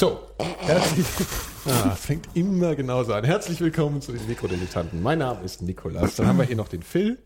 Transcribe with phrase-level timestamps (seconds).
[0.00, 0.18] So,
[0.60, 1.06] herzlich,
[1.66, 3.22] ah, es fängt immer genauso an.
[3.22, 5.02] Herzlich willkommen zu den Mikrodilettanten.
[5.02, 6.16] Mein Name ist Nikolas.
[6.16, 7.18] Dann haben wir hier noch den Phil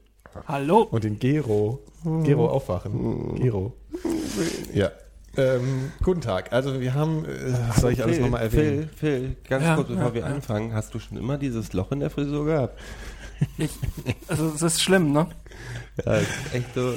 [0.49, 0.83] Hallo.
[0.91, 1.85] und den Gero.
[2.25, 3.37] Gero aufwachen.
[3.37, 3.77] Gero.
[4.73, 4.91] Ja.
[5.37, 6.53] Ähm, guten Tag.
[6.53, 8.91] Also wir haben, äh, soll ich alles nochmal erwähnen?
[8.97, 10.27] Phil, Phil, ganz Ja, kurz, bevor ja, wir ja.
[10.27, 12.81] anfangen, hast du schon immer dieses Loch in der Frisur gehabt?
[13.57, 13.71] Ich,
[14.27, 15.29] also es ist schlimm, ne?
[16.05, 16.95] Ja, ist echt so.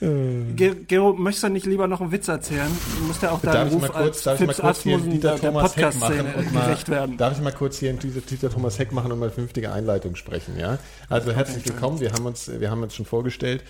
[0.00, 2.70] Ge Gero, möchtest du nicht lieber noch einen Witz erzählen?
[2.98, 4.98] Du musst ja auch Darf deinem ich mal Ruf kurz, darf ich mal kurz hier
[4.98, 7.16] Dieter Thomas Heck machen Podcast-Szene und mal, gerecht werden.
[7.18, 10.16] darf ich mal kurz hier in Dieter, Dieter Thomas Heck machen und mal vernünftige Einleitung
[10.16, 10.78] sprechen, ja?
[11.10, 13.62] Also herzlich willkommen, wir haben uns, wir haben uns schon vorgestellt.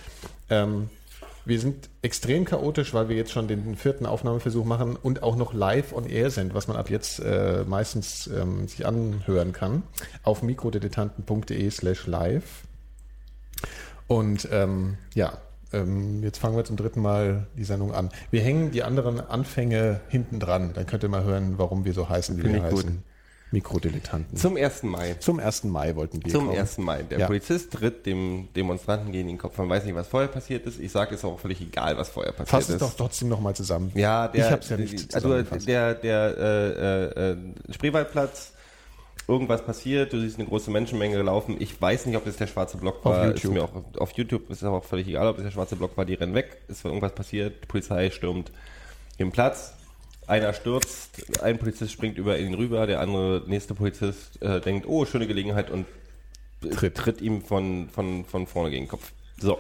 [0.50, 0.88] Ähm,
[1.44, 5.52] wir sind extrem chaotisch, weil wir jetzt schon den vierten Aufnahmeversuch machen und auch noch
[5.52, 9.82] live on air sind, was man ab jetzt äh, meistens ähm, sich anhören kann
[10.22, 12.44] auf mikrodilettanten.de slash live.
[14.06, 15.38] Und ähm, ja,
[15.72, 18.10] ähm, jetzt fangen wir zum dritten Mal die Sendung an.
[18.30, 20.72] Wir hängen die anderen Anfänge hinten dran.
[20.74, 22.84] Dann könnt ihr mal hören, warum wir so heißen, wie Finde wir ich gut.
[22.84, 23.02] heißen.
[23.52, 24.36] Mikrodilettanten.
[24.36, 24.84] Zum 1.
[24.84, 25.14] Mai.
[25.18, 25.64] Zum 1.
[25.64, 26.58] Mai wollten wir Zum kommen.
[26.58, 26.78] 1.
[26.78, 27.02] Mai.
[27.02, 27.26] Der Ja.
[27.26, 29.58] Polizist tritt dem Demonstranten gegen den Kopf.
[29.58, 30.78] Man weiß nicht, was vorher passiert ist.
[30.78, 32.80] Ich sage, es ist auch völlig egal, was vorher passiert Fass es ist.
[32.82, 33.90] doch trotzdem nochmal zusammen.
[33.96, 37.36] Ja, der, ich hab's ja nicht also der, der äh, äh, äh,
[37.70, 38.52] Spreewaldplatz,
[39.28, 41.56] irgendwas passiert, du siehst eine große Menschenmenge laufen.
[41.58, 43.26] Ich weiß nicht, ob es der schwarze Block Auf war.
[43.26, 43.44] YouTube.
[43.44, 45.76] Ist mir auch, auf YouTube ist es aber auch völlig egal, ob es der schwarze
[45.76, 46.04] Block war.
[46.04, 48.52] Die rennen weg, es war irgendwas passiert, die Polizei stürmt
[49.18, 49.74] den Platz.
[50.26, 55.04] Einer stürzt, ein Polizist springt über ihn rüber, der andere nächste Polizist äh, denkt, oh,
[55.04, 55.86] schöne Gelegenheit und
[56.60, 56.94] Tritt.
[56.94, 59.12] tritt ihm von, von, von vorne gegen den Kopf.
[59.38, 59.58] So.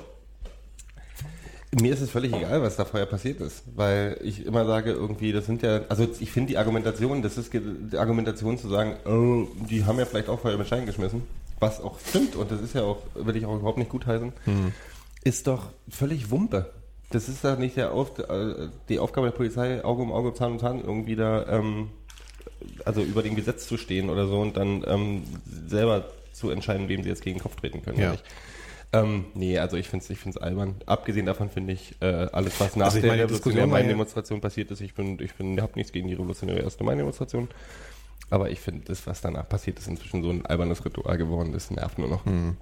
[1.72, 5.30] Mir ist es völlig egal, was da vorher passiert ist, weil ich immer sage, irgendwie,
[5.30, 9.46] das sind ja, also ich finde die Argumentation, das ist die Argumentation zu sagen, oh,
[9.68, 11.22] die haben ja vielleicht auch vorher mit Schein geschmissen,
[11.60, 14.32] was auch stimmt und das ist ja auch, will ich auch überhaupt nicht gutheißen,
[15.22, 16.72] ist doch völlig Wumpe.
[17.10, 20.52] Das ist doch nicht der Auf, äh, die Aufgabe der Polizei, Auge um Auge, Zahn
[20.52, 21.90] um Zahn, irgendwie da, ähm,
[22.84, 25.22] also über dem Gesetz zu stehen oder so und dann ähm,
[25.68, 28.00] selber zu entscheiden, wem sie jetzt gegen den Kopf treten können.
[28.00, 28.14] Ja.
[28.92, 30.74] Ähm, nee, also ich finde es ich find's albern.
[30.86, 34.80] Abgesehen davon finde ich äh, alles, was nach Also der meine, revolutionären Mai-Demonstration passiert ist,
[34.80, 36.80] ich bin, ich bin, habe nichts gegen die revolutionäre 1.
[36.80, 37.48] Mai-Demonstration.
[38.30, 41.52] Aber ich finde, das, was danach passiert ist, inzwischen so ein albernes Ritual geworden.
[41.52, 42.24] Das nervt nur noch.
[42.26, 42.56] Hm.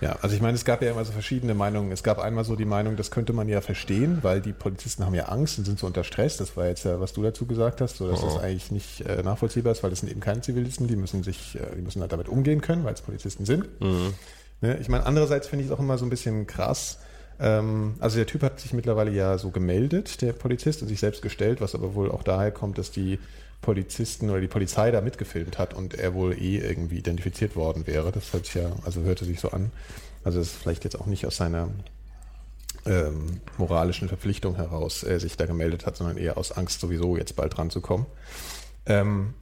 [0.00, 1.92] Ja, also ich meine, es gab ja immer so verschiedene Meinungen.
[1.92, 5.14] Es gab einmal so die Meinung, das könnte man ja verstehen, weil die Polizisten haben
[5.14, 6.36] ja Angst und sind so unter Stress.
[6.38, 8.38] Das war jetzt ja, was du dazu gesagt hast, so dass das Oh.
[8.38, 11.76] eigentlich nicht äh, nachvollziehbar ist, weil das sind eben keine Zivilisten, die müssen sich, äh,
[11.76, 13.68] die müssen halt damit umgehen können, weil es Polizisten sind.
[14.60, 14.78] Ne?
[14.78, 16.98] Ich meine, andererseits finde ich es auch immer so ein bisschen krass.
[17.38, 21.22] Ähm, also der Typ hat sich mittlerweile ja so gemeldet, der Polizist, und sich selbst
[21.22, 23.18] gestellt, was aber wohl auch daher kommt, dass die
[23.62, 28.10] Polizisten oder die Polizei da mitgefilmt hat und er wohl eh irgendwie identifiziert worden wäre.
[28.12, 29.70] Das hört sich ja, also hörte sich so an.
[30.24, 31.68] Also das ist vielleicht jetzt auch nicht aus seiner
[32.86, 37.36] ähm, moralischen Verpflichtung heraus äh, sich da gemeldet hat, sondern eher aus Angst sowieso jetzt
[37.36, 38.06] bald dran zu kommen.
[38.86, 39.34] Ähm,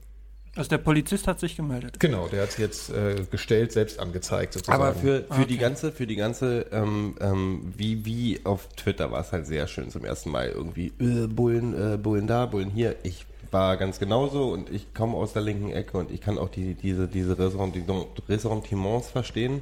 [0.59, 1.99] Also der Polizist hat sich gemeldet.
[1.99, 4.81] genau, der hat sich jetzt äh, gestellt, selbst angezeigt sozusagen.
[4.81, 5.57] Aber für, für die Okay.
[5.57, 9.89] ganze, für die ganze, ähm, ähm, wie, wie auf Twitter war es halt sehr schön
[9.89, 12.97] zum ersten Mal irgendwie, äh, Bullen, äh, Bullen da, Bullen hier.
[13.03, 16.49] Ich war ganz genauso und ich komme aus der linken Ecke und ich kann auch
[16.49, 19.61] die, diese, diese Ressentiment- Ressentiments verstehen.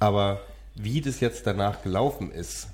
[0.00, 0.40] Aber
[0.74, 2.68] wie das jetzt danach gelaufen ist,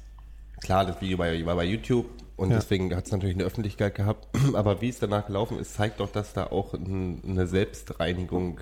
[0.63, 2.07] klar, das Video war, war bei YouTube
[2.37, 2.57] und Ja.
[2.57, 6.11] deswegen hat es natürlich eine Öffentlichkeit gehabt, aber wie es danach gelaufen ist, zeigt doch,
[6.13, 8.61] dass da auch ein, eine Selbstreinigung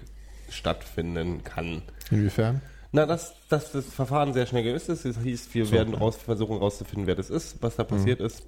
[0.49, 1.83] stattfinden kann.
[2.11, 2.61] Inwiefern?
[2.93, 5.05] Na, dass, dass das Verfahren sehr schnell gelöst ist.
[5.05, 8.43] Es hieß, wir werden raus, versuchen rauszufinden, wer das ist, was da passiert ist.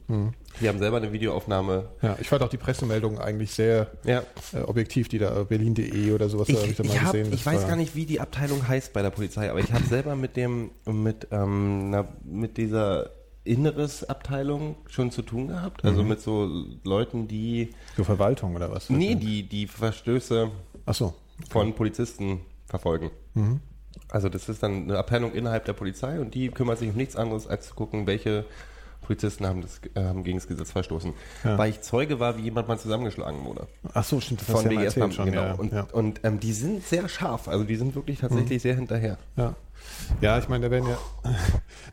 [0.58, 1.90] Wir haben selber eine Videoaufnahme.
[2.02, 4.24] Ja, ich fand auch die Pressemeldung eigentlich sehr Ja.
[4.52, 7.32] äh, objektiv, die da berlin.de oder sowas da hab Ich, da mal ich, hab, gesehen.
[7.32, 9.84] ich Das weiß gar nicht, wie die Abteilung heißt bei der Polizei, aber ich habe
[9.84, 13.10] selber mit dem, mit, ähm, na, mit dieser
[13.44, 15.84] Inneres-Abteilung schon zu tun gehabt.
[15.84, 18.88] Also mit so Leuten, die, So Verwaltung oder was?
[18.90, 20.50] nee, die, die Verstöße
[20.92, 21.14] so.
[21.50, 23.10] von Polizisten verfolgen.
[24.08, 27.16] Also das ist dann eine Abteilung innerhalb der Polizei und die kümmert sich um nichts
[27.16, 28.44] anderes, als zu gucken, welche
[29.02, 31.12] Polizisten haben, das, äh, haben gegen das Gesetz verstoßen.
[31.44, 31.58] Ja.
[31.58, 33.66] Weil ich Zeuge war, wie jemand mal zusammengeschlagen wurde.
[33.92, 35.24] Ach so, stimmt, das hast Von ja mal BGS erzählt schon.
[35.26, 35.42] genau.
[35.42, 35.86] Ja, und ja.
[35.92, 39.18] und ähm, die sind sehr scharf, also die sind wirklich tatsächlich sehr hinterher.
[39.36, 39.56] Ja.
[40.20, 40.98] Ja, ich meine, da werden ja,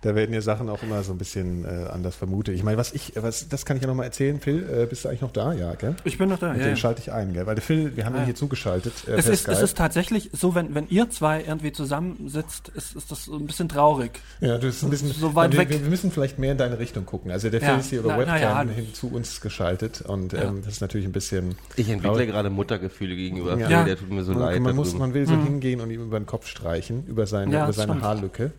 [0.01, 2.56] da werden ja Sachen auch immer so ein bisschen äh, anders vermutet.
[2.56, 4.39] Ich meine, was ich, was, das kann ich ja nochmal erzählen.
[4.39, 5.53] Phil, äh, bist du eigentlich noch da?
[5.53, 5.95] Ja, gell?
[6.03, 6.50] Ich bin noch da.
[6.50, 6.75] Mit Ja, dem ja.
[6.75, 7.45] schalte ich ein, gell?
[7.45, 8.25] Weil der Phil, wir haben ihn Ah, ja.
[8.25, 8.94] hier zugeschaltet.
[9.07, 13.12] Äh, Es ist, es ist tatsächlich so, wenn, wenn ihr zwei irgendwie zusammensitzt, ist, ist
[13.12, 14.19] das so ein bisschen traurig.
[14.41, 15.69] Ja, das ist ein bisschen so weit wir, weg.
[15.69, 17.31] wir wir müssen vielleicht mehr in deine Richtung gucken.
[17.31, 18.71] Also der Phil Ja, ist hier über na- na Webcam ja, hallo.
[18.71, 20.44] hin zu uns geschaltet und Ja.
[20.44, 21.56] ähm, das ist natürlich ein bisschen.
[21.75, 22.30] Ich entwickle traurig.
[22.30, 23.68] gerade Muttergefühle gegenüber Ja.
[23.68, 23.83] Phil, Ja.
[23.83, 24.59] der tut mir so man, leid.
[24.62, 25.00] man, da muss, drüben.
[25.00, 27.94] man will so hingehen und ihm über den Kopf streichen, über seine, Ja, über seine
[27.94, 28.04] stimmt.
[28.04, 28.52] Haarlücke.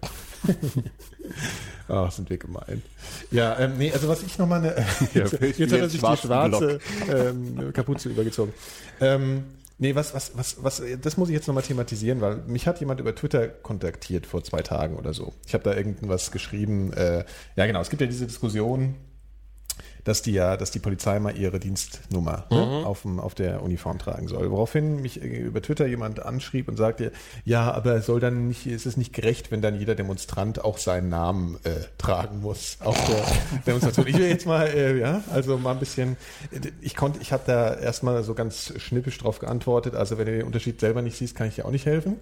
[1.88, 2.82] Ach, sind wir gemein.
[3.30, 4.76] Ja, ähm, nee, also was ich nochmal eine.
[5.14, 6.78] Ja, jetzt, ich jetzt hat er sich die schwarze
[7.08, 8.52] ähm, Kapuze übergezogen.
[9.00, 9.44] Ähm,
[9.78, 13.00] nee, was, was, was, was, das muss ich jetzt nochmal thematisieren, weil mich hat jemand
[13.00, 15.32] über Twitter kontaktiert vor zwei Tagen oder so.
[15.46, 16.92] Ich habe da irgendwas geschrieben.
[16.92, 17.24] Äh,
[17.56, 18.94] ja, genau, es gibt ja diese Diskussion,
[20.04, 23.98] dass die ja, dass die Polizei mal ihre Dienstnummer ne, auf, dem, auf der Uniform
[23.98, 24.50] tragen soll.
[24.50, 27.12] Woraufhin mich äh, über Twitter jemand anschrieb und sagte,
[27.44, 31.08] ja, aber soll dann nicht, ist es nicht gerecht, wenn dann jeder Demonstrant auch seinen
[31.08, 33.24] Namen äh, tragen muss auf der
[33.66, 34.06] Demonstration.
[34.06, 36.16] Ich will jetzt mal, äh, ja, also mal ein bisschen,
[36.80, 39.94] ich konnte, ich habe da erstmal so ganz schnippisch drauf geantwortet.
[39.94, 42.16] Also wenn du den Unterschied selber nicht siehst, kann ich dir auch nicht helfen.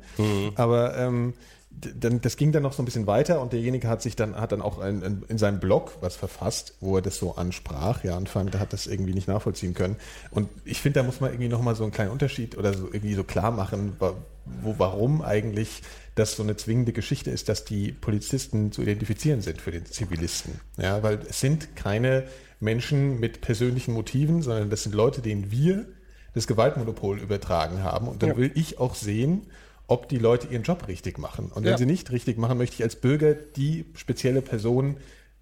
[0.57, 1.35] Aber ähm,
[1.81, 4.53] dann, das ging dann noch so ein bisschen weiter und derjenige hat sich dann, hat
[4.53, 8.19] dann auch ein, ein, in seinem Blog was verfasst, wo er das so ansprach, ja,
[8.27, 9.97] fand, er hat das irgendwie nicht nachvollziehen können.
[10.31, 13.15] Und ich finde, da muss man irgendwie nochmal so einen kleinen Unterschied oder so irgendwie
[13.15, 15.83] so klar machen, wo, warum eigentlich
[16.15, 20.61] das so eine zwingende Geschichte ist, dass die Polizisten zu identifizieren sind für den Zivilisten.
[20.77, 22.25] Ja, weil es sind keine
[22.61, 25.87] Menschen mit persönlichen Motiven, sondern das sind Leute, denen wir
[26.35, 28.09] das Gewaltmonopol übertragen haben.
[28.09, 28.37] Und dann Ja.
[28.37, 29.47] will ich auch sehen,
[29.89, 31.51] ob die Leute ihren Job richtig machen.
[31.53, 31.79] Und wenn Ja.
[31.79, 34.99] sie nicht richtig machen, möchte ich als Bürger die spezielle Person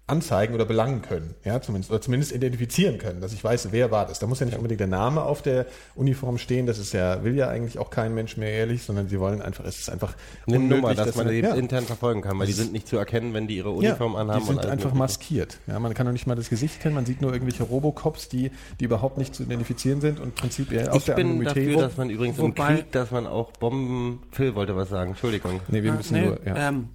[0.09, 4.05] anzeigen oder belangen können, ja, zumindest, oder zumindest identifizieren können, dass ich weiß, wer war
[4.07, 4.19] das.
[4.19, 5.65] Da muss ja nicht unbedingt der Name auf der
[5.95, 9.19] Uniform stehen, das ist ja, will ja eigentlich auch kein Mensch mehr ehrlich, sondern sie
[9.19, 10.13] wollen einfach, es ist einfach
[10.47, 11.55] Eine unmöglich, Nummer, dass man eine- die ja.
[11.55, 14.39] intern verfolgen kann, weil die sind nicht zu erkennen, wenn die ihre Uniform ja, anhaben.
[14.39, 14.95] Die sind einfach Mögliche.
[14.97, 15.57] maskiert.
[15.67, 18.51] Ja, man kann doch nicht mal das Gesicht kennen, man sieht nur irgendwelche Robocops, die,
[18.79, 21.67] die überhaupt nicht zu identifizieren sind und prinzipiell aus Ich der bin Anonymität.
[21.67, 24.21] dafür, dass man übrigens im Krieg, dass man auch Bomben...
[24.31, 25.59] Phil wollte was sagen, Entschuldigung.
[25.67, 26.69] nee, wir Ja, müssen nee, nur, ja.
[26.69, 26.87] ähm,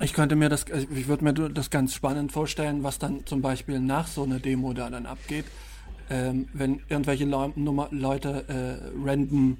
[0.00, 3.42] ich könnte mir das, also ich würde mir das ganz spannend vorstellen, was dann zum
[3.42, 5.44] Beispiel nach so einer Demo da dann abgeht,
[6.10, 9.58] ähm, wenn irgendwelche Leu Nummer, Leute äh, random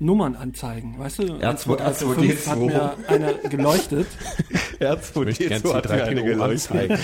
[0.00, 1.22] Nummern anzeigen, weißt du?
[1.24, 2.66] R2, 1, 2, 3, 4, 5 hat R2D2.
[2.66, 4.06] mir einer geleuchtet.
[5.24, 6.70] möchte gern R2D2 hat mir C3PO eine geleuchtet.
[6.70, 6.98] anzeigen.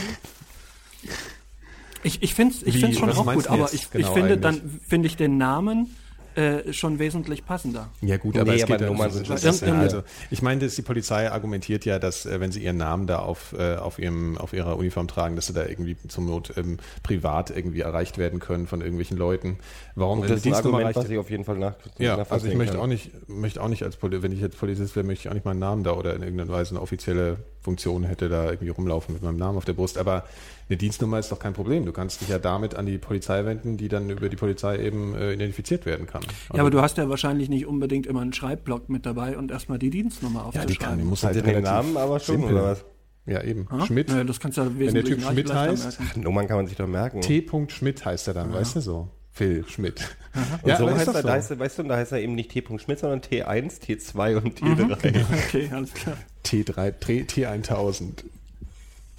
[2.05, 4.41] Ich, ich finde es ich find's schon auch gut, aber ich, genau ich finde eigentlich?
[4.43, 5.97] dann finde ich den Namen
[6.37, 7.89] äh, schon wesentlich passender.
[8.01, 10.03] Ja gut, Nee, aber es aber geht ja Nummern um- sind schon das ja, also
[10.31, 13.55] ich meine, dass die Polizei argumentiert ja, dass äh, wenn sie ihren Namen da auf
[13.59, 17.51] äh, auf ihrem auf ihrer Uniform tragen, dass sie da irgendwie zum Not ähm, privat
[17.51, 19.59] irgendwie erreicht werden können von irgendwelchen Leuten.
[19.95, 22.47] Warum Und das ist ein Argument, reicht- was ich auf jeden Fall nach ja, also
[22.47, 22.83] ich möchte kann.
[22.83, 25.35] auch nicht, möchte auch nicht als Poli wenn ich jetzt Polizist wäre, möchte ich auch
[25.35, 29.15] nicht meinen Namen da oder in irgendeiner Weise eine offizielle Funktion hätte, da irgendwie rumlaufen
[29.15, 29.97] mit meinem Namen auf der Brust.
[29.99, 30.25] Aber
[30.69, 31.85] eine Dienstnummer ist doch kein Problem.
[31.85, 35.15] Du kannst dich ja damit an die Polizei wenden, die dann über die Polizei eben
[35.15, 36.23] äh, identifiziert werden kann.
[36.53, 39.79] Ja, aber du hast ja wahrscheinlich nicht unbedingt immer einen Schreibblock mit dabei und erstmal
[39.79, 41.07] die Dienstnummer ja, die kann, die aufzuschreiben.
[41.07, 42.55] muss halt der den Namen aber schon, simpel.
[42.55, 42.85] oder was?
[43.27, 43.69] Ja, eben.
[43.71, 43.87] Ha?
[43.87, 44.11] Schmidt.
[44.11, 46.21] Ja, das kannst du ja der wesentlich Typ Schmidt heißt, merken.
[46.21, 47.21] Nummern kann man sich doch merken.
[47.23, 47.47] T.
[47.69, 49.09] Schmidt heißt er dann, weißt du so?
[49.33, 50.17] Phil Schmidt.
[50.63, 51.23] Und so aber ist heißt er, so.
[51.29, 52.63] da heißt er, weißt du, da heißt er eben nicht T.
[52.79, 54.93] Schmidt, sondern T1, T2 und Mhm.
[54.93, 55.25] T3.
[55.49, 56.17] Okay, alles klar.
[56.45, 58.25] T3, T, T1000.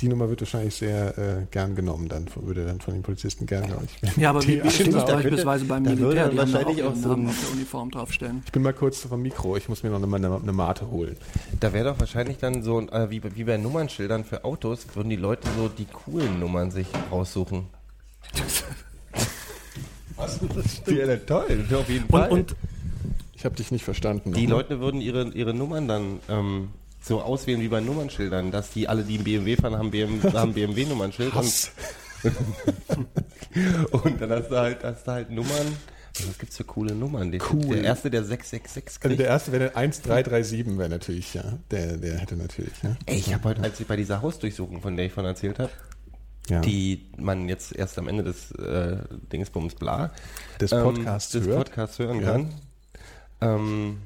[0.01, 3.45] Die Nummer wird wahrscheinlich sehr äh, gern genommen, dann von- würde dann von den Polizisten
[3.45, 4.17] gern, glaube ich.
[4.17, 4.69] Ja, aber wie, wie T1000.
[4.71, 6.25] steht das beispielsweise beim Militär?
[6.27, 8.41] dann Die haben da auch wahrscheinlich ihren auch so Namen ein- auf der Uniform draufstellen.
[8.45, 11.15] Ich bin mal kurz vom Mikro, ich muss mir noch eine, eine, eine Mate holen.
[11.61, 15.15] Da wäre doch wahrscheinlich dann so, äh, wie, wie bei Nummernschildern für Autos, würden die
[15.15, 17.67] Leute so die coolen Nummern sich raussuchen.
[20.17, 20.39] Was?
[20.87, 22.29] Ja, toll, auf jeden Und, Fall.
[22.31, 22.55] und
[23.33, 24.33] Ich habe dich nicht verstanden.
[24.33, 24.45] die.
[24.45, 26.69] Leute würden ihre, ihre Nummern dann ähm,
[27.05, 30.53] so auswählen wie bei Nummernschildern, dass die alle, die einen BMW fahren, haben, BM, haben
[30.53, 31.33] BMW-Nummernschild.
[31.35, 31.71] Und,
[33.91, 35.77] und dann hast du halt, hast du halt Nummern.
[36.27, 37.31] Was gibt's für coole Nummern?
[37.31, 37.75] Die, Cool.
[37.75, 39.19] Der erste, der 666 Also kriegt.
[39.19, 41.43] der erste wäre 1337 wäre natürlich, ja.
[41.71, 42.95] Der, der hätte natürlich, ja.
[43.05, 45.71] Ey, ich habe heute, als ich bei dieser Hausdurchsuchung, von der ich von erzählt habe,
[46.49, 46.61] ja.
[46.61, 48.97] die man jetzt erst am Ende des äh,
[49.31, 50.11] Dingsbums bla
[50.61, 51.65] Des ähm, Podcasts des hört.
[51.65, 52.31] Podcasts hören Ja.
[52.31, 52.53] kann.
[53.41, 53.97] Ähm,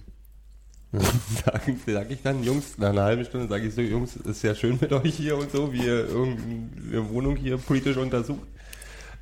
[1.46, 4.55] sage sag ich dann, Jungs, nach einer halben Stunde sage ich so, Jungs, ist ja
[4.55, 8.48] schön mit euch hier und so, wie ihr irgendeine Wohnung hier politisch untersucht.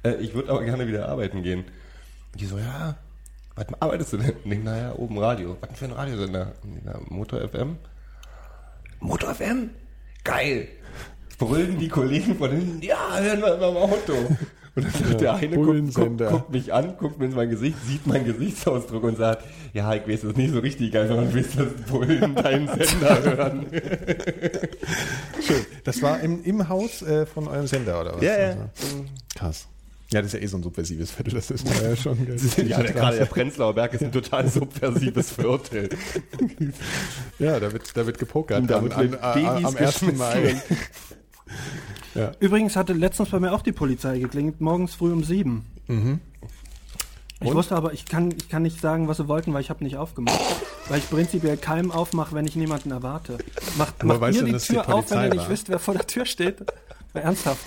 [0.03, 1.65] Äh, ich würde aber gerne wieder arbeiten gehen.
[2.31, 2.95] Und die so, ja,
[3.55, 4.33] was arbeitest du denn?
[4.45, 5.57] Und naja, oben Radio.
[5.59, 6.53] Was für ein Radiosender?
[6.86, 7.77] Na, Motor FM.
[9.00, 9.71] Motor FM?
[10.24, 10.69] Geil.
[11.38, 14.13] Brüllen die Kollegen von hinten, ja, hören wir beim Auto.
[14.77, 17.75] Und dann sagt der eine, guckt, guckt, guckt mich an, guckt mir ins mein Gesicht,
[17.86, 19.43] sieht meinen Gesichtsausdruck und sagt,
[19.74, 23.65] ja, ich weiß das nicht so richtig geil, sondern willst das Bullen deinen Sender hören.
[25.46, 25.65] Schön.
[25.84, 28.22] Das war im, im Haus äh, von eurem Sender, oder was?
[28.24, 28.48] Ja, ja.
[28.50, 29.05] Also,
[29.36, 29.67] krass.
[30.10, 32.17] Ja, das ist ja eh so ein subversives Viertel, das ist ja schon.
[32.65, 35.89] ja, der, gerade der Prenzlauer Berg ist ein total subversives Viertel.
[37.39, 38.69] ja, da wird, da wird gepokert.
[38.69, 40.01] Da an- wird an- Babys am 1.
[40.17, 40.55] Mai.
[42.13, 42.36] Geschmissen.
[42.39, 45.66] übrigens hatte letztens bei mir auch die Polizei geklingelt, morgens früh um sieben.
[47.39, 49.84] Ich wusste aber, ich kann, ich kann nicht sagen, was sie wollten, weil ich habe
[49.84, 50.39] nicht aufgemacht.
[50.89, 53.38] weil ich prinzipiell keinem aufmache, wenn ich niemanden erwarte.
[53.77, 55.50] Macht, macht ihr die dass die Tür auf, wenn ihr nicht war?
[55.50, 56.66] wisst, wer vor der Tür steht?
[57.13, 57.66] Ernsthaft.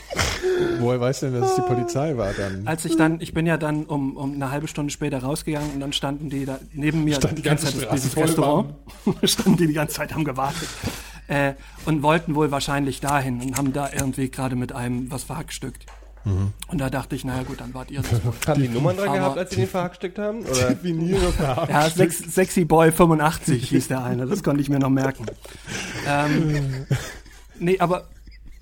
[0.79, 2.67] Woher weißt du denn, dass es die Polizei war dann?
[2.67, 5.81] Als ich dann, ich bin ja dann um, um eine halbe Stunde später rausgegangen und
[5.81, 8.75] dann standen die da neben mir Stand die ganze Zeit dieses Restaurant.
[9.25, 10.69] standen die die ganze Zeit haben gewartet.
[11.31, 11.55] Äh,
[11.87, 15.87] und wollten wohl wahrscheinlich dahin und haben da irgendwie gerade mit einem was verhackstückt.
[16.25, 16.53] Mhm.
[16.69, 18.03] Und da dachte ich, naja gut, dann wart ihr
[18.43, 18.47] das.
[18.49, 20.41] Haben die Nummern dran gehabt, als sie den verhackstückt haben?
[20.45, 20.71] Oder?
[20.75, 21.33] Definiere.
[21.69, 25.25] Ja, Sex, Sexy Boy 85 hieß der eine, das konnte ich mir noch merken.
[26.07, 26.87] Ähm,
[27.59, 28.09] nee, aber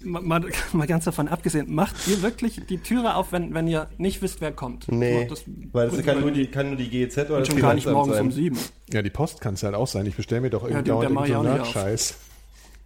[0.05, 3.89] mal, mal, mal ganz davon abgesehen, macht ihr wirklich die Türe auf, wenn, wenn ihr
[3.99, 4.87] nicht wisst, wer kommt?
[4.93, 7.61] Nee, Das, weil es kann nur, die, kann nur die GEZ oder und das schon
[7.61, 8.27] gar nicht morgens sein.
[8.27, 8.59] um sieben.
[8.93, 10.07] Ja, die Post kann es halt auch sein.
[10.07, 11.71] Ich bestelle mir doch Ja, irgendwie die- dauernd nicht auf.
[11.73, 12.15] Scheiß.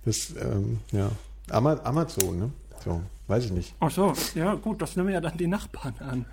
[0.05, 1.11] Das, ähm, ja.
[1.51, 2.51] Ama Amazon, ne?
[2.85, 3.75] So, weiß ich nicht.
[3.81, 6.25] Ach so, ja gut, das nehmen ja dann die Nachbarn an.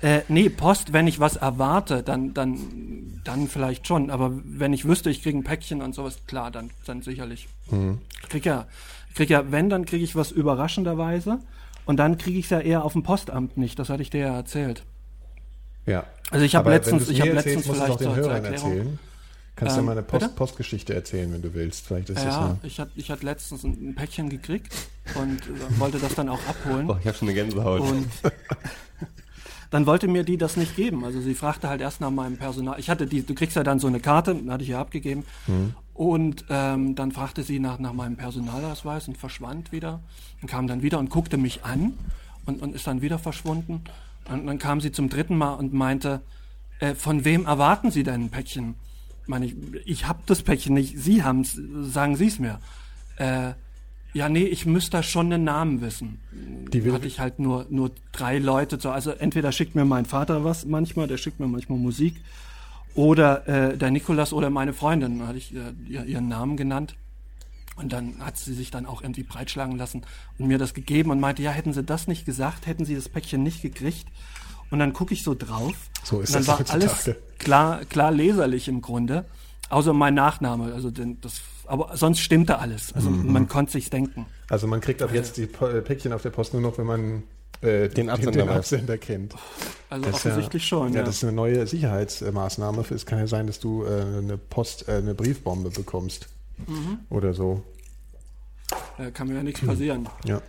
[0.00, 4.10] Äh, nee, Post, wenn ich was erwarte, dann, dann, dann vielleicht schon.
[4.10, 7.48] Aber wenn ich wüsste, ich kriege ein Päckchen und sowas, klar, dann, dann sicherlich.
[8.22, 8.66] Ich krieg ja,
[9.14, 11.38] krieg ja, wenn, dann kriege ich was überraschenderweise.
[11.84, 13.78] Und dann kriege ich es ja eher auf dem Postamt nicht.
[13.78, 14.84] Das hatte ich dir ja erzählt.
[15.86, 16.04] Ja.
[16.30, 18.98] Also ich hab Aber letztens- ich mir hab erzählst, letztens vielleicht als Hörern Erklärung- erzählen.
[19.60, 20.34] Kannst du Ähm, mal eine Post?
[20.36, 21.86] Postgeschichte erzählen, wenn du willst.
[21.86, 22.56] Vielleicht ist das Ja, ja.
[22.62, 24.74] ich hatte ich hatte letztens ein, Päckchen gekriegt
[25.14, 26.86] und äh, wollte das dann auch abholen.
[26.86, 27.82] Boah, ich habe schon eine Gänsehaut.
[27.82, 28.08] Und
[29.70, 31.04] dann wollte mir die das nicht geben.
[31.04, 32.80] Also sie fragte halt erst nach meinem Personal.
[32.80, 35.24] Ich hatte die, du kriegst ja dann so eine Karte, hatte ich ja abgegeben.
[35.92, 40.00] Und ähm, dann fragte sie nach, nach meinem Personalausweis und verschwand wieder.
[40.40, 41.92] Und kam dann wieder und guckte mich an
[42.46, 43.84] und, und ist dann wieder verschwunden.
[44.26, 46.22] Und dann kam sie zum dritten Mal und meinte,
[46.78, 48.74] äh, von wem erwarten Sie denn ein Päckchen?
[49.30, 49.54] Ich meine, ich,
[49.86, 51.52] ich habe das Päckchen nicht, Sie haben es,
[51.92, 52.58] sagen Sie es mir.
[53.16, 53.52] Äh,
[54.12, 56.18] ja, nee, ich müsste da schon einen Namen wissen.
[56.72, 58.80] Die will- hatte ich halt nur, nur drei Leute.
[58.80, 62.16] zu- Also entweder schickt mir mein Vater was manchmal, der schickt mir manchmal Musik.
[62.96, 66.96] Oder äh, der Nikolas oder meine Freundin, da hatte ich äh, ihr- ihren Namen genannt.
[67.76, 70.02] Und dann hat sie sich dann auch irgendwie breitschlagen lassen
[70.38, 73.08] und mir das gegeben und meinte, ja, hätten sie das nicht gesagt, hätten sie das
[73.08, 74.08] Päckchen nicht gekriegt.
[74.70, 75.72] Und dann gucke ich so drauf.
[76.04, 79.24] So ist und dann das war alles klar, klar leserlich im Grunde.
[79.68, 80.72] Außer mein Nachname.
[80.74, 82.92] Also den, das, aber sonst stimmte alles.
[82.92, 83.32] Also Mhm.
[83.32, 84.26] man konnte sich's denken.
[84.48, 87.22] Also man kriegt ab jetzt die äh, Päckchen auf der Post nur noch, wenn man
[87.62, 88.56] äh, Den Absender den weiß.
[88.56, 89.34] Absender kennt.
[89.90, 90.92] Also Das ist offensichtlich schon.
[90.92, 92.84] Ja, Ja, das ist eine neue Sicherheitsmaßnahme.
[92.90, 96.28] Es kann ja sein, dass du äh, eine Post, äh, eine Briefbombe bekommst.
[96.66, 96.98] Mhm.
[97.10, 97.62] Oder so.
[98.98, 100.08] Da kann mir ja nichts passieren.
[100.24, 100.40] Ja.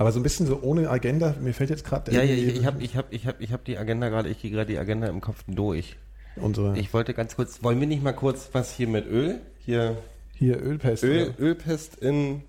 [0.00, 2.64] Aber so ein bisschen so ohne Agenda, mir fällt jetzt gerade ja, ja, ich, ich
[2.64, 5.08] habe ich hab, ich hab, ich hab die Agenda gerade, ich gehe gerade die Agenda
[5.08, 5.98] im Kopf durch.
[6.36, 9.42] unsere Ich wollte ganz kurz, wollen wir nicht mal kurz was hier mit Öl?
[9.58, 9.98] Hier
[10.32, 11.02] hier Ölpest.
[11.02, 12.44] Öl, Ölpest in.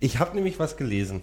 [0.00, 1.22] Ich habe nämlich was gelesen.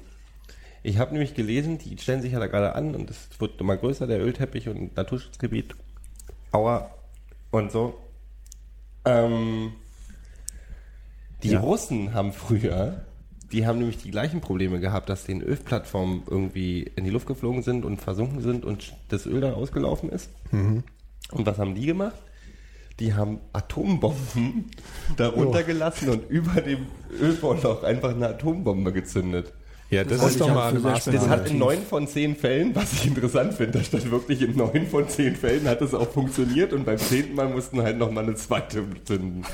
[0.82, 3.76] Ich habe nämlich gelesen, die stellen sich ja da gerade an und es wird immer
[3.76, 5.76] größer, der Ölteppich und Naturschutzgebiet.
[6.54, 6.90] Aua
[7.52, 7.96] und so.
[9.04, 9.74] Ähm,
[11.44, 11.60] die Ja.
[11.60, 13.04] Russen haben früher,
[13.54, 17.62] die haben nämlich die gleichen Probleme gehabt, dass den Ölplattformen irgendwie in die Luft geflogen
[17.62, 20.30] sind und versunken sind und das Öl dann ausgelaufen ist.
[21.32, 22.16] Und was haben die gemacht?
[23.00, 24.72] Die haben Atombomben
[25.18, 26.88] darunter gelassen und über dem
[27.22, 29.54] Ölbohrloch einfach eine Atombombe gezündet.
[29.90, 31.20] Ja, das, Das ist doch mal Maßnahme.
[31.20, 34.56] Das hat in neun von zehn Fällen, was ich interessant finde, da stand wirklich in
[34.58, 38.24] neun von zehn Fällen hat es auch funktioniert und beim zehnten Mal mussten halt nochmal
[38.24, 39.46] eine zweite zünden.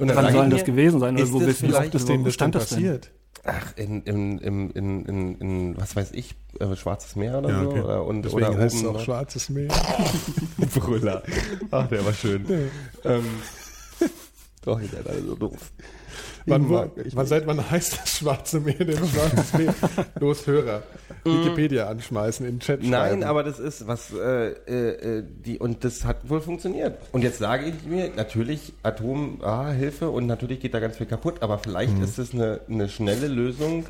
[0.00, 1.14] Und dann Wann soll ich das gewesen sein?
[1.16, 3.10] Oder wo das wissen vielleicht- ist denen das denn passiert?
[3.44, 7.62] Ach, in, in, in, in, in, in, was weiß ich, äh, Schwarzes Meer oder Ja,
[7.62, 7.70] so?
[7.70, 7.80] okay.
[7.80, 9.68] Oder, und, Deswegen oder heißt es oben auch noch- Schwarzes Meer.
[10.74, 11.22] Brüller.
[11.70, 12.44] Ach, der war schön.
[13.04, 13.24] ähm,
[14.62, 15.72] doch, ihr seid alle so doof.
[16.46, 19.74] Wann, mag- ich wann, seit wann heißt das Schwarze Meer denn Schwarzes Meer?
[20.18, 20.82] Los, Hörer.
[21.24, 22.90] Wikipedia anschmeißen, in den Chat schreiben.
[22.90, 26.98] Nein, aber das ist was, äh, äh, äh, die, und das hat wohl funktioniert.
[27.12, 31.06] Und jetzt sage ich mir, natürlich Atom, ah, Hilfe und natürlich geht da ganz viel
[31.06, 32.04] kaputt, aber vielleicht Mhm.
[32.04, 33.84] ist es eine, eine schnelle Lösung.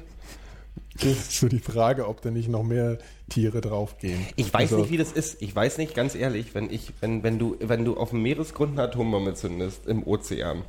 [0.95, 4.27] Das ist so die Frage, ob da nicht noch mehr Tiere draufgehen.
[4.37, 5.41] Ich weiß Also, nicht, wie das ist.
[5.41, 8.73] Ich weiß nicht, ganz ehrlich, wenn ich, wenn, wenn du, wenn du auf dem Meeresgrund
[8.73, 10.63] eine Atombombe zündest, im Ozean.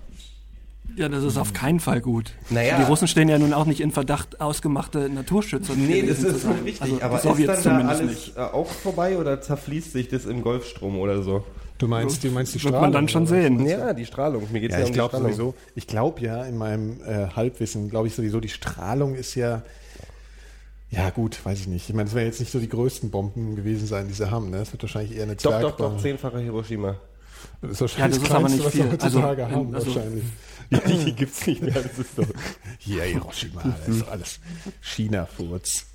[0.97, 2.31] Ja, das ist auf keinen Fall gut.
[2.49, 2.77] Naja.
[2.77, 6.51] Die Russen stehen ja nun auch nicht in Verdacht, ausgemachte Naturschützer Nee, das ist schon
[6.63, 8.37] richtig, Also aber ist dann da zumindest alles nicht.
[8.37, 11.43] äh, auch vorbei oder zerfließt sich das im Golfstrom oder so?
[11.77, 12.81] Du meinst, du meinst die Wird Strahlung?
[12.81, 13.65] man dann schon sehen.
[13.65, 14.43] Ja, die Strahlung.
[14.51, 15.31] Mir geht es Ja, ja, ich um die glaube Strahlung.
[15.31, 19.63] sowieso, ich glaube ja in meinem äh, Halbwissen, glaube ich sowieso, die Strahlung ist ja,
[20.89, 21.89] ja gut, weiß ich nicht.
[21.89, 24.49] Ich meine, das werden jetzt nicht so die größten Bomben gewesen sein, die sie haben.
[24.49, 24.57] Ne?
[24.57, 25.95] Das wird wahrscheinlich eher eine Doch, doch, Zwergbombe.
[25.95, 26.97] doch, zehnfache Hiroshima.
[27.61, 28.83] Das ist wahrscheinlich Ja, das ist aber Kleinste, nicht was viel.
[28.83, 30.23] wir heutzutage Also, haben, also- wahrscheinlich.
[30.71, 32.27] Die gibt's nicht mehr, das ist doch.
[32.79, 34.39] Hier, Hiroshima, das ist doch alles
[34.81, 35.85] China-Furz.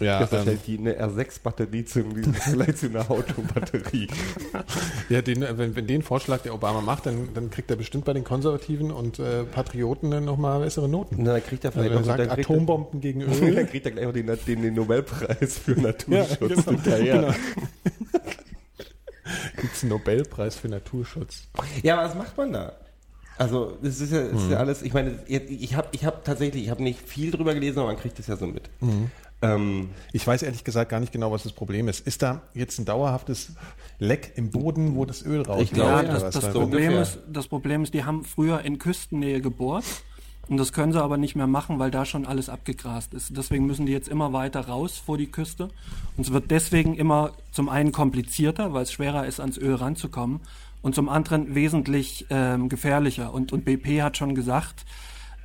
[0.00, 2.04] Ja, Das ist ähm, die, eine R6-Batterie zu,
[2.44, 4.06] vielleicht zu einer Autobatterie.
[5.08, 8.12] ja den, wenn, wenn den Vorschlag der Obama macht, dann, dann kriegt er bestimmt bei
[8.12, 11.16] den Konservativen und äh, Patrioten dann nochmal bessere Noten.
[11.18, 13.54] Na, dann kriegt er Also vielleicht er noch sagt Atombomben gegen Öl.
[13.54, 16.70] dann kriegt er gleich auch den, den, den Nobelpreis für Naturschutz genau.
[16.70, 17.20] hinterher.
[17.22, 17.34] Genau.
[19.60, 21.48] Gibt es einen Nobelpreis für Naturschutz?
[21.82, 22.72] Ja, was macht man da?
[23.38, 26.64] Also, das ist ja, das ist ja alles, ich meine, ich habe ich hab tatsächlich,
[26.64, 28.68] ich habe nicht viel drüber gelesen, aber man kriegt das ja so mit.
[29.40, 32.04] Ähm, Ich weiß ehrlich gesagt gar nicht genau, was das Problem ist.
[32.06, 33.52] Ist da jetzt ein dauerhaftes
[34.00, 35.62] Leck im Boden, wo das Öl rauskommt?
[35.62, 37.02] Ich glaube, Ja, das, das, Weil- Problem ungefähr.
[37.02, 39.84] ist, das Problem ist, die haben früher in Küstennähe gebohrt
[40.48, 43.36] und das können sie aber nicht mehr machen, weil da schon alles abgegrast ist.
[43.36, 45.68] Deswegen müssen die jetzt immer weiter raus vor die Küste
[46.16, 50.40] und es wird deswegen immer zum einen komplizierter, weil es schwerer ist, ans Öl ranzukommen
[50.82, 53.32] und zum anderen wesentlich ähm, gefährlicher.
[53.32, 54.84] Und, und BP hat schon gesagt,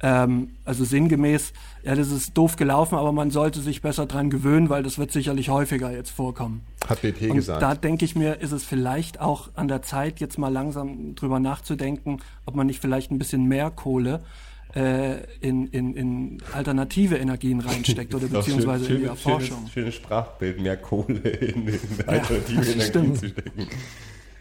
[0.04, 4.70] ähm, also sinngemäß, ja, das ist doof gelaufen, aber man sollte sich besser dran gewöhnen,
[4.70, 6.62] weil das wird sicherlich häufiger jetzt vorkommen.
[6.88, 7.62] Hat BP Und gesagt.
[7.62, 11.40] da denke ich mir, ist es vielleicht auch an der Zeit, jetzt mal langsam drüber
[11.40, 14.22] nachzudenken, ob man nicht vielleicht ein bisschen mehr Kohle
[14.76, 19.60] äh, in, in, in alternative Energien reinsteckt oder beziehungsweise in die Erforschung.
[19.60, 23.20] Schönes, schönes Sprachbild, mehr Kohle in, in alternative Energien stimmt.
[23.20, 23.68] zu stecken.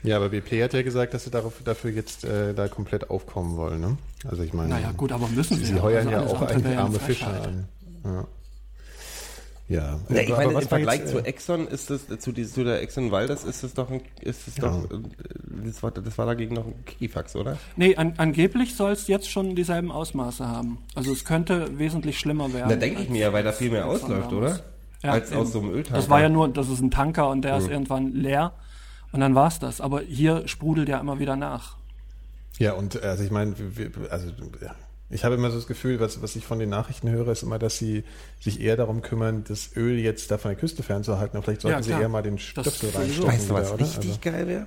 [0.03, 3.57] Ja, aber BP hat ja gesagt, dass sie darauf, dafür jetzt äh, da komplett aufkommen
[3.57, 3.81] wollen.
[3.81, 3.97] Ne?
[4.29, 5.65] Also ich meine, Naja, gut, aber müssen sie.
[5.67, 5.83] sie ja.
[5.83, 7.69] heuern Also ja auch eigentlich arme Fischer an.
[8.05, 8.27] Ja.
[9.69, 12.65] Ja, Ja, ich aber meine, im Vergleich jetzt, zu äh, Exxon ist es, zu, zu
[12.65, 14.65] der Exxon Valdez ist es doch ein, ist es Ja.
[14.69, 14.99] doch, äh,
[15.65, 17.57] das war, das war dagegen noch ein Kikifax, oder?
[17.77, 20.79] Nee, an, angeblich soll es jetzt schon dieselben Ausmaße haben.
[20.95, 22.69] Also es könnte wesentlich schlimmer werden.
[22.69, 24.61] Da denke ich mir ja, weil da viel mehr ausläuft, oder?
[25.03, 25.97] Ja, Als aus so einem Öltanker.
[25.97, 28.53] Das war ja nur, das ist ein Tanker und der ist irgendwann leer
[29.13, 29.81] und dann war's das.
[29.81, 31.77] Aber hier sprudelt ja immer wieder nach.
[32.59, 33.55] Ja, und äh, also ich meine,
[34.11, 34.29] also
[34.61, 34.75] ja.
[35.11, 37.59] ich habe immer so das Gefühl, was, was ich von den Nachrichten höre, ist immer,
[37.59, 38.05] dass sie
[38.41, 41.37] sich eher darum kümmern, das Öl jetzt da von der Küste fernzuhalten.
[41.37, 43.29] Aber vielleicht sollten Ja, sie eher mal den Stöpsel reinstecken.
[43.29, 44.67] Weißt du, was wieder, richtig Also, geil wäre?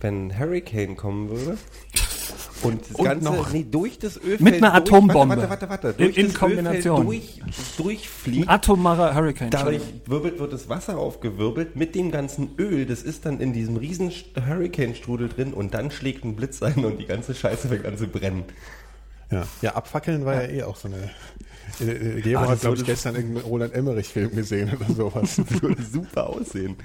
[0.00, 1.56] Wenn ein Hurricane kommen würde
[2.62, 5.36] und das Und Ganze noch- nee, durch das Ölfeld Mit einer durch- Atombombe.
[5.36, 6.02] Warte, warte, warte, warte.
[6.02, 7.06] In- Durch in das Kombination.
[7.06, 8.48] Ölfeld durch, durchfliegt.
[8.48, 9.50] Atomarer Hurricane.
[9.50, 12.86] Dadurch wirbelt, wird das Wasser aufgewirbelt mit dem ganzen Öl.
[12.86, 16.98] Das ist dann in diesem riesen Hurricane-Strudel drin und dann schlägt ein Blitz ein und
[16.98, 18.44] die ganze Scheiße fängt an zu brennen.
[19.30, 19.46] ja.
[19.62, 21.10] ja, abfackeln war ja, eh auch so eine.
[21.80, 21.84] Äh,
[22.18, 25.38] äh, Gero Ah, hat, glaube ich, gestern irgendeinen Roland Emmerich-Film gesehen oder sowas.
[25.60, 26.76] Würde super aussehen.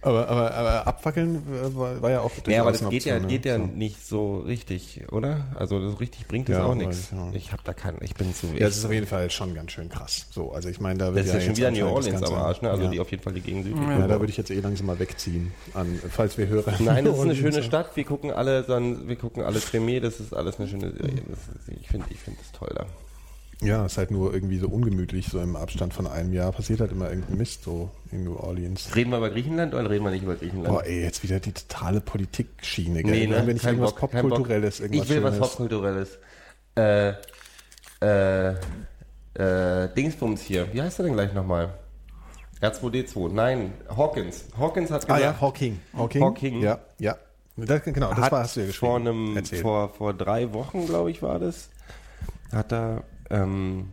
[0.00, 3.28] aber, aber, aber abfackeln äh, war, war ja auch Ja, aber das geht ja, Option,
[3.28, 3.50] geht ne?
[3.50, 3.64] ja So.
[3.66, 5.46] nicht so richtig, oder?
[5.54, 7.10] Also so richtig bringt das Ja, auch nichts.
[7.12, 7.30] ich, ja.
[7.34, 9.70] Ich habe da keinen, ich bin zu Ja, das ist auf jeden Fall schon ganz
[9.72, 10.26] schön krass.
[10.30, 12.62] So, also ich meine, da wird Das ist ja schon wieder New Orleans am Arsch,
[12.62, 12.70] ne?
[12.70, 12.90] Also ja.
[12.90, 13.86] die auf jeden Fall die Gegend südlich.
[13.88, 16.74] Ja, da würde ich jetzt eh langsam mal wegziehen, an, falls wir hören.
[16.80, 17.94] Nein, das ist eine schöne Stadt.
[17.94, 20.00] Wir gucken alle, dann, wir gucken alle Tremé.
[20.00, 20.90] Das ist alles eine schöne.
[20.90, 22.86] Das ist, ich finde, ich finde das toll da.
[23.62, 26.90] Ja, ist halt nur irgendwie so ungemütlich, so im Abstand von einem Jahr passiert halt
[26.90, 28.94] immer irgendein Mist so in New Orleans.
[28.96, 30.68] Reden wir über Griechenland oder reden wir nicht über Griechenland?
[30.68, 33.12] Boah, ey, jetzt wieder die totale Politikschiene, gell?
[33.12, 33.38] nee, ne?
[33.38, 35.48] Haben wir nicht Kein irgendwas Bock, Popkulturelles, irgendwas Ich will was Schönes?
[35.48, 36.18] Popkulturelles.
[36.74, 37.12] Äh,
[38.02, 38.54] äh,
[39.34, 40.72] äh, Dingsbums hier.
[40.72, 41.74] Wie heißt er denn gleich nochmal?
[42.60, 43.32] R2D2.
[43.32, 44.46] Nein, Hawkins.
[44.58, 45.80] Hawkins hat Ah gesagt, ja, Hawking.
[45.96, 46.22] Hawking.
[46.22, 46.60] Hawking.
[46.60, 47.16] Ja, ja.
[47.56, 48.90] Das, genau, das war, hast du ja geschrieben.
[48.90, 49.60] vor einem, Erzähl.
[49.60, 51.68] vor, vor drei Wochen, glaube ich, war das,
[52.50, 53.90] hat er ähm,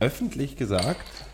[0.00, 1.26] öffentlich gesagt,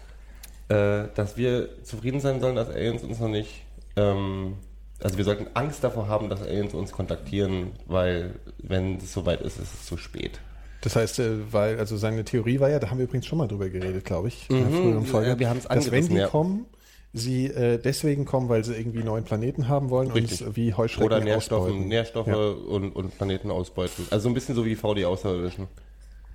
[0.69, 4.59] äh, dass wir zufrieden sein sollen, dass Aliens uns noch nicht, ähm,
[5.01, 9.59] also wir sollten Angst davor haben, dass Aliens uns kontaktieren, weil wenn es soweit ist,
[9.59, 10.41] ist es zu spät.
[10.81, 13.49] Das heißt, äh, weil, also seine Theorie war ja, da haben wir übrigens schon mal
[13.49, 16.19] drüber geredet, glaube ich, in der Mhm, früheren Folge, ja, wir haben's dass wenn die
[16.19, 16.27] ja.
[16.29, 16.67] kommen,
[17.13, 20.43] sie äh, deswegen kommen, weil sie irgendwie neuen Planeten haben wollen Richtig.
[20.47, 21.69] und wie Heuschrecken Oder Nährstoffe.
[21.69, 22.37] Nährstoffe Ja.
[22.37, 24.07] und, und Planeten ausbeuten.
[24.11, 25.69] Also so ein bisschen so wie V die Außerirdischen.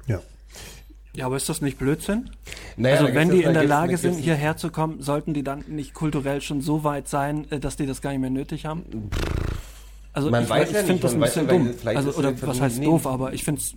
[0.07, 0.21] ja.
[1.17, 2.29] Ja, aber ist das nicht Blödsinn?
[2.75, 5.95] Naja, also wenn die in der Lage sind, hierher zu kommen, sollten die dann nicht
[5.95, 8.83] kulturell schon so weit sein, äh, dass die das gar nicht mehr nötig haben?
[10.13, 11.73] Also Man ich, weiß ich ja finde nicht, das ein bisschen dumm.
[11.85, 12.85] Also, oder was heißt nee.
[12.85, 13.73] doof, aber ich finde es,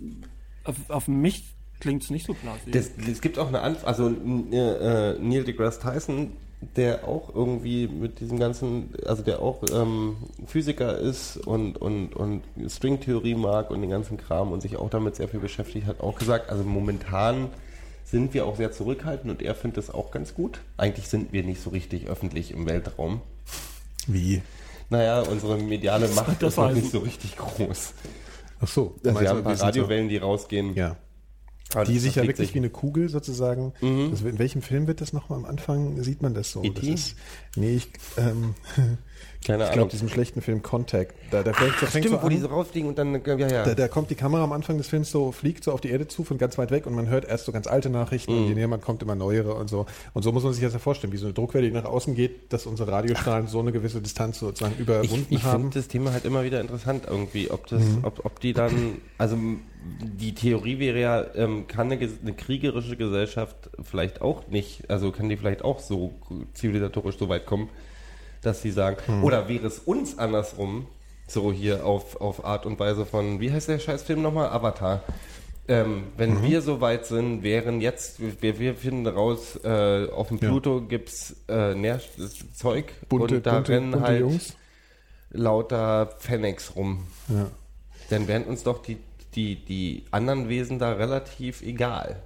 [0.65, 2.85] auf, auf mich klingt es nicht so plausibel.
[3.11, 6.33] Es gibt auch eine Antwort, also n- äh, Neil deGrasse Tyson,
[6.75, 12.43] der auch irgendwie mit diesem ganzen, also der auch ähm, Physiker ist und, und, und
[12.67, 16.17] Stringtheorie mag und den ganzen Kram und sich auch damit sehr viel beschäftigt, hat auch
[16.17, 17.49] gesagt, also momentan
[18.05, 20.59] sind wir auch sehr zurückhaltend und er findet das auch ganz gut.
[20.77, 23.21] Eigentlich sind wir nicht so richtig öffentlich im Weltraum.
[24.07, 24.41] Wie?
[24.89, 27.93] Naja, unsere mediale Macht das ist noch nicht so richtig groß.
[28.59, 28.95] Ach so.
[29.03, 30.75] Also wir haben ein paar Radiowellen, die rausgehen.
[30.75, 30.97] Ja.
[31.73, 32.53] Aber Die sich ja wirklich sich.
[32.55, 33.73] wie eine Kugel sozusagen.
[33.81, 36.01] Das, in welchem Film wird das nochmal am Anfang?
[36.03, 36.63] Sieht man das so?
[36.63, 36.73] E.T.?
[36.79, 37.15] Das ist,
[37.55, 38.55] nee, ich, ähm,
[39.45, 41.15] Keine Ich glaube, diesem schlechten Film Contact.
[41.31, 43.35] Da, da fängt, da fängt Stimmt, so wo die an, so rausfliegen und dann, ja,
[43.37, 43.63] ja.
[43.65, 46.07] da, da kommt die Kamera am Anfang des Films so, fliegt so auf die Erde
[46.07, 48.37] zu von ganz weit weg und man hört erst so ganz alte Nachrichten Mhm.
[48.43, 49.87] und je näher man kommt, immer neuere und so.
[50.13, 52.13] Und so muss man sich das ja vorstellen, wie so eine Druckwelle, die nach außen
[52.13, 55.63] geht, dass unsere Radiostrahlen so eine gewisse Distanz sozusagen Ich, überwunden ich haben.
[55.63, 57.99] finde das Thema halt immer wieder interessant irgendwie, ob das, Mhm.
[58.03, 59.37] ob, ob die dann, also
[60.03, 65.29] die Theorie wäre ja, ähm, kann eine, eine kriegerische Gesellschaft vielleicht auch nicht, also kann
[65.29, 66.13] die vielleicht auch so
[66.53, 67.69] zivilisatorisch so weit kommen,
[68.41, 69.23] dass sie sagen, Mhm.
[69.23, 70.87] oder wäre es uns andersrum,
[71.27, 74.49] so hier auf, auf Art und Weise von, wie heißt der Scheißfilm nochmal?
[74.49, 75.03] Avatar.
[75.67, 76.43] Ähm, wenn Mhm.
[76.43, 80.49] wir so weit sind, wären jetzt, wir, wir finden raus, äh, auf dem Ja.
[80.49, 84.55] Pluto gibt's äh, Nährzeug bunte, und da bunte, rennen bunte halt Jungs.
[85.29, 87.07] lauter Fennex rum.
[87.29, 87.47] Ja.
[88.09, 88.97] Dann wären uns doch die,
[89.35, 92.21] die, die anderen Wesen da relativ egal.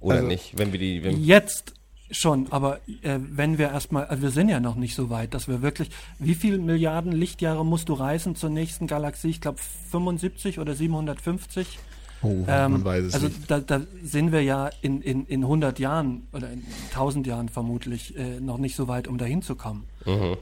[0.00, 0.58] Oder Also- nicht?
[0.58, 1.04] Wenn wir die.
[1.04, 1.74] Wenn, Jetzt
[2.10, 5.48] schon, aber äh, wenn wir erstmal, also wir sind ja noch nicht so weit, dass
[5.48, 9.30] wir wirklich, wie viele Milliarden Lichtjahre musst du reisen zur nächsten Galaxie?
[9.30, 9.58] Ich glaube
[9.90, 11.78] 75 oder 750.
[12.22, 13.50] Oh, Ähm, man weiß es also nicht.
[13.50, 18.16] da, da sind wir ja in, in, in 100 Jahren oder in 1000 Jahren vermutlich
[18.16, 19.86] äh, noch nicht so weit, um dahin zu kommen.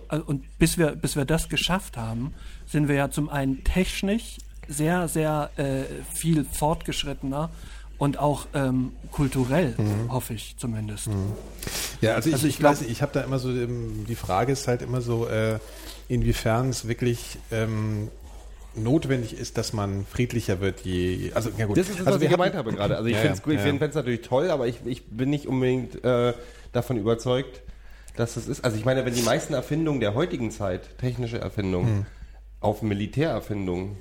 [0.08, 2.34] Also, und bis wir, bis wir das geschafft haben,
[2.66, 7.50] sind wir ja zum einen technisch sehr, sehr äh, viel fortgeschrittener
[7.98, 9.74] und auch ähm, kulturell,
[10.08, 11.08] hoffe ich zumindest.
[12.00, 14.14] Ja, also ich, Also ich, ich weiß nicht, ich habe da immer so, ähm, die
[14.14, 15.58] Frage ist halt immer so, äh,
[16.08, 18.08] inwiefern es wirklich ähm,
[18.74, 21.76] notwendig ist, dass man friedlicher wird, je, also ja gut.
[21.76, 22.96] das ist das, also was ich gemeint habe gerade.
[22.96, 26.04] Also ich Ja, finde es ja, ich natürlich toll, aber ich, ich bin nicht unbedingt
[26.04, 26.34] äh,
[26.72, 27.62] davon überzeugt,
[28.16, 28.64] dass es ist.
[28.64, 32.06] Also ich meine, wenn die meisten Erfindungen der heutigen Zeit, technische Erfindungen,
[32.60, 33.96] auf Militärerfindungen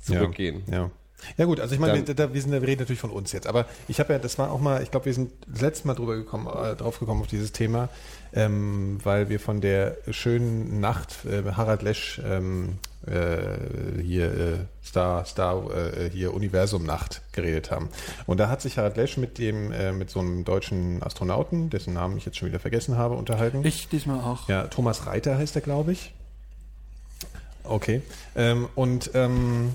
[0.00, 0.62] zurückgehen.
[0.66, 0.90] Ja, ja.
[1.36, 3.46] Ja gut, also ich meine, wir, da, wir, sind, wir reden natürlich von uns jetzt,
[3.46, 5.94] aber ich habe ja, das war auch mal, ich glaube, wir sind das letzte Mal
[5.94, 7.88] drüber gekommen, äh, drauf gekommen auf dieses Thema,
[8.32, 15.24] ähm, weil wir von der schönen Nacht äh, Harald Lesch ähm, äh, hier äh, Star
[15.24, 17.88] Star äh, hier Universum Nacht geredet haben.
[18.26, 21.94] Und da hat sich Harald Lesch mit dem äh, mit so einem deutschen Astronauten, dessen
[21.94, 23.64] Namen ich jetzt schon wieder vergessen habe, unterhalten.
[23.64, 24.48] Ich diesmal auch.
[24.48, 26.12] Ja, Thomas Reiter heißt er, glaube ich.
[27.64, 28.02] Okay.
[28.36, 29.74] Ähm, und ähm,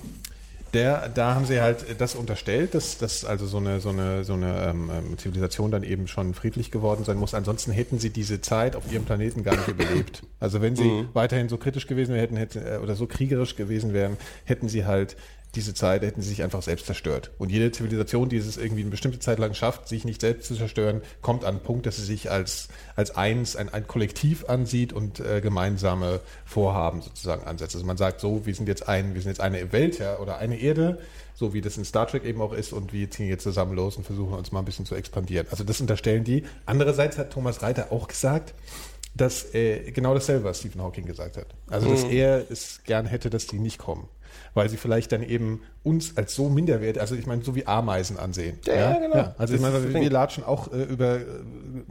[0.73, 4.34] der, da haben sie halt das unterstellt, dass, dass also so eine, so eine, so
[4.34, 7.34] eine ähm, ähm, Zivilisation dann eben schon friedlich geworden sein muss.
[7.34, 10.23] Ansonsten hätten sie diese Zeit auf ihrem Planeten gar nicht überlebt.
[10.39, 13.93] Also wenn sie weiterhin so kritisch gewesen wären, hätten, hätten, äh, oder so kriegerisch gewesen
[13.93, 15.15] wären, hätten sie halt
[15.58, 17.32] diese Zeit, hätten sie sich einfach selbst zerstört.
[17.38, 20.56] Und jede Zivilisation, die es irgendwie eine bestimmte Zeit lang schafft, sich nicht selbst zu
[20.56, 24.93] zerstören, kommt an einen Punkt, dass sie sich als, als eins, ein, ein Kollektiv ansieht
[24.93, 27.76] und äh, gemeinsame Vorhaben sozusagen ansetzt.
[27.76, 30.38] Also man sagt so, wir sind jetzt ein, wir sind jetzt eine Welt, ja, oder
[30.38, 31.00] eine Erde,
[31.34, 33.98] so wie das in Star Trek eben auch ist, und wir ziehen jetzt zusammen los
[33.98, 35.48] und versuchen uns mal ein bisschen zu expandieren.
[35.50, 36.43] Also das unterstellen die.
[36.65, 38.54] Andererseits hat Thomas Reiter auch gesagt,
[39.15, 41.48] dass äh, genau dasselbe, was Stephen Hawking gesagt hat.
[41.67, 44.08] Also, dass er es gern hätte, dass die nicht kommen.
[44.58, 48.17] Weil sie vielleicht dann eben uns als so minderwert, also ich meine, so wie Ameisen
[48.17, 48.58] ansehen.
[48.65, 49.15] Ja, ja, genau.
[49.38, 51.24] Also Das ich meine, wir latschen auch äh, über, äh,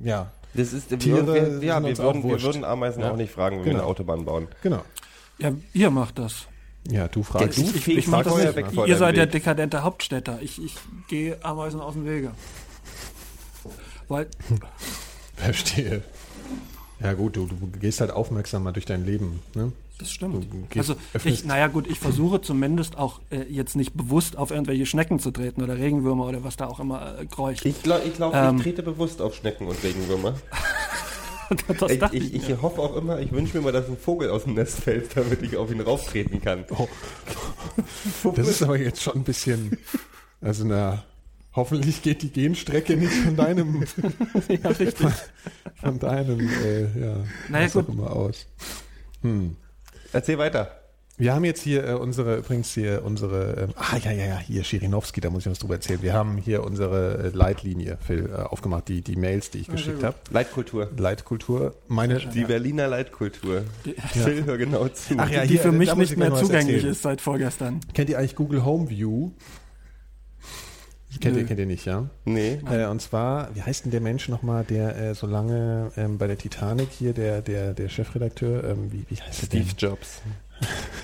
[0.04, 3.02] ja, Das ist, Tiere wir, wir, ja, sind wir uns auch würden, wir würden Ameisen
[3.02, 3.12] Ja.
[3.12, 3.84] auch nicht fragen, wenn wir Genau.
[3.84, 4.48] eine Autobahn bauen.
[4.62, 4.82] genau.
[5.38, 6.46] Ja, ihr macht das.
[6.90, 7.58] Ja, du fragst.
[7.58, 8.56] Du Ich, ich, fegst ich mach das nicht.
[8.56, 9.32] weg Ihr seid der Weg.
[9.32, 10.38] dekadente Hauptstädter.
[10.40, 10.76] Ich, ich
[11.08, 12.30] gehe Ameisen aus dem Wege.
[14.08, 14.28] Weil,
[15.34, 16.02] Verstehe.
[17.00, 19.40] Ja gut, du, du gehst halt aufmerksamer durch dein Leben.
[19.54, 19.72] Ne?
[19.98, 20.46] Das stimmt.
[20.76, 25.18] Also, ich, naja, gut, ich versuche zumindest auch äh, jetzt nicht bewusst auf irgendwelche Schnecken
[25.18, 27.64] zu treten oder Regenwürmer oder was da auch immer äh, kreucht.
[27.64, 28.56] Ich glaube, ich, glaub, Ähm.
[28.56, 30.34] ich trete bewusst auf Schnecken und Regenwürmer.
[31.78, 34.30] das Ich, dachte ich, ich hoffe auch immer, ich wünsche mir mal, dass ein Vogel
[34.30, 36.64] aus dem Nest fällt, damit ich auf ihn rauftreten kann.
[36.70, 36.88] Oh.
[38.34, 39.78] Das ist aber jetzt schon ein bisschen,
[40.40, 41.04] also na,
[41.54, 43.84] hoffentlich geht die Genstrecke nicht von deinem,
[44.48, 45.08] ja, richtig.
[45.80, 47.16] von deinem, äh, ja,
[47.48, 47.94] Naja, was auch gut.
[47.94, 48.46] immer aus.
[50.12, 50.70] Erzähl weiter.
[51.18, 54.64] Wir haben jetzt hier äh, unsere, übrigens hier unsere, ähm, ah ja, ja, ja, hier
[54.64, 56.02] Schirinowski, da muss ich was drüber erzählen.
[56.02, 60.04] Wir haben hier unsere äh, Leitlinie Phil, äh, aufgemacht, die, die Mails, die ich geschickt
[60.04, 60.14] habe.
[60.30, 60.90] Leitkultur.
[60.94, 61.74] Leitkultur.
[61.88, 63.62] Meine, Die Berliner Leitkultur.
[64.12, 65.14] Phil, hör genau zu.
[65.16, 66.92] Ach ja, die hier, für mich nicht ich mehr zugänglich erzählen.
[66.92, 67.80] ist seit vorgestern.
[67.94, 69.30] Kennt ihr eigentlich Google Home View?
[71.20, 72.08] Kennt ihr, kennt ihr nicht, ja?
[72.24, 72.60] Nee.
[72.70, 76.26] Äh, und zwar, wie heißt denn der Mensch nochmal, der äh, so lange ähm, bei
[76.26, 79.66] der Titanic hier, der, der, der Chefredakteur, ähm, wie, wie heißt der Steve?
[79.78, 80.22] Jobs.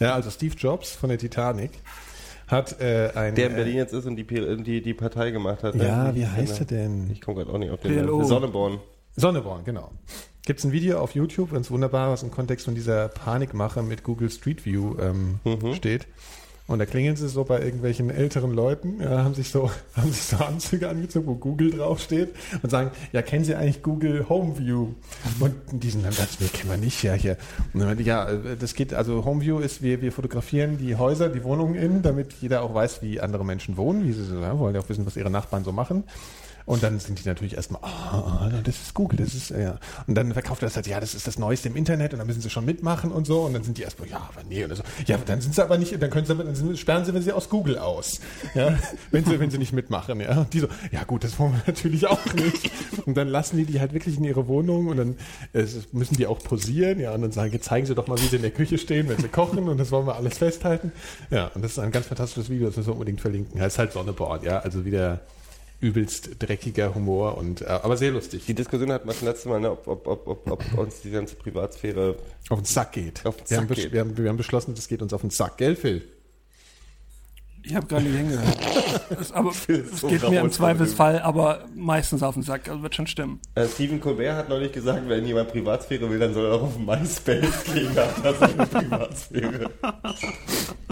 [0.00, 1.70] Ja, also Steve Jobs von der Titanic
[2.46, 3.34] hat äh, ein...
[3.34, 5.74] Der in Berlin jetzt ist und die, die, die Partei gemacht hat.
[5.76, 6.14] Ja, ne?
[6.14, 7.10] wie Ich heißt er denn?
[7.10, 8.16] Ich komme gerade auch nicht auf den PLO.
[8.18, 8.26] Namen.
[8.28, 8.80] Sonneborn.
[9.16, 9.92] Sonneborn, genau.
[10.44, 14.02] Gibt es ein Video auf YouTube, ganz wunderbar, was im Kontext von dieser Panikmache mit
[14.02, 15.74] Google Street View ähm, Mhm.
[15.74, 16.06] steht.
[16.68, 20.22] Und da klingeln sie so bei irgendwelchen älteren Leuten, ja, haben sich so, haben sich
[20.22, 24.88] so Anzüge angezogen, wo Google draufsteht und sagen, ja, kennen Sie eigentlich Google Home View?
[25.40, 27.38] Und die sind dann das, nee, kennen wir nicht, ja, hier.
[27.72, 31.42] Und dann, ja, das geht, also Home View ist, wir, wir fotografieren die Häuser, die
[31.42, 34.74] Wohnungen in, damit jeder auch weiß, wie andere Menschen wohnen, wie sie so, ja, wollen
[34.74, 36.04] ja auch wissen, was ihre Nachbarn so machen.
[36.68, 39.78] Und dann sind die natürlich erstmal, ah, das ist Google, das ist, ja.
[40.06, 42.26] Und dann verkauft er das halt, ja, das ist das Neueste im Internet und dann
[42.26, 43.40] müssen sie schon mitmachen und so.
[43.40, 44.82] Und dann sind die erstmal, ja, aber nee, und so.
[45.06, 47.32] Ja, dann sind sie aber nicht, dann können sie, dann sind, sperren sie, wenn sie
[47.32, 48.20] aus Google aus.
[48.54, 48.78] Ja,
[49.10, 50.42] wenn sie, wenn sie nicht mitmachen, ja.
[50.42, 52.70] Und die so, ja gut, das wollen wir natürlich auch nicht.
[53.06, 55.16] Und dann lassen die die halt wirklich in ihre Wohnung und dann
[55.54, 58.26] äh, müssen die auch posieren, ja, und dann sagen, jetzt zeigen sie doch mal, wie
[58.26, 60.92] sie in der Küche stehen, wenn sie kochen und das wollen wir alles festhalten.
[61.30, 63.58] Ja, und das ist ein ganz fantastisches Video, das müssen wir unbedingt verlinken.
[63.58, 65.22] Ist halt Sonneboard, ja, also wieder
[65.80, 68.46] übelst dreckiger Humor und äh, aber sehr lustig.
[68.46, 71.10] Die Diskussion hatten wir das letzte Mal, ne, ob, ob, ob, ob, ob uns die
[71.10, 72.16] ganze Privatsphäre
[72.48, 73.24] auf den Sack geht.
[73.24, 73.92] Auf den wir, haben Sack geht.
[73.92, 76.02] wir, haben, wir haben beschlossen, das geht uns auf den Sack, gell, Phil?
[77.62, 78.56] Ich habe gar nicht hingehört.
[79.10, 79.66] Das, aber es
[80.00, 82.68] so geht mir im Zweifelsfall aber meistens auf den Sack.
[82.68, 83.40] Also wird schon stimmen.
[83.54, 86.78] Äh, Stephen Colbert hat neulich gesagt, wenn jemand Privatsphäre will, dann soll er auch auf
[86.78, 89.70] MySpace gehen, da hat er seine Privatsphäre.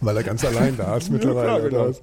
[0.00, 1.68] Weil er ganz allein da ist mittlerweile.
[1.68, 1.98] klar, genau.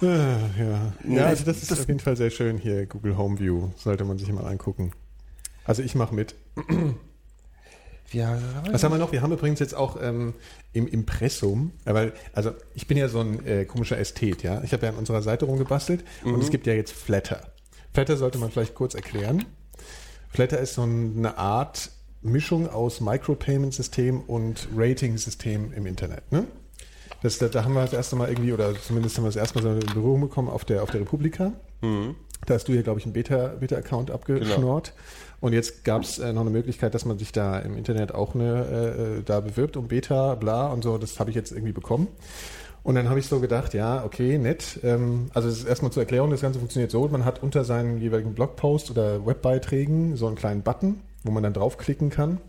[0.00, 3.38] Ah, ja, ja also das ist das- auf jeden Fall sehr schön hier, Google Home
[3.38, 3.68] View.
[3.76, 4.92] Sollte man sich mal angucken.
[5.64, 6.34] Also ich mache mit.
[8.12, 8.38] Ja,
[8.70, 9.10] Was haben wir noch?
[9.10, 10.34] Wir haben übrigens jetzt auch ähm,
[10.72, 14.62] im Impressum, äh, weil, also ich bin ja so ein äh, komischer Ästhet, ja.
[14.62, 17.40] Ich habe ja an unserer Seite rumgebastelt und es gibt ja jetzt Flatter.
[17.92, 19.44] Flatter sollte man vielleicht kurz erklären.
[20.28, 21.90] Flatter ist so eine Art
[22.22, 26.30] Mischung aus Micropayment-System und Rating-System im Internet.
[26.30, 26.44] Ne?
[27.22, 29.58] Das, da, da haben wir das erste Mal irgendwie, oder zumindest haben wir das erste
[29.58, 31.52] Mal so in Berührung bekommen auf der, auf der Republika.
[32.46, 34.92] Da hast du ja, glaube ich, einen Beta- Beta-Account abgeschnort.
[35.40, 38.34] Und jetzt gab es äh, noch eine Möglichkeit, dass man sich da im Internet auch
[38.34, 40.98] eine, äh, da bewirbt um Beta, bla und so.
[40.98, 42.08] Das habe ich jetzt irgendwie bekommen.
[42.82, 44.78] Und dann habe ich so gedacht, ja, okay, nett.
[44.84, 48.00] Ähm, also es ist erstmal zur Erklärung, das Ganze funktioniert so, man hat unter seinen
[48.00, 52.40] jeweiligen Blogpost oder Webbeiträgen so einen kleinen Button, wo man dann draufklicken kann.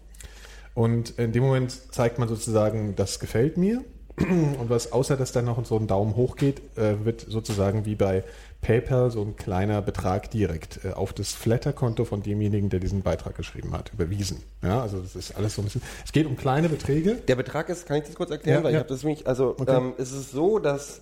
[0.76, 3.84] Und in dem Moment zeigt man sozusagen, das gefällt mir.
[4.60, 7.94] Und was außer dass dann noch so ein Daumen hoch geht, äh, wird sozusagen wie
[7.96, 8.24] bei
[8.62, 13.36] PayPal so ein kleiner Betrag direkt äh, auf das Flatter-Konto von demjenigen, der diesen Beitrag
[13.36, 14.42] geschrieben hat, überwiesen.
[14.64, 15.84] Ja, also das ist alles so ein bisschen.
[16.04, 17.16] Es geht um kleine Beträge.
[17.28, 18.60] Der Betrag ist, kann ich das kurz erklären?
[18.60, 18.80] Ja, weil ja.
[18.80, 19.78] ich habe das nämlich, also Okay.
[19.78, 21.02] ähm, es ist so, dass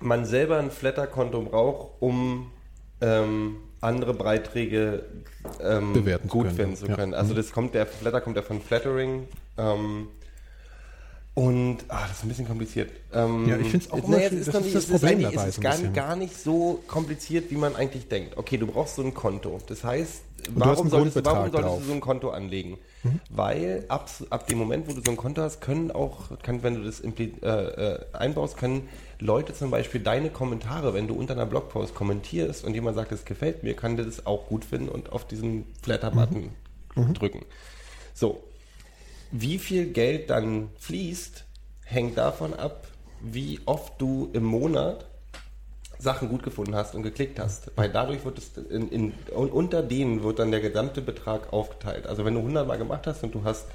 [0.00, 2.50] man selber ein Flatter-Konto braucht, um
[3.02, 5.04] ähm, andere Beiträge
[5.60, 6.92] ähm, Bewerten zu gut können, finden zu ja.
[6.92, 6.96] Mhm.
[6.96, 7.14] können.
[7.14, 9.28] Also das kommt, der Flatter kommt ja von Flattering.
[9.56, 10.08] Ähm,
[11.38, 12.90] und ah, das ist ein bisschen kompliziert.
[13.14, 15.46] Ähm, Ja, ich find's auch immer naja, es ist das ist das es Problem dabei
[15.46, 18.36] Es ist gar, gar nicht so kompliziert, wie man eigentlich denkt.
[18.36, 19.60] Okay, du brauchst so ein Konto.
[19.68, 22.78] Das heißt, warum solltest, du, warum solltest du so ein Konto anlegen?
[23.30, 26.74] Weil ab, ab dem Moment, wo du so ein Konto hast, können auch, kann, wenn
[26.74, 28.88] du das äh, äh, einbaust, können
[29.20, 33.24] Leute zum Beispiel deine Kommentare, wenn du unter einer Blogpost kommentierst und jemand sagt, es
[33.24, 36.48] gefällt mir, kann der das auch gut finden und auf diesen Flatter-Button
[37.14, 37.44] drücken.
[38.12, 38.42] So,
[39.30, 41.44] wie viel Geld dann fließt,
[41.84, 42.86] hängt davon ab,
[43.20, 45.06] wie oft du im Monat
[45.98, 47.72] Sachen gut gefunden hast und geklickt hast.
[47.74, 52.06] Weil dadurch wird es in, in, unter denen wird dann der gesamte Betrag aufgeteilt.
[52.06, 53.66] Also wenn du 100 Mal gemacht hast und du hast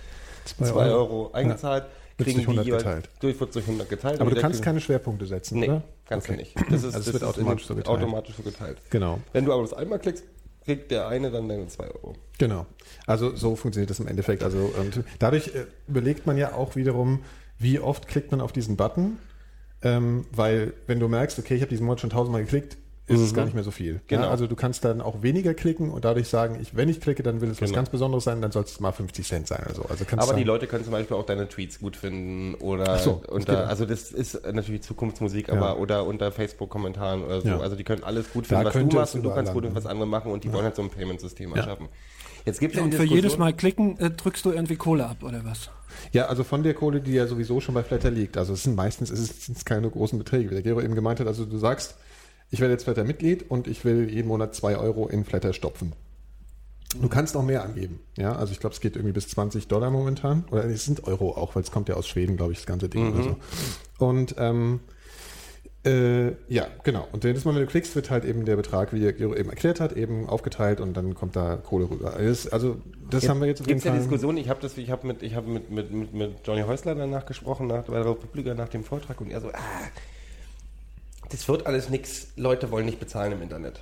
[0.45, 0.95] Zwei 2 Euro.
[0.97, 1.85] Euro, eingezahlt,
[2.17, 3.09] Wird kriegen durch 100 die geteilt.
[3.19, 4.21] durch wird durch 100 geteilt.
[4.21, 5.83] Aber du kannst keine Schwerpunkte setzen, Nee, oder?
[6.05, 6.41] kannst du Okay.
[6.41, 6.55] nicht.
[6.69, 7.97] Das ist, Also es das wird automatisch so geteilt.
[7.97, 8.77] automatisch so geteilt.
[8.89, 9.19] Genau.
[9.33, 10.23] Wenn du aber das einmal klickst,
[10.63, 12.15] kriegt der eine dann deine 2 Euro.
[12.38, 12.65] Genau.
[13.06, 14.43] Also so funktioniert das im Endeffekt.
[14.43, 17.23] Also und dadurch äh, überlegt man ja auch wiederum,
[17.60, 19.17] wie oft klickt man auf diesen Button,
[19.82, 23.33] ähm, weil wenn du merkst, okay, ich habe diesen Monat schon tausendmal geklickt, ist es
[23.33, 23.99] gar nicht mehr so viel.
[24.07, 24.23] Genau.
[24.23, 27.21] Ja, also du kannst dann auch weniger klicken und dadurch sagen, ich, wenn ich klicke,
[27.21, 27.75] dann will es was Genau.
[27.79, 29.83] ganz Besonderes sein, dann soll es mal 50 Cent sein oder so.
[29.83, 33.21] Also kannst Aber die Leute können zum Beispiel auch deine Tweets gut finden oder so,
[33.27, 33.67] unter, auch.
[33.67, 35.55] also das ist natürlich Zukunftsmusik, Ja.
[35.55, 37.47] aber oder unter Facebook-Kommentaren oder so.
[37.49, 37.59] Ja.
[37.59, 39.85] Also die können alles gut Da finden, was du machst und du kannst gut was
[39.85, 41.57] andere machen und die wollen halt so ein Payment-System Ja.
[41.57, 41.89] erschaffen.
[42.45, 45.23] Jetzt gibt es ja Und für jedes Mal klicken äh, drückst du irgendwie Kohle ab,
[45.23, 45.69] oder was?
[46.11, 48.37] Ja, also von der Kohle, die ja sowieso schon bei Flatter liegt.
[48.37, 51.27] Also es sind meistens es sind keine großen Beträge, wie der Gero eben gemeint hat.
[51.27, 51.95] Also du sagst,
[52.53, 55.93] ich werde jetzt Flatter Mitglied und ich will jeden Monat zwei Euro in Flatter stopfen.
[57.01, 57.99] Du kannst noch mehr angeben.
[58.15, 60.45] Ja, also ich glaube, es geht irgendwie bis 20 Dollar momentan.
[60.51, 62.89] Oder es sind Euro auch, weil es kommt ja aus Schweden, glaube ich, das ganze
[62.89, 63.37] Ding oder so.
[63.97, 64.81] Und ähm,
[65.83, 67.07] äh, ja, genau.
[67.11, 69.79] Und jedes Mal, wenn du klickst, wird halt eben der Betrag, wie Gero eben erklärt
[69.79, 72.13] hat, eben aufgeteilt und dann kommt da Kohle rüber.
[72.13, 72.77] Also, also
[73.09, 73.95] das haben wir jetzt Gibt es ja.
[73.95, 76.93] Diskussionen, ich habe das, ich habe mit, ich habe mit, mit, mit, mit Johnny Häusler
[76.93, 79.59] danach gesprochen, nach, bei der Republika nach dem Vortrag und er so, ah,
[81.34, 83.82] das wird alles nix, Leute wollen nicht bezahlen im Internet.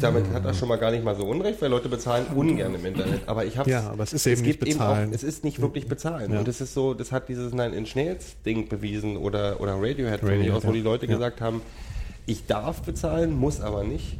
[0.00, 2.86] damit hat er schon mal gar nicht mal so unrecht, weil Leute bezahlen ungern im
[2.86, 3.22] Internet.
[3.26, 5.10] Aber ich habe Ja, aber es ist eben nicht bezahlen.
[5.10, 6.32] auch, es ist nicht wirklich bezahlen.
[6.32, 6.38] Ja.
[6.38, 10.22] Und es ist so, das hat dieses Nein in Schnells Ding bewiesen oder, oder Radiohead,
[10.22, 11.14] Radiohead, aus, wo die Leute Ja.
[11.14, 11.62] gesagt haben,
[12.26, 14.16] ich darf bezahlen, muss aber nicht.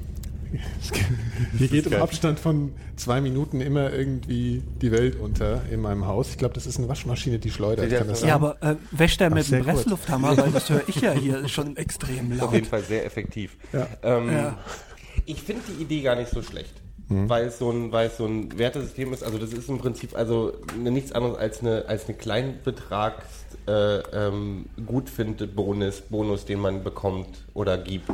[1.58, 1.94] Hier geht im.
[1.94, 6.30] Abstand von zwei Minuten immer irgendwie die Welt unter in meinem Haus.
[6.30, 7.90] Ich glaube, das ist eine Waschmaschine, die schleudert.
[7.90, 9.64] Ja, Kann das ja, Ja, aber äh, wäscht er mit dem.
[9.64, 12.70] Presslufthammer, weil das höre ich ja hier schon extrem Ist auf jeden laut.
[12.70, 13.56] Fall sehr effektiv.
[13.72, 13.86] Ja.
[14.02, 14.58] Ähm, Ja.
[15.26, 16.72] Ich finde die Idee gar nicht so schlecht.
[17.08, 17.28] Mhm.
[17.28, 20.16] Weil es so ein, weil es so ein Wertesystem ist, also das ist im Prinzip
[20.16, 23.24] also ne- nichts anderes als eine, als eine Kleinbetrags
[23.66, 28.10] äh, ähm, Gutfind-Bonus, Bonus, den man bekommt oder gibt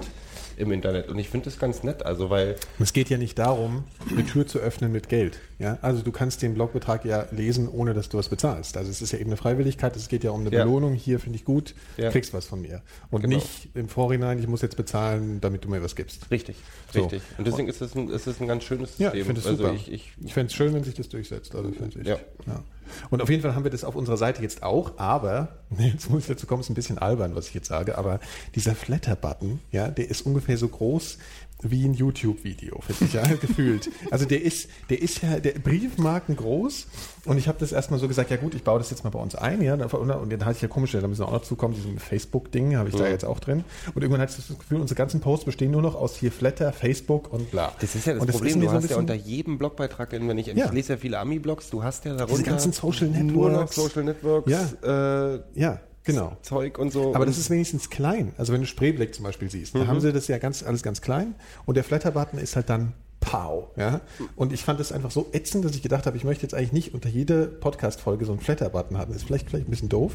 [0.58, 1.08] im Internet.
[1.08, 4.46] Und ich finde das ganz nett, also weil Es geht ja nicht darum, eine Tür
[4.46, 5.38] zu öffnen mit Geld.
[5.58, 5.78] Ja?
[5.82, 8.76] Also du kannst den Blogbetrag ja lesen, ohne dass du was bezahlst.
[8.76, 10.64] Also es ist ja eben eine Freiwilligkeit, es geht ja um eine Ja.
[10.64, 10.94] Belohnung.
[10.94, 12.10] Hier finde ich gut, Ja.
[12.10, 12.82] kriegst was von mir.
[13.10, 13.36] Und Genau.
[13.36, 16.30] nicht im Vorhinein, ich muss jetzt bezahlen, damit du mir was gibst.
[16.30, 16.56] richtig,
[16.92, 17.00] So.
[17.02, 17.22] richtig.
[17.38, 19.06] Und deswegen ist es ein, ist es ein ganz schönes System.
[19.06, 19.74] Ja, ich finde es also super.
[19.74, 21.54] Ich, ich, Ich fände es schön, wenn sich das durchsetzt.
[21.54, 22.16] Also ich Ja.
[22.46, 22.62] ja.
[23.10, 25.48] Und auf jeden Fall haben wir das auf unserer Seite jetzt auch, aber,
[25.78, 28.20] jetzt muss ich dazu kommen, ist ein bisschen albern, was ich jetzt sage, aber
[28.54, 31.18] dieser Flatter-Button, ja, der ist ungefähr so groß
[31.62, 33.90] wie ein YouTube-Video, finde ich ja, gefühlt.
[34.10, 36.86] Also der ist, der ist ja, der Briefmarken groß
[37.24, 39.18] und ich habe das erstmal so gesagt, ja gut, ich baue das jetzt mal bei
[39.18, 41.74] uns ein, ja, und dann hatte ich ja komisch, da müssen wir auch noch zukommen,
[41.74, 43.10] diesem Facebook-Ding habe ich da Ja.
[43.10, 45.94] jetzt auch drin und irgendwann hatte ich das Gefühl, unsere ganzen Posts bestehen nur noch
[45.96, 47.72] aus hier Flatter, Facebook und bla.
[47.80, 50.46] das ist ja das und Problem, du so hast ja unter jedem Blogbeitrag, wenn ich,
[50.48, 50.66] Ja.
[50.66, 53.74] ich lese ja viele Ami-Blogs, du hast ja darunter Diese ganzen Social nur noch Networks.
[53.74, 56.36] Social Networks, äh, Ja, genau.
[56.42, 57.10] Zeug und so.
[57.10, 58.32] Aber und das ist wenigstens klein.
[58.36, 61.00] Also wenn du Spreeblick zum Beispiel siehst, da haben sie das ja ganz, alles ganz
[61.00, 61.34] klein
[61.66, 63.68] und der Flatter-Button ist halt dann Pow.
[63.76, 64.00] Ja?
[64.36, 66.72] Und ich fand es einfach so ätzend, dass ich gedacht habe, ich möchte jetzt eigentlich
[66.72, 69.12] nicht unter jede Podcast-Folge so einen Flatter-Button haben.
[69.12, 70.12] Das ist vielleicht, vielleicht ein bisschen doof.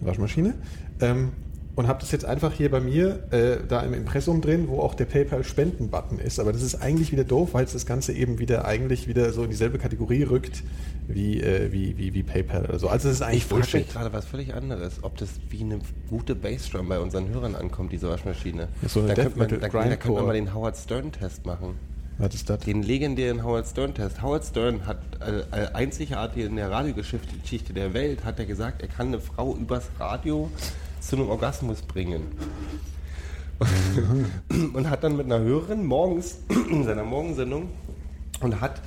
[0.00, 0.54] Waschmaschine.
[1.00, 1.32] Ähm,
[1.78, 4.96] und habe das jetzt einfach hier bei mir äh, da im Impressum drin, wo auch
[4.96, 6.40] der PayPal-Spenden-Button ist.
[6.40, 9.44] Aber das ist eigentlich wieder doof, weil es das Ganze eben wieder eigentlich wieder so
[9.44, 10.64] in dieselbe Kategorie rückt
[11.06, 12.88] wie, äh, wie, wie, wie PayPal oder so.
[12.88, 13.80] Also das ist eigentlich ich frage Bullshit.
[13.86, 15.78] mich gerade was völlig anderes, ob das wie eine
[16.10, 18.66] gute Bassdrum bei unseren Hörern ankommt, diese Waschmaschine.
[18.82, 21.46] Ja, so eine da, könnte man, Metal da, da könnte man mal den Howard Stern-Test
[21.46, 21.76] machen.
[22.18, 22.58] Was ist das?
[22.58, 24.20] Den legendären Howard Stern-Test.
[24.20, 28.88] Howard Stern hat äh, äh, einzigartig in der Radiogeschichte der Welt, hat er gesagt, er
[28.88, 30.50] kann eine Frau übers Radio
[31.00, 32.26] zu einem Orgasmus bringen.
[34.72, 36.38] und hat dann mit einer Hörerin morgens
[36.70, 37.68] in seiner Morgensendung
[38.40, 38.80] und hat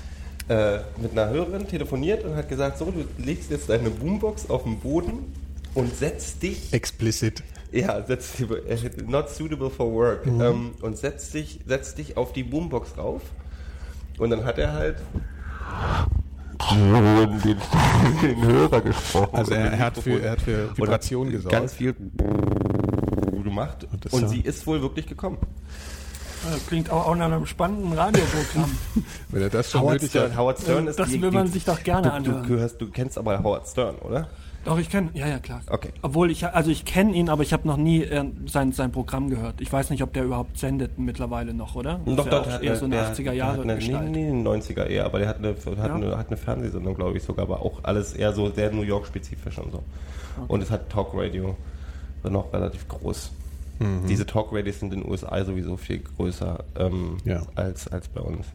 [0.48, 4.64] äh, mit einer Hörerin telefoniert und hat gesagt, so, du legst jetzt deine Boombox auf
[4.64, 5.34] den Boden
[5.74, 7.44] und setzt dich Explicit.
[7.72, 10.26] ja, setz dich, äh, not suitable for work.
[10.26, 13.22] Ähm, und setz dich, setz dich auf die Boombox rauf.
[14.18, 14.98] Und dann hat er halt
[16.70, 17.58] den,
[18.22, 19.36] den Hörer gesprochen.
[19.36, 21.52] Also er, er, hat für, er hat für Vibration hat gesorgt.
[21.56, 21.96] Ganz viel
[23.44, 23.88] gemacht.
[23.92, 25.38] Und Und sie ist wohl wirklich gekommen.
[26.50, 28.76] Das klingt auch, auch nach einem spannenden Radioprogramm.
[29.30, 30.38] Wenn er das schon Howard Stern, hat.
[30.38, 32.44] Howard Stern ist Das die, will man die, sich doch gerne du, anhören.
[32.44, 34.28] Du, gehörst, du kennst aber Howard Stern, oder?
[34.64, 35.62] Doch, ich kenne, ja, ja, klar.
[35.68, 35.90] Okay.
[36.04, 39.30] Obwohl ich, also ich kenne ihn, aber ich habe noch nie äh, sein, sein Programm
[39.30, 39.60] gehört.
[39.60, 42.00] Ich weiß nicht, ob der überhaupt sendet mittlerweile noch, oder?
[42.06, 44.12] Das ist ja auch eher so eine 80er Jahre eine, nee, Gestalt.
[44.12, 45.96] nee, 90er eher, aber der hat eine, hat Ja?
[45.96, 49.58] eine, hat eine Fernsehsendung, glaube ich sogar, aber auch alles eher so sehr New York-spezifisch
[49.58, 49.84] und so.
[50.48, 51.56] Und es hat Talkradio,
[52.24, 53.32] noch relativ groß.
[53.80, 54.06] Mhm.
[54.08, 57.42] Diese Talkradios sind in den USA sowieso viel größer ähm, Ja.
[57.56, 58.46] als, als bei uns.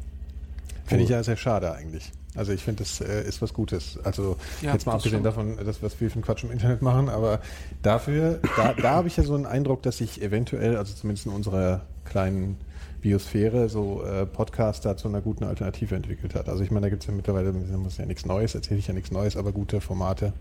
[0.84, 2.12] Finde ich ja sehr schade eigentlich.
[2.36, 3.98] Also ich finde, das äh, ist was Gutes.
[4.04, 7.08] Also Ja, jetzt mal abgesehen davon, dass was wir für einen Quatsch im Internet machen,
[7.08, 7.40] aber
[7.82, 11.32] dafür, da, da habe ich ja so einen Eindruck, dass sich eventuell, also zumindest in
[11.32, 12.56] unserer kleinen
[13.00, 16.48] Biosphäre, so äh, Podcast da zu einer guten Alternative entwickelt hat.
[16.48, 17.54] Also ich meine, da gibt es ja mittlerweile,
[17.86, 20.32] ist ja nichts Neues, erzähle ich ja nichts Neues, aber gute Formate,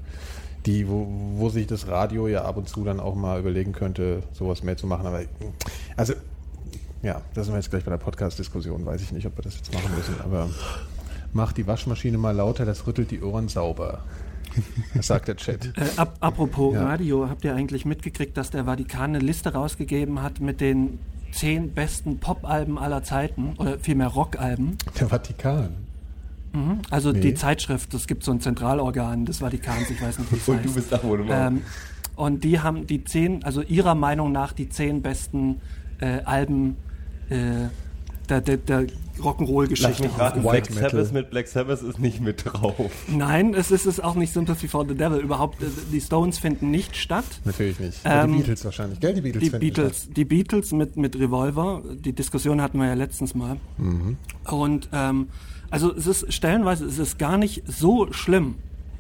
[0.66, 4.24] die, wo, wo sich das Radio ja ab und zu dann auch mal überlegen könnte,
[4.34, 5.06] sowas mehr zu machen.
[5.06, 5.22] Aber
[5.96, 6.14] also
[7.04, 8.84] ja, da sind wir jetzt gleich bei der Podcast-Diskussion.
[8.84, 10.50] Weiß ich nicht, ob wir das jetzt machen müssen, aber
[11.36, 14.04] mach die Waschmaschine mal lauter, das rüttelt die Ohren sauber.
[14.94, 15.66] Das sagt der Chat.
[15.78, 16.86] Äh, ap apropos Ja.
[16.86, 20.98] Radio, habt ihr eigentlich mitgekriegt, dass der Vatikan eine Liste rausgegeben hat mit den
[21.34, 24.78] zehn besten Pop-Alben aller Zeiten oder vielmehr Rock-Alben?
[25.00, 25.70] Der Vatikan.
[26.90, 27.20] Also Nee.
[27.20, 30.56] die Zeitschrift, es gibt so ein Zentralorgan des Vatikans, ich weiß nicht, wie es Und
[30.60, 30.66] heißt.
[30.70, 31.48] du bist da wohl immer.
[31.48, 31.62] Ähm,
[32.16, 35.60] und die haben die zehn, also ihrer Meinung nach die zehn besten
[36.00, 36.78] äh, Alben
[37.30, 37.66] äh,
[38.30, 38.88] der, der, der
[39.20, 40.10] Rock'n'Roll-Geschichte.
[40.10, 40.90] Black Metal.
[40.90, 42.92] Sabbath mit Black Sabbath ist nicht mit drauf.
[43.08, 45.20] Nein, es ist, es auch nicht Sympathy for the Devil.
[45.20, 47.26] Überhaupt, äh, die Stones finden nicht statt.
[47.46, 48.00] Natürlich nicht.
[48.04, 49.14] Ähm, die Beatles wahrscheinlich, gell?
[49.14, 49.44] Die Beatles.
[49.44, 53.58] Die finden Beatles, die Beatles mit, mit Revolver, die Diskussion hatten wir ja letztens mal.
[54.46, 55.30] Und ähm,
[55.70, 58.56] also es ist stellenweise es ist gar nicht so schlimm,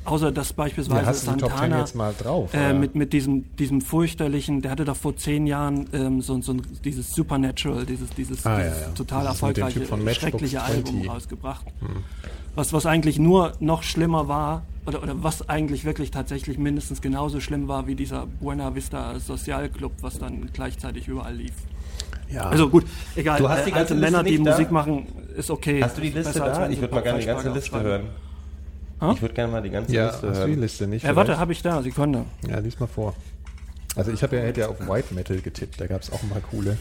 [0.05, 2.53] außer dass beispielsweise Ja, hast die Santana jetzt mal drauf?
[2.53, 6.53] äh, mit, mit diesem, diesem fürchterlichen, der hatte doch vor zehn Jahren ähm, so, so
[6.53, 8.87] ein, dieses Supernatural, dieses, dieses, Ah, ja, dieses ja.
[8.91, 10.59] total Das erfolgreiche, schreckliche 20.
[10.59, 11.65] Album rausgebracht.
[12.55, 17.39] Was, was eigentlich nur noch schlimmer war, oder, oder was eigentlich wirklich tatsächlich mindestens genauso
[17.41, 21.53] schlimm war wie dieser Buena Vista Social Club, was dann gleichzeitig überall lief.
[22.29, 22.43] ja.
[22.43, 23.39] Also gut, egal.
[23.39, 24.51] Du hast die äh, ganze alte Liste Männer, die nicht da?
[24.51, 25.81] Musik machen, ist okay.
[25.83, 26.69] Hast du die Liste da?
[26.69, 28.03] Ich würde mal gerne die ganze Liste hören.
[29.01, 29.11] Ha?
[29.13, 30.55] Ich würde gerne mal die ganze ja, Liste hast du die.
[30.55, 31.03] Liste nicht?
[31.03, 32.25] Ja, warte, habe ich da, Sekunde.
[32.49, 33.13] Ja, lies mal vor.
[33.95, 36.29] Also ich habe ja, hätte ja auf White Metal getippt, da gab es auch ein
[36.29, 36.77] paar coole,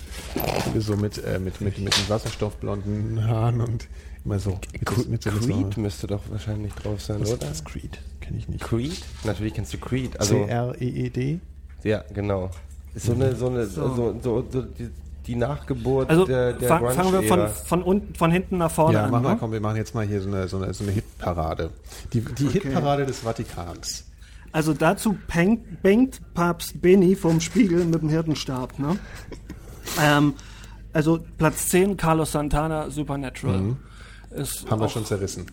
[0.79, 3.87] so mit, äh, mit, mit, mit den wasserstoffblonden Haaren und
[4.25, 4.59] immer so.
[4.73, 7.47] Mit, so- mit so Creed müsste doch wahrscheinlich drauf sein, Was ist oder?
[7.47, 8.01] das Creed?
[8.21, 8.65] Kenne ich nicht.
[8.65, 9.01] Creed?
[9.23, 10.19] Natürlich kennst du Creed.
[10.19, 11.39] Also, C-R-E-E-D?
[11.85, 12.51] ja, genau.
[12.95, 14.89] Ist so eine, so eine, so, so, so, die,
[15.27, 18.95] die Nachgeburt Also der, der fang, fangen wir von, von, unten, von hinten nach vorne
[18.99, 19.11] Ja, an.
[19.11, 19.37] mach mal, ne?
[19.39, 21.71] komm, wir machen jetzt mal hier so eine, so eine, so eine Hitparade.
[22.13, 24.05] Die, die Hitparade des Vatikans.
[24.53, 25.17] Also dazu
[25.83, 28.79] bangt Papst Benny vom Spiegel mit dem Hirtenstab.
[28.79, 28.97] Ne?
[30.01, 30.35] ähm,
[30.93, 33.77] also Platz 10, Carlos Santana, Supernatural.
[34.31, 34.71] Ist Mhm.
[34.71, 35.47] Haben wir schon zerrissen.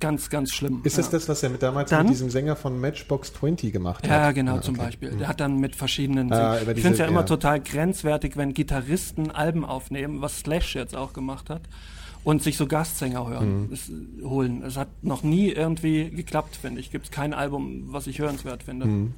[0.00, 0.80] Ganz, ganz schlimm.
[0.84, 1.12] Ist das ja.
[1.12, 4.10] das, was er mit damals Dann- mit diesem Sänger von Matchbox 20 gemacht hat?
[4.10, 4.84] Ja, genau, Ah, zum okay.
[4.86, 5.10] Beispiel.
[5.16, 6.32] Der hat dann mit verschiedenen.
[6.32, 7.26] Ah, ich finde es ja immer ja.
[7.26, 11.62] total grenzwertig, wenn Gitarristen Alben aufnehmen, was Slash jetzt auch gemacht hat,
[12.24, 13.72] und sich so Gastsänger hören, Mhm.
[13.72, 13.90] es,
[14.24, 14.62] holen.
[14.62, 16.90] Es hat noch nie irgendwie geklappt, finde ich.
[16.90, 18.86] Gibt es kein Album, was ich hörenswert finde.
[18.86, 19.14] Mhm.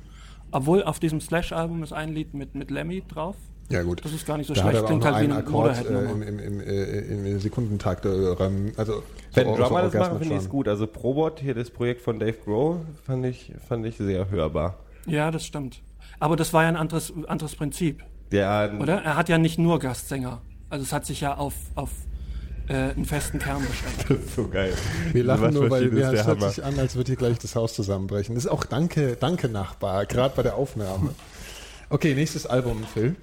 [0.51, 3.37] Obwohl auf diesem Slash-Album ist ein Lied mit, mit Lemmy drauf.
[3.71, 4.03] Ja, gut.
[4.05, 4.87] Das ist gar nicht so da schlecht.
[4.87, 8.07] Klingt halt wie einen eine Akkord äh, im, im, im, äh, im Sekundentakt.
[8.07, 8.09] Äh,
[8.77, 9.03] also,
[9.35, 10.69] Wenn so- Drummer so das machen, finde ich es gut.
[10.69, 14.79] Also Probot, hier das Projekt von Dave Grohl, fand ich, fand ich sehr hörbar.
[15.07, 15.83] Ja, das stimmt.
[16.19, 18.03] Aber das war ja ein anderes, anderes Prinzip,
[18.33, 19.03] Der, oder?
[19.03, 20.41] Er hat ja nicht nur Gastsänger.
[20.71, 21.91] Also es hat sich ja auf, auf
[22.69, 24.05] äh, einen festen Kern beschränkt.
[24.09, 24.73] Das ist so geil.
[25.13, 26.51] Wir lachen nur, weil wir, es hört Hammer.
[26.51, 28.35] sich an, als würde hier gleich das Haus zusammenbrechen.
[28.35, 31.15] Das ist auch Danke, Danke Nachbar, gerade bei der Aufnahme.
[31.91, 33.15] Okay, nächstes Album, Phil.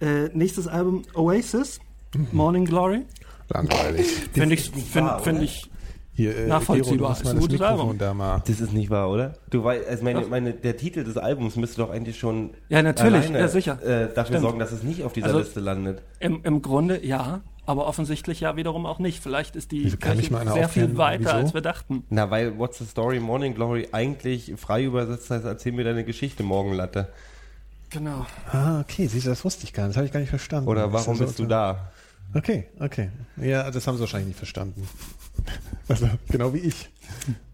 [0.00, 1.80] Äh, nächstes Album Oasis,
[2.14, 2.28] Mhm.
[2.32, 3.02] Morning Glory.
[3.48, 4.06] Langweilig.
[4.32, 5.70] Finde ich, find, find ich
[6.16, 7.16] Hier, äh, Nachvollziehbar.
[7.20, 7.98] Gero, das Album.
[7.98, 8.40] da mal.
[8.46, 9.34] Das ist nicht wahr, oder?
[9.50, 13.14] Du weißt, also meine, meine, der Titel des Albums müsste doch eigentlich schon Ja, natürlich,
[13.24, 13.82] alleine, ja, sicher.
[13.82, 14.40] Äh, dafür Stimmt.
[14.42, 16.02] sorgen, dass es nicht auf dieser Also- Liste landet.
[16.20, 19.20] im, im Grunde ja, aber offensichtlich ja wiederum auch nicht.
[19.20, 21.30] Vielleicht ist die Kirche sehr viel weiter, wieso?
[21.32, 22.04] als wir dachten.
[22.10, 26.44] Na, weil What's the Story Morning Glory eigentlich frei übersetzt heißt, erzähl mir deine Geschichte,
[26.44, 27.08] Morgenlatte.
[27.94, 28.26] Genau.
[28.52, 29.92] Ah, okay, siehst du, das wusste ich gar nicht.
[29.92, 30.68] Das habe ich gar nicht verstanden.
[30.68, 31.90] Oder warum ja bist so- du da?
[32.34, 33.10] Okay, okay.
[33.36, 34.86] Ja, das haben sie wahrscheinlich nicht verstanden.
[35.86, 36.88] Also, genau wie ich.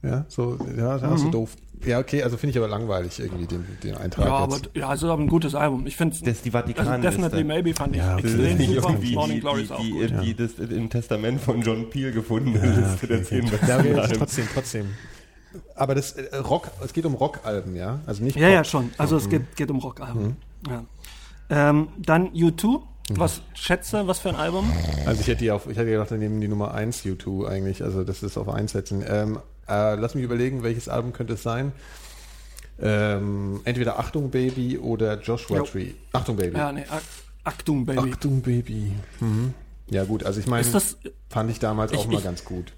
[0.04, 1.56] Ja, so, ja, das ist so doof.
[1.84, 4.70] Ja, okay, also finde ich aber langweilig irgendwie den, den Eintrag Ja, aber jetzt.
[4.74, 5.84] ja, es ist aber ein gutes Album.
[5.88, 7.00] Ich finde Das ist die also Vatikanliste.
[7.22, 8.26] Definitely Maybe fand ich Ja, okay.
[8.28, 8.88] Extrem nicht super.
[8.90, 10.12] irgendwie Morning die, Glory die, ist auch die, gut.
[10.22, 13.26] die, das im Testament von John Peel gefundene Ja, Liste okay, der okay.
[13.26, 14.14] zehn Ja, aber Alben.
[14.18, 14.86] trotzdem, trotzdem.
[15.74, 18.00] Aber das äh, Rock, es geht um Rockalben, ja?
[18.06, 18.54] Also nicht Ja, Pop.
[18.54, 18.90] ja, schon.
[18.98, 20.36] Also es geht, geht um Rockalben.
[20.68, 20.84] Ja.
[21.50, 22.82] Ähm, dann U2.
[23.14, 24.70] Was schätze, was für ein Album?
[25.04, 27.82] Also ich hätte die auf, ich hätte gedacht, wir nehmen die Nummer 1 U2 eigentlich,
[27.82, 29.02] also das ist auf 1 setzen.
[29.04, 31.72] Ähm, äh, lass mich überlegen, welches Album könnte es sein?
[32.80, 35.64] Ähm, entweder Achtung Baby oder Joshua Jo.
[35.64, 35.90] Tree.
[36.12, 36.56] Achtung Baby.
[36.56, 36.84] Ja, nee,
[37.44, 38.12] Achtung, Baby.
[38.12, 38.92] Achtung Baby.
[39.20, 39.54] Mhm.
[39.90, 40.64] Ja gut, also ich meine,
[41.28, 42.72] fand ich damals auch Ich- mal ich- ganz gut.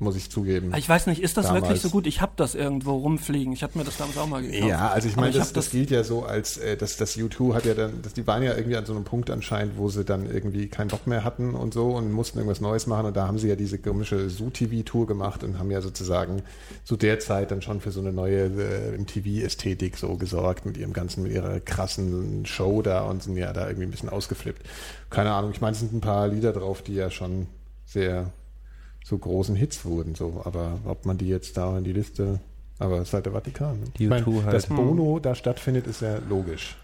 [0.00, 0.72] Muss ich zugeben.
[0.76, 1.64] ich weiß nicht, ist das Damals.
[1.64, 2.06] wirklich so gut?
[2.06, 3.52] Ich habe das irgendwo rumfliegen.
[3.52, 4.68] Ich habe mir das damals auch mal gekauft.
[4.68, 7.54] Ja, also ich meine, das, hab das gilt ja so als, äh, dass das U2
[7.54, 10.04] hat ja dann, dass die waren ja irgendwie an so einem Punkt anscheinend, wo sie
[10.04, 13.26] dann irgendwie keinen Bock mehr hatten und so und mussten irgendwas Neues machen und da
[13.26, 16.42] haben sie ja diese komische Zoo-TV-Tour gemacht und haben ja sozusagen
[16.84, 20.92] zu der Zeit dann schon für so eine neue äh, MTV-Ästhetik so gesorgt mit ihrem
[20.92, 24.62] ganzen, mit ihrer krassen Show da und sind ja da irgendwie ein bisschen ausgeflippt.
[25.10, 27.48] Keine Ahnung, ich meine, es sind ein paar Lieder drauf, die ja schon
[27.84, 28.32] sehr
[29.08, 32.40] so großen Hits wurden, so, aber ob man die jetzt da in die Liste,
[32.78, 33.80] aber es ist halt der Vatikan.
[33.80, 33.86] Ne?
[33.98, 34.54] Die Ich meine, U2 halt.
[34.54, 36.76] dass Bono da stattfindet, ist ja logisch.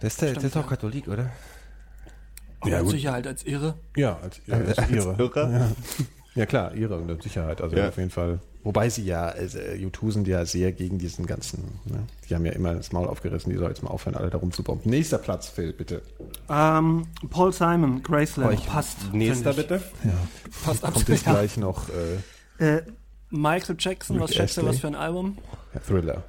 [0.00, 1.30] Das ist, der, das ist Stimmt, auch Katholik, oder?
[2.60, 2.92] Auch Ja, mit gut.
[2.92, 3.74] Sicherheit als Irre.
[3.96, 5.16] Ja, als, ja, als ihre.
[5.18, 5.50] Irre?
[5.52, 5.70] Ja.
[6.34, 7.88] ja klar, ihre mit Sicherheit, also Ja.
[7.88, 8.40] auf jeden Fall.
[8.66, 12.04] Wobei sie ja, also, U2 sind ja sehr gegen diesen ganzen, ne?
[12.28, 14.90] die haben ja immer das Maul aufgerissen, die soll jetzt mal aufhören, alle da rumzubomben.
[14.90, 16.02] Nächster Platz, Phil, bitte.
[16.48, 18.54] Ähm, Paul Simon, Graceland.
[18.54, 19.12] Euch passt.
[19.12, 19.80] Nächster bitte.
[20.64, 21.08] Passt Kommt absolut.
[21.10, 21.88] jetzt gleich noch
[22.58, 22.82] äh, Äh,
[23.30, 25.38] Michael Jackson, was Rick schätzt du, was für ein Album?
[25.72, 26.24] ja, Thriller.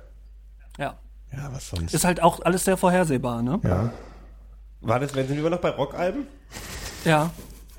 [0.77, 0.99] Ja.
[1.35, 1.91] Ja, was sonst?
[1.95, 3.59] Ist halt auch alles sehr vorhersehbar, ne?
[3.63, 3.91] ja.
[4.81, 6.27] War das, sind wir noch bei Rockalben?
[7.03, 7.31] Ja.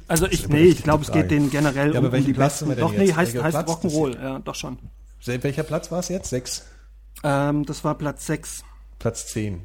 [0.08, 2.60] Also ich, nee, ich glaube, es geht denen generell Ja, aber um, um die Platz
[2.60, 2.80] besten.
[2.80, 4.78] Doch, nee, heißt, heißt Platz Rock'n'Roll, ja, doch schon.
[5.24, 6.30] Welcher Platz war es jetzt?
[6.30, 6.66] Sechs?
[7.22, 8.64] Ähm, das war Platz 6.
[8.98, 9.62] Platz zehn.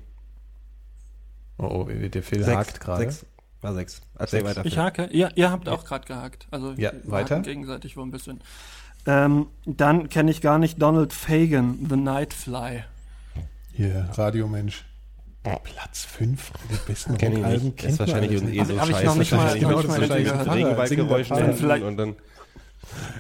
[1.58, 2.58] Oh, oh, der Phil Sechs.
[2.58, 3.04] hakt gerade.
[3.04, 3.26] Sechs.
[3.62, 4.02] War sechs.
[4.18, 4.58] Erzähl Sechs.
[4.58, 4.66] weiter.
[4.66, 5.06] Ich hake.
[5.06, 6.48] Ihr, ihr habt auch gerade gehakt.
[6.52, 7.40] Also Ja, wir weiter?
[7.40, 8.42] gegenseitig wo ein bisschen.
[9.06, 12.84] Ähm, dann kenne ich gar nicht Donald Fagan, The Nightfly.
[13.72, 14.86] Hier, Radiomensch.
[15.44, 17.78] Platz 5 der besten Rockalben nicht.
[17.78, 19.06] kennt Ist wahrscheinlich man eh so Hab ich scheiße.
[19.06, 19.54] noch nicht noch
[21.38, 22.16] hinten Vielleicht- und dann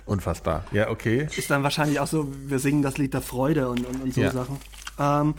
[0.06, 0.66] Unfassbar.
[0.72, 1.28] Ja, okay.
[1.36, 4.22] Ist dann wahrscheinlich auch so, wir singen das Lied der Freude und, und, und so
[4.22, 4.32] Ja.
[4.32, 4.58] Sachen.
[5.00, 5.36] Ähm,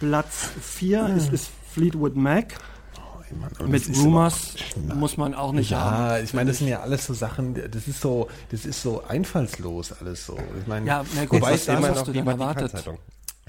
[0.00, 2.54] Platz 4 ist, ist Fleetwood Mac.
[3.60, 4.54] Oh, Mit das Rumors
[4.96, 5.96] muss man auch nicht haben.
[5.96, 9.04] Ja, ich meine, das sind ja alles so Sachen, das ist so, das ist so
[9.06, 10.36] einfallslos alles so.
[10.60, 12.72] Ich meine, Ja, na gut, Wobei was immer hast du denn erwartet?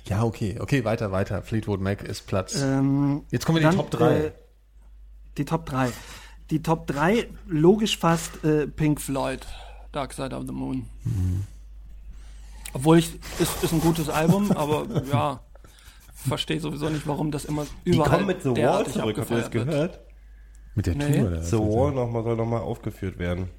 [0.05, 1.41] Ja, okay, okay, weiter, weiter.
[1.41, 2.61] Fleetwood Mac ist Platz.
[2.61, 4.17] Ähm, Jetzt kommen wir in die Top 3.
[4.17, 4.31] Äh,
[5.37, 5.89] die Top 3.
[6.49, 9.45] Die Top 3, logisch fast äh, Pink Floyd,
[9.91, 10.85] Dark Side of the Moon.
[11.03, 11.43] Mhm.
[12.73, 15.39] Obwohl ich, ist, ist ein gutes Album, aber ja,
[16.13, 18.93] verstehe sowieso nicht, warum das immer Die überall kommen mit The Wall zurück, habt ihr
[18.93, 19.67] das abgefeiert wird.
[19.67, 19.99] gehört?
[20.75, 21.19] Mit der nee.
[21.19, 21.41] Tour?
[21.41, 23.49] The Wall noch mal, soll nochmal aufgeführt werden.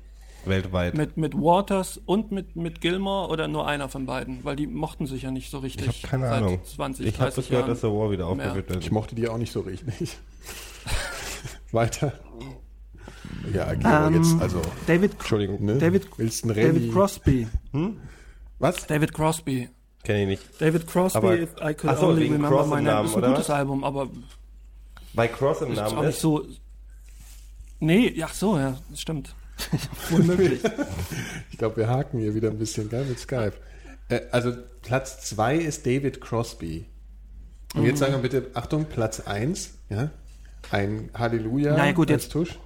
[0.44, 0.94] Weltweit.
[0.94, 4.44] Mit, mit Waters und mit, mit Gilmore oder nur einer von beiden?
[4.44, 5.86] Weil die mochten sich ja nicht so richtig.
[5.88, 6.60] ich habe keine seit Ahnung.
[6.64, 8.84] 20, ich habe 30 das gehört, dass The Wall wieder aufgeführt wird.
[8.84, 10.16] Ich mochte die auch nicht so richtig.
[11.72, 12.12] weiter.
[13.52, 15.78] Ja, Gero, Ähm, jetzt, also, David, Entschuldigung, ne?
[15.78, 16.92] David, Willst du einen David?
[16.92, 17.48] Crosby.
[18.58, 18.86] Was?
[18.86, 19.68] David Crosby.
[20.04, 20.60] Kenne ich nicht.
[20.60, 22.82] David Crosby, Aber- if I could so, only remember Cross my name.
[22.84, 23.50] Namen, ist ein oder gutes was?
[23.56, 24.08] Album, aber
[25.14, 26.20] Bei Cross im ist auch Namen nicht ist.
[26.20, 26.44] so.
[27.80, 29.34] Nee, ach so, ja, das stimmt.
[30.10, 30.60] Unmöglich.
[31.50, 33.52] Ich glaube, wir haken hier wieder ein bisschen, geil, mit Skype.
[34.08, 36.86] Äh, also, Platz 2 ist David Crosby.
[37.74, 37.86] Und Mhm.
[37.86, 40.10] jetzt sagen wir bitte, Achtung, Platz 1, ja?
[40.70, 42.58] Ein Halleluja Na ja, gut, als jetzt- Tusch.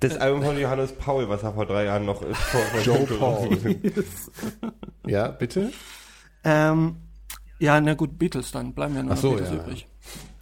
[0.00, 2.38] Das Album von Johannes Paul, was er vor drei Jahren noch ist.
[2.84, 3.56] Joe Paul.
[5.06, 5.72] ja, bitte?
[6.44, 6.96] ähm,
[7.58, 8.72] ja, na gut, Beatles dann.
[8.72, 9.62] Bleiben ja nur Ach so, noch Beatles ja.
[9.64, 9.86] übrig.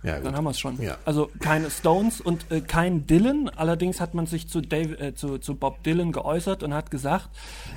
[0.03, 0.81] Ja, Dann haben wir es schon.
[0.83, 0.99] Ja.
[1.05, 3.49] Also keine Stones und äh, kein Dylan.
[3.49, 7.29] Allerdings hat man sich zu, Dave, äh, zu, zu Bob Dylan geäußert und hat gesagt,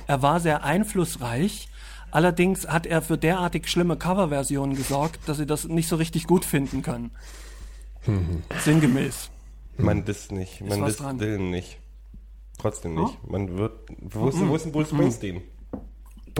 [0.08, 1.68] er war sehr einflussreich.
[2.10, 6.44] Allerdings hat er für derartig schlimme Coverversionen gesorgt, dass sie das nicht so richtig gut
[6.44, 7.12] finden können.
[8.06, 8.42] Mhm.
[8.58, 9.30] Sinngemäß.
[9.76, 10.62] Man disst nicht.
[10.62, 11.18] Man disst dran.
[11.18, 11.78] Dylan nicht.
[12.58, 13.18] Trotzdem nicht.
[13.22, 13.30] Oh.
[13.30, 13.72] Man wird.
[14.00, 15.42] Wo ist, wo ist denn Bruce Springsteen?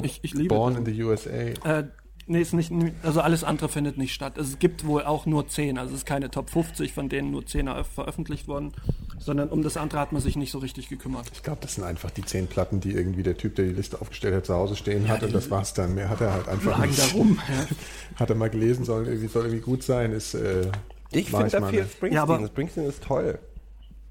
[0.03, 1.31] Ich, ich liebe Born in the USA.
[1.31, 1.89] Äh,
[2.27, 2.73] nee, ist nicht,
[3.03, 4.39] also alles andere findet nicht statt.
[4.39, 7.47] Es gibt wohl auch nur 10, also es ist keine Top 50, von denen nur
[7.47, 8.73] 10 er- veröffentlicht wurden,
[9.19, 11.27] sondern um das andere hat man sich nicht so richtig gekümmert.
[11.33, 14.01] Ich glaube, das sind einfach die zehn Platten, die irgendwie der Typ, der die Liste
[14.01, 15.95] aufgestellt hat, zu Hause stehen hat die und das war's dann.
[15.95, 16.99] Mehr hat er halt einfach nicht.
[16.99, 17.39] da rum.
[17.49, 17.67] Ja.
[18.21, 20.71] Hat er mal gelesen, soll irgendwie, soll irgendwie gut sein, ist, äh,
[21.13, 22.13] Ich finde, da fehlt eine- Springsteen.
[22.13, 23.39] Ja, aber- Springsteen ist toll.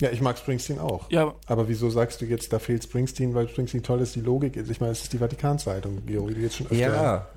[0.01, 1.09] Ja, ich mag Springsteen auch.
[1.09, 1.33] Ja.
[1.47, 4.13] Aber wieso sagst du jetzt, da fehlt Springsteen, weil Springsteen toll ist?
[4.15, 6.75] Die Logik ist, ich meine, es ist die Vatikanzeitung, Gero, die jetzt schon öfter.
[6.77, 7.27] Ja.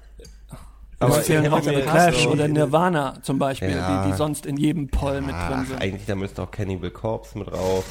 [1.01, 4.05] Aber fehlen ich auch hätte mir- Clash oder Nirvana zum Beispiel, Ja.
[4.05, 5.81] die, die sonst in jedem Poll mit drin Ach, sind.
[5.81, 7.85] eigentlich, da müsste auch Cannibal Corpse mit drauf.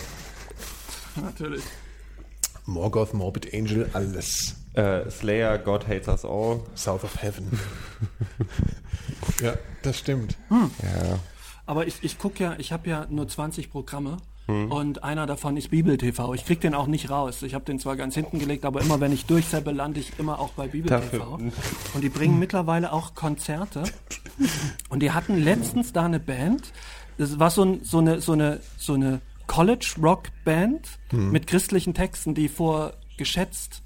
[1.15, 1.63] Natürlich.
[2.65, 4.55] Morgoth, Morbid Angel, alles.
[4.73, 6.59] Äh, Slayer, God Hates Us All.
[6.75, 7.57] South of Heaven.
[9.41, 10.37] ja, das stimmt.
[10.51, 11.19] Ja.
[11.65, 14.17] Aber ich, ich gucke ja, ich habe ja nur 20 Programme
[14.47, 14.71] Hm.
[14.71, 16.33] und einer davon ist Bibel TV.
[16.33, 17.43] Ich krieg den auch nicht raus.
[17.43, 20.39] Ich habe den zwar ganz hinten gelegt, aber immer wenn ich durchseppe, lande ich immer
[20.39, 21.39] auch bei Bibel Dafür- TV.
[21.93, 23.83] Und die bringen mittlerweile auch Konzerte.
[24.89, 26.71] Und die hatten letztens da eine Band.
[27.17, 32.47] Das war so, ein, so eine, so eine, so eine College-Rock-Band mit christlichen Texten, die
[32.47, 33.81] vor geschätzt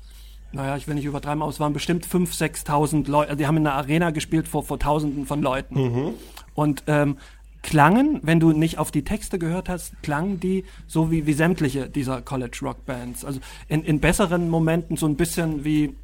[0.54, 3.38] naja, ich will nicht übertreiben, aber es waren bestimmt 5.000, 6.000 Leute.
[3.38, 6.14] Die haben in einer Arena gespielt vor, vor Tausenden von Leuten.
[6.56, 7.18] Und ähm,
[7.64, 11.88] klangen, wenn du nicht auf die Texte gehört hast, klangen die so wie, wie sämtliche
[11.90, 13.24] dieser College-Rock-Bands.
[13.26, 15.96] Also in, in besseren Momenten so ein bisschen wie,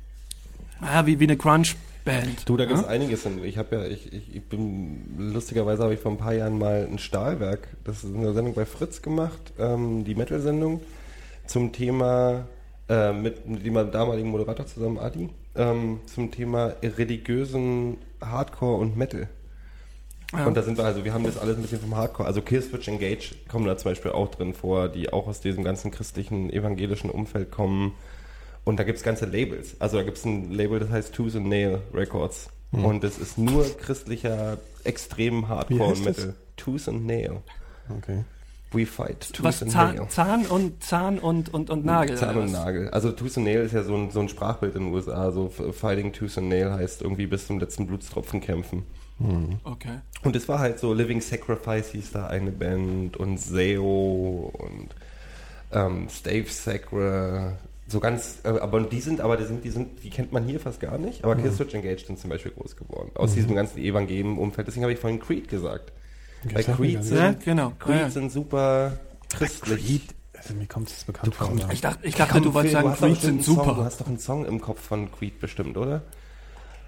[0.82, 2.48] naja, wie, wie eine Crunch-Band.
[2.48, 2.90] Du, da gibt es Ja?
[2.92, 3.26] einiges.
[3.26, 6.58] in- Ich habe ja, ich, ich, ich bin, lustigerweise habe ich vor ein paar Jahren
[6.60, 10.82] mal ein Stahlwerk, das ist eine Sendung bei Fritz gemacht, ähm, die Metal-Sendung,
[11.48, 12.46] zum Thema,
[12.88, 19.28] äh, mit, mit dem damaligen Moderator zusammen, Adi, ähm, zum Thema religiösen Hardcore und Metal.
[20.34, 20.46] Ja.
[20.46, 22.28] Und da sind wir also, wir haben das alles ein bisschen vom Hardcore.
[22.28, 25.90] Also Killswitch Engage kommen da zum Beispiel auch drin vor, die auch aus diesem ganzen
[25.92, 27.94] christlichen, evangelischen Umfeld kommen.
[28.66, 29.80] Und da gibt's ganze Labels.
[29.80, 32.50] Also da gibt's ein Label, das heißt Tooth and Nail Records.
[32.72, 35.96] Und das ist nur christlicher, extrem Hardcore?
[36.00, 36.36] Metal.
[36.58, 37.42] Tooth and Nail.
[37.98, 38.26] Okay.
[38.74, 39.32] We fight.
[39.32, 40.08] Tooth Was and Zahn, Nail.
[40.10, 42.18] Zahn und Zahn und, und, und Nagel.
[42.18, 42.52] Zahn und?
[42.52, 42.90] Nagel.
[42.90, 45.32] Also Tooth and Nail ist ja so ein, so ein Sprachbild in den USA.
[45.32, 48.84] So Fighting Tooth and Nail heißt irgendwie bis zum letzten Blutstropfen kämpfen.
[49.64, 50.00] Okay.
[50.24, 54.90] Und es war halt so, Living Sacrifice hieß da eine Band und Seo und
[55.72, 57.54] ähm, Stave Sacra,
[57.88, 60.60] so ganz, äh, aber die sind, aber die sind, die sind, die kennt man hier
[60.60, 63.12] fast gar nicht, aber Killswitch Engage sind zum Beispiel groß geworden.
[63.16, 64.68] Aus diesem ganzen Evangelium-Umfeld.
[64.68, 65.92] Deswegen habe ich vorhin Creed gesagt.
[66.54, 67.74] Weil Creed sind, Ja, genau.
[67.80, 68.10] Creed Ja, ja.
[68.10, 69.00] sind super
[69.34, 69.86] christlich.
[69.86, 71.52] Creed, Also, mir kommt es bekannt vor.
[71.72, 73.84] Ich dachte, ich dachte du wolltest sagen, hast doch Creed sind einen Song, du super.
[73.86, 76.04] hast doch einen Song im Kopf von Creed bestimmt, oder?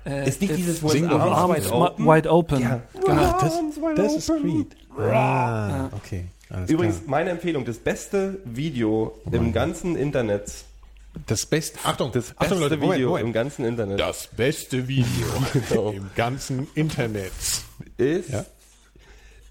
[0.06, 2.06] Äh, Ist nicht it's dieses, wide open?
[2.06, 2.62] wide open.
[2.62, 2.82] Ja.
[3.06, 3.38] Genau.
[3.42, 3.60] Das,
[3.96, 4.28] das ist.
[4.42, 4.76] Creed.
[4.98, 6.26] Ah, okay.
[6.50, 7.10] Alles Übrigens, klar.
[7.12, 10.52] meine Empfehlung, das beste Video im ganzen Internet,
[11.28, 13.28] das beste, Achtung, das beste Achtung, Leute, Moment, Video Moment.
[13.28, 15.28] im ganzen Internet Das beste Video
[15.70, 15.92] Genau.
[15.92, 17.32] im ganzen Internet.
[17.98, 18.46] ist Ja?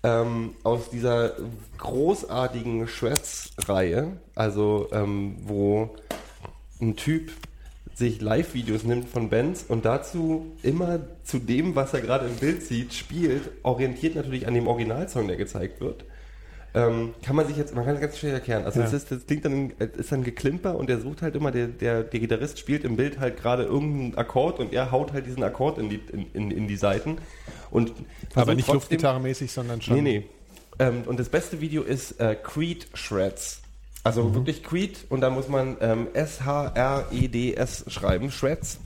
[0.03, 1.33] ähm, aus dieser
[1.79, 5.95] großartigen Shreds-Reihe, also ähm, wo
[6.81, 7.31] ein Typ
[7.99, 12.63] sich Live-Videos nimmt von Bands und dazu immer zu dem, was er gerade im Bild
[12.63, 16.05] sieht, spielt, orientiert natürlich an dem Originalsong, der gezeigt wird.
[16.75, 18.65] Ähm, kann man sich jetzt, man kann es ganz schwer erklären.
[18.65, 18.87] Also Ja.
[18.87, 21.67] es ist, das klingt dann, es ist dann Geklimper und der sucht halt immer, der,
[21.67, 25.43] der, der Gitarrist spielt im Bild halt gerade irgendeinen Akkord und er haut halt diesen
[25.43, 27.19] Akkord in die, in, in, in die Seiten.
[27.73, 27.93] Und
[28.35, 29.97] Aber nicht Luftgitarre-mäßig, sondern schon.
[29.97, 30.27] Nee, nee.
[30.79, 33.63] Ähm, und das beste Video ist äh, Creed Shreds.
[34.05, 34.35] Also Mhm.
[34.35, 38.79] wirklich Creed und da muss man ähm, S-H-R-E-D-S schreiben, Shreds.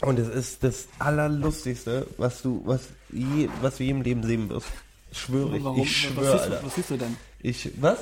[0.00, 4.48] Und es ist das Allerlustigste, was du, was, je, was du je im Leben sehen
[4.48, 4.66] wirst.
[5.12, 5.78] Schwöre, ich, Warum?
[5.80, 6.56] ich was, schwöre, siehst Alter.
[6.60, 7.16] du, was siehst du denn?
[7.40, 7.98] Ich, was?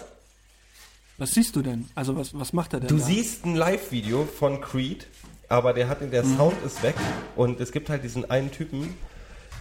[1.18, 1.88] Was siehst du denn?
[1.94, 3.04] Also was, was macht er denn Du da?
[3.04, 5.06] siehst ein Live-Video von Creed,
[5.50, 6.94] aber der hat, der Sound ist weg
[7.36, 8.94] und es gibt halt diesen einen Typen,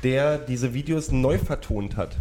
[0.03, 2.15] der diese Videos neu vertont hat.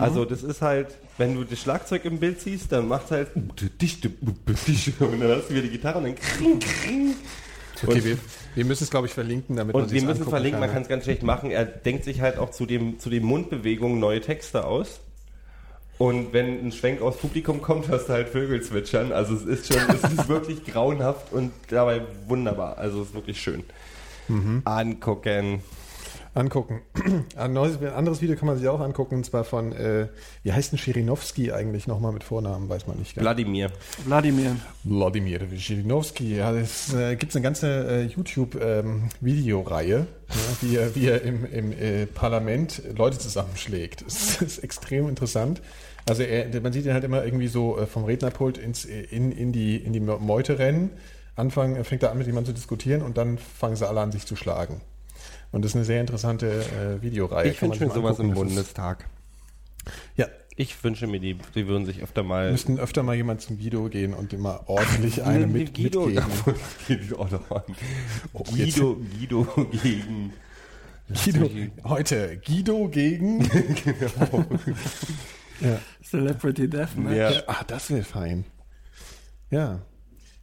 [0.00, 3.50] Also das ist halt, wenn du das Schlagzeug im Bild siehst, dann macht halt und
[3.60, 7.14] dann hast du wieder die Gitarre und dann kring, kring.
[7.84, 8.18] Okay, wir,
[8.54, 10.68] wir müssen es, glaube ich, verlinken, damit man Und wir sich's müssen angucken verlinken, man
[10.68, 10.74] kann.
[10.74, 11.50] kann es ganz schlecht machen.
[11.50, 15.00] Er denkt sich halt auch zu, dem, zu den Mundbewegungen neue Texte aus.
[15.98, 19.12] Und wenn ein Schwenk aus Publikum kommt, hörst du halt Vögel zwitschern.
[19.12, 22.78] Also es ist schon, es ist wirklich grauenhaft und dabei wunderbar.
[22.78, 23.64] Also es ist wirklich schön.
[24.28, 24.62] Mhm.
[24.64, 25.60] Angucken.
[26.36, 26.82] Angucken.
[27.36, 30.08] Ein neues, ein anderes Video kann man sich auch angucken, und zwar von, äh,
[30.42, 33.16] wie heißt denn Schirinowski eigentlich nochmal mit Vornamen, weiß man nicht.
[33.16, 33.70] Wladimir.
[34.04, 34.56] Wladimir.
[34.84, 36.36] Wladimir Schirinowski.
[36.36, 40.06] Ja, es äh, gibt eine ganze äh, YouTube-Videoreihe, ja,
[40.60, 44.04] wie er, wie er im, im äh, Parlament Leute zusammenschlägt.
[44.04, 45.62] Das ist extrem interessant.
[46.06, 49.52] Also er, man sieht ihn halt immer irgendwie so äh, vom Rednerpult ins, in, in,
[49.52, 50.90] die, in die Meute rennen.
[51.34, 54.26] Anfangen, fängt er an, mit jemandem zu diskutieren und dann fangen sie alle an, sich
[54.26, 54.82] zu schlagen.
[55.52, 57.50] Und das ist eine sehr interessante äh, Videoreihe.
[57.50, 59.06] Ich wünsche mir sowas im Bundestag.
[60.16, 60.26] Ja,
[60.56, 62.50] Ich wünsche mir, die, die würden sich öfter mal.
[62.50, 66.30] müssten öfter mal jemand zum Guido gehen und immer ordentlich eine mit, Guido, mitgeben.
[66.88, 67.28] Guido,
[68.54, 69.44] Guido, Guido
[69.82, 70.32] gegen.
[71.08, 71.50] Guido,
[71.84, 73.42] heute Guido gegen.
[75.60, 75.78] ja.
[76.02, 77.16] Celebrity Deathmatch.
[77.16, 77.30] Ja.
[77.30, 77.42] Ja.
[77.46, 78.44] Ah, das wäre fein.
[79.50, 79.80] Ja.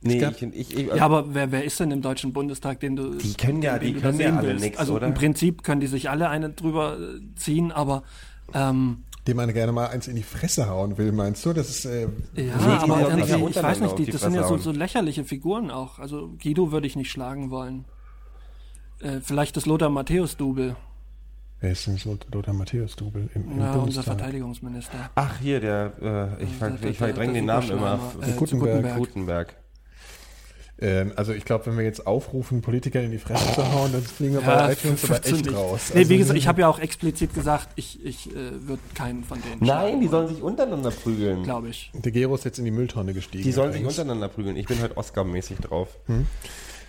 [0.04, 3.16] Nee, gab- ich, ich, ich, aber wer, wer ist denn im Deutschen Bundestag, den du.
[3.16, 5.08] Die können ja- die können ja alle nix, Also oder?
[5.08, 8.04] im Prinzip können die sich alle eine drüber äh, ziehen, aber.
[8.54, 11.54] Ähm, Dem man gerne mal eins in die Fresse hauen will, meinst du?
[11.54, 11.86] Das ist.
[11.86, 14.58] Äh, ja, aber sich ja irgendwie, ich weiß nicht, die, die das sind ja so,
[14.58, 16.00] so lächerliche Figuren auch.
[16.00, 17.86] Also Guido würde ich nicht schlagen wollen.
[19.00, 20.76] Äh, vielleicht das Lothar Matthäus-Double,
[21.62, 21.98] wer ist denn
[22.34, 24.04] Lothar Matthäus-Double im, im ja, unser Bundestag?
[24.06, 25.10] Verteidigungsminister.
[25.16, 28.00] Ach, hier, der, äh, ich, der- verdränge den Namen immer.
[28.22, 28.98] Äh, zu Gutenberg.
[28.98, 29.56] Gutenberg.
[30.84, 34.02] Ähm, also ich glaube, wenn wir jetzt aufrufen, Politiker in die Fresse zu hauen, dann
[34.04, 35.54] fliegen wir Ja, bei iTunes aber echt nicht.
[35.56, 35.92] raus.
[35.94, 38.36] Nee, wie Also, gesagt, ich habe ja auch explizit gesagt, ich, ich äh,
[38.68, 41.44] würde keinen von denen Nein, die sollen sich untereinander prügeln.
[41.44, 41.90] glaube ich.
[41.94, 43.44] Der Gero ist jetzt in die Mülltonne gestiegen.
[43.44, 44.58] Die sollen sich untereinander prügeln.
[44.58, 45.88] Ich bin heute Oscar-mäßig drauf.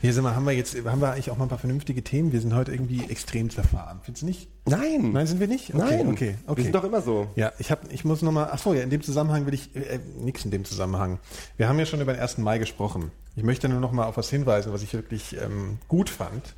[0.00, 2.32] Hier sind wir, haben wir jetzt, haben wir eigentlich auch mal ein paar vernünftige Themen.
[2.32, 4.00] Wir sind heute irgendwie extrem zerfahren.
[4.02, 4.48] Findest du nicht?
[4.66, 5.12] Nein.
[5.12, 5.74] Nein, sind wir nicht?
[5.74, 6.08] Okay, Nein.
[6.08, 6.56] okay, okay.
[6.56, 7.28] Wir sind doch immer so.
[7.36, 9.98] Ja, ich hab, ich muss nochmal, ach so, ja, in dem Zusammenhang will ich, äh,
[10.18, 11.18] nix in dem Zusammenhang.
[11.56, 12.38] Wir haben ja schon über den 1.
[12.38, 13.10] Mai gesprochen.
[13.36, 16.54] Ich möchte nur nochmal auf was hinweisen, was ich wirklich ähm, gut fand.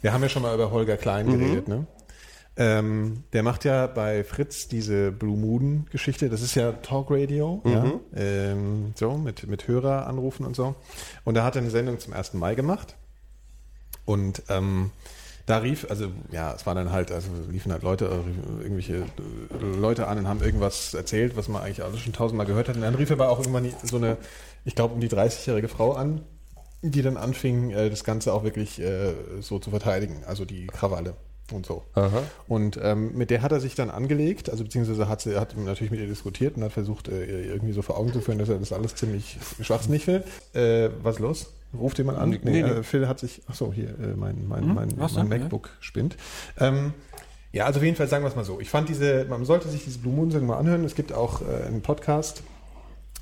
[0.00, 1.86] Wir haben ja schon mal über Holger Klein geredet, ne?
[2.54, 6.28] Ähm, der macht ja bei Fritz diese Blue Moon Geschichte.
[6.28, 10.74] Das ist ja Talkradio, ja, ähm, so mit mit Hörer anrufen und so.
[11.24, 12.34] Und da hat er eine Sendung zum 1.
[12.34, 12.96] Mai gemacht.
[14.04, 14.90] Und ähm,
[15.46, 19.76] da rief, also ja, es waren dann halt, also liefen halt Leute, äh, irgendwelche äh,
[19.78, 22.76] Leute an und haben irgendwas erzählt, was man eigentlich alles schon tausendmal gehört hat.
[22.76, 24.18] Und dann rief aber auch irgendwann so eine,
[24.66, 26.20] ich glaube, um die 30-jährige Frau an,
[26.82, 28.82] die dann anfing, äh, das Ganze auch wirklich
[29.40, 31.14] so zu verteidigen, also die Krawalle
[31.52, 31.82] und so.
[31.94, 32.22] Aha.
[32.48, 35.90] Und ähm, mit der hat er sich dann angelegt, also beziehungsweise hat sie hat natürlich
[35.90, 38.48] mit ihr diskutiert und hat versucht, äh, ihr irgendwie so vor Augen zu führen, dass
[38.48, 40.26] er das alles ziemlich schwachsinnig findet.
[40.54, 41.52] Äh, was los?
[41.78, 42.30] Ruft jemand an?
[42.30, 42.68] Nee, Nee, nee.
[42.68, 45.28] Äh, Phil hat sich, ach so, hier, äh, mein, mein, mein, was mein?
[45.28, 46.16] MacBook spinnt.
[46.58, 46.92] Ähm,
[47.52, 48.60] ja, also auf jeden Fall sagen wir es mal so.
[48.60, 50.84] Ich fand diese, man sollte sich diese Blue Moon Sendung mal anhören.
[50.84, 52.42] Es gibt auch äh, einen Podcast,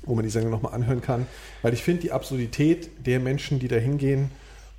[0.03, 1.27] wo man die Sendung nochmal anhören kann,
[1.61, 4.31] weil ich finde die Absurdität der Menschen, die da hingehen,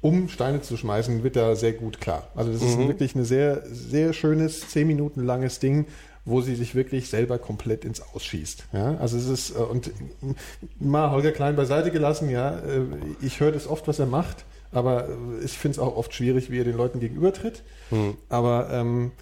[0.03, 2.29] um Steine zu schmeißen, wird da sehr gut klar.
[2.35, 5.87] Also das ist wirklich ein sehr, sehr schönes, zehn Minuten langes Ding,
[6.25, 8.65] wo sie sich wirklich selber komplett ins Ausschießt.
[8.73, 9.91] Ja, also es ist, äh, und
[10.79, 12.83] mal Holger Klein beiseite gelassen, ja, äh,
[13.21, 16.51] ich höre das oft, was er macht, aber äh, ich finde es auch oft schwierig,
[16.51, 17.63] wie er den Leuten gegenübertritt.
[17.91, 18.17] Mhm.
[18.29, 19.13] Aber ähm,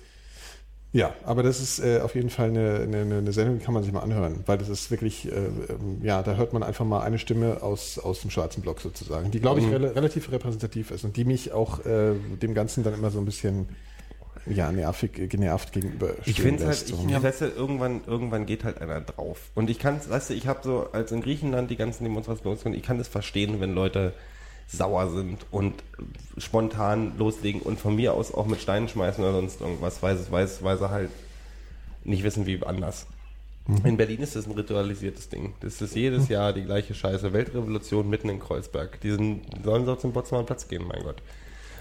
[0.93, 3.85] ja, aber das ist äh, auf jeden Fall eine, eine, eine Sendung, die kann man
[3.85, 7.01] sich mal anhören, weil das ist wirklich, äh, ähm, ja, da hört man einfach mal
[7.03, 9.75] eine Stimme aus, aus dem schwarzen Block sozusagen, die, glaube ich, mhm.
[9.75, 13.25] re relativ repräsentativ ist und die mich auch äh, dem Ganzen dann immer so ein
[13.25, 13.69] bisschen
[14.47, 17.23] ja, nervig, genervt gegenüber Ich finde halt, ich, ja.
[17.23, 19.51] weißt du, irgendwann, irgendwann geht halt einer drauf.
[19.55, 22.83] Und ich kann weißt du, ich habe so, als in Griechenland die ganzen Demonstrationen, ich
[22.83, 24.15] kann das verstehen, wenn Leute
[24.71, 25.83] sauer sind und
[26.39, 30.31] spontan loslegen und von mir aus auch mit Steinen schmeißen oder sonst irgendwas, weil, es,
[30.31, 31.11] weil, es, weil sie halt
[32.05, 33.07] nicht wissen, wie anders.
[33.67, 33.85] Mhm.
[33.85, 35.55] In Berlin ist das ein ritualisiertes Ding.
[35.61, 36.33] Das ist jedes mhm.
[36.33, 37.33] Jahr die gleiche Scheiße.
[37.33, 39.01] Weltrevolution mitten in Kreuzberg.
[39.01, 41.17] Die sind, sollen so zum Potsdamer Platz gehen, mein Gott.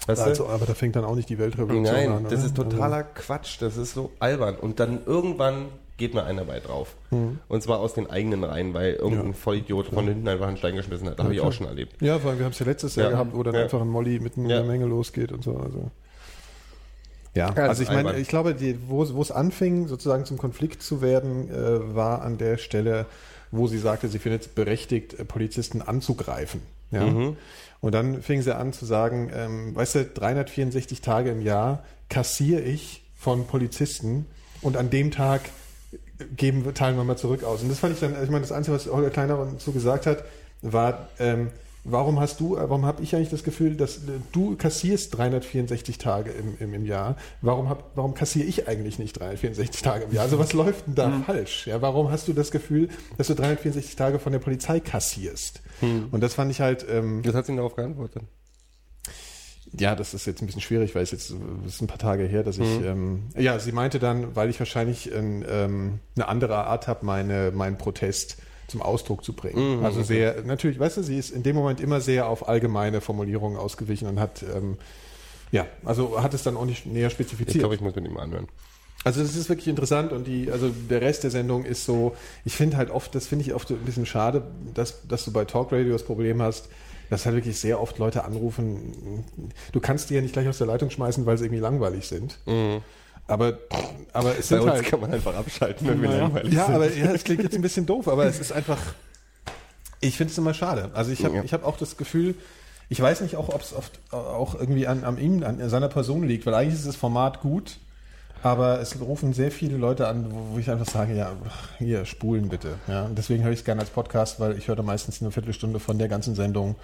[0.06, 2.22] Weißt also, aber da fängt dann auch nicht die Weltrevolution Nein, an.
[2.22, 3.08] Nein, das ist totaler also.
[3.14, 3.60] Quatsch.
[3.60, 4.56] Das ist so albern.
[4.56, 5.66] Und dann irgendwann
[6.00, 6.96] geht mir einer bei drauf.
[7.10, 7.38] Mhm.
[7.46, 9.32] Und zwar aus den eigenen Reihen, weil irgendein ja.
[9.34, 11.18] Vollidiot von hinten einfach einen Stein geschmissen hat.
[11.18, 12.00] Das habe ich auch schon erlebt.
[12.00, 14.42] Ja, weil wir haben es ja letztes Jahr gehabt, wo dann einfach ein Molly mitten
[14.42, 15.56] in der Menge losgeht und so.
[15.56, 15.90] Also.
[17.34, 20.82] Ja, ja also ich meine, ich glaube, die, wo, wo es anfing, sozusagen zum Konflikt
[20.82, 23.06] zu werden, äh, war an der Stelle,
[23.52, 26.62] wo sie sagte, sie findet es berechtigt, äh, Polizisten anzugreifen.
[26.90, 27.06] Ja?
[27.06, 27.36] Mhm.
[27.80, 32.62] Und dann fing sie an zu sagen, ähm, weißt du, 364 Tage im Jahr kassiere
[32.62, 34.26] ich von Polizisten
[34.62, 35.42] und an dem Tag
[36.36, 37.62] geben, teilen wir mal zurück aus.
[37.62, 40.24] Und das fand ich dann, ich meine, das Einzige, was Holger Kleiner so gesagt hat,
[40.62, 41.48] war, ähm,
[41.84, 46.30] warum hast du, warum habe ich eigentlich das Gefühl, dass äh, du kassierst 364 Tage
[46.30, 47.16] im, im, im Jahr?
[47.40, 50.24] Warum, hab, warum kassiere ich eigentlich nicht 364 Tage im Jahr?
[50.24, 51.24] Also was läuft denn da mhm.
[51.24, 51.66] falsch?
[51.66, 55.62] Ja, warum hast du das Gefühl, dass du 364 Tage von der Polizei kassierst?
[55.80, 56.08] Mhm.
[56.10, 56.86] Und das fand ich halt.
[56.88, 58.22] Ähm, das hat sie darauf geantwortet.
[59.78, 61.30] Ja, das ist jetzt ein bisschen schwierig, weil es jetzt
[61.64, 62.84] das ist ein paar Tage her, dass ich mhm.
[62.84, 67.52] ähm, ja, sie meinte dann, weil ich wahrscheinlich ein, ähm, eine andere Art habe, meine
[67.54, 69.78] meinen Protest zum Ausdruck zu bringen.
[69.78, 69.84] Mhm.
[69.84, 73.58] Also sehr natürlich, weißt du, sie ist in dem Moment immer sehr auf allgemeine Formulierungen
[73.58, 74.76] ausgewichen und hat ähm,
[75.52, 77.56] ja, also hat es dann auch nicht näher spezifiziert.
[77.56, 78.48] Ich glaube, ich muss mit ihm anhören.
[79.02, 82.14] Also das ist wirklich interessant und die, also der Rest der Sendung ist so,
[82.44, 84.42] ich finde halt oft, das finde ich oft ein bisschen schade,
[84.74, 86.68] dass, dass du bei Talk Radio das Problem hast,
[87.10, 89.24] dass halt wirklich sehr oft Leute anrufen,
[89.72, 92.38] du kannst die ja nicht gleich aus der Leitung schmeißen, weil sie irgendwie langweilig sind.
[92.46, 92.80] Mhm.
[93.26, 93.58] Aber,
[94.12, 96.66] aber es sind Bei uns halt, kann man einfach abschalten, wenn wir ja, langweilig ja,
[96.66, 96.74] sind.
[96.74, 98.78] Aber, ja, es klingt jetzt ein bisschen doof, aber es ist einfach,
[100.00, 100.90] ich finde es immer schade.
[100.94, 101.42] Also ich habe ja.
[101.42, 102.34] hab auch das Gefühl,
[102.88, 106.26] ich weiß nicht auch, ob es oft auch irgendwie an, an ihm, an seiner Person
[106.26, 107.78] liegt, weil eigentlich ist das Format gut,
[108.42, 111.32] aber es rufen sehr viele Leute an, wo, ich einfach sage, ja,
[111.78, 112.74] hier, spulen bitte.
[112.86, 115.98] Ja, deswegen höre ich es gerne als Podcast, weil ich höre meistens eine Viertelstunde von
[115.98, 116.76] der ganzen Sendung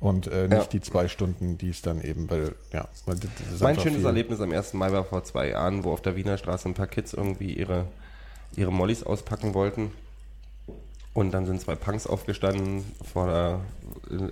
[0.00, 0.64] und äh, nicht ja.
[0.64, 2.86] die zwei Stunden, die es dann eben, weil, ja.
[3.06, 3.16] Weil
[3.60, 4.06] mein schönes viel.
[4.06, 4.74] Erlebnis am 1.
[4.74, 7.86] Mai war vor zwei Jahren, wo auf der Wiener Straße ein paar Kids irgendwie ihre,
[8.54, 9.90] ihre Mollys auspacken wollten.
[11.14, 13.60] Und dann sind zwei Punks aufgestanden vor der,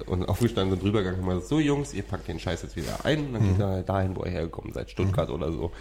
[0.06, 3.04] und aufgestanden sind rübergegangen und haben gesagt, so Jungs, ihr packt den Scheiß jetzt wieder
[3.04, 3.26] ein.
[3.26, 3.48] Und dann mhm.
[3.48, 5.34] geht er dahin, wo er hergekommen seid, Stuttgart mhm.
[5.34, 5.72] oder so.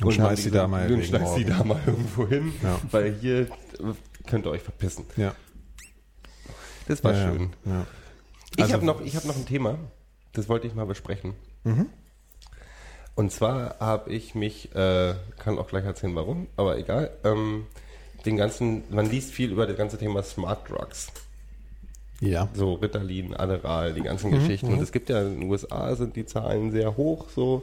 [0.00, 2.78] Und, und schmeißt sie da mal, und schmeißt sie da mal irgendwo hin, ja.
[2.90, 3.48] weil hier
[4.26, 5.06] könnt ihr euch verpissen.
[5.16, 5.34] Ja.
[6.86, 7.52] Das war ja, schön.
[7.64, 7.86] Ja.
[8.56, 9.78] Ich also, habe noch, hab noch ein Thema,
[10.32, 11.34] das wollte ich mal besprechen.
[11.64, 11.86] Mhm.
[13.14, 17.66] Und zwar habe ich mich, äh, kann auch gleich erzählen, warum, aber egal, ähm,
[18.26, 21.08] den ganzen, man liest viel über das ganze Thema Smart Drugs.
[22.20, 22.48] Ja.
[22.54, 24.68] So Ritalin, Adderall, die ganzen mhm, Geschichten.
[24.68, 24.82] Und mhm.
[24.82, 27.62] es gibt ja in den USA sind die Zahlen sehr hoch, so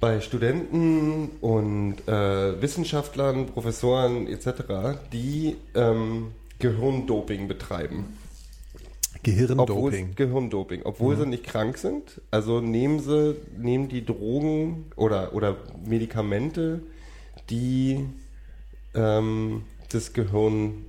[0.00, 8.16] bei Studenten und äh, Wissenschaftlern, Professoren etc., die ähm, Gehirndoping betreiben.
[9.22, 9.60] Gehirndoping.
[9.60, 11.20] Obwohl, Gehirndoping, obwohl mhm.
[11.20, 12.20] sie nicht krank sind.
[12.30, 16.80] Also nehmen sie, nehmen die Drogen oder, oder Medikamente,
[17.50, 18.04] die
[18.94, 20.84] ähm, das Gehirn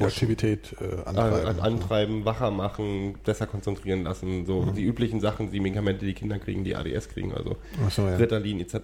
[0.00, 1.58] Aktivität äh, antreiben.
[1.58, 4.46] Äh, antreiben, wacher machen, besser konzentrieren lassen.
[4.46, 4.74] So mhm.
[4.74, 7.56] die üblichen Sachen, die Medikamente, die Kinder kriegen, die ADS kriegen, also
[7.90, 8.16] so, ja.
[8.16, 8.76] Ritalin etc.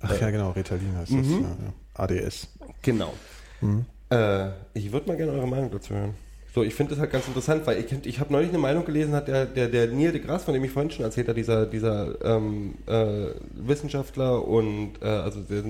[0.00, 1.22] Ach ja, genau, Ritalin heißt mhm.
[1.22, 2.10] das.
[2.10, 2.24] Ja, ja.
[2.24, 2.48] ADS.
[2.82, 3.12] Genau.
[3.60, 3.84] Mhm.
[4.10, 6.14] Äh, ich würde mal gerne eure Meinung dazu hören.
[6.54, 9.14] So, ich finde das halt ganz interessant, weil ich, ich habe neulich eine Meinung gelesen,
[9.14, 11.64] hat der, der, der Neil de Grasse, von dem ich vorhin schon erzählt habe, dieser,
[11.64, 15.64] dieser ähm, äh, Wissenschaftler und äh, also der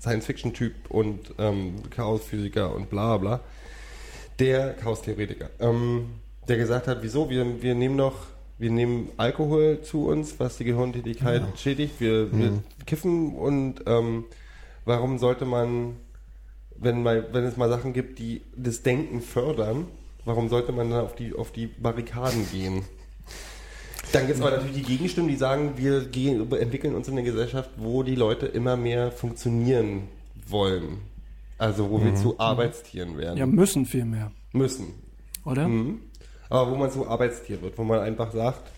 [0.00, 3.40] Science-Fiction-Typ und ähm, Chaos-Physiker und bla bla,
[4.40, 6.06] der Chaos-Theoretiker, ähm,
[6.48, 8.14] der gesagt hat, wieso, wir, wir nehmen noch,
[8.58, 11.56] wir nehmen Alkohol zu uns, was die Gehirntätigkeit ja.
[11.56, 12.40] schädigt, wir, mhm.
[12.40, 14.24] wir kiffen und ähm,
[14.84, 15.96] warum sollte man,
[16.76, 19.86] wenn, mal, wenn es mal Sachen gibt, die das Denken fördern,
[20.24, 22.84] Warum sollte man dann auf die, auf die Barrikaden gehen?
[24.12, 27.22] Dann gibt es aber natürlich die Gegenstimmen, die sagen, wir gehen, entwickeln uns in eine
[27.22, 30.08] Gesellschaft, wo die Leute immer mehr funktionieren
[30.46, 30.98] wollen.
[31.60, 33.36] Also wo wir zu Arbeitstieren werden.
[33.36, 34.94] Ja, müssen viel mehr, Müssen.
[35.44, 35.68] oder?
[35.68, 36.00] Mhm.
[36.48, 38.70] Aber wo man so Arbeitstier wird, wo man einfach sagt,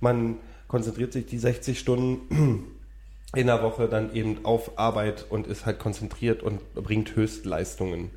[0.00, 2.64] man konzentriert sich die 60 Stunden
[3.36, 8.10] in der Woche dann eben auf Arbeit und ist halt konzentriert und bringt Höchstleistungen.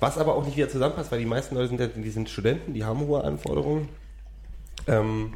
[0.00, 2.72] Was aber auch nicht wieder zusammenpasst, weil die meisten Leute sind ja, die sind Studenten,
[2.72, 3.90] die haben hohe Anforderungen.
[4.86, 5.34] Ähm,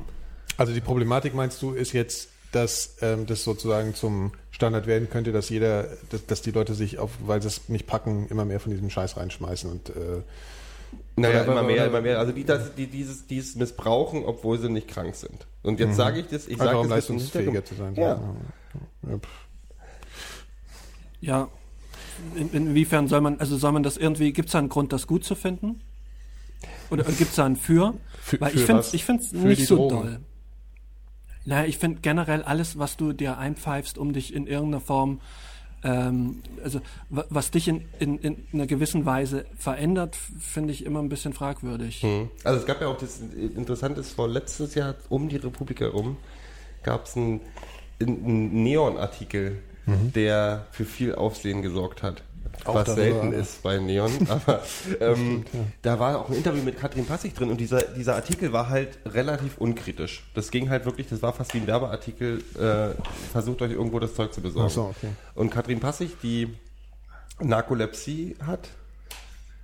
[0.56, 5.32] Also die Problematik meinst du ist jetzt, dass ähm, das sozusagen zum Standard werden könnte,
[5.32, 8.60] dass jeder, dass, dass die Leute sich auf, weil sie es nicht packen, immer mehr
[8.60, 10.22] von diesem Scheiß reinschmeißen und äh,
[11.16, 12.18] Naja, Oder- immer mehr, oder- immer mehr.
[12.18, 15.46] Also die, das, die dieses, dieses missbrauchen, obwohl sie nicht krank sind.
[15.62, 17.94] Und jetzt sage ich das, ich sage um das leistungsfähiger zu sein.
[17.94, 18.20] Ja.
[21.20, 21.48] Ja.
[22.34, 25.06] In, inwiefern soll man, also soll man das irgendwie, gibt es da einen Grund, das
[25.06, 25.80] gut zu finden?
[26.90, 27.94] Oder gibt es da einen Für?
[28.20, 28.88] Für- Weil ich finde was?
[28.88, 29.96] es ich find's Für nicht die so Drogen.
[30.02, 30.20] doll.
[31.44, 35.20] Naja, ich finde generell alles, was du dir einpfeifst, um dich in irgendeiner Form,
[35.82, 41.00] ähm, also wa- was dich in, in, in einer gewissen Weise verändert, finde ich immer
[41.00, 42.02] ein bisschen fragwürdig.
[42.02, 42.30] Mhm.
[42.44, 46.18] Also es gab ja auch das Interessante vor letztes Jahr um die Republik herum
[46.82, 47.40] gab es einen,
[48.00, 49.58] einen Neon-Artikel,
[50.14, 52.22] der für viel Aufsehen gesorgt hat.
[52.64, 54.62] Auch was selten ist bei Neon, aber
[55.00, 55.44] ähm,
[55.82, 58.98] da war auch ein Interview mit Katrin Passig drin und dieser, dieser Artikel war halt
[59.06, 60.24] relativ unkritisch.
[60.34, 64.14] Das ging halt wirklich, das war fast wie ein Werbeartikel, äh, versucht euch irgendwo das
[64.14, 64.68] Zeug zu besorgen.
[64.68, 65.08] Ach so, okay.
[65.34, 66.54] Und Katrin Passig, die
[67.40, 68.68] Narkolepsie hat,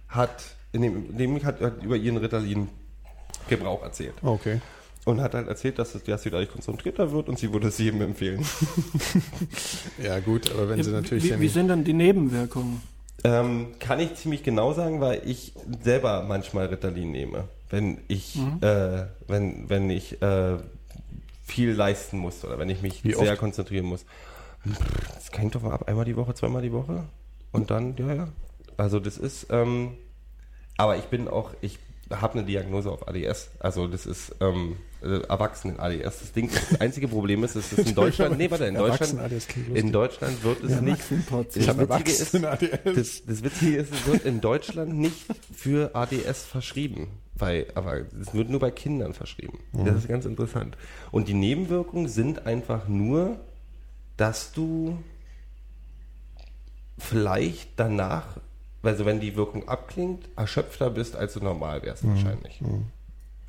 [0.08, 4.14] hat, in dem, in dem hat, hat über ihren Ritalin-Gebrauch erzählt.
[4.22, 4.60] Okay.
[5.06, 8.02] Und hat halt erzählt, dass, dass sie dadurch konzentrierter wird und sie würde es jedem
[8.02, 8.44] empfehlen.
[10.02, 12.82] Ja gut, aber wenn sie natürlich wie, dann wie sind denn die Nebenwirkungen?
[13.24, 15.52] ähm, kann ich ziemlich genau sagen, weil ich
[15.82, 17.44] selber manchmal Ritalin nehme.
[17.70, 20.58] Wenn ich, äh, wenn, wenn ich äh,
[21.44, 23.38] viel leisten muss oder wenn ich mich Wie sehr oft?
[23.40, 24.04] konzentrieren muss.
[25.14, 27.04] Das hängt doch mal ab, einmal die Woche, zweimal die Woche.
[27.52, 28.28] Und dann, ja, ja.
[28.76, 29.94] Also das ist, ähm,
[30.76, 31.78] aber ich bin auch, ich
[32.10, 33.50] habe eine Diagnose auf ADS.
[33.58, 36.20] Also das ist ähm, äh, Erwachsenen-ADS.
[36.20, 39.32] Das Ding, das einzige Problem ist, es ist in Deutschland, nee, warte, in Deutschland,
[39.74, 41.02] in Deutschland wird es nicht,
[41.54, 47.08] das Witzige ist, das, das Witzige ist, es wird in Deutschland nicht für ADS verschrieben.
[47.38, 49.58] Bei, aber es wird nur bei Kindern verschrieben.
[49.72, 50.76] Das ist ganz interessant.
[51.10, 53.38] Und die Nebenwirkungen sind einfach nur,
[54.16, 54.98] dass du
[56.98, 58.38] vielleicht danach,
[58.82, 62.60] also wenn die Wirkung abklingt, erschöpfter bist, als du normal wärst wahrscheinlich.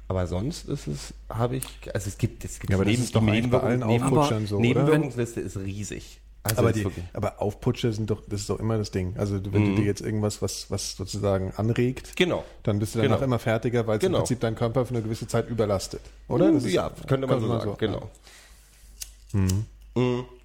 [0.09, 3.13] Aber sonst ist es, habe ich, also es gibt, es gibt Ja, aber das ist
[3.15, 4.59] doch eigentlich bei allen Neben- Aufputschern so?
[4.59, 6.21] Nebenwirkungsliste ist riesig.
[6.43, 9.15] Also aber, die, aber Aufputsche sind doch, das ist doch immer das Ding.
[9.17, 12.45] Also wenn du dir jetzt irgendwas, was, was sozusagen anregt, Genau.
[12.63, 13.25] dann bist du danach Genau.
[13.25, 14.19] immer fertiger, weil es Genau.
[14.19, 15.99] im Prinzip deinen Körper für eine gewisse Zeit überlastet.
[16.29, 16.53] Oder?
[16.53, 18.09] Das ist- ja, könnte man so sagen, genau.
[19.33, 19.65] Mhm.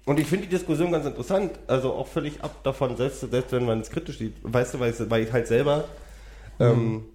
[0.05, 3.65] Und ich finde die Diskussion ganz interessant, also auch völlig ab davon, selbst, selbst wenn
[3.65, 4.33] man es kritisch sieht.
[4.43, 5.85] Weißt du, weil, ich- weil ich halt selber
[6.59, 7.05] ähm,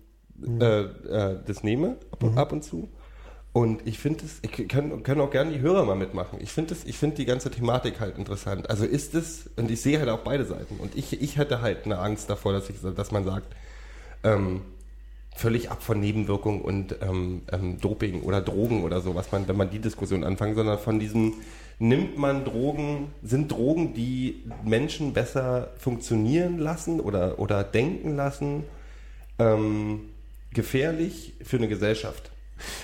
[0.61, 2.89] Äh, äh, das nehme, ab, und- ab und zu.
[3.53, 6.39] Und ich finde es, ich können, können auch gerne die Hörer mal mitmachen.
[6.41, 8.71] Ich finde finde die ganze Thematik halt interessant.
[8.71, 10.77] Also ist es, und ich sehe halt auch beide Seiten.
[10.79, 13.55] Und ich, ich hätte halt eine Angst davor, dass ich, dass man sagt,
[14.23, 14.61] ähm,
[15.35, 19.57] völlig ab von Nebenwirkungen und ähm, ähm, Doping oder Drogen oder so, was man, wenn
[19.57, 21.35] man die Diskussion anfangen, sondern von diesem
[21.79, 28.65] nimmt man Drogen, sind Drogen, die Menschen besser funktionieren lassen oder, oder denken lassen,
[29.39, 30.01] ähm,
[30.53, 32.31] gefährlich für eine Gesellschaft.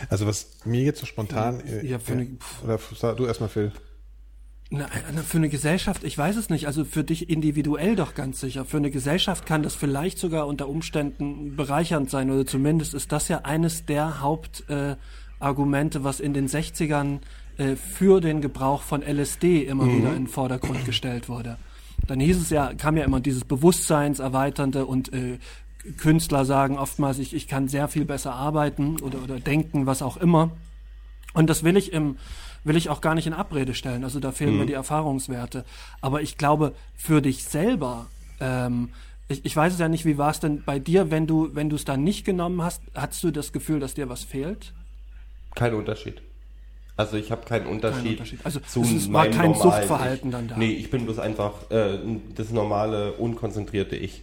[0.08, 1.60] Also was mir jetzt so spontan...
[1.60, 2.28] äh, Ja, für eine-
[2.62, 3.72] oder sag du erstmal, Phil.
[4.70, 6.66] Na, na, für eine Gesellschaft, ich weiß es nicht.
[6.66, 8.64] Also für dich individuell doch ganz sicher.
[8.64, 12.30] Für eine Gesellschaft kann das vielleicht sogar unter Umständen bereichernd sein.
[12.30, 17.20] Oder zumindest ist das ja eines der Hauptargumente, äh, was in den 60ern
[17.58, 21.58] äh, für den Gebrauch von LSD immer wieder in den Vordergrund gestellt wurde.
[22.06, 25.38] Dann hieß es ja, kam ja immer dieses Bewusstseinserweiternde und äh,
[25.99, 30.16] Künstler sagen oftmals, ich, ich kann sehr viel besser arbeiten oder, oder denken, was auch
[30.16, 30.51] immer.
[31.35, 32.16] Und das will ich im,
[32.64, 34.05] will ich auch gar nicht in Abrede stellen.
[34.05, 35.64] Also da fehlen mir die Erfahrungswerte.
[36.01, 38.07] Aber ich glaube, für dich selber,
[38.41, 38.91] ähm,
[39.28, 41.68] ich, ich weiß es ja nicht, wie war es denn bei dir, wenn du, wenn
[41.68, 44.72] du es dann nicht genommen hast, hattest du das Gefühl, dass dir was fehlt?
[45.55, 46.22] Kein Unterschied.
[46.97, 48.39] Also ich habe keinen Unterschied, Unterschied.
[48.45, 50.35] Also zu es ist- war kein Suchtverhalten ich.
[50.37, 50.57] dann da.
[50.57, 51.99] Nee, ich bin bloß einfach äh,
[52.37, 54.22] das normale, unkonzentrierte Ich.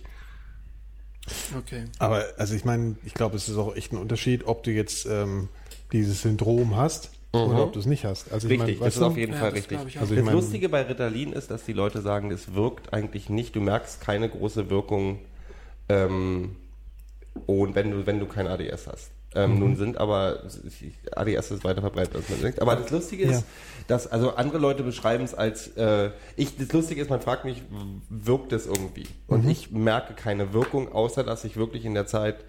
[1.57, 1.86] Okay.
[1.99, 5.05] Aber also ich meine, ich glaube, es ist auch echt ein Unterschied, ob du jetzt
[5.05, 5.49] ähm,
[5.91, 8.32] dieses Syndrom hast oder ob du es nicht hast.
[8.34, 9.79] Also ich Richtig, meine, das weißt ist du, auf jeden Ja, Fall das richtig.
[9.88, 9.99] ich.
[9.99, 13.29] Also ich das mein- Lustige bei Ritalin ist, dass die Leute sagen, es wirkt eigentlich
[13.29, 15.19] nicht, du merkst keine große Wirkung,
[15.89, 16.55] ähm,
[17.45, 19.11] und wenn du, wenn du kein ADS hast.
[19.34, 20.43] Ähm, nun sind, aber
[21.15, 22.61] ADS ist weiter verbreitet als man denkt.
[22.61, 23.43] Aber das Lustige ist, Ja.
[23.88, 26.57] dass also andere Leute beschreiben es als äh, ich.
[26.57, 27.61] Das Lustige ist, man fragt mich,
[28.09, 29.07] wirkt es irgendwie?
[29.27, 32.43] Und ich merke keine Wirkung, außer dass ich wirklich in der Zeit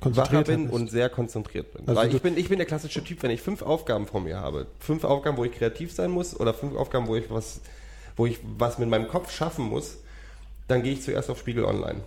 [0.00, 0.74] wacher bin bist.
[0.74, 1.88] und sehr konzentriert bin.
[1.88, 4.38] Also Weil ich bin, ich bin der klassische Typ, wenn ich fünf Aufgaben vor mir
[4.38, 7.60] habe, fünf Aufgaben, wo ich kreativ sein muss oder fünf Aufgaben, wo ich was,
[8.16, 9.98] wo ich was mit meinem Kopf schaffen muss,
[10.68, 12.00] dann gehe ich zuerst auf Spiegel Online,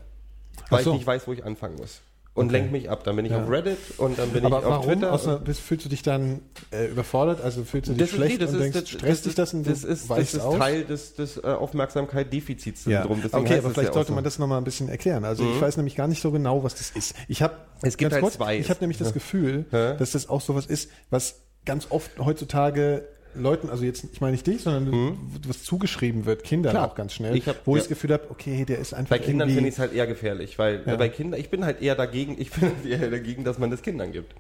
[0.70, 0.92] weil so.
[0.92, 2.02] ich nicht weiß, wo ich anfangen muss
[2.36, 2.58] und Okay.
[2.58, 3.04] lenke mich ab.
[3.06, 3.42] Dann bin ich Ja.
[3.44, 4.86] auf Reddit und dann bin Aber ich auf warum?
[4.92, 5.12] Twitter.
[5.14, 7.42] Aus einer, fühlst du dich dann äh, überfordert?
[7.42, 9.54] Also fühlst du dich Das schlecht nee, das und ist, denkst, das, stresst dich das
[9.54, 10.58] und das ist, das ist aus?
[10.58, 13.18] Teil des, des äh, Aufmerksamkeit-Defizits-Syndroms.
[13.18, 13.24] Ja.
[13.24, 14.16] Deswegen Okay, aber vielleicht ja sollte so.
[14.16, 15.26] man das nochmal ein bisschen erklären.
[15.26, 17.16] Also ich weiß nämlich gar nicht so genau, was das ist.
[17.28, 18.58] Ich habe Es gibt halt zwei.
[18.58, 23.08] Ich habe nämlich das Gefühl, dass das auch sowas ist, was ganz oft heutzutage
[23.38, 25.18] Leuten, also jetzt, ich meine nicht dich, sondern
[25.48, 26.90] was zugeschrieben wird, Kindern Klar.
[26.92, 27.84] auch ganz schnell, Ich hab- wo ich ja.
[27.84, 30.58] das Gefühl habe, okay, der ist einfach Bei Kindern finde ich es halt eher gefährlich,
[30.60, 30.96] weil Ja.
[30.96, 33.82] bei Kindern, ich bin halt eher dagegen, ich bin halt eher dagegen, dass man das
[33.82, 34.34] Kindern gibt.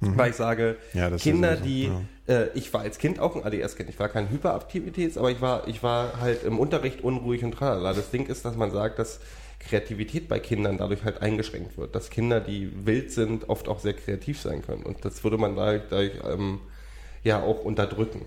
[0.00, 0.98] Weil ich sage, Mhm.
[0.98, 1.90] Ja, Kinder, sowieso, die,
[2.30, 5.66] äh, ich war als Kind auch ein ADS-Kind, ich war kein Hyperaktivitäts, aber ich war,
[5.66, 7.94] ich war halt im Unterricht unruhig und tralala.
[7.94, 9.20] Das Ding ist, dass man sagt, dass
[9.60, 13.94] Kreativität bei Kindern dadurch halt eingeschränkt wird, dass Kinder, die wild sind, oft auch sehr
[13.94, 14.82] kreativ sein können.
[14.82, 16.60] Und das würde man dadurch, dadurch ähm,
[17.24, 18.22] ja auch unterdrücken.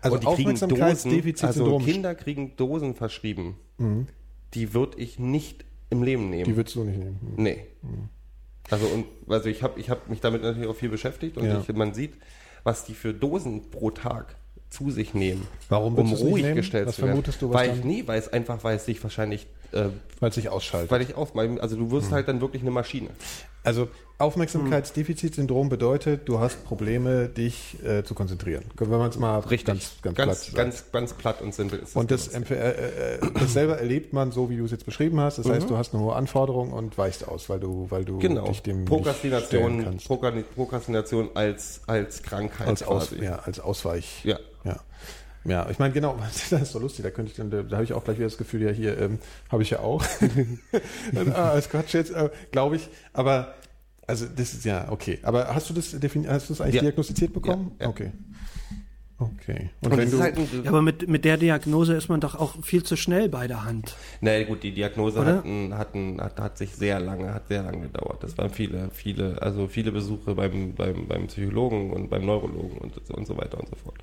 [0.00, 3.56] also Und die kriegen Dosen, Aufmerksamkeitsdefizitsyndrom, also Kinder kriegen Dosen verschrieben.
[4.54, 6.44] Die würde ich nicht im Leben nehmen.
[6.44, 7.20] die würdest du nicht nehmen.
[7.36, 7.42] Hm.
[7.42, 7.66] nee.
[8.70, 11.60] Also und also ich habe ich hab mich damit natürlich auch viel beschäftigt und Ja.
[11.60, 12.14] ich, man sieht,
[12.64, 14.34] was die für Dosen pro Tag
[14.70, 17.10] zu sich nehmen, Warum um ruhig gestellt Was zu werden.
[17.12, 19.86] vermutest du, was weil ich nee, weil es einfach, weil es sich wahrscheinlich, äh,
[20.20, 20.90] Weil es sich ausschaltet.
[20.90, 21.90] weil ich auf, also du Hm.
[21.90, 23.08] wirst halt dann wirklich eine Maschine.
[23.64, 23.88] Also
[24.18, 28.64] Aufmerksamkeitsdefizitsyndrom bedeutet, du hast Probleme, dich äh, zu konzentrieren.
[28.76, 30.56] Wenn man es mal Richtig, ganz, ganz, ganz, platt sagt.
[30.56, 34.32] ganz, ganz platt und simpel ist Und das, empf- äh, äh, das selber erlebt man
[34.32, 35.38] so, wie du es jetzt beschrieben hast.
[35.38, 38.20] Das heißt, du hast eine hohe Anforderung und weichst aus, weil du, weil du Mhm.
[38.20, 38.46] Genau.
[38.46, 40.06] dich dem Prokrastination, kannst.
[40.06, 44.24] Prokra- Prokrastination als, als Krankheit Als, Aus, ja, als Ausweich.
[44.24, 44.38] Ja.
[44.64, 44.76] Ja.
[45.46, 46.18] Ja, ich meine, genau,
[46.50, 48.26] das ist so lustig, da könnte ich dann, da, da habe ich auch gleich wieder
[48.26, 49.18] das Gefühl, ja, hier ähm,
[49.50, 50.04] habe ich ja auch.
[51.34, 52.88] ah, als Quatsch jetzt, äh, glaube ich.
[53.12, 53.54] Aber,
[54.06, 55.18] also das ist ja, okay.
[55.22, 56.82] Aber hast du das hast du das eigentlich Ja.
[56.82, 57.72] diagnostiziert bekommen?
[57.78, 57.90] Ja, ja.
[57.90, 58.12] Okay.
[59.18, 59.70] Okay.
[59.80, 60.20] Und, Und wenn du.
[60.20, 63.30] halt ein, Ja, aber mit, mit der Diagnose ist man doch auch viel zu schnell
[63.30, 63.96] bei der Hand.
[64.20, 68.22] naja, gut, die Diagnose hat, hat, hat, hat sich sehr lange, hat sehr lange gedauert.
[68.22, 73.10] Das waren viele, viele, also viele Besuche beim, beim, beim Psychologen und beim Neurologen und,
[73.10, 73.96] und so weiter und so fort.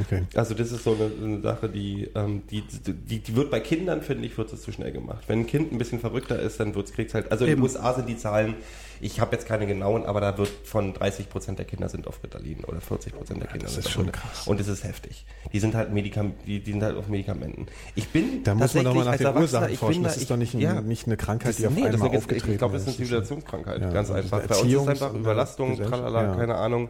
[0.00, 0.22] Okay.
[0.34, 4.02] Also das ist so eine, eine Sache, die, ähm, die, die, die wird bei Kindern,
[4.02, 5.24] finde ich, wird es zu schnell gemacht.
[5.26, 7.30] Wenn ein Kind ein bisschen verrückter ist, dann wird es kriegt's halt.
[7.32, 7.62] Also in den Eben.
[7.64, 8.54] USA sind die Zahlen,
[9.00, 12.22] ich habe jetzt keine genauen, aber da wird von 30 Prozent der Kinder sind auf
[12.22, 14.46] Ritalin oder 40 Prozent der Kinder das sind ist auf schon krass.
[14.46, 15.26] Und es ist heftig.
[15.52, 17.66] Die sind halt Medikam die, die sind halt auf Medikamenten.
[17.96, 19.94] Ich bin Da muss man doch mal nach den Ursachen ich forschen.
[19.96, 20.80] bin Das da- ist doch nicht, ein, ja.
[20.80, 22.88] nicht eine Krankheit, Das, die auf nee, das einmal ist, aufgetreten ich glaube, das ist
[22.88, 22.96] eine ist.
[22.98, 24.46] Zivilisationskrankheit, Ja, ganz das ist einfach.
[24.48, 26.34] Bei uns ist einfach Überlastung, tralala, ja.
[26.36, 26.88] keine Ahnung.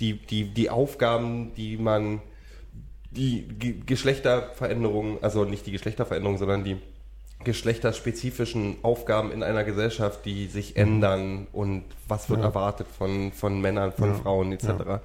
[0.00, 2.20] Die, die, die Aufgaben, die man,
[3.16, 6.76] die Ge Geschlechterveränderungen, also nicht die Geschlechterveränderung, sondern die
[7.44, 12.44] geschlechterspezifischen Aufgaben in einer Gesellschaft, die sich ändern und was wird Mhm.
[12.44, 12.48] Ja.
[12.50, 14.14] erwartet von, von Männern, von Ja.
[14.14, 14.66] Frauen etc.
[14.66, 15.00] Ja.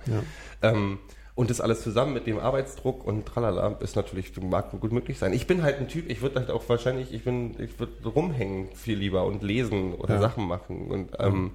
[0.62, 1.00] Ähm,
[1.36, 5.32] und das alles zusammen mit dem Arbeitsdruck und tralala ist natürlich, mag gut möglich sein.
[5.32, 8.68] Ich bin halt ein Typ, ich würde halt auch wahrscheinlich, ich bin, ich würde rumhängen
[8.76, 10.20] viel lieber und lesen oder.
[10.20, 11.52] Sachen machen und ähm,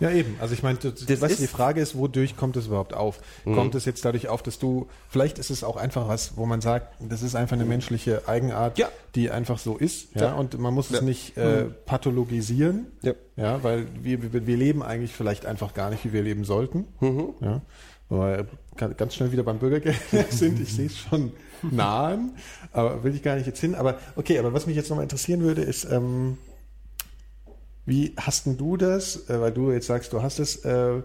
[0.00, 0.36] Ja, eben.
[0.40, 1.16] Also ich meine, du, die
[1.46, 3.20] Frage ist, wodurch kommt es überhaupt auf?
[3.44, 3.54] Mhm.
[3.54, 6.60] Kommt es jetzt dadurch auf, dass du, vielleicht ist es auch einfach was, wo man
[6.62, 8.88] sagt, das ist einfach eine menschliche Eigenart, Ja.
[9.14, 10.32] die einfach so ist, ja, Ja.
[10.34, 11.02] und man muss es Ja.
[11.02, 13.12] nicht äh, pathologisieren, Ja.
[13.36, 16.86] ja, weil wir, wir, wir leben eigentlich vielleicht einfach gar nicht, wie wir leben sollten,
[17.00, 17.34] Mhm.
[17.40, 17.60] ja,
[18.08, 19.96] weil wir ganz schnell wieder beim Bürgergeld
[20.30, 21.32] sind, ich sehe es schon
[21.70, 22.32] nahen,
[22.72, 25.42] aber will ich gar nicht jetzt hin, aber okay, aber was mich jetzt nochmal interessieren
[25.42, 26.38] würde, ist, ähm,
[27.84, 31.02] wie hast denn du das, äh, weil du jetzt sagst, du hast es, äh,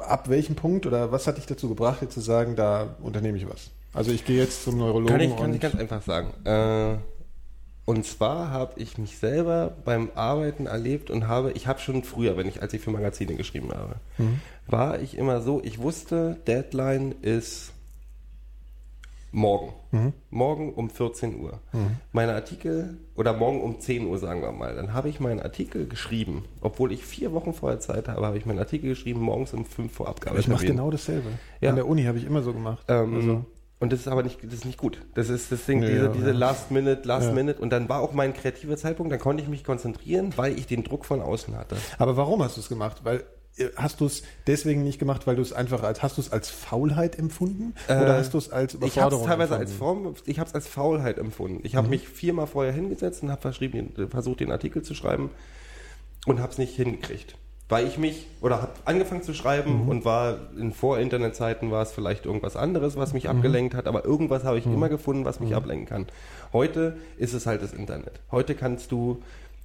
[0.00, 3.48] ab welchem Punkt oder was hat dich dazu gebracht, jetzt zu sagen, da unternehme ich
[3.48, 3.70] was?
[3.92, 6.32] Also ich gehe jetzt zum Neurologen Kann ich, kann ich ganz einfach sagen.
[6.44, 6.98] Äh,
[7.86, 12.36] und zwar habe ich mich selber beim Arbeiten erlebt und habe, ich habe schon früher,
[12.36, 13.96] wenn ich, als ich für Magazine geschrieben habe,
[14.68, 17.72] war ich immer so, ich wusste, Deadline ist
[19.32, 19.72] morgen.
[20.30, 21.60] Morgen um 14 Uhr.
[22.12, 25.86] Meine Artikel, oder morgen um 10 Uhr, sagen wir mal, dann habe ich meinen Artikel
[25.86, 26.44] geschrieben.
[26.60, 29.92] Obwohl ich vier Wochen vorher Zeit habe, habe ich meinen Artikel geschrieben, morgens um 5
[29.92, 30.38] vor Abgabe.
[30.40, 31.28] ich mache genau dasselbe.
[31.60, 31.70] Ja.
[31.70, 32.84] An der Uni habe ich immer so gemacht.
[32.88, 33.44] Ähm, also,
[33.78, 35.00] Und das ist aber nicht, das ist nicht gut.
[35.14, 36.36] Das ist das Ding, Nee, diese, ja, diese ja.
[36.36, 37.32] Last Minute, Last Ja.
[37.34, 37.60] Minute.
[37.60, 40.84] Und dann war auch mein kreativer Zeitpunkt, dann konnte ich mich konzentrieren, weil ich den
[40.84, 41.76] Druck von außen hatte.
[41.98, 42.98] aber warum hast du es gemacht?
[43.04, 43.24] Weil
[43.76, 46.50] hast du es deswegen nicht gemacht, weil du es einfach als hast du es als
[46.50, 50.04] Faulheit empfunden oder hast du es als Äh, Ich habe es Überforderung teilweise als empfunden?
[50.04, 51.60] Form, ich habe es als Faulheit empfunden.
[51.62, 55.30] Ich habe mich viermal vorher hingesetzt und habe verschrieben, versucht, den Artikel zu schreiben
[56.26, 57.36] und habe es nicht hingekriegt.
[57.70, 59.88] weil ich mich oder habe angefangen zu schreiben mhm.
[59.88, 63.30] und war in Vor-Internet-Zeiten war es vielleicht irgendwas anderes, was mich mhm.
[63.30, 64.74] abgelenkt hat, aber irgendwas habe ich mhm.
[64.74, 65.56] immer gefunden, was mich mhm.
[65.56, 66.06] ablenken kann.
[66.52, 68.20] Heute ist es halt das Internet.
[68.30, 69.22] Heute kannst du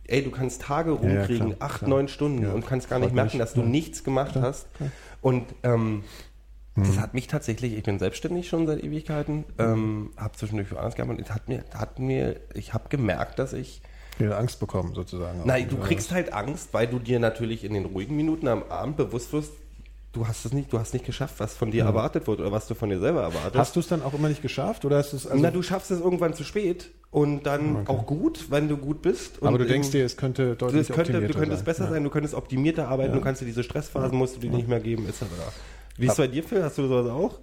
[0.08, 1.90] ey, du kannst Tage rumkriegen, ja, acht, klar.
[1.90, 3.68] neun Stunden ja, und kannst gar nicht merken, dass du ja.
[3.68, 4.74] nichts gemacht klar, hast.
[4.76, 4.92] Klar.
[5.22, 6.04] Und ähm,
[6.76, 6.84] mhm.
[6.84, 11.34] das hat mich tatsächlich, ich bin selbstständig schon seit Ewigkeiten, ähm, habe zwischendurch woanders gearbeitet,
[11.34, 13.82] hat mir, hat mir, ich habe gemerkt, dass ich
[14.18, 15.42] wieder Angst bekommen, sozusagen.
[15.46, 18.98] Nein, du kriegst halt Angst, weil du dir natürlich in den ruhigen Minuten am Abend
[18.98, 19.52] bewusst wirst,
[20.16, 21.86] du hast es nicht, du hast nicht geschafft, was von dir ja.
[21.86, 23.56] erwartet wird oder was du von dir selber erwartest.
[23.56, 25.62] Hast du es dann auch immer nicht geschafft oder hast du es also Na, du
[25.62, 27.92] schaffst es irgendwann zu spät und dann okay.
[27.92, 29.44] auch gut, wenn du gut bist.
[29.44, 31.66] Aber du denkst dir, es könnte deutlich es könnte, Du könntest sein.
[31.66, 31.92] besser ja.
[31.92, 33.18] sein, du könntest optimierter arbeiten, ja.
[33.18, 35.24] du kannst dir diese Stressphasen musst du dir nicht mehr geben, etc.
[35.98, 36.64] Wie ist es bei dir, Phil?
[36.64, 37.40] Hast du sowas auch?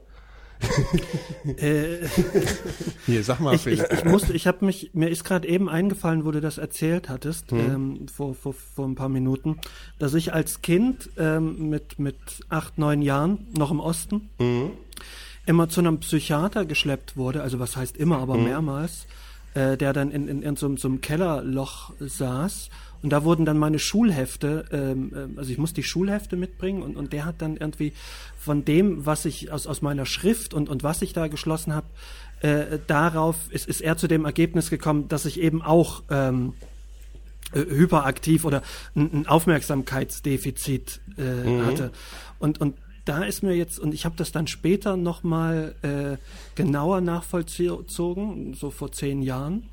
[1.57, 1.99] Äh,
[3.07, 3.55] Hier, sag mal.
[3.55, 6.59] Ich, ich, ich musste, ich habe mich, mir ist gerade eben eingefallen, wo du das
[6.59, 7.59] erzählt hattest, hm.
[7.59, 9.59] ähm, vor, vor, vor ein paar Minuten,
[9.99, 12.17] dass ich als Kind ähm, mit, mit
[12.49, 14.71] acht, neun Jahren, noch im Osten, hm.
[15.47, 18.45] immer zu einem Psychiater geschleppt wurde, also was heißt immer, aber hm.
[18.45, 19.07] mehrmals,
[19.55, 22.71] äh, der dann in, in, in so, so einem Kellerloch saß
[23.03, 26.97] und da wurden dann meine Schulhefte, ähm, äh, also ich musste die Schulhefte mitbringen und,
[26.97, 27.93] und der hat dann irgendwie
[28.39, 31.87] von dem, was ich aus, aus meiner Schrift und, und was ich da geschlossen habe,
[32.41, 36.55] äh, darauf ist, ist er zu dem Ergebnis gekommen, dass ich eben auch ähm,
[37.53, 38.63] äh, hyperaktiv oder
[38.95, 41.67] ein, ein Aufmerksamkeitsdefizit äh, mhm.
[41.67, 41.93] hatte.
[42.39, 46.17] Und, und da ist mir jetzt, und ich habe das dann später nochmal äh,
[46.55, 49.69] genauer nachvollzogen, so vor zehn Jahren.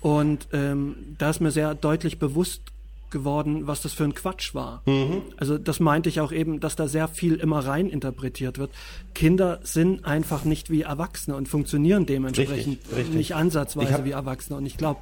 [0.00, 2.62] Und ähm, da ist mir sehr deutlich bewusst
[3.10, 4.82] geworden, was das für ein Quatsch war.
[4.86, 5.22] Mhm.
[5.36, 8.70] Also das meinte ich auch eben, dass da sehr viel immer rein interpretiert wird.
[9.14, 13.14] Kinder sind einfach nicht wie Erwachsene und funktionieren dementsprechend richtig, richtig.
[13.14, 14.56] nicht ansatzweise wie Erwachsene.
[14.56, 15.00] Und ich glaube,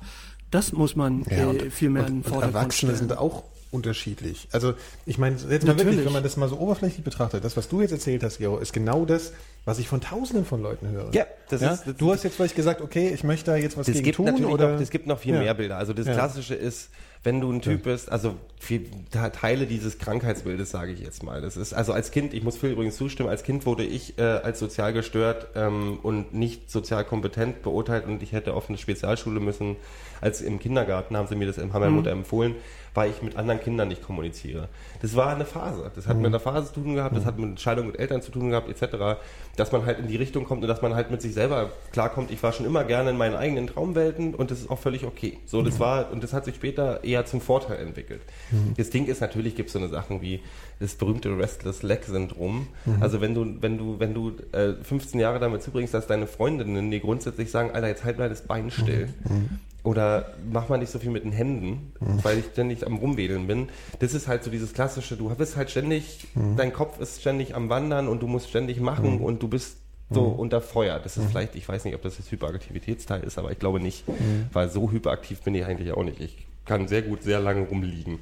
[0.50, 3.08] das muss man ja, äh, viel mehr in den Vordergrund Erwachsene stellen.
[3.10, 4.48] sind auch unterschiedlich.
[4.52, 7.68] Also ich meine, jetzt mal wirklich, wenn man das mal so oberflächlich betrachtet, das, was
[7.68, 9.32] du jetzt erzählt hast, Gero, ist genau das,
[9.64, 11.14] was ich von Tausenden von Leuten höre.
[11.14, 11.72] Ja, das ja?
[11.72, 11.86] ist.
[11.86, 14.16] Das du hast jetzt vielleicht gesagt, okay, ich möchte da jetzt was das gegen gibt
[14.16, 14.74] tun, natürlich oder?
[14.74, 15.40] Noch, es gibt noch viel ja.
[15.40, 15.76] mehr Bilder.
[15.76, 16.14] Also das ja.
[16.14, 16.88] Klassische ist,
[17.24, 21.42] wenn du ein Typ bist, also viel, Teile dieses Krankheitsbildes, sage ich jetzt mal.
[21.42, 24.22] Das ist also als Kind, ich muss Phil übrigens zustimmen, als Kind wurde ich äh,
[24.22, 29.40] als sozial gestört ähm, und nicht sozial kompetent beurteilt und ich hätte auf eine Spezialschule
[29.40, 29.76] müssen.
[30.20, 32.20] Als im Kindergarten haben sie mir das, haben meine Mutter mhm.
[32.20, 32.54] empfohlen
[32.94, 34.68] weil ich mit anderen Kindern nicht kommuniziere.
[35.02, 35.90] Das war eine Phase.
[35.94, 36.22] Das hat mhm.
[36.22, 38.68] mit einer Phase zu tun gehabt, das hat mit Entscheidungen mit Eltern zu tun gehabt,
[38.68, 39.20] etc.
[39.56, 42.30] Dass man halt in die Richtung kommt und dass man halt mit sich selber klarkommt.
[42.30, 45.38] Ich war schon immer gerne in meinen eigenen Traumwelten und das ist auch völlig okay.
[45.46, 45.80] So, das mhm.
[45.80, 48.20] war, und das hat sich später eher zum Vorteil entwickelt.
[48.50, 48.74] Mhm.
[48.76, 50.40] Das Ding ist, natürlich gibt es so eine Sachen wie
[50.80, 52.68] das berühmte Restless Leg Syndrom.
[52.84, 53.02] Mhm.
[53.02, 56.90] Also wenn du, wenn du, wenn du äh, 15 Jahre damit zubringst, dass deine Freundinnen
[56.90, 59.08] dir grundsätzlich sagen, Alter, jetzt halt mal das Bein still.
[59.28, 59.60] Mhm.
[59.84, 62.22] Oder mach mal nicht so viel mit den Händen, mhm.
[62.24, 63.68] weil ich ständig am Rumwedeln bin.
[64.00, 66.56] Das ist halt so dieses klassische, du bist halt ständig, mhm.
[66.56, 69.24] dein Kopf ist ständig am Wandern und du musst ständig machen mhm.
[69.24, 69.78] und du bist
[70.10, 70.38] so mhm.
[70.38, 70.98] unter Feuer.
[70.98, 71.28] Das ist mhm.
[71.28, 74.46] vielleicht, ich weiß nicht, ob das das Hyperaktivitätsteil ist, aber ich glaube nicht, mhm.
[74.52, 76.20] weil so hyperaktiv bin ich eigentlich auch nicht.
[76.20, 78.18] Ich kann sehr gut sehr lange rumliegen.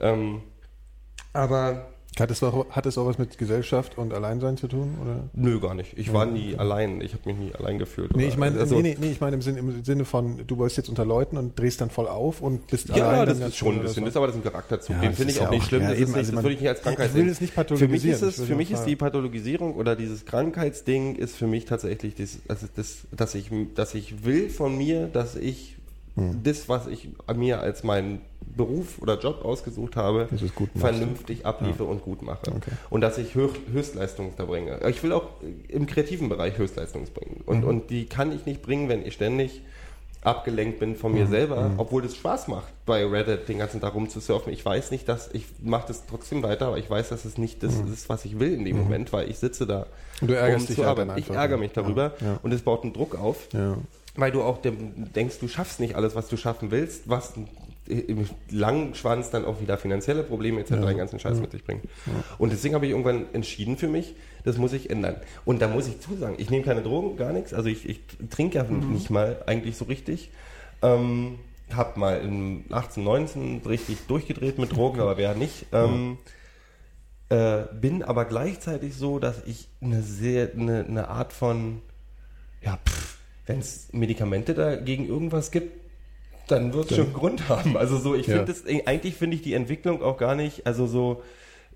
[0.00, 0.42] Ähm,
[1.32, 1.86] aber
[2.20, 4.96] hat es, auch, hat es auch was mit Gesellschaft und Alleinsein zu tun?
[5.02, 5.28] Oder?
[5.34, 5.96] Nö, gar nicht.
[5.96, 7.00] Ich war nie allein.
[7.00, 8.16] Ich habe mich nie allein gefühlt.
[8.16, 10.76] Nee, ich meine also, nee, nee, ich mein im, Sinne, im Sinne von, du bist
[10.76, 13.18] jetzt unter Leuten und drehst dann voll auf und bist ja, allein.
[13.18, 14.04] Ja, das ist schon ein bisschen.
[14.04, 14.96] Das ist aber das ist ein Charakterzug.
[14.96, 15.82] Ja, Den finde ich auch nicht schlimm.
[15.82, 17.54] Ja, das, eben, nicht, also das würde ich nicht als Krankheit Ich will es nicht
[17.54, 18.00] pathologisieren.
[18.00, 21.64] Für mich ist, es, für mich ist die Pathologisierung oder dieses Krankheitsding ist für mich
[21.64, 25.77] tatsächlich das, also das, dass, ich, dass ich will von mir, dass ich
[26.18, 26.42] hm.
[26.42, 30.28] das, was ich mir als meinen Beruf oder Job ausgesucht habe,
[30.74, 31.88] vernünftig abliefe ja.
[31.88, 32.50] und gut mache.
[32.50, 32.70] Okay.
[32.90, 34.80] Und dass ich Höch Höchstleistung da bringe.
[34.88, 35.28] Ich will auch
[35.68, 37.42] im kreativen Bereich Höchstleistung bringen.
[37.46, 37.68] Und, mhm.
[37.68, 39.62] und die kann ich nicht bringen, wenn ich ständig
[40.22, 41.30] abgelenkt bin von mir mhm.
[41.30, 41.78] selber, mhm.
[41.78, 44.52] obwohl es Spaß macht, bei Reddit den ganzen Tag rumzusurfen.
[44.52, 47.62] Ich weiß nicht, dass ich mache das trotzdem weiter, aber ich weiß, dass es nicht
[47.62, 47.92] das mhm.
[47.92, 48.82] ist, was ich will in dem mhm.
[48.82, 49.86] Moment, weil ich sitze da.
[50.20, 51.12] Und du ärgerst um dich zu arbeiten.
[51.16, 52.26] Ich ärgere mich darüber ja.
[52.26, 52.38] Ja.
[52.42, 53.48] und es baut einen Druck auf.
[53.52, 53.76] Ja
[54.18, 57.34] weil du auch denkst, du schaffst nicht alles, was du schaffen willst, was
[57.86, 60.72] im langen Schwanz dann auch wieder finanzielle Probleme etc.
[60.72, 60.86] Ja.
[60.86, 61.40] den ganzen Scheiß ja.
[61.40, 61.84] mit sich bringt.
[61.84, 62.12] Ja.
[62.36, 64.14] Und deswegen habe ich irgendwann entschieden für mich,
[64.44, 65.16] das muss ich ändern.
[65.44, 67.54] Und da muss ich zusagen, ich nehme keine Drogen, gar nichts.
[67.54, 68.92] Also ich, ich trinke ja mhm.
[68.92, 70.30] nicht mal eigentlich so richtig.
[70.82, 71.38] Ähm,
[71.74, 75.66] hab mal in 18, 19 richtig durchgedreht mit Drogen, aber wer nicht.
[75.72, 76.18] Ähm,
[77.28, 81.82] äh, bin aber gleichzeitig so, dass ich eine sehr, eine, eine Art von,
[82.62, 83.07] ja, pff,
[83.48, 85.72] wenn es Medikamente dagegen irgendwas gibt,
[86.48, 87.76] dann wird es schon Grund haben.
[87.76, 88.36] Also so, ich ja.
[88.36, 91.22] finde das, eigentlich finde ich die Entwicklung auch gar nicht, also so,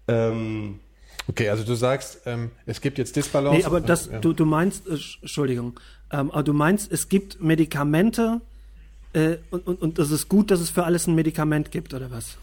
[0.09, 0.81] ähm,
[1.29, 3.59] Okay, also du sagst, ähm, es gibt jetzt Disbalance.
[3.59, 4.19] Nee, aber das, ja.
[4.19, 5.79] du, du meinst, äh, Entschuldigung,
[6.11, 8.41] ähm, aber du meinst, es gibt Medikamente
[9.13, 12.11] äh, und, und, und das ist gut, dass es für alles ein Medikament gibt, oder
[12.11, 12.39] was?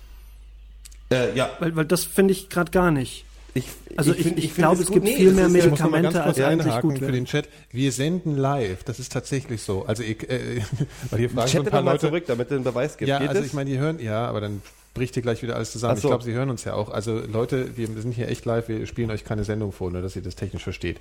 [1.11, 3.25] Äh, ja, Weil, weil das finde ich gerade gar nicht.
[3.53, 3.65] Ich,
[3.95, 6.99] Also ich- ich find glaube, es gibt Nee, viel mehr Medikamente, Ich als eigentlich gut
[6.99, 7.47] für den Chat.
[7.71, 8.83] Wir senden live.
[8.83, 9.85] Das ist tatsächlich so.
[9.85, 10.61] Also ich, äh,
[11.09, 12.07] weil hier fragen so ein paar Leute.
[12.07, 13.09] zurück, damit es einen Beweis gibt.
[13.09, 13.47] Ja, Geht also das?
[13.49, 14.61] ich meine, die hören, ja, aber dann
[14.93, 15.95] bricht hier gleich wieder alles zusammen.
[15.97, 16.07] So.
[16.07, 16.89] Ich glaube, sie hören uns ja auch.
[16.89, 20.15] Also Leute, wir sind hier echt live, wir spielen euch keine Sendung vor, nur dass
[20.15, 20.97] ihr das technisch versteht.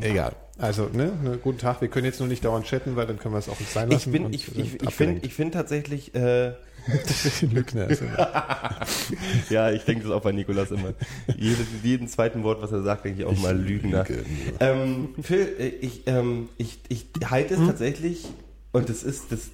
[0.00, 0.32] Egal.
[0.58, 1.80] Also, ne, ne guten Tag.
[1.80, 3.90] Wir können jetzt nur nicht dauernd chatten, weil dann können wir es auch nicht sein
[3.90, 4.12] lassen.
[4.14, 6.52] ich bin, ich, ich, ich finde ich find tatsächlich, äh,
[7.52, 7.88] Lügner.
[7.88, 8.76] ist immer-
[9.50, 10.94] ja, ich denke das auch bei Nikolas immer.
[11.36, 14.04] Jede, jeden zweiten Wort, was er sagt, denke ich auch mal Lügner.
[14.08, 14.24] lüge.
[14.60, 18.26] Ähm, Phil, äh, ich, ähm, ich, ich halte es tatsächlich,
[18.72, 19.50] und das ist, das,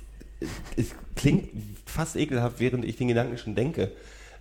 [0.77, 1.49] es klingt
[1.87, 3.91] fast ekelhaft, während ich den Gedanken schon denke,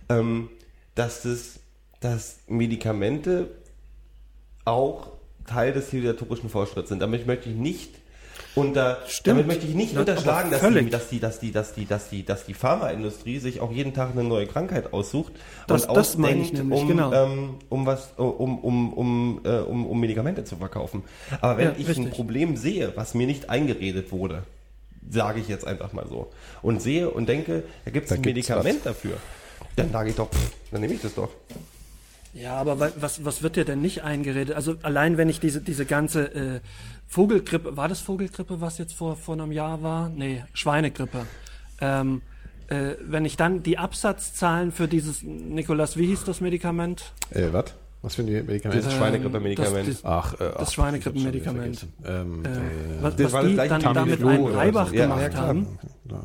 [0.08, 0.48] ähm,
[0.94, 1.60] dass das,
[2.00, 3.48] dass Medikamente
[4.64, 5.12] auch
[5.46, 7.00] Teil des zivilisatorischen Fortschritts sind.
[7.00, 7.94] Damit möchte ich nicht
[8.54, 9.26] unter, Stimmt.
[9.28, 12.24] damit möchte ich nicht unterschlagen, dass die, dass die, dass die, dass die, dass die,
[12.24, 15.32] dass die Pharmaindustrie sich auch jeden Tag eine neue Krankheit aussucht
[15.66, 17.12] Das- und das ausdenkt, nämlich, um, genau.
[17.12, 21.02] ähm, um was, um, um, um, äh, um, um Medikamente zu verkaufen.
[21.40, 22.06] Aber wenn Ja, ich richtig.
[22.06, 24.42] ein Problem sehe, was mir nicht eingeredet wurde,
[25.08, 26.30] sage ich jetzt einfach mal so,
[26.62, 29.16] und sehe und denke, da gibt es Da ein Medikament dafür,
[29.76, 31.30] dann sage ich doch, pff, dann nehme ich das doch.
[32.34, 34.56] Ja, aber wa- was, was wird dir denn nicht eingeredet?
[34.56, 36.60] Also allein wenn ich diese, diese ganze äh,
[37.12, 40.08] Vogelgrippe, war das Vogelgrippe, was jetzt vor, vor einem Jahr war?
[40.08, 41.26] Nee, Schweinegrippe.
[41.78, 42.22] Ähm,
[42.68, 47.12] äh, wenn ich dann die Absatzzahlen für dieses, Nikolas, wie hieß das Medikament?
[47.30, 47.66] Äh, was?
[48.00, 48.82] Was für ein Medikament?
[48.82, 49.88] Das Ähm, Schweinegrippe-Medikament.
[49.88, 51.92] das- Ach, äh, ach, wieder vergessen.
[52.06, 52.48] Ähm, Äh,
[53.02, 54.52] was das was war das die dann damit Tamiflu einen so.
[54.54, 55.46] Reibach Ja, ja, gemacht klar.
[55.48, 55.78] haben.
[56.10, 56.20] ja.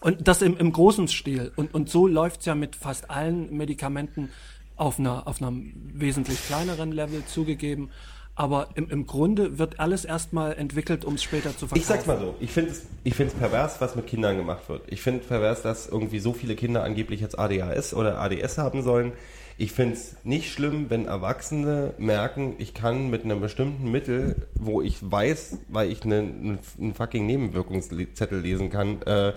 [0.00, 1.52] Und das im, im großen Stil.
[1.54, 4.30] Und, und so läuft's ja mit fast allen Medikamenten
[4.74, 7.90] auf einer, auf einem wesentlich kleineren Level zugegeben.
[8.34, 11.78] Aber im, im Grunde wird alles erstmal entwickelt, um es später zu verkaufen.
[11.78, 14.82] Ich sag's mal so, ich finde es ich find's pervers, was mit Kindern gemacht wird.
[14.86, 19.12] Ich finde pervers, dass irgendwie so viele Kinder angeblich jetzt ADHS oder ADS haben sollen.
[19.58, 24.80] Ich finde es nicht schlimm, wenn Erwachsene merken, ich kann mit einem bestimmten Mittel, wo
[24.80, 29.34] ich weiß, weil ich einen, einen fucking Nebenwirkungszettel lesen kann, äh,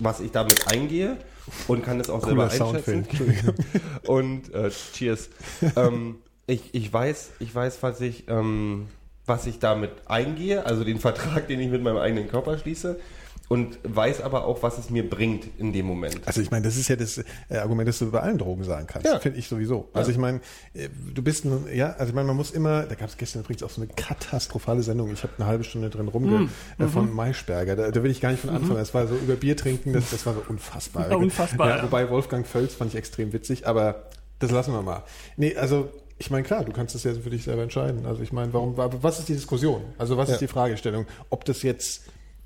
[0.00, 1.16] was ich damit eingehe
[1.68, 3.06] und kann es auch Cooler selber einschätzen.
[4.06, 5.28] Und äh, cheers.
[5.76, 6.16] ähm,
[6.46, 8.88] ich, ich weiß, ich weiß, was ich, ähm,
[9.26, 12.98] was ich damit eingehe, also den Vertrag, den ich mit meinem eigenen Körper schließe.
[13.48, 16.22] Und weiß aber auch, was es mir bringt in dem Moment.
[16.24, 18.86] Also ich meine, das ist ja das äh, Argument, das du über allen Drogen sagen
[18.86, 19.06] kannst.
[19.06, 19.18] Ja.
[19.18, 19.90] Finde ich sowieso.
[19.92, 20.40] Also ich meine,
[20.72, 23.42] äh, du bist ein, ja, also ich meine, man muss immer, da gab es gestern
[23.42, 26.48] übrigens auch so eine katastrophale Sendung, ich habe eine halbe Stunde drin rumge
[26.78, 28.78] äh, von Maischberger, da, da will ich gar nicht von anfangen.
[28.78, 31.10] Das war so über Bier trinken, das, das war so unfassbar.
[31.10, 31.82] Ja, unfassbar, Ja, ja.
[31.82, 34.04] Wobei Wolfgang Völz fand ich extrem witzig, aber
[34.38, 35.02] das lassen wir mal.
[35.36, 35.90] Nee, also
[36.22, 38.06] ich meine, klar, du kannst das ja für dich selber entscheiden.
[38.06, 39.82] Also ich meine, warum, aber was ist die Diskussion?
[39.98, 40.34] Also was Ja.
[40.34, 41.04] ist die Fragestellung?
[41.30, 42.02] Ob das jetzt,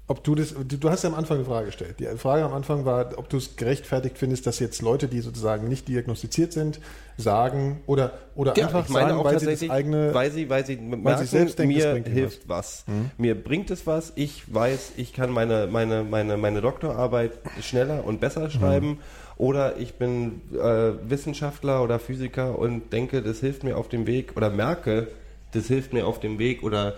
[0.06, 1.96] ob du das, du, hast ja am Anfang eine Frage gestellt.
[1.98, 5.68] Die Frage am Anfang war, ob du es gerechtfertigt findest, dass jetzt Leute, die sozusagen
[5.68, 6.80] nicht diagnostiziert sind,
[7.18, 11.58] sagen oder, oder einfach sagen, weil sie das eigene, weil sie, weil sie merken, selbst
[11.58, 12.86] denken, es mir hilft was.
[13.18, 14.14] Mir bringt es was.
[14.16, 19.00] Ich weiß, ich kann meine, meine, meine, meine Doktorarbeit schneller und besser schreiben.
[19.38, 24.34] Oder ich bin äh, Wissenschaftler oder Physiker und denke, das hilft mir auf dem Weg
[24.36, 25.08] oder merke,
[25.52, 26.94] das hilft mir auf dem Weg oder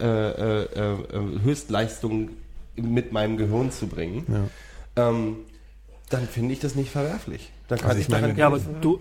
[0.00, 2.30] äh, äh, äh, äh, Höchstleistungen
[2.76, 4.48] mit meinem Gehirn zu bringen.
[4.96, 5.36] Ähm,
[6.10, 7.50] dann finde ich das nicht verwerflich.
[7.68, 9.00] Dann kann Also ich, ich meine- daran Ja, aber du,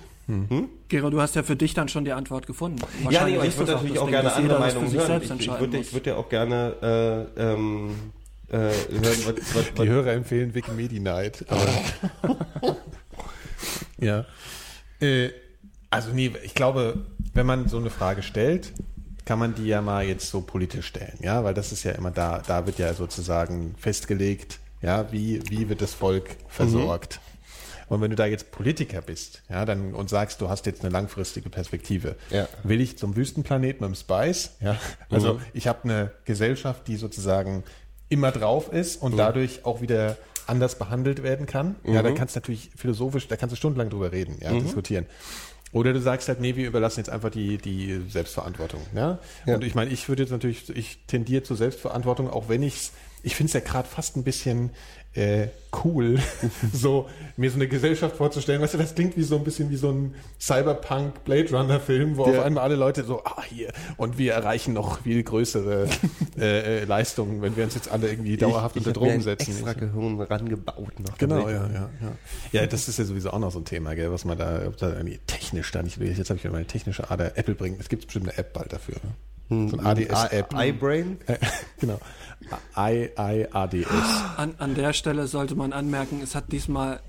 [0.89, 2.79] Gero, du hast ja für dich dann schon die Antwort gefunden.
[3.09, 5.07] ja, nee, ich würde das natürlich auch Ding, gerne andere Meinungen sich hören.
[5.07, 7.89] selbst Ich, ich, entscheiden würde, ich würde ja auch gerne äh, ähm,
[8.49, 8.69] äh,
[9.01, 9.25] was,
[9.55, 11.45] was, die was, Hörer empfehlen Wikimedi Night.
[13.99, 14.25] Ja.
[15.01, 15.29] Äh,
[15.89, 18.73] also nee, ich glaube, wenn man so eine Frage stellt,
[19.25, 22.11] kann man die ja mal jetzt so politisch stellen, ja, weil das ist ja immer
[22.11, 27.19] da, da wird ja sozusagen festgelegt, ja, wie, wie wird das Volk versorgt.
[27.89, 30.91] Und wenn du da jetzt Politiker bist, ja, dann und sagst, du hast jetzt eine
[30.91, 32.47] langfristige Perspektive, Ja.
[32.63, 34.77] will ich zum Wüstenplaneten mit dem Spice, ja,
[35.09, 35.41] also Mhm.
[35.53, 37.63] ich habe eine Gesellschaft, die sozusagen
[38.09, 41.75] immer drauf ist und dadurch auch wieder anders behandelt werden kann.
[41.83, 42.05] Ja, Mhm.
[42.05, 45.05] da kannst du natürlich philosophisch, da kannst du stundenlang drüber reden, ja, diskutieren.
[45.73, 48.79] Oder du sagst halt, nee, wir überlassen jetzt einfach die, die Selbstverantwortung.
[48.95, 49.19] Ja?
[49.45, 49.55] Ja.
[49.55, 52.93] Und ich meine, ich würde jetzt natürlich, ich tendiere zur Selbstverantwortung, auch wenn ich's,
[53.23, 54.69] ich finde es ja gerade fast ein bisschen
[55.17, 55.47] äh,
[55.83, 56.19] cool,
[56.73, 58.61] so mir so eine Gesellschaft vorzustellen.
[58.61, 62.17] Weißt du, das klingt wie so ein bisschen wie so ein Cyberpunk Blade Runner Film,
[62.17, 62.39] wo Ja.
[62.39, 65.87] auf einmal alle Leute so, ah hier, und wir erreichen noch viel größere
[66.39, 69.21] äh, äh, Leistungen, wenn wir uns jetzt alle irgendwie dauerhaft ich, unter ich mir Drogen
[69.23, 69.51] setzen.
[69.51, 71.17] extra Gehirn rangebaut noch.
[71.17, 72.11] Genau, ja, ja, ja.
[72.51, 74.77] Ja, das ist ja sowieso auch noch so ein Thema, gell, was man da, ob
[74.77, 76.11] da irgendwie technisch da nicht will.
[76.15, 77.37] Jetzt habe ich wieder meine technische Ader.
[77.37, 78.95] Apple bringt, es gibt bestimmt eine App bald dafür.
[79.03, 79.11] Ne?
[79.49, 80.53] So ein ADS-App.
[80.53, 81.19] IBrain?
[81.25, 81.37] Äh,
[81.79, 81.99] genau.
[82.77, 83.87] I, I, ADS.
[84.37, 86.99] An, an der Stelle sollte man anmerken, es hat diesmal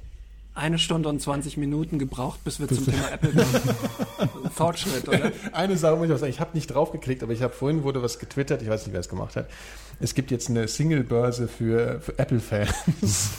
[0.55, 4.51] eine Stunde und 20 Minuten gebraucht, bis wir zum Thema Apple kommen.
[4.51, 5.31] Fortschritt, oder?
[5.53, 8.03] Eine Sache muss ich auch sagen, ich habe nicht draufgeklickt, aber ich habe vorhin wurde
[8.03, 9.49] was getwittert, ich weiß nicht, wer es gemacht hat.
[10.01, 13.31] Es gibt jetzt eine Single-Börse für, für Apple-Fans.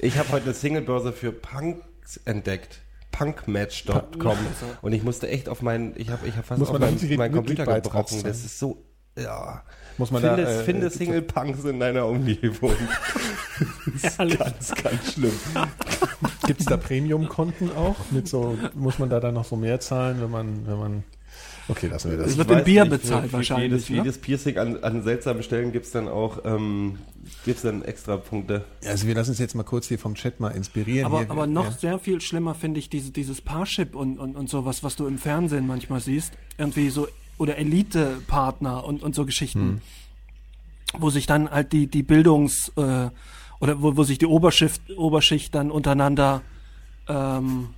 [0.00, 2.80] Ich habe heute eine Single-Börse für Punks entdeckt.
[3.16, 4.36] Punkmatch.com
[4.82, 7.34] und ich musste echt auf meinen, ich habe ich hab fast Muss auf meinen, meinen
[7.34, 8.22] Computer gebrochen.
[8.22, 8.84] Das ist so,
[9.18, 9.62] ja.
[9.98, 12.74] Muss man finde, da, äh, finde Single-Punks in deiner Umgebung.
[14.02, 14.38] Herrlich.
[14.38, 15.32] ganz, ganz schlimm.
[16.46, 17.96] Gibt es da Premium-Konten auch?
[18.10, 21.04] Mit so, muss man da dann noch so mehr zahlen, wenn man, wenn man.
[21.68, 22.28] Okay, lassen wir das.
[22.28, 23.96] Es wird in Bier nicht, bezahlt für wahrscheinlich, Jedes, ne?
[23.96, 26.98] jedes Piercing an, an seltsamen Stellen gibt es dann auch ähm,
[27.44, 28.64] gibt's dann extra Punkte.
[28.84, 31.06] Also wir lassen uns jetzt mal kurz hier vom Chat mal inspirieren.
[31.06, 31.72] Aber, hier, aber noch ja.
[31.72, 35.18] sehr viel schlimmer finde ich diese, dieses Parship und, und, und sowas, was du im
[35.18, 36.32] Fernsehen manchmal siehst.
[36.58, 39.82] Irgendwie so, oder Elite-Partner und, und so Geschichten.
[40.96, 43.10] Wo sich dann halt die, die Bildungs- äh,
[43.58, 46.42] oder wo, wo sich die Oberschicht, Oberschicht dann untereinander
[47.08, 47.70] ähm,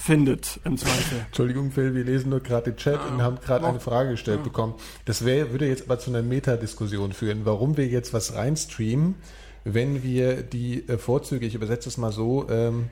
[0.00, 1.18] findet, im Zweifel.
[1.26, 4.74] Entschuldigung, Phil, wir lesen nur gerade den Chat und haben gerade eine Frage gestellt bekommen.
[5.04, 9.16] Das wär, würde jetzt aber zu einer Metadiskussion führen, warum wir jetzt was reinstreamen,
[9.64, 12.88] wenn wir die äh, Vorzüge, ich übersetze es mal so, ähm,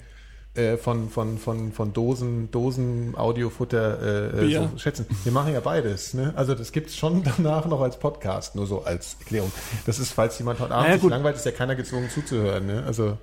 [0.55, 5.07] äh, von, von, von, von Dosen, Dosen Audiofutter äh, äh, so schätzen.
[5.23, 6.15] Wir machen ja beides.
[6.15, 6.33] Ne?
[6.37, 9.53] Also das gibt's schon danach noch als Podcast, nur so als Erklärung.
[9.87, 12.67] Das ist, falls jemand heute Abend Naja, sich langweilt, ist ja keiner gezwungen zuzuhören.
[12.67, 12.83] Ne?
[12.85, 13.19] Also,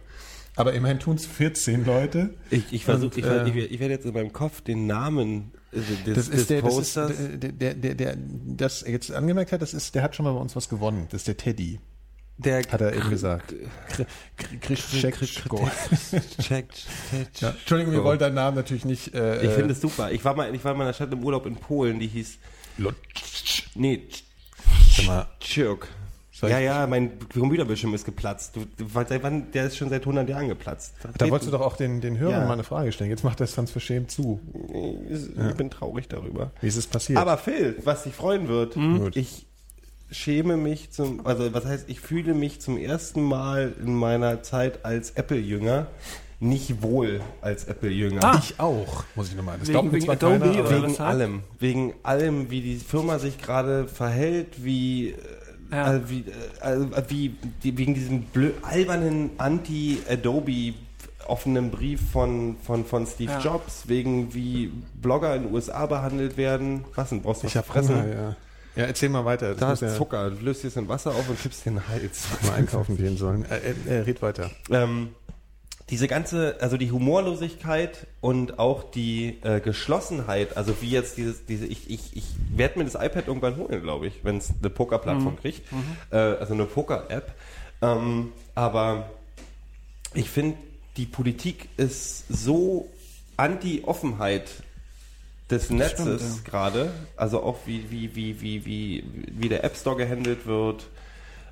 [0.55, 2.33] aber immerhin tun's 14 Leute.
[2.49, 5.51] Ich, ich, versuch, Und, ich, äh, ich, ich werde jetzt in meinem Kopf den Namen
[5.71, 7.11] äh, des, Das des ist der, das ist, Posters.
[7.39, 10.39] der, der, der, der, das jetzt angemerkt hat, das ist, der hat schon mal bei
[10.39, 11.07] uns was gewonnen.
[11.11, 11.79] Das ist der Teddy,
[12.37, 13.53] der hat er eben gesagt.
[17.41, 19.13] Entschuldigung, wir wollen deinen Namen natürlich nicht.
[19.13, 20.11] Äh, Ich finde es super.
[20.11, 22.37] Ich war mal, ich war mal in einer Stadt im Urlaub in Polen, die hieß
[23.75, 24.01] nee
[24.95, 25.87] Sag mal, Tschirk.
[26.49, 28.55] Ja, ja, mein Computerbildschirm ist geplatzt.
[28.55, 29.51] Du, du, seit wann?
[29.51, 30.93] Der ist schon seit 100 Jahren geplatzt.
[31.17, 32.45] da wolltest du doch auch den, den Hörern Ja.
[32.47, 33.09] mal eine Frage stellen.
[33.09, 34.39] Jetzt macht er es ganz verschämt zu.
[35.09, 36.51] Ich bin traurig darüber.
[36.61, 37.19] Wie ist es passiert?
[37.19, 39.15] Aber Phil, was dich freuen wird, Gut.
[39.15, 39.45] ich
[40.11, 44.85] schäme mich zum, also was heißt, ich fühle mich zum ersten Mal in meiner Zeit
[44.85, 45.87] als Apple-Jünger
[46.41, 48.21] nicht wohl als Apple-Jünger.
[48.23, 48.39] Ah.
[48.43, 49.57] ich auch, muss ich nochmal.
[49.57, 53.87] Das Wegen- wegen zwar Adobe keiner, Wegen allem, wegen allem, wie die Firma sich gerade
[53.87, 55.15] verhält, wie, äh,
[55.71, 55.95] Ja.
[55.95, 56.25] äh, wie,
[56.61, 60.73] äh, äh, wie die, wegen diesem blö albernen Anti-Adobe
[61.27, 63.39] offenen Brief von, von, von Steve Ja.
[63.39, 64.71] Jobs, wegen wie
[65.01, 66.85] Blogger in den USA behandelt werden.
[66.95, 67.95] Was denn, brauchst du ich fressen?
[67.95, 68.35] Hunger, ja.
[68.75, 69.51] Ja, erzähl mal weiter.
[69.51, 72.25] Das Da ist ja Zucker, du löst jetzt in Wasser auf und kippst den Hals.
[72.45, 73.45] mal einkaufen gehen sollen.
[73.45, 74.51] Äh, äh, red weiter.
[74.69, 75.09] Ähm,
[75.89, 81.67] diese ganze, also die Humorlosigkeit und auch die äh, Geschlossenheit, also wie jetzt dieses, diese,
[81.67, 82.25] ich, ich, ich
[82.55, 85.61] werde mir das iPad irgendwann holen, glaube ich, wenn es eine Pokerplattform kriegt,
[86.11, 87.35] äh, also eine Poker-App.
[87.83, 89.11] Ähm, aber
[90.15, 90.57] ich finde,
[90.97, 92.89] die Politik ist so
[93.37, 94.49] Anti-Offenheit
[95.51, 99.95] des Netzes stimmt, gerade, also auch wie, wie, wie, wie, wie, wie der App Store
[99.95, 100.87] gehandelt wird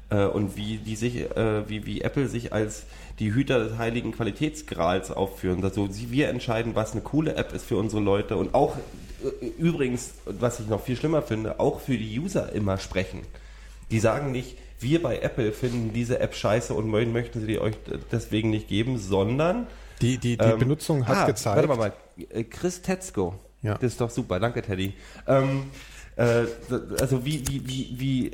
[0.10, 2.86] äh, und wie die sich, äh, wie, wie Apple sich als
[3.20, 5.64] die Hüter des heiligen Qualitätsgrals aufführen.
[5.64, 8.78] Also wir entscheiden, was eine coole App ist für unsere Leute und auch
[9.24, 13.22] äh, übrigens, was ich noch viel schlimmer finde, auch für die User immer sprechen.
[13.92, 17.60] Die sagen nicht, wir bei Apple finden diese App scheiße und möchten möchten sie die
[17.60, 17.76] euch
[18.12, 19.68] deswegen nicht geben, sondern
[20.02, 21.56] Die, die, die ähm, Benutzung hat ah, gezeigt.
[21.56, 21.94] Warte mal, mal.
[22.30, 23.36] Äh, Chris Tetzko.
[23.62, 23.76] Ja.
[23.76, 24.40] Das ist doch super.
[24.40, 24.94] Danke, Teddy.
[25.26, 25.66] Ähm,
[26.16, 26.46] äh,
[27.00, 28.32] also wie, wie, wie, wie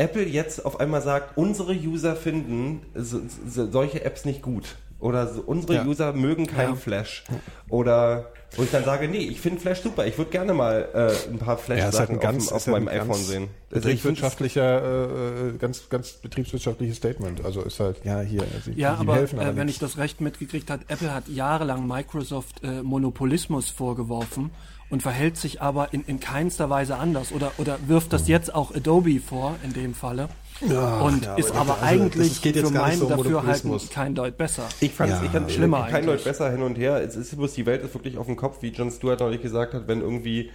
[0.00, 4.76] Apple jetzt auf einmal sagt, unsere User finden so, so, solche Apps nicht gut.
[4.98, 5.84] Oder so, unsere Ja.
[5.86, 6.76] User mögen keinen Ja.
[6.76, 7.24] Flash.
[7.68, 10.06] Oder wo ich dann sage, nee, ich finde Flash super.
[10.06, 12.66] Ich würde gerne mal äh, ein paar Ja, ist halt Flash-Sachen ein ganz, auf, auf
[12.66, 13.48] halt meinem ein iPhone ganz sehen.
[13.72, 17.44] Also ich find's- betriebswirtschaftlicher, äh, ganz, ganz betriebswirtschaftliches Statement.
[17.44, 19.96] Also ist halt, ja, hier, sie, Ja, die aber helfen aber äh, wenn ich das
[19.98, 24.50] recht mitgekriegt habe, Apple hat jahrelang Microsoft äh, Monopolismus vorgeworfen
[24.90, 28.74] und verhält sich aber in, in keinster Weise anders oder, oder wirft das jetzt auch
[28.74, 30.28] Adobe vor, in dem Falle.
[30.68, 33.08] Ach, und ja, ist aber aber also, eigentlich das geht jetzt für gar nicht mein
[33.08, 34.68] so um Dafürhalten kein Deut besser.
[34.80, 35.24] Ich fand es Ja.
[35.24, 36.06] ich fand Schlimmer kein eigentlich.
[36.06, 37.02] Leut besser hin und her.
[37.02, 39.72] Es ist bloß, die Welt ist wirklich auf dem Kopf, wie John Stewart neulich gesagt
[39.72, 40.50] hat, wenn irgendwie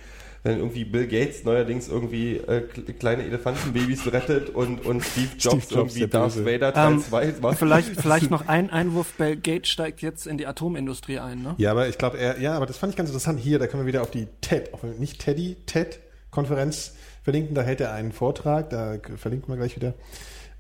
[0.46, 5.70] wenn irgendwie Bill Gates neuerdings irgendwie äh, kle- kleine Elefantenbabys rettet und, und Steve Jobs,
[5.72, 6.46] Jobs, irgendwie Darth.
[6.46, 7.58] Vader Teil Ähm, 2 macht.
[7.60, 11.56] vielleicht, vielleicht noch ein Einwurf, Bill Gates steigt jetzt in die Atomindustrie ein, ne?
[11.58, 13.40] Ja, aber ich glaube, er, ja, aber das fand ich ganz interessant.
[13.40, 16.94] Hier, da können wir wieder auf die TED, auf, nicht Teddy, TED-Konferenz
[17.24, 17.56] verlinken.
[17.56, 19.96] Da hält er einen Vortrag, da verlinken wir gleich wieder,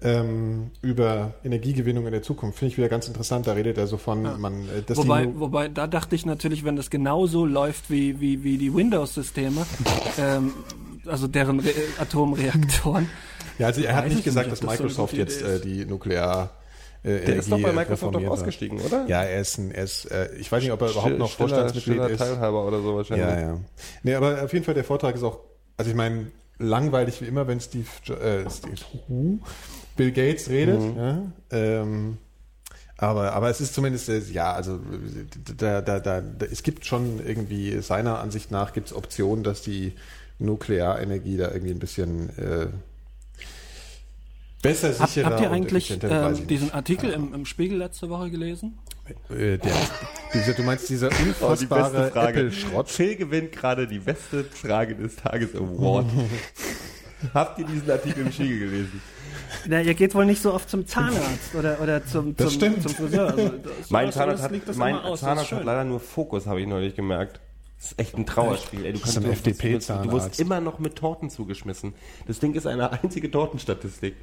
[0.01, 2.59] ähm, über Energiegewinnung in der Zukunft.
[2.59, 3.47] Finde ich wieder ganz interessant.
[3.47, 6.63] Da redet er so von, man, äh, dass Wobei, die, wobei, da dachte ich natürlich,
[6.65, 9.65] wenn das genauso läuft wie, wie, wie die Windows-Systeme,
[10.19, 10.53] ähm,
[11.05, 13.09] also deren Re Atomreaktoren,
[13.57, 15.59] ja, also er hat nicht ich gesagt, nicht, dass das so Microsoft gute jetzt äh,
[15.61, 16.51] die Nuklear
[17.03, 19.05] äh, Der ist doch bei Energie Microsoft doch ausgestiegen, oder?
[19.07, 21.49] Ja, er ist ein, er ist, äh, ich weiß nicht, ob er überhaupt noch Stiller-
[21.49, 22.17] Vorstandsmitglied stiller ist.
[22.17, 23.27] Teilhaber oder so wahrscheinlich.
[23.27, 23.59] Ja, ja.
[24.03, 25.39] Nee, aber auf jeden Fall, der Vortrag ist auch,
[25.77, 29.39] also ich meine, langweilig wie immer, wenn Steve, äh, Steve
[29.95, 30.79] Bill Gates redet.
[30.79, 30.97] Mhm.
[30.97, 32.17] Ja, ähm,
[32.97, 34.79] aber, aber es ist zumindest, äh, ja, also
[35.57, 39.61] da, da, da, da, es gibt schon irgendwie, seiner Ansicht nach gibt es Optionen, dass
[39.61, 39.93] die
[40.39, 42.67] Nuklearenergie da irgendwie ein bisschen äh,
[44.61, 45.99] besser, Hab, sicherer habt ihr und eigentlich ich
[46.47, 46.73] diesen nicht.
[46.75, 48.77] Artikel im, im Spiegel letzte Woche gelesen?
[49.29, 49.73] Äh, der,
[50.33, 52.39] dieser, du meinst dieser Oh, die unfassbare beste Frage.
[52.39, 52.89] Apple-Schrott?
[52.89, 56.07] Phil gewinnt gerade die beste Frage des Tages Award.
[57.33, 59.01] Habt ihr diesen Artikel im Spiegel gelesen?
[59.67, 62.83] Na, ihr geht wohl nicht so oft zum Zahnarzt oder, oder zum, Das zum, stimmt.
[62.83, 63.27] zum Friseur.
[63.27, 63.49] Also,
[63.79, 67.39] das- Mein Zahnarzt hat, mein aus, Zahnarzt hat leider nur Fokus, habe ich neulich gemerkt.
[67.77, 68.85] Das ist echt ein Trauerspiel.
[68.85, 71.93] Ey, du, kannst, ein du, du, du wirst immer noch mit Torten zugeschmissen.
[72.25, 74.15] Das Ding ist eine einzige Tortenstatistik.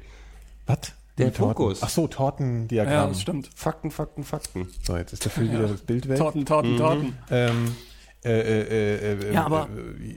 [0.65, 0.79] Was?
[1.17, 1.55] Der Die Torten.
[1.55, 1.83] Fokus.
[1.83, 2.93] Ach so, Tortendiagramm.
[2.93, 3.49] Ja, das stimmt.
[3.55, 4.67] Fakten, Fakten, Fakten.
[4.81, 6.17] So, jetzt ist dafür wieder das Bild weg.
[6.17, 7.17] Torten, Torten, Torten.
[7.29, 7.75] Ähm,
[8.25, 9.67] äh, äh, äh, Ja, aber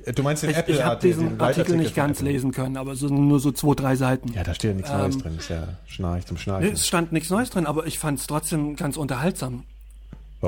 [0.04, 2.32] äh, du meinst den Ich, Apple ich habe diesen den Artikel nicht ganz Apple.
[2.32, 4.32] lesen können, aber so, nur so zwei, drei Seiten.
[4.32, 5.36] Ja, da steht ja nichts Ähm, Neues drin.
[5.38, 6.72] Ist ja Schnarch zum Schnarchen.
[6.72, 9.64] Es stand nichts Neues drin, aber ich fand es trotzdem ganz unterhaltsam.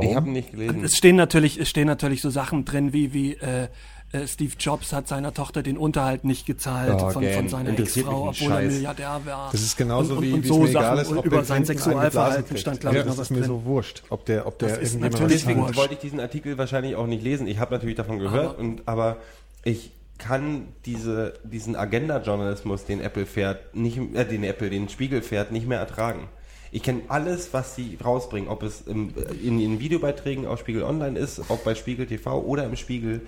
[0.01, 0.85] Ich habe ihn nicht gelesen.
[0.85, 3.69] Es stehen natürlich, es stehen natürlich so Sachen drin, wie, wie äh,
[4.13, 8.29] äh, Steve Jobs hat seiner Tochter den Unterhalt nicht gezahlt Oh, von, von seiner Ex-Frau,
[8.29, 8.73] obwohl er Scheiß.
[8.75, 9.51] Milliardär war.
[9.53, 11.45] Das ist genauso und, wie, und, und wie so es mir egal ist, ob über
[11.45, 13.49] sein Sexualverhalten stand, glaube ja, ich, noch das was ist mir drin.
[13.49, 15.77] so wurscht, ob der, ob der Das ist natürlich Deswegen wurscht.
[15.77, 17.47] wollte ich diesen Artikel wahrscheinlich auch nicht lesen.
[17.47, 19.17] Ich habe natürlich davon gehört, Aber- und, aber
[19.65, 25.53] ich kann diese, diesen Agenda-Journalismus, den Apple fährt, nicht, äh, den Apple, den Spiegel fährt,
[25.53, 26.29] nicht mehr ertragen.
[26.71, 31.19] Ich kenne alles, was sie rausbringen, ob es im, in den Videobeiträgen auf Spiegel Online
[31.19, 33.23] ist, ob bei Spiegel TV oder im Spiegel,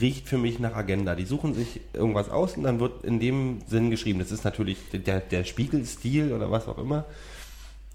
[0.00, 1.14] riecht für mich nach Agenda.
[1.14, 4.18] Die suchen sich irgendwas aus und dann wird in dem Sinn geschrieben.
[4.18, 7.04] Das ist natürlich der, der Spiegel-Stil oder was auch immer.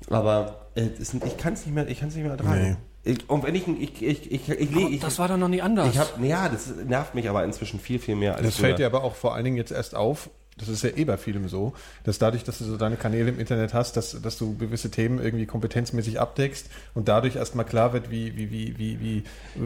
[0.09, 2.77] Aber äh, sind- ich kann es nicht mehr, ich kann es nicht mehr ertragen.
[3.03, 5.61] Ich, und wenn ich, ich, ich, ich, ich, ich, ich, das war doch noch nie
[5.61, 5.89] anders.
[5.89, 8.65] ich hab, ja, das nervt mich aber inzwischen viel, viel mehr als Das früher.
[8.67, 11.17] fällt dir aber auch vor allen Dingen jetzt erst auf, das ist ja eh bei
[11.17, 11.73] vielem so,
[12.03, 15.19] dass dadurch, dass du so deine Kanäle im Internet hast, dass, dass du gewisse Themen
[15.19, 19.23] irgendwie kompetenzmäßig abdeckst und dadurch erstmal klar wird, wie, wie, wie, wie, wie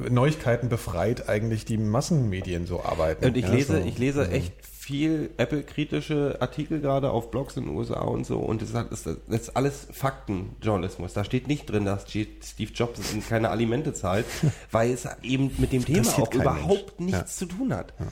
[0.10, 3.26] Neuigkeiten befreit eigentlich die Massenmedien so arbeiten.
[3.26, 3.88] Und ich Ja, lese, so.
[3.88, 8.62] ich lese echt viel Apple-kritische Artikel gerade auf Blogs in den USA und so und
[8.62, 11.14] das, das ist alles Faktenjournalismus.
[11.14, 13.00] Da steht nicht drin, dass Steve Jobs
[13.30, 14.26] keine Alimente zahlt,
[14.72, 17.14] weil es eben mit dem Thema auch überhaupt Mensch.
[17.14, 17.94] nichts zu tun hat.
[18.00, 18.08] Ja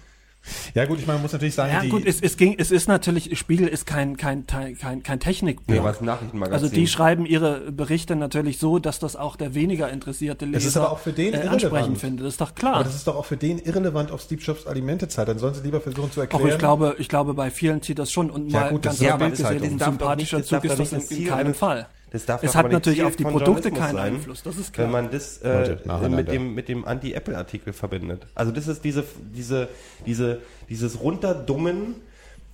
[0.88, 2.88] gut, ich meine, man muss natürlich sagen, ja die, gut, es, es ging, es ist
[2.88, 5.68] natürlich, Spiegel ist kein, kein, kein, kein, Technikblog.
[5.78, 6.54] Nee, was Nachrichtenmagazin.
[6.64, 10.66] Also die schreiben ihre Berichte natürlich so, dass das auch der weniger interessierte Leser Es
[10.66, 11.64] ist aber auch für den äh, irrelevant.
[11.64, 12.26] ansprechend findet.
[12.26, 12.76] Das ist doch klar.
[12.76, 15.28] aber das ist doch auch für den irrelevant, ob Steve Jobs Alimente zahlt.
[15.28, 16.50] Dann sollen sie lieber versuchen zu Auch erklären.
[16.50, 19.02] ich glaube, ich glaube, bei vielen zieht das schon und Ja, mal gut, ganz ist
[19.02, 21.88] ja, aber gesehen, ein sympathischer nicht- das Zug ist das in, in keinem Fall.
[22.12, 24.88] Das darf es hat natürlich Ziel auf die Produkte keinen sein, Einfluss, das ist klar.
[24.88, 25.78] Wenn man das äh,
[26.10, 28.26] mit dem, mit dem Anti-Apple-Artikel verbindet.
[28.34, 29.04] Also das ist diese,
[29.36, 29.70] diese,
[30.06, 31.96] diese, dieses Runterdummen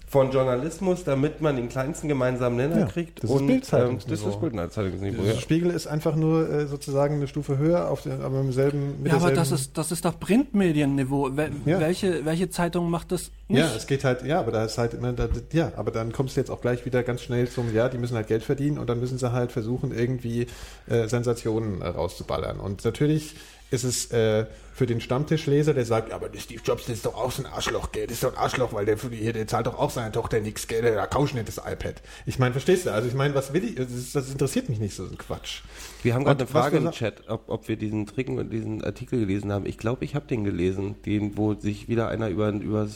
[0.07, 3.23] von Journalismus, damit man den kleinsten gemeinsamen Nenner Ja, kriegt.
[3.23, 5.23] das ist und Bild-Zeitung- ähm, das ist Bildzeitungsniveau.
[5.23, 5.39] Der Ja.
[5.39, 9.11] Spiegel ist einfach nur äh, sozusagen eine Stufe höher, auf den, aber im selben, mit
[9.11, 11.35] Ja, aber das ist, das ist doch Printmedienniveau.
[11.35, 11.79] Wel Ja.
[11.79, 13.59] welche, welche Zeitung macht das nicht?
[13.59, 16.35] Ja, es geht halt, ja, aber da ist halt immer, da, ja, aber dann kommst
[16.35, 18.89] du jetzt auch gleich wieder ganz schnell zum, ja, die müssen halt Geld verdienen und
[18.89, 20.47] dann müssen sie halt versuchen, irgendwie
[20.87, 22.59] äh, Sensationen äh, rauszuballern.
[22.59, 23.35] Und natürlich
[23.71, 27.05] ist es äh, für den Stammtischleser, der sagt, ja, aber der Steve Jobs, das ist
[27.05, 29.17] doch auch so ein Arschloch, gell, das ist doch ein Arschloch, weil der, für die-
[29.17, 32.01] hier, der zahlt doch auch seiner Tochter nichts, gell, der kauft nicht das iPad.
[32.25, 32.91] Ich meine, verstehst du?
[32.93, 35.61] Also ich meine, was will ich, das, ist, das interessiert mich nicht, so ein Quatsch.
[36.03, 39.19] Wir haben gerade eine Frage im Chat, ob, ob wir diesen Trick und diesen Artikel
[39.19, 39.65] gelesen haben.
[39.65, 42.87] Ich glaube, ich habe den gelesen, den, wo sich wieder einer über über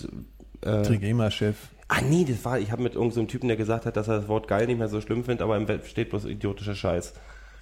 [0.62, 1.56] äh, Trigema-Chef.
[1.88, 4.08] Ah nee, das war, ich habe mit irgendeinem so einem Typen, der gesagt hat, dass
[4.08, 6.76] er das Wort geil nicht mehr so schlimm findet, aber im Web steht bloß idiotischer
[6.76, 7.14] Scheiß.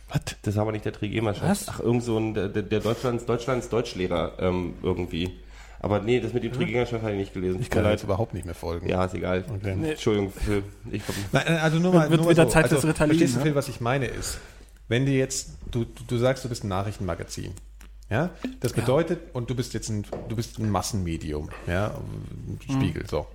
[0.09, 0.21] Was?
[0.41, 1.43] Das war aber nicht der Trigema-Chef.
[1.43, 1.69] Was?
[1.69, 5.39] Ach, irgend so ein, der, der der Deutschlands, Deutschlands Deutschlehrer ähm, irgendwie.
[5.79, 7.59] Aber nee, das mit dem Trigema-Chef habe ich nicht gelesen.
[7.61, 8.89] Ich kann mir jetzt überhaupt nicht mehr folgen.
[8.89, 9.45] Ja, ist egal.
[9.47, 9.75] Okay.
[9.75, 9.91] Nee.
[9.91, 10.63] Entschuldigung, Phil.
[10.91, 12.49] Ich Nein, also nur mal, Wird nur mal wieder so.
[12.49, 13.45] Zeit also, fürs Ritalin, Verstehst du, ne?
[13.45, 14.39] Phil, was ich meine ist,
[14.88, 17.53] wenn du jetzt, du, du, du sagst, du bist ein Nachrichtenmagazin.
[18.09, 18.29] Ja,
[18.61, 21.93] das bedeutet, und du bist jetzt ein, du bist ein Massenmedium, ja,
[22.63, 23.27] Spiegel, so.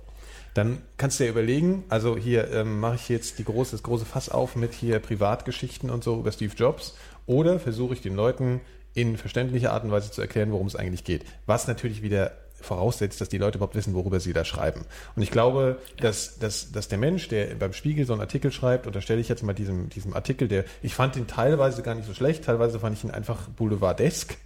[0.53, 4.05] Dann kannst du dir überlegen, also hier ähm, mache ich jetzt die große, das große
[4.05, 8.61] Fass auf mit hier Privatgeschichten und so über Steve Jobs oder versuche ich den Leuten
[8.93, 11.25] in verständlicher Art und Weise zu erklären, worum es eigentlich geht.
[11.47, 14.85] Was natürlich wieder voraussetzt, dass die Leute überhaupt wissen, worüber sie da schreiben.
[15.15, 18.87] Und ich glaube, dass, dass, dass der Mensch, der beim Spiegel so einen Artikel schreibt,
[18.87, 22.13] unterstelle ich jetzt mal diesem, diesem Artikel, der, ich fand ihn teilweise gar nicht so
[22.13, 24.37] schlecht, teilweise fand ich ihn einfach boulevardesk,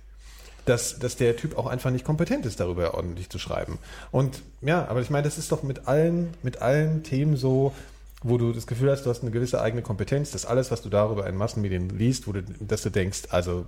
[0.68, 3.80] dass, dass der Typ auch einfach nicht kompetent ist, darüber ordentlich zu schreiben.
[4.11, 7.73] Und ja, aber ich meine, das ist doch mit allen, mit allen Themen so,
[8.22, 10.89] wo du das Gefühl hast, du hast eine gewisse eigene Kompetenz, dass alles, was du
[10.89, 13.65] darüber in Massenmedien liest, wo du, dass du denkst, also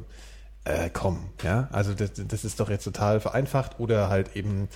[0.66, 4.68] äh, komm, ja, also das, das ist doch jetzt total vereinfacht oder halt eben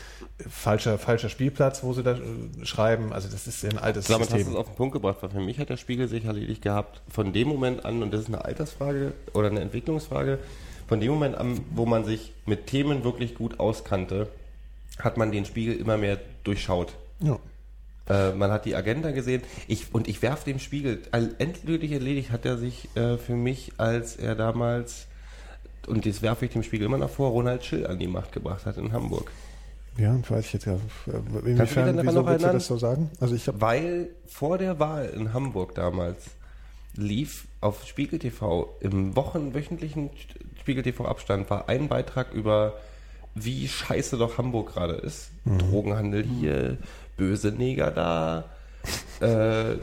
[0.49, 4.27] falscher, falscher Spielplatz, wo sie da äh, schreiben, also das ist ja ein altes Damit
[4.27, 4.59] hast du es System.
[4.59, 7.49] auf den Punkt gebracht, weil für mich hat der Spiegel sich erledigt gehabt, von dem
[7.49, 10.39] Moment an, und das ist eine Altersfrage oder eine Entwicklungsfrage,
[10.87, 14.27] von dem Moment an, wo man sich mit Themen wirklich gut auskannte,
[14.99, 16.95] hat man den Spiegel immer mehr durchschaut.
[17.19, 17.39] Ja.
[18.09, 19.41] Äh, man hat die Agenda gesehen.
[19.67, 24.15] Ich, und ich werfe dem Spiegel, endgültig erledigt hat er sich äh, für mich, als
[24.17, 25.07] er damals,
[25.87, 28.65] und das werfe ich dem Spiegel immer noch vor, Ronald Schill an die Macht gebracht
[28.65, 29.31] hat in Hamburg.
[29.97, 30.77] Ja, weiß ich jetzt ja.
[31.05, 33.11] Du Inwiefern, wieso noch willst du das so sagen?
[33.19, 36.31] Also ich Weil vor der Wahl in Hamburg damals
[36.95, 40.09] lief auf Spiegel TV im wochenwöchentlichen
[40.63, 42.75] Spiegel TV Abstand war ein Beitrag über
[43.35, 45.29] wie scheiße doch Hamburg gerade ist.
[45.43, 45.57] Mhm.
[45.57, 46.77] Drogenhandel hier,
[47.17, 48.45] böse Neger da,
[49.19, 49.77] äh, äh,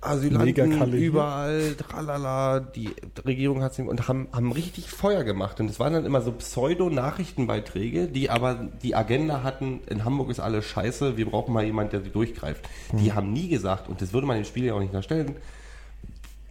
[0.00, 2.90] Asylanten überall, tralala, die
[3.26, 5.58] Regierung hat sie und haben, haben richtig Feuer gemacht.
[5.58, 10.38] Und es waren dann immer so Pseudo-Nachrichtenbeiträge, die aber die Agenda hatten, in Hamburg ist
[10.38, 12.64] alles scheiße, wir brauchen mal jemand, der sie durchgreift.
[12.92, 15.34] Die haben nie gesagt, und das würde man dem Spiel ja auch nicht unterstellen,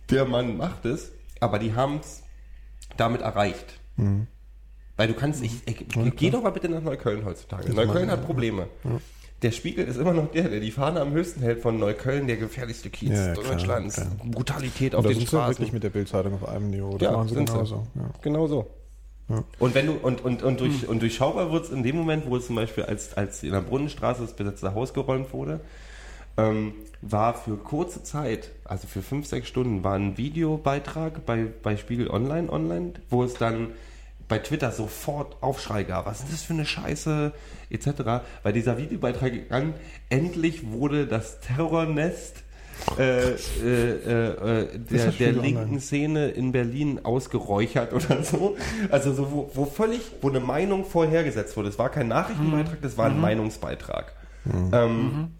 [0.10, 2.23] der Mann macht es, aber die haben es
[2.98, 3.80] damit erreicht.
[4.96, 7.74] Weil du kannst, ich, ich, geh doch mal bitte nach Neukölln heutzutage.
[7.74, 8.68] Neukölln hat Probleme.
[9.42, 12.38] Der Spiegel ist immer noch der, der die Fahne am höchsten hält von Neukölln, der
[12.38, 13.96] gefährlichste Kiez Ja, ja, klar, Deutschlands.
[13.96, 14.08] klar.
[14.32, 15.52] Brutalität auf den sind sie Straßen.
[15.56, 16.98] wirklich mit der Bildzeitung auf einem Niveau.
[16.98, 17.46] Das Ja, machen sie sie.
[17.46, 17.88] genauso.
[17.96, 18.10] Ja.
[18.22, 18.68] Genau so.
[19.60, 22.38] Und wenn du und, und, und, durch, und durchschaubar wird es in dem Moment, wo
[22.38, 25.60] es zum Beispiel als, als in der Brunnenstraße das besetzte Haus geräumt wurde,
[26.38, 26.74] ähm,
[27.06, 32.10] war für kurze Zeit, also für fünf, sechs Stunden, war ein Videobeitrag bei, bei Spiegel
[32.10, 33.70] Online online, wo es dann
[34.28, 36.06] bei Twitter sofort Aufschrei gab.
[36.06, 37.34] Was ist das für eine Scheiße?
[37.70, 37.88] Etc.
[38.42, 39.74] Weil dieser Videobeitrag gegangen,
[40.10, 42.44] endlich wurde das Terrornest
[42.98, 45.80] äh, äh, äh, der, der linken Online.
[45.80, 48.58] Szene in Berlin ausgeräuchert oder so.
[48.90, 51.70] Also so, wo, wo völlig, wo eine Meinung vorhergesetzt wurde.
[51.70, 54.14] Es war kein Nachrichtenbeitrag, das war ein Meinungsbeitrag.
[54.72, 55.32] Ähm,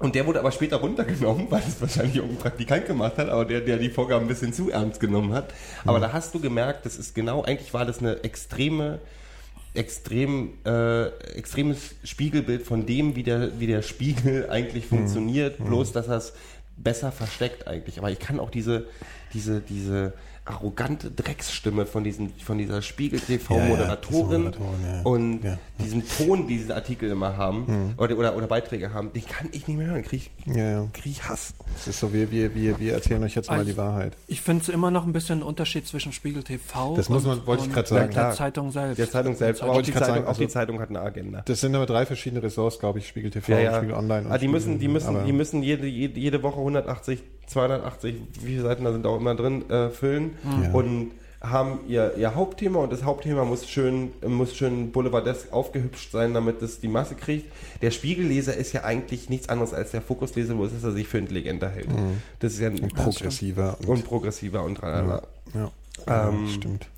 [0.00, 3.60] Und der wurde aber später runtergenommen, weil es wahrscheinlich irgendein Praktikant gemacht hat, aber der,
[3.60, 5.52] der die Vorgaben ein bisschen zu ernst genommen hat.
[5.84, 9.00] Aber da hast du gemerkt, das ist genau, eigentlich war das eine extreme,
[9.74, 16.08] extrem, äh, extremes Spiegelbild von dem, wie der, wie der Spiegel eigentlich funktioniert, bloß dass
[16.08, 16.32] er es
[16.78, 17.98] besser versteckt eigentlich.
[17.98, 18.86] Aber ich kann auch diese,
[19.34, 20.14] diese, diese
[20.50, 25.58] arrogante Drecksstimme von diesen, von dieser Spiegel-TV-Moderatorin Ja, ja, und Ja.
[25.78, 29.66] diesen Ton, die diese Artikel immer haben oder, oder, oder Beiträge haben, den kann ich
[29.66, 30.02] nicht mehr hören.
[30.02, 30.86] Krieg, ich- Ja, ja.
[30.92, 31.54] krieg ich Hass.
[31.74, 34.16] Das ist so, wir, wir, wir, wir erzählen euch jetzt mal Also- die Wahrheit.
[34.26, 37.46] Ich finde es immer noch ein bisschen ein Unterschied zwischen Spiegel TV Das muss man-
[37.46, 38.00] wollte ich und grad sagen.
[38.06, 38.32] der Klar.
[38.34, 38.98] Zeitung selbst.
[38.98, 41.00] Der Zeitung selbst, aber auch Wollte die Zeitung, sagen, auch die also- Zeitung hat eine
[41.00, 41.42] Agenda.
[41.44, 43.76] Das sind aber drei verschiedene Ressorts, glaube ich, Spiegel TV, Ja, ja.
[43.78, 44.26] Spiegel Online.
[44.26, 47.22] und Ah, die müssen, die Spiegel- müssen, aber- die müssen jede, jede, jede Woche 180,
[47.50, 50.70] 280, wie viele Seiten da sind auch immer drin, äh, füllen Ja.
[50.72, 51.12] und
[51.42, 56.60] haben ihr, ihr Hauptthema und das Hauptthema muss schön, muss schön boulevardesk aufgehübscht sein, damit
[56.60, 57.50] es die Masse kriegt.
[57.80, 60.96] Der Spiegelleser ist ja eigentlich nichts anderes als der Fokusleser, wo es ist, dass er
[60.96, 61.88] sich für intelligenter hält.
[62.40, 65.22] Das ist ja ein progressiver und, und progressiver und tralala.
[65.54, 65.70] ja,
[66.06, 66.88] ja Ähm, stimmt.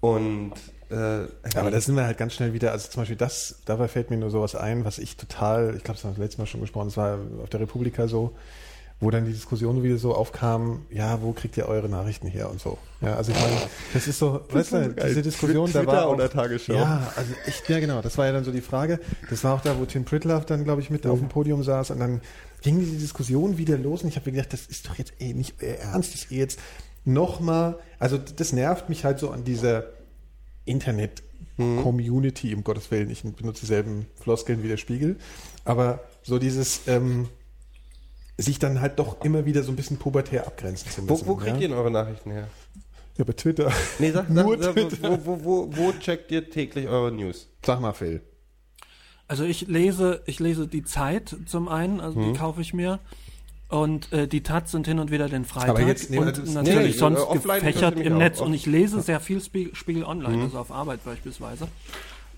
[0.00, 0.52] Und
[0.90, 1.24] äh,
[1.56, 4.16] Aber da sind wir halt ganz schnell wieder, also zum Beispiel das, dabei fällt mir
[4.18, 6.86] nur sowas ein, was ich total, ich glaube, das haben wir letztes Mal schon gesprochen,
[6.88, 8.34] das war auf der Republika so,
[9.00, 12.60] wo dann die Diskussion wieder so aufkam, ja, wo kriegt ihr eure Nachrichten her und
[12.60, 12.76] so.
[13.00, 13.56] Ja, also ich meine,
[13.94, 16.74] das ist so, weißt war du, so diese Diskussion, da Twitter war auch, oder Tagesschau?
[16.74, 19.00] Ja, also echt, ja genau, das war ja dann so die Frage.
[19.30, 21.92] Das war auch da, wo Tim Pritloff dann, glaube ich, mit auf dem Podium saß
[21.92, 22.20] und dann
[22.60, 25.32] ging diese Diskussion wieder los und ich habe mir gedacht, das ist doch jetzt eh
[25.32, 26.60] nicht Ernst, dass ihr jetzt
[27.06, 29.84] nochmal, also das nervt mich halt so an dieser
[30.66, 35.16] Internet-Community, um Gottes Willen, ich benutze dieselben Floskeln wie der Spiegel,
[35.64, 37.28] aber so dieses, ähm,
[38.40, 41.26] sich dann halt doch immer wieder so ein bisschen pubertär abgrenzen zu wo, müssen.
[41.26, 41.62] wo kriegt ja?
[41.62, 42.48] ihr denn eure Nachrichten her?
[43.18, 43.70] Ja, bei Twitter.
[43.98, 45.18] Nee, sag, Nur sag, Twitter.
[45.24, 47.48] wo, wo, wo, wo checkt ihr täglich eure News?
[47.64, 48.22] Sag mal, Phil.
[49.28, 52.32] Also ich lese, ich lese die Zeit zum einen, also Mhm.
[52.32, 52.98] die kaufe ich mir.
[53.68, 56.52] Und äh, die Taz sind hin und wieder den Freitag Aber jetzt- nee, und das
[56.54, 58.40] natürlich nee, sonst offline gefächert im auch Netz.
[58.40, 60.42] off- Und ich lese sehr viel Spiegel, Spiegel Online, Mhm.
[60.42, 61.68] also auf Arbeit beispielsweise.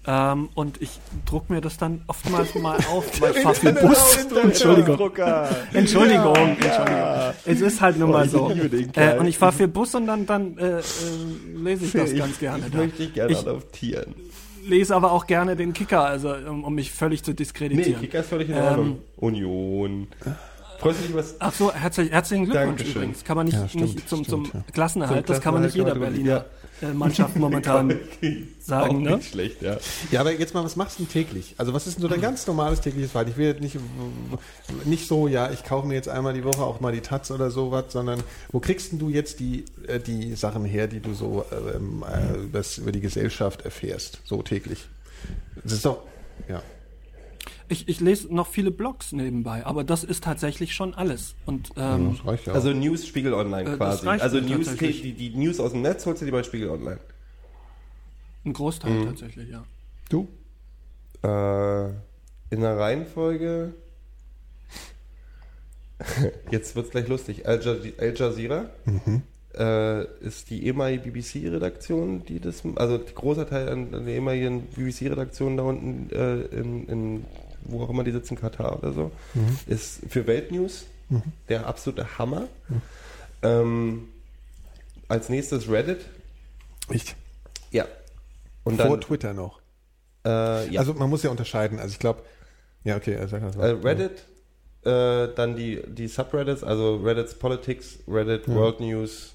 [0.04, 4.16] Ähm, und ich druck mir das dann oftmals mal auf, weil ich fahre viel Bus.
[4.42, 4.98] Entschuldigung.
[5.72, 7.32] Entschuldigung, Entschuldigung.
[7.44, 8.48] Es ist halt nun mal so.
[8.48, 10.82] liebe den Äh, und ich fahre viel Bus und dann, dann äh, äh,
[11.56, 12.64] lese ich das ganz gerne.
[12.66, 12.78] Ich da.
[12.78, 14.14] möchte dich gerne Ich- adoptieren.
[14.64, 18.00] lese aber auch gerne den Kicker, also um, um mich völlig zu Nee, diskreditieren.
[18.00, 18.86] Kicker ist völlig in Ordnung.
[18.86, 20.06] Ähm, Union.
[20.78, 21.36] Freust du dich was?
[21.38, 23.02] Ach so, herzlich, herzlichen Glückwunsch Dankeschön.
[23.02, 23.22] übrigens.
[23.24, 24.64] Kann man nicht, Ja, stimmt, nicht zum, stimmt, zum ja.
[24.72, 26.61] Klassenerhalt, Zum das kann man nicht jeder Berliner äh,
[26.94, 27.98] Mannschaft momentan
[28.60, 29.16] sagen, Auch ne?
[29.16, 29.76] nicht schlecht, ja.
[30.10, 31.54] Ja, aber jetzt mal, was machst du denn täglich?
[31.58, 33.30] Also was ist denn so dein ganz normales tägliches Verhalten?
[33.30, 33.76] Ich will jetzt nicht,
[34.84, 37.50] nicht so, ja, ich kaufe mir jetzt einmal die Woche auch mal die Taz oder
[37.50, 41.44] sowas, sondern wo kriegst denn du jetzt die, äh, die Sachen her, die du so
[41.52, 44.86] ähm, äh, über die Gesellschaft erfährst, so täglich?
[45.62, 46.02] Das ist doch,
[46.48, 46.62] ja.
[47.72, 51.34] Ich, ich lese noch viele Blogs nebenbei, aber das ist tatsächlich schon alles.
[51.46, 52.52] Und ähm, Das reicht ja.
[52.52, 54.06] Also News Spiegel Online Äh, quasi.
[54.06, 56.98] Also News, die, die News aus dem Netz holst du dir bei Spiegel Online.
[58.44, 59.64] ein Großteil tatsächlich, ja.
[60.10, 60.28] du?
[61.22, 61.86] Äh,
[62.54, 63.72] in der Reihenfolge.
[66.50, 67.46] Jetzt wird's gleich lustig.
[67.48, 68.70] Al, Jaze- Al Jazeera
[69.56, 74.62] äh, ist die ehemalige BBC-Redaktion, die das, also ein großer Teil an, an der ehemaligen
[74.76, 77.24] BBC-Redaktion da unten äh, in, in,
[77.64, 79.10] wo auch immer die sitzen, Katar oder so,
[79.66, 80.84] ist für Weltnews
[81.48, 82.48] der absolute Hammer.
[83.42, 84.08] Ähm,
[85.08, 86.06] als nächstes Reddit.
[86.88, 87.16] Echt?
[87.70, 87.86] Ja.
[88.64, 89.60] Und Vor dann, Twitter noch.
[90.24, 90.80] äh, ja.
[90.80, 91.78] Also man muss ja unterscheiden.
[91.78, 92.22] Also ich glaube,
[92.84, 93.32] ja, okay, das.
[93.32, 94.22] Äh, Reddit,
[94.84, 99.34] äh, dann die, die Subreddits, also Reddit's Politics, Reddit World News.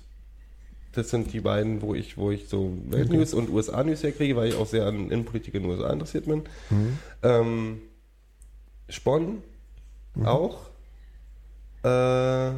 [0.93, 4.55] Das sind die beiden, wo ich, wo ich so Weltnews und USA-News herkriege, weil ich
[4.55, 6.43] auch sehr an Innenpolitik in den USA interessiert bin.
[7.21, 7.81] Ähm,
[8.89, 9.43] Spon
[10.23, 10.69] auch.
[11.83, 12.51] Äh,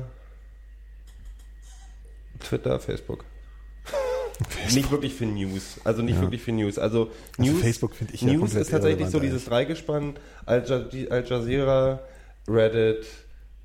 [2.39, 3.25] Twitter, Facebook.
[4.73, 5.79] Nicht wirklich für News.
[5.83, 6.79] Also nicht wirklich für News.
[6.79, 11.09] Also, Also News, Facebook finde ich ja News ist tatsächlich so dieses Dreigespann Al, Ja-
[11.09, 11.99] Al Jazeera,
[12.47, 13.05] Reddit,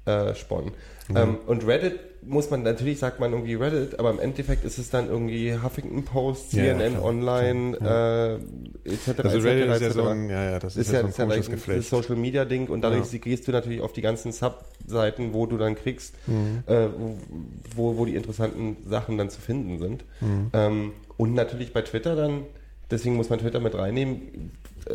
[0.07, 0.73] äh, Spon.
[1.15, 4.91] Ähm, und Reddit muss man, natürlich sagt man irgendwie Reddit, aber im Endeffekt ist es
[4.91, 8.41] dann irgendwie Huffington Post, Ja, ja, CNN klar, Online,
[8.85, 9.21] äh, etc.
[9.25, 11.07] Also etc., Reddit ist ja so ein, ja, ja, das ist, ist ja, ja, so
[11.07, 11.89] ein ist ja komisches Geflecht.
[11.89, 13.19] Social Media Ding und dadurch Ja.
[13.19, 16.63] gehst du natürlich auf die ganzen Subseiten, wo du dann kriegst, Mhm.
[16.67, 16.89] äh,
[17.77, 20.05] wo, wo die interessanten Sachen dann zu finden sind.
[20.21, 20.51] Mhm.
[20.53, 22.43] Ähm, und natürlich bei Twitter dann,
[22.91, 24.51] deswegen muss man Twitter mit reinnehmen.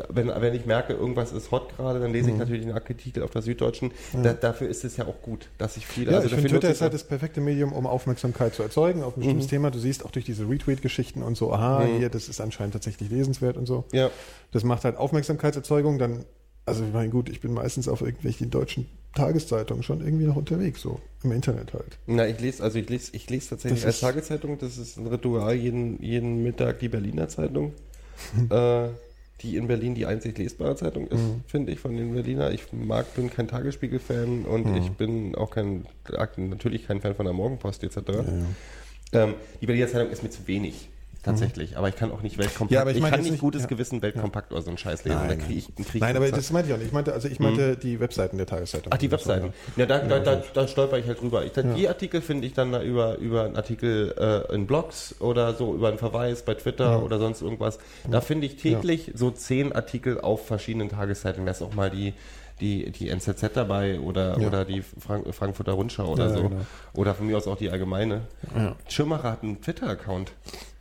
[0.10, 2.14] Wenn, wenn ich merke, irgendwas ist hot gerade, dann Mhm.
[2.16, 3.91] lese ich natürlich einen Artikel auf der Süddeutschen.
[4.22, 6.11] Da, dafür ist es ja auch gut, dass ich viele.
[6.11, 9.22] Ja, ich finde, Twitter ist halt das perfekte Medium, um Aufmerksamkeit zu erzeugen auf ein
[9.22, 9.49] bestimmtes Mhm.
[9.49, 9.72] Thema.
[9.72, 13.57] Du siehst auch durch diese Retweet-Geschichten und so, aha, hier, das ist anscheinend tatsächlich lesenswert
[13.57, 13.86] und so.
[13.91, 14.10] Ja.
[14.52, 15.98] Das macht halt Aufmerksamkeitserzeugung.
[15.99, 16.26] Dann,
[16.66, 20.82] also ich meine, gut, ich bin meistens auf irgendwelchen deutschen Tageszeitungen schon irgendwie noch unterwegs,
[20.82, 21.98] so im Internet halt.
[22.06, 25.07] Na, ich lese, also ich lese, ich lese tatsächlich Das als Tageszeitung, das ist ein
[25.07, 27.74] Ritual, jeden, jeden Mittag die Berliner Zeitung,
[28.52, 28.88] äh,
[29.41, 31.44] die in Berlin die einzig lesbare Zeitung ist, Mhm.
[31.48, 32.52] finde ich, von den Berliner.
[32.52, 34.76] Ich mag, bin kein Tagesspiegel-Fan und Mhm.
[34.76, 35.86] ich bin auch kein,
[36.38, 37.98] natürlich kein Fan von der Morgenpost etc.
[39.14, 40.90] Ähm, die Berliner Zeitung ist mir zu wenig.
[41.30, 42.72] Tatsächlich, aber ich kann auch nicht Weltkompakt.
[42.72, 43.68] Ja, aber ich ich kann nicht gutes ja.
[43.68, 45.20] Gewissen Weltkompakt oder so einen Scheiß lesen.
[45.28, 46.88] da krieg ich, krieg Nein, aber das meinte ich auch nicht.
[46.88, 48.92] Ich meinte, also ich meinte die Webseiten der Tageszeitung.
[48.94, 49.54] Ach, die Webseiten.
[49.76, 51.44] Ja, da, da, da, da stolper ich halt drüber.
[51.46, 55.54] Ich, Die Artikel finde ich dann da über, über einen Artikel äh, in Blogs oder
[55.54, 57.80] so, über einen Verweis bei Twitter oder sonst irgendwas.
[58.10, 61.46] Da finde ich täglich so zehn Artikel auf verschiedenen Tageszeitungen.
[61.46, 62.14] Da ist auch mal die,
[62.60, 64.48] die, die NZZ dabei oder, Ja.
[64.48, 66.44] oder die Frank Frankfurter Rundschau oder Ja, so.
[66.50, 66.62] genau.
[66.94, 68.22] Oder von mir aus auch die Allgemeine.
[68.56, 68.76] Ja.
[68.88, 70.32] Schirmacher hat einen Twitter-Account.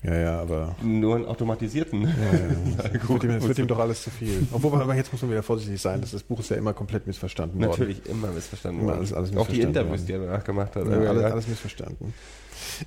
[0.03, 2.03] Ja, ja, aber Nur einen automatisierten.
[2.77, 4.47] das wird, ihm, das wird ihm doch alles zu viel.
[4.53, 6.01] Obwohl, aber jetzt muss man wieder vorsichtig sein.
[6.01, 7.71] Das, das Buch ist ja immer komplett missverstanden worden.
[7.71, 8.83] Natürlich immer missverstanden.
[8.83, 8.99] Immer worden.
[9.01, 10.07] alles- alles auch die missverstanden Interviews, worden.
[10.07, 10.87] die er danach gemacht hat.
[10.87, 11.29] Ja, alles, ja.
[11.31, 12.15] alles missverstanden.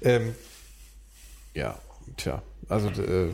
[0.02, 0.36] Ähm,
[1.54, 1.78] ja,
[2.16, 3.30] tja, also äh,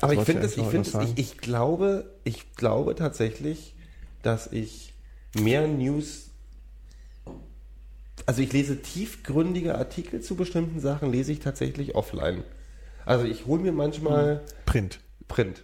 [0.00, 3.74] Aber ich finde es, ich finde ich, ich glaube, ich glaube tatsächlich,
[4.22, 4.94] dass ich
[5.38, 6.30] mehr News,
[8.24, 12.44] also ich lese tiefgründige Artikel zu bestimmten Sachen, lese ich tatsächlich offline.
[13.06, 15.00] Also ich hole mir manchmal Print.
[15.28, 15.62] Print.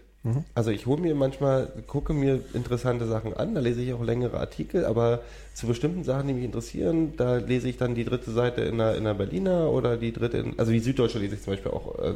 [0.54, 4.40] Also ich hole mir manchmal, gucke mir interessante Sachen an, da lese ich auch längere
[4.40, 5.20] Artikel, aber
[5.54, 8.96] zu bestimmten Sachen, die mich interessieren, da lese ich dann die dritte Seite in der,
[8.96, 11.96] in der Berliner oder die dritte, in, also die Süddeutsche lese ich zum Beispiel auch
[12.00, 12.14] äh,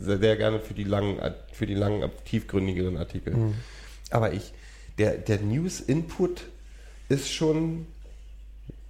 [0.00, 1.18] sehr, sehr gerne für die langen,
[1.52, 3.34] für die langen, tiefgründigeren Artikel.
[4.10, 4.52] Aber ich,
[4.98, 6.42] der, der News-Input
[7.08, 7.86] ist schon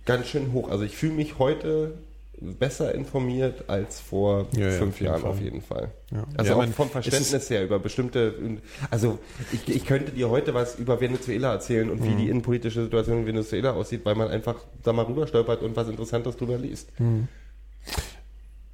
[0.05, 0.69] ganz schön hoch.
[0.71, 1.95] Also ich fühle mich heute
[2.41, 5.31] besser informiert als vor Ja, ja, fünf jeden Jahren Fall.
[5.31, 5.91] auf jeden Fall.
[6.13, 6.25] Ja.
[6.37, 8.35] Also Ja, auch vom Verständnis her über bestimmte,
[8.91, 9.19] also
[9.53, 12.19] ich, ich könnte dir heute was über Venezuela erzählen und wie Mhm.
[12.19, 15.89] die innenpolitische Situation in Venezuela aussieht, weil man einfach da mal rüber stolpert und was
[15.89, 16.99] Interessantes drüber liest.
[17.01, 17.29] Mhm.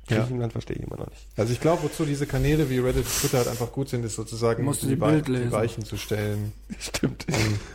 [0.08, 0.18] Ja.
[0.18, 1.28] Griechenland verstehe ich immer noch nicht.
[1.36, 4.64] Also ich glaube, wozu diese Kanäle wie Reddit, Twitter halt einfach gut sind, ist sozusagen
[4.64, 5.52] Musst du die Bild die lesen.
[5.52, 6.52] Weichen zu stellen.
[6.80, 7.24] Stimmt.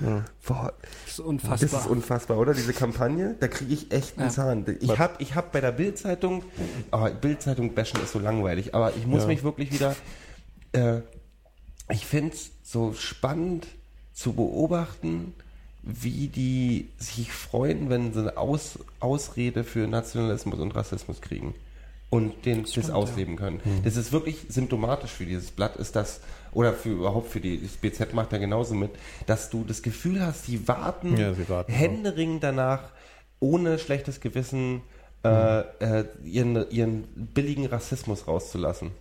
[0.01, 0.25] Ja.
[0.45, 1.79] Boah, Das ist das unfassbar.
[1.81, 2.53] ist unfassbar, oder?
[2.53, 4.33] Diese Kampagne, da kriege ich echt einen Ja.
[4.33, 4.65] Zahn.
[4.81, 6.43] Ich habe ich hab bei der Bildzeitung,
[6.91, 9.27] oh, Bildzeitung bashen ist so langweilig, aber ich muss Ja.
[9.27, 9.95] mich wirklich wieder,
[10.73, 10.99] äh,
[11.89, 13.67] ich finde es so spannend
[14.13, 15.33] zu beobachten,
[15.81, 21.55] wie die sich freuen, wenn sie eine Aus Ausrede für Nationalismus und Rassismus kriegen
[22.09, 23.59] und den das ausleben können.
[23.83, 26.21] Das ist wirklich symptomatisch für dieses Blatt, ist das,
[26.53, 28.91] oder für überhaupt für die, das BZ macht da genauso mit,
[29.25, 32.91] dass du das Gefühl hast, die warten, Ja, sie warten, händeringend danach,
[33.39, 34.81] ohne schlechtes Gewissen
[35.25, 38.91] äh, äh, ihren, ihren billigen Rassismus rauszulassen.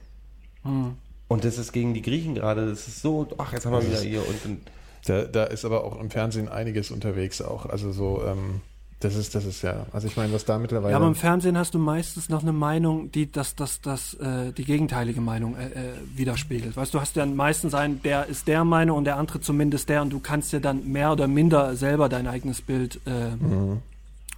[1.28, 4.00] Und das ist gegen die Griechen gerade, das ist so, ach, jetzt haben wir wieder
[4.00, 4.60] hier und, und
[5.06, 7.66] Da, da ist aber auch im Fernsehen einiges unterwegs auch.
[7.66, 8.60] Also so, ähm,
[9.00, 10.92] das ist, das ist ja, also ich meine, was da mittlerweile.
[10.92, 14.52] Ja, aber im Fernsehen hast du meistens noch eine Meinung, die das, das, das, äh,
[14.52, 16.76] die gegenteilige Meinung äh, äh, widerspiegelt.
[16.76, 20.00] Weißt du, hast ja meistens einen, der ist der Meinung und der andere zumindest der
[20.00, 23.36] und du kannst dir dann mehr oder minder selber dein eigenes Bild äh,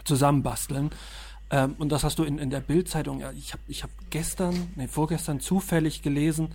[0.04, 0.90] zusammenbasteln.
[1.50, 3.20] Ähm, und das hast du in, in der Bildzeitung.
[3.20, 6.48] Ja, ich habe ich hab gestern, nee, vorgestern zufällig gelesen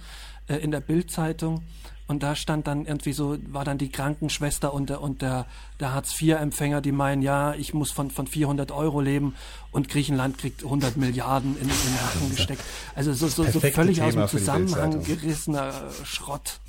[0.48, 1.64] äh, in der Bildzeitung
[2.08, 5.46] und da stand dann irgendwie so, war dann die Krankenschwester und der, und der,
[5.80, 9.36] der Hartz-IV-Empfänger, die meinen, ja, ich muss von, von 400 Euro leben
[9.72, 12.62] und Griechenland kriegt 100 Milliarden in, in den Rachen gesteckt.
[12.96, 15.74] Also so, so, so völlig aus Thema dem für die Zusammenhang gerissener
[16.04, 16.60] Schrott.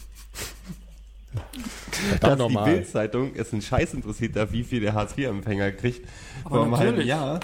[2.20, 2.70] verdammt dass die.
[2.70, 6.06] Bildzeitung es einen Scheiß interessiert, da wie viel der Hartz-IV-Empfänger kriegt
[6.44, 7.08] Aber vor einem halben natürlich.
[7.08, 7.40] Jahr.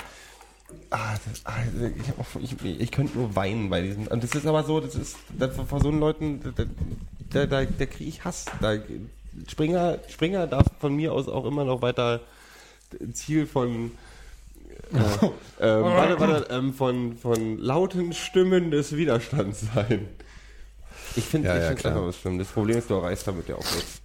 [0.91, 1.55] Ah, das, ah,
[1.97, 4.07] ich, auch- ich, ich könnte nur weinen bei diesem.
[4.07, 6.65] Und das ist aber so, das ist das, vor so einen Leuten, da,
[7.33, 8.47] da, da, da kriege ich Hass.
[8.61, 8.77] Da,
[9.49, 12.21] Springer, Springer darf von mir aus auch immer noch weiter
[13.13, 13.93] Ziel von
[14.93, 14.97] äh,
[15.61, 20.09] ähm, warte, warte, ähm, von, von lauten Stimmen des Widerstands sein.
[21.17, 21.93] Ich finde Ja, ich ja, find klar.
[21.95, 22.39] einfach was schlimm.
[22.39, 24.01] Das Problem ist, du erreichst damit ja auch nichts.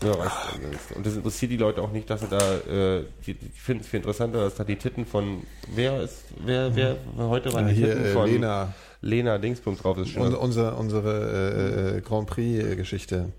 [0.00, 0.92] Du erreichst damit nichts.
[0.92, 3.88] Und das interessiert die Leute auch nicht, dass sie da, äh, die, ich finde es
[3.88, 5.42] viel interessanter, dass da die Titten von,
[5.74, 8.74] wer ist, wer, wer, heute waren Ja, die hier, Titten äh, von Lena.
[9.02, 10.22] Lena Dingspunkt drauf ist schon.
[10.22, 13.32] Und unser, unsere äh, äh, Grand Prix-Geschichte.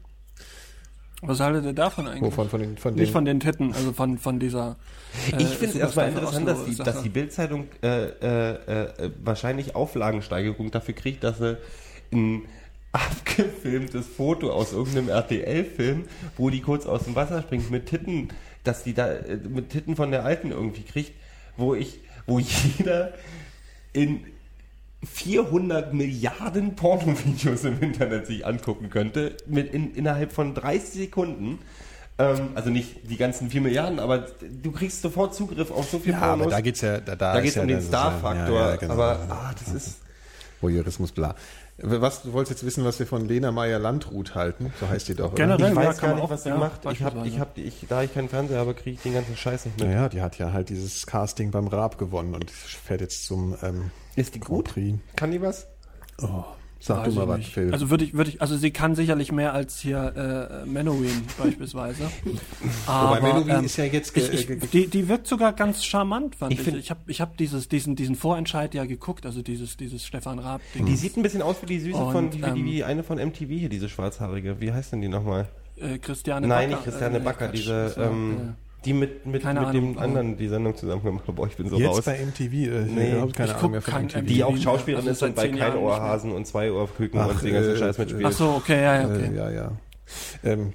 [1.21, 2.21] Was haltet ihr davon eigentlich?
[2.23, 2.49] Wovon?
[2.49, 4.75] Von den, von den, Nicht von den Titten, also von, von dieser.
[5.31, 9.73] äh, Ich finde es erstmal interessant, dass die, dass die Bildzeitung äh, äh, äh, wahrscheinlich
[9.73, 11.57] Auflagensteigerung dafür kriegt, dass sie
[12.11, 12.41] ein
[12.91, 16.03] abgefilmtes Foto aus irgendeinem RTL-Film,
[16.37, 18.27] wo die kurz aus dem Wasser springt mit Titten,
[18.65, 21.13] dass die da äh, mit Titten von der Alten irgendwie kriegt,
[21.55, 22.39] wo ich, wo
[22.77, 23.13] jeder
[23.93, 24.25] in
[25.05, 31.59] 400 Milliarden Pornovideos im Internet sich angucken könnte, mit in, innerhalb von 30 Sekunden.
[32.17, 34.27] Ähm, also nicht die ganzen 4 Milliarden, aber
[34.61, 36.53] du kriegst sofort Zugriff auf so viel ja, aber Pornos.
[36.53, 38.59] da geht's ja, da, da da ist geht es ja um den Star-Faktor.
[38.59, 38.93] ja, ja, genau.
[38.93, 39.97] Aber ah, das ist.
[40.61, 41.35] Voyeurismus, bla.
[41.77, 44.71] Was, du wolltest jetzt wissen, was wir von Lena Meyer-Landrut halten?
[44.79, 45.33] So heißt die doch?
[45.33, 45.71] Generell.
[45.71, 46.85] Ich weiß kann gar nicht, auch- was sie ja, macht.
[46.91, 49.65] Ich hab, ich hab, ich, da ich keinen Fernseher habe, kriege ich den ganzen Scheiß
[49.65, 49.89] nicht mit.
[49.89, 53.89] Naja, die hat ja halt dieses Casting beim Raab gewonnen und fährt jetzt zum ähm,
[54.15, 54.69] Ist die gut?
[54.69, 54.97] Prix.
[55.15, 55.67] Kann die was?
[56.21, 56.43] Oh,
[56.79, 57.53] sag Weiß du mal was, nicht.
[57.53, 57.71] Phil.
[57.71, 62.11] Also würde ich, würde ich, also sie kann sicherlich mehr als hier äh, Menowin beispielsweise.
[62.87, 66.53] Aber, Menowin ist ja jetzt ge- ich, ich, die, die wirkt sogar ganz charmant, fand
[66.53, 66.65] Ich ich.
[66.65, 70.39] find- Ich habe ich hab dieses, diesen, diesen Vorentscheid ja geguckt, also dieses, dieses Stefan
[70.39, 70.85] Raab-Ding.
[70.85, 73.03] Die sieht ein bisschen aus wie die Süße Und, von, wie, ähm, wie, wie eine
[73.03, 74.59] von MTV hier, diese schwarzhaarige.
[74.59, 75.47] Wie heißt denn die nochmal?
[75.77, 76.81] äh, Christiane Nein, Backer.
[76.81, 78.53] nicht Christiane äh, Backer, Quatsch, diese, ähm,
[78.85, 81.35] die mit, mit, Keine mit Ahnung, dem anderen die Sendung zusammen gemacht hat.
[81.35, 82.05] Boah, ich bin so jetzt raus.
[82.05, 84.25] bei MTV, äh, Nee, ich habe keine ich Ahnung mehr von kein MTV.
[84.25, 87.53] Die auch also Schauspielerin ist seit und bei nicht Keinohrhasen und zwei Ohrküken und den
[87.53, 88.25] ganzen äh, Scheiß äh, mitspielt.
[88.25, 89.29] Ach so, okay, ja, ja, okay.
[89.31, 89.71] Äh, ja, ja.
[90.43, 90.73] Ähm,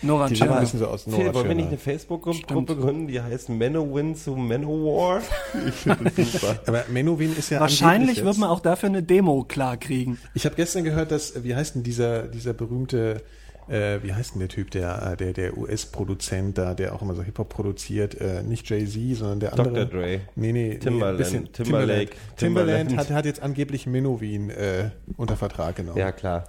[0.00, 0.60] Nora die sehen ein Tschirner.
[0.60, 4.36] bisschen so aus Phil, Nora wollen wir nicht eine Facebook-Gruppe gründen, die heißt Manowin zu
[4.36, 5.22] Manowar?
[5.68, 6.58] Ich finde das super.
[6.66, 10.18] Aber Menowin ist ja Wahrscheinlich wird man auch dafür eine Demo klar kriegen.
[10.34, 13.22] Ich habe gestern gehört, dass, äh, wie heißt denn dieser, dieser berühmte,
[13.68, 17.14] äh, wie heißt denn der Typ, der, äh, der, der US-Produzent da, der auch immer
[17.14, 19.86] so Hip-Hop produziert, äh, nicht Jay-Z, sondern der andere.
[19.86, 20.00] Dr.
[20.00, 20.20] Dre.
[20.36, 22.96] Nee, nee, Timbaland, nee, bisschen- Timberlake, Timbaland, Timbaland.
[22.96, 25.98] hat, hat jetzt angeblich Menowin äh, unter Vertrag genommen.
[25.98, 26.44] Ja, klar.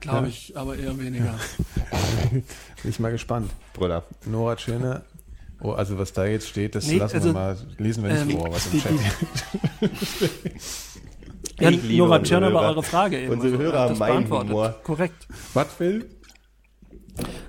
[0.00, 1.34] Glaube ich, aber eher weniger.
[2.30, 2.42] Bin
[2.84, 3.50] ich mal gespannt.
[3.74, 4.04] Bruder.
[4.24, 5.02] Nora Tschirner.
[5.62, 8.30] Oh, also was da jetzt steht, das Nee, lassen also, wir mal, lesen wir nicht
[8.34, 8.92] ähm, vor, was im Chat
[11.60, 13.32] Ja, Nora Tschirner war eure Frage eben.
[13.32, 14.48] Unsere Also, Hörer das meinen beantwortet.
[14.50, 14.76] Humor.
[14.82, 15.28] Korrekt.
[15.52, 16.08] Was, Phil?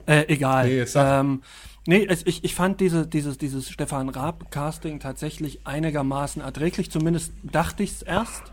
[0.05, 0.67] Äh, egal.
[0.67, 1.21] Nee, jetzt sag.
[1.21, 1.41] ähm,
[1.87, 6.91] nee, es, ich, ich fand diese, dieses, dieses Stefan Raab-Casting tatsächlich einigermaßen erträglich.
[6.91, 8.43] Zumindest dachte ich es erst.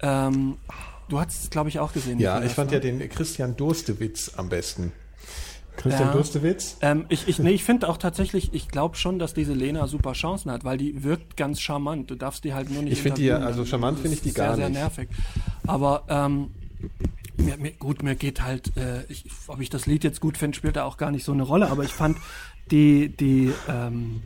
[0.00, 0.56] Ähm,
[1.08, 2.18] du hast es, glaube ich, auch gesehen.
[2.18, 2.76] Ja, ich fand ne?
[2.76, 4.92] ja den Christian Durstewitz am besten.
[5.76, 6.12] Christian Ja.
[6.12, 6.78] Durstewitz?
[6.80, 10.12] Ähm, ich ich, nee, ich finde auch tatsächlich, ich glaube schon, dass diese Lena super
[10.12, 12.10] Chancen hat, weil die wirkt ganz charmant.
[12.10, 14.34] Du darfst die halt nur nicht Ich find die also charmant finde ich die ist
[14.34, 14.76] gar sehr, nicht.
[14.76, 15.08] Sehr nervig.
[15.66, 16.50] Aber ähm,
[17.38, 20.56] mir, mir, gut, mir geht halt, äh, ich, ob ich das Lied jetzt gut finde,
[20.56, 21.68] spielt da auch gar nicht so eine Rolle.
[21.70, 22.18] Aber ich fand
[22.70, 24.22] die die ähm,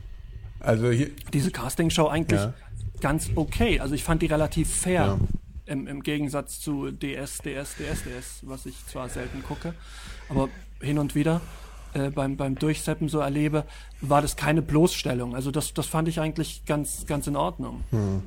[0.59, 2.53] Also hier, diese Castingshow eigentlich Ja.
[2.99, 3.79] ganz okay.
[3.79, 5.01] Also ich fand die relativ fair.
[5.05, 5.19] Ja.
[5.67, 9.73] Im, Im Gegensatz zu DS, DS, DS, DS, was ich zwar selten gucke,
[10.27, 10.49] aber
[10.81, 11.39] hin und wieder.
[11.93, 13.65] Äh, beim, beim Durchseppen so erlebe,
[14.01, 15.35] war das keine Bloßstellung.
[15.35, 17.83] Also das, das fand ich eigentlich ganz, ganz in Ordnung.
[17.91, 18.23] Hm.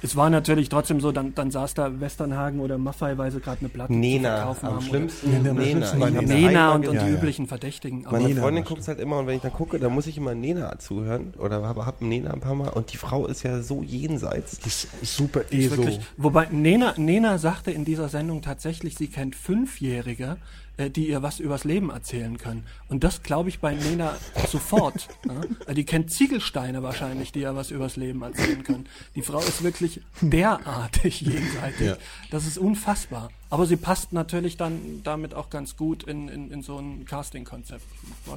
[0.00, 3.60] Es war natürlich trotzdem so, dann, dann saß da Westernhagen oder Maffei, weil sie gerade
[3.60, 4.82] eine Platte zu Nena, verkaufen am haben.
[4.82, 5.32] schlimmsten.
[5.32, 5.64] Ja, am Nena.
[5.64, 6.22] schlimmsten Nena.
[6.22, 7.06] Nena und, und gesehen.
[7.06, 7.18] die ja.
[7.18, 8.06] üblichen Verdächtigen.
[8.06, 10.16] Aber Meine Nena Freundin guckt halt immer und wenn ich dann gucke, dann muss ich
[10.16, 13.60] immer Nena zuhören oder habe hab Nena ein paar Mal und die Frau ist ja
[13.60, 14.60] so jenseits.
[14.60, 15.76] Die ist super ist eh so.
[15.76, 20.36] wirklich, wobei Nena, Nena sagte in dieser Sendung tatsächlich, sie kennt Fünfjährige,
[20.78, 22.64] äh, die ihr was übers Leben erzählen können.
[22.88, 24.16] Und das glaube ich bei Nena
[24.48, 25.08] sofort.
[25.26, 25.74] ja?
[25.74, 28.86] Die kennt Ziegelsteine wahrscheinlich, die ihr was übers Leben erzählen können.
[29.14, 31.88] Die Frau ist wirklich derartig jenseitig.
[31.88, 31.96] Ja.
[32.30, 33.30] Das ist unfassbar.
[33.50, 37.82] Aber sie passt natürlich dann damit auch ganz gut in, in, in so ein Casting-Konzept.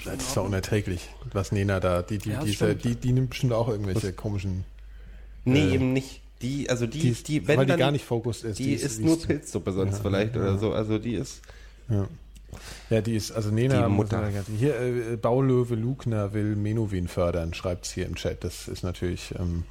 [0.03, 3.29] Das ist doch unerträglich, was Nena da, die, die, Ja, das die, die, die nimmt
[3.31, 4.65] bestimmt auch irgendwelche komischen,
[5.45, 6.21] Nee, eben nicht.
[6.41, 8.59] Die, also die, die, die, ist, die wenn weil die dann, gar nicht fokussiert ist.
[8.59, 10.73] die, ist nur Pilzsuppe sonst vielleicht oder so.
[10.73, 11.41] Also die ist.
[11.89, 12.07] Ja.
[12.89, 14.19] Ja, die ist, also Nena, Die Mutter.
[14.21, 18.43] sagen, hier, äh, Baulöwe Lugner will Menowin fördern, schreibt es hier im Chat.
[18.43, 19.63] Das ist natürlich, ähm,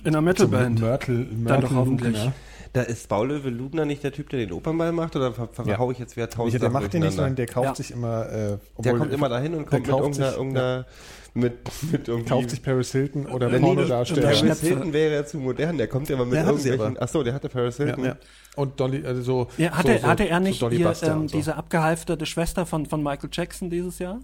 [0.00, 0.80] In einer Metalband.
[0.80, 2.16] Mörtel, Dann Mörtel doch hoffentlich.
[2.16, 2.32] Lugner.
[2.72, 5.64] Da ist Baulöwe Lugner nicht der Typ, der den Opernball macht oder ver Ja.
[5.64, 7.74] verhau ich jetzt wieder tausend Der Sachen macht den nicht, sondern der kauft Ja.
[7.74, 10.86] sich immer, äh, Der kommt immer dahin und der kommt mit irgendeiner, sich- irgendeiner
[11.34, 11.54] mit,
[11.90, 12.28] mit irgendwie.
[12.28, 14.20] kauft sich Paris Hilton oder Ja, nee, Pornodarsteller.
[14.32, 14.60] der Paris.
[14.60, 16.98] Hilton wäre ja zu modern, der kommt ja mal mit Ja, sie irgendwelchen.
[16.98, 18.04] Achso, der hatte Paris Ja, Hilton.
[18.04, 18.16] ja.
[18.56, 19.48] Und Dolly, also so.
[19.56, 21.36] Ja, hatte, so, so, hatte er nicht so Buster ähm, so.
[21.36, 24.20] diese abgehalfterte Schwester von, von Michael Jackson dieses Jahr?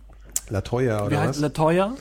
[0.50, 1.38] Latoya Wie oder heißt was?
[1.40, 1.94] Latoya?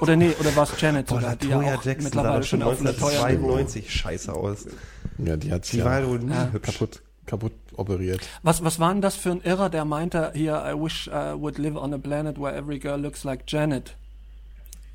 [0.00, 2.80] Oder nee, oder war es Janet sogar, die ja Jackson sah mittlerweile schon schon auf
[2.82, 4.66] Latoya 1992 scheiße aus.
[5.18, 6.50] ja, die hat Die ja war nie Ja.
[6.60, 8.20] kaputt, kaputt operiert.
[8.42, 11.58] Was, was war denn das für ein Irrer, der meinte, hier, I wish I would
[11.58, 13.94] live on a planet where every girl looks like Janet?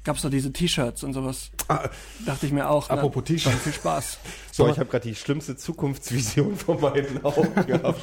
[0.05, 1.49] Gab's da diese T-Shirts und sowas?
[1.67, 1.89] Ah,
[2.25, 2.87] Dachte ich mir auch.
[2.89, 2.95] ne?
[2.95, 3.51] Apropos T-Shirt.
[3.51, 4.17] Dann Viel Spaß.
[4.51, 7.99] So, ich habe gerade die schlimmste Zukunftsvision vor meinen Augen gehabt.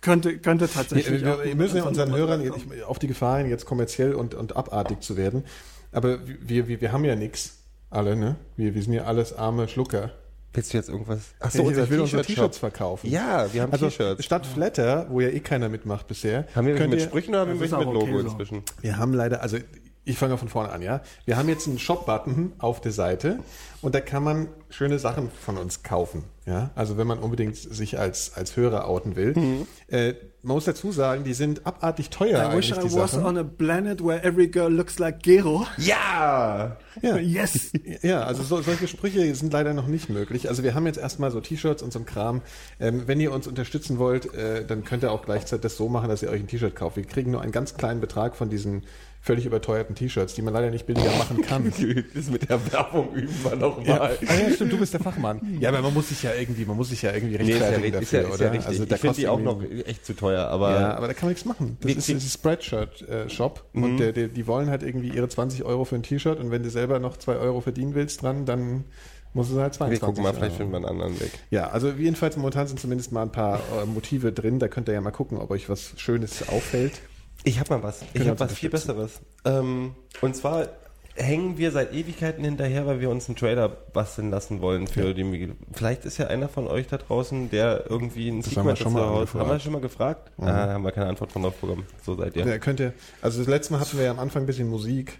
[0.00, 3.48] Könnte, könnte tatsächlich wir, wir müssen ja von- unseren Hörern ich, auf die Gefahr hin,
[3.50, 5.44] jetzt kommerziell und, und abartig zu werden.
[5.92, 7.58] Aber wir, wir, wir haben ja nichts,
[7.90, 8.36] alle, ne?
[8.56, 10.12] Wir, wir sind ja alles arme Schlucker.
[10.52, 11.20] Willst du jetzt irgendwas?
[11.38, 13.08] Achso, Achso, ich, ich will unsere T-Shirts verkaufen.
[13.08, 14.24] Ja, wir haben Also T-Shirts.
[14.24, 17.52] statt Flatter, wo ja eh keiner mitmacht bisher, Haben wir mit ihr- Sprüchen oder haben
[17.54, 18.28] wir mit auch okay Logo so.
[18.28, 18.62] inzwischen?
[18.80, 19.58] Wir haben leider, also
[20.04, 21.02] ich fange mal von vorne an, ja.
[21.24, 23.38] Wir haben jetzt einen Shop-Button auf der Seite
[23.82, 26.24] und da kann man schöne Sachen von uns kaufen.
[26.46, 29.66] Ja, also wenn man unbedingt sich als, als Hörer outen will.
[29.88, 33.26] Äh, man muss dazu sagen, die sind abartig teuer I wish I die was Sachen.
[33.26, 35.66] on a planet where every girl looks like Gero.
[35.76, 36.78] Ja!
[37.02, 37.18] Ja.
[37.18, 37.72] Yes!
[38.02, 40.48] Ja, also so, solche Sprüche sind leider noch nicht möglich.
[40.48, 42.40] Also wir haben jetzt erstmal so T-Shirts und so ein Kram.
[42.80, 46.08] Ähm, wenn ihr uns unterstützen wollt, äh, dann könnt ihr auch gleichzeitig das so machen,
[46.08, 46.96] dass ihr euch ein T-Shirt kauft.
[46.96, 48.84] Wir kriegen nur einen ganz kleinen Betrag von diesen
[49.22, 51.70] völlig überteuerten T-Shirts, die man leider nicht billiger machen kann.
[52.14, 54.00] Das mit der Werbung üben wir Ja, nochmal.
[54.26, 55.58] ah, ja, stimmt, du bist der Fachmann.
[55.60, 57.54] Ja, aber man muss sich ja irgendwie, man muss sich ja irgendwie Nee, ist ja,
[57.66, 58.54] rechtfertigen richtig, ist ja, dafür, ist ja oder?
[58.54, 58.68] richtig.
[58.68, 61.26] Also, da ich finde die auch noch echt zu teuer, aber Ja, aber da kann
[61.26, 61.76] man nichts machen.
[61.82, 63.82] Das ist wie- dieses Spreadshirt-Shop Mhm.
[63.84, 66.62] und der, der, die wollen halt irgendwie ihre 20 Euro für ein T-Shirt und wenn
[66.62, 68.84] du selber noch 2 Euro verdienen willst dran, dann
[69.32, 71.30] musst du halt 22 wir gucken mal, vielleicht finden wir einen anderen Weg.
[71.50, 74.58] Ja, also jedenfalls momentan sind zumindest mal ein paar äh, Motive drin.
[74.58, 77.00] Da könnt ihr ja mal gucken, ob euch was Schönes auffällt.
[77.44, 78.02] Ich habe mal was.
[78.02, 78.68] Ich Können habe was viel.
[78.70, 79.20] Besseres.
[79.44, 80.68] Ähm, und zwar
[81.14, 85.24] hängen wir seit Ewigkeiten hinterher, weil wir uns einen Trailer basteln lassen wollen für die
[85.24, 85.56] Miguel.
[85.72, 88.92] Vielleicht ist ja einer von euch da draußen, der irgendwie einen Das haben wir schon
[88.92, 89.26] mal.
[89.26, 90.30] Haben wir schon mal gefragt?
[90.38, 91.84] Ah, haben wir keine Antwort von drauf bekommen.
[92.04, 92.46] So seid ihr.
[92.46, 92.58] Ja.
[92.58, 92.92] könnt ihr,
[93.22, 95.18] also das letzte Mal hatten wir ja am Anfang ein bisschen Musik.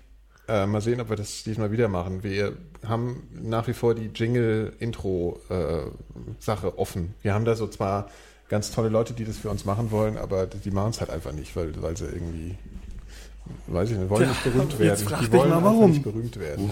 [0.49, 2.23] Äh, mal sehen, ob wir das diesmal wieder machen.
[2.25, 7.15] Wir haben nach wie vor die Jingle-Intro-Sache offen.
[7.23, 8.09] Wir haben da so zwar
[8.51, 11.33] ganz tolle Leute, die das für uns machen wollen, aber die machen es halt einfach
[11.33, 12.59] nicht, weil, weil sie irgendwie,
[13.67, 14.89] weiß ich nicht, wollen nicht berühmt werden.
[14.89, 15.91] jetzt frag die dich wollen mal, warum.
[15.91, 16.71] nicht berühmt werden.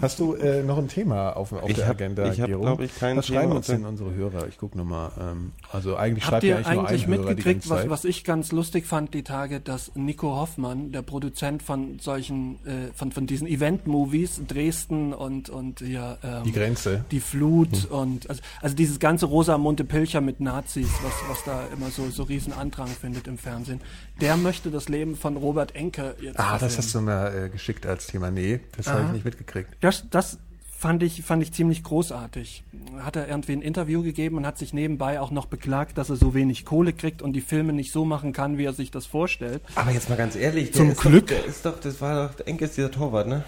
[0.00, 2.78] Hast du äh, noch ein Thema auf, auf der hab- Agenda, ich hab, Gero?
[2.80, 4.46] ich, kein Was schreiben uns denn unsere Hörer?
[4.48, 5.10] Ich gucke nochmal.
[5.18, 7.80] Ähm, also eigentlich Habt schreibt ja ihr eigentlich nur ein Hörer die mitgekriegt, ganze was,
[7.80, 7.90] Zeit.
[7.90, 12.92] was ich ganz lustig fand die Tage, dass Nico Hoffmann, der Produzent von solchen, äh,
[12.94, 17.04] von, von diesen Event-Movies, Dresden und, und ja, ähm, die Grenze.
[17.10, 21.90] die Flut und also, also dieses ganze Rosamunde Pilcher mit Nazis, was, was da immer
[21.90, 23.80] so, so riesen Andrang findet im Fernsehen,
[24.20, 27.86] der möchte das Leben von Robert Enke jetzt Ah, das hast du mir äh, geschickt
[27.86, 28.30] als Thema.
[28.30, 29.68] Nee, das habe ich nicht mitgekriegt.
[29.80, 30.38] Das, das
[30.78, 32.64] fand ich, fand ich ziemlich großartig.
[32.98, 36.16] Hat er irgendwie ein Interview gegeben und hat sich nebenbei auch noch beklagt, dass er
[36.16, 39.06] so wenig Kohle kriegt und die Filme nicht so machen kann, wie er sich das
[39.06, 39.62] vorstellt.
[39.74, 41.28] Aber jetzt mal ganz ehrlich, der Zum ist Glück.
[41.28, 43.44] Doch, der ist doch, das war doch, Enke ist dieser Torwart, ne?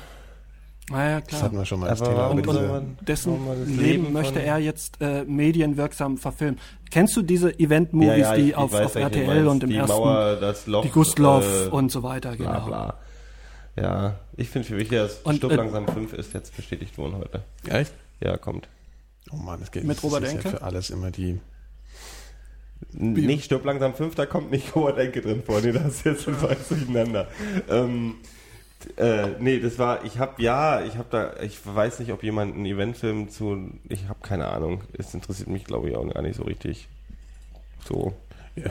[0.91, 1.43] Naja, Das klar.
[1.43, 2.27] hatten wir schon mal als Aber Thema.
[2.29, 6.59] und, diese- dessen das Leben, Leben möchte er jetzt äh, medienwirksam verfilmen.
[6.91, 10.37] Kennst du diese Event-Movies, die ich auf, weiß, auf RTL und im die ersten, Mauer,
[10.37, 12.51] das Loch, die Gustloff äh, und so weiter, genau.
[12.51, 12.95] bla bla.
[13.77, 17.17] Ja, ich finde für mich, dass Und, Stirb äh, langsam 5 ist jetzt bestätigt worden
[17.19, 17.43] heute.
[17.69, 17.93] Echt?
[18.21, 18.69] Ja, kommt.
[19.31, 20.45] Oh Mann, es geht Mit das Robert ist Enke?
[20.45, 21.39] Ja für alles immer die.
[22.93, 25.61] Nicht stirb langsam 5, da kommt nicht Howard Enke drin vor.
[25.61, 27.29] Nee, das ist jetzt was durcheinander.
[27.69, 28.15] Ähm,
[28.97, 32.55] äh, nee, das war, ich habe ja, ich habe da, ich weiß nicht, ob jemand
[32.55, 34.83] einen Eventfilm zu, ich habe keine Ahnung.
[34.97, 36.89] Es interessiert mich, glaube ich, auch gar nicht so richtig.
[37.87, 38.15] So.
[38.57, 38.71] Ja.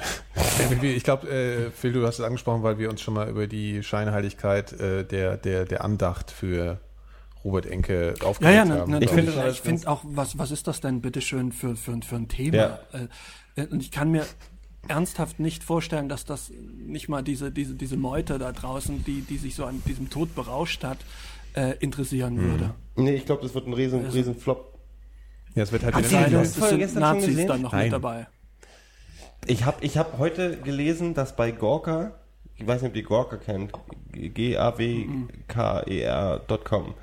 [0.81, 3.83] Ich glaube, äh, Phil, du hast es angesprochen, weil wir uns schon mal über die
[3.83, 6.79] Scheinheiligkeit äh, der, der, der Andacht für
[7.43, 8.91] Robert Enke Ja, aufgeregt ja, na, haben.
[8.91, 9.29] natürlich.
[9.29, 12.57] Ich finde find auch, was, was ist das denn bitteschön für, für, für ein Thema?
[12.57, 12.79] Ja.
[13.55, 14.25] Äh, Und ich kann mir
[14.89, 16.51] ernsthaft nicht vorstellen, dass das
[16.85, 20.33] nicht mal diese, diese, diese Meute da draußen, die, die sich so an diesem Tod
[20.35, 20.97] berauscht hat,
[21.55, 22.51] äh, interessieren Mhm.
[22.51, 22.73] würde.
[22.95, 24.77] Nee, ich glaube, das wird ein riesen, Also- riesen Flop.
[25.55, 27.47] ja, es wird halt Hat wieder es Folge sind gestern schon Nazis gesehen?
[27.47, 27.83] dann noch Nein.
[27.85, 28.27] mit dabei.
[29.45, 32.19] Ich habe ich hab heute gelesen, dass bei Gorka,
[32.55, 33.71] ich weiß nicht, ob ihr Gorka kennt,
[35.57, 36.93] G-A-W-K-E-R.com,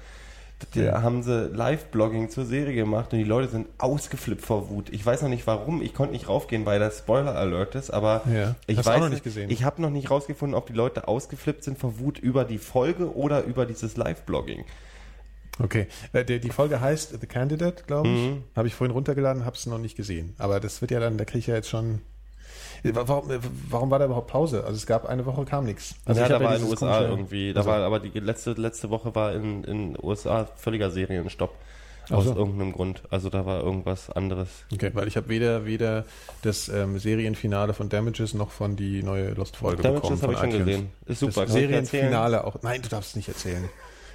[0.75, 4.89] da haben sie Live-Blogging zur Serie gemacht und die Leute sind ausgeflippt vor Wut.
[4.91, 8.55] Ich weiß noch nicht warum, ich konnte nicht raufgehen, weil das Spoiler-Alert ist, aber Ja.
[8.67, 9.51] ich weiß noch nicht gesehen?
[9.51, 13.15] Ich habe noch nicht rausgefunden, ob die Leute ausgeflippt sind vor Wut über die Folge
[13.15, 14.65] oder über dieses Live-Blogging.
[15.63, 18.15] Okay, äh, die, die Folge heißt The Candidate, glaube ich.
[18.31, 18.43] Mhm.
[18.57, 20.35] Habe ich vorhin runtergeladen, habe es noch nicht gesehen.
[20.39, 22.01] Aber das wird ja dann, da kriege ich ja jetzt schon.
[22.93, 23.31] Warum,
[23.71, 24.63] warum war da überhaupt Pause?
[24.65, 25.95] Also es gab eine Woche, kam nichts.
[26.05, 28.19] Also ja, ich da war in den USA komische- irgendwie, da Also- war aber die
[28.21, 31.55] letzte, letzte Woche war in in USA völliger Serienstopp.
[32.11, 32.37] Aus so.
[32.37, 33.03] irgendeinem Grund.
[33.09, 34.49] Also da war irgendwas anderes.
[34.71, 36.05] Okay, weil ich habe weder, weder
[36.43, 40.03] das ähm, Serienfinale von Damages noch von die neue Lost-Folge bekommen.
[40.03, 40.67] Damages habe ich von schon iTunes.
[40.77, 40.91] gesehen.
[41.07, 41.43] Ist super.
[41.47, 41.53] Das?
[41.55, 42.57] Serienfinale auch.
[42.61, 43.71] Nein, du darfst es nicht erzählen.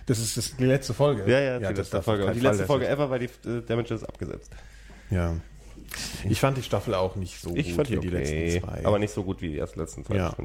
[0.05, 1.23] Das ist das, die letzte Folge.
[1.31, 2.31] Ja, ja, die das letzte Folge.
[2.31, 4.51] die letzte Folge ever, weil die äh, Damages abgesetzt.
[4.53, 5.33] ist- Ja.
[6.29, 8.65] Ich fand die Staffel auch nicht so Ich gut fand die wie die okay, letzten
[8.67, 8.85] zwei.
[8.85, 10.15] aber nicht so gut wie die ersten letzten zwei.
[10.15, 10.35] Ja.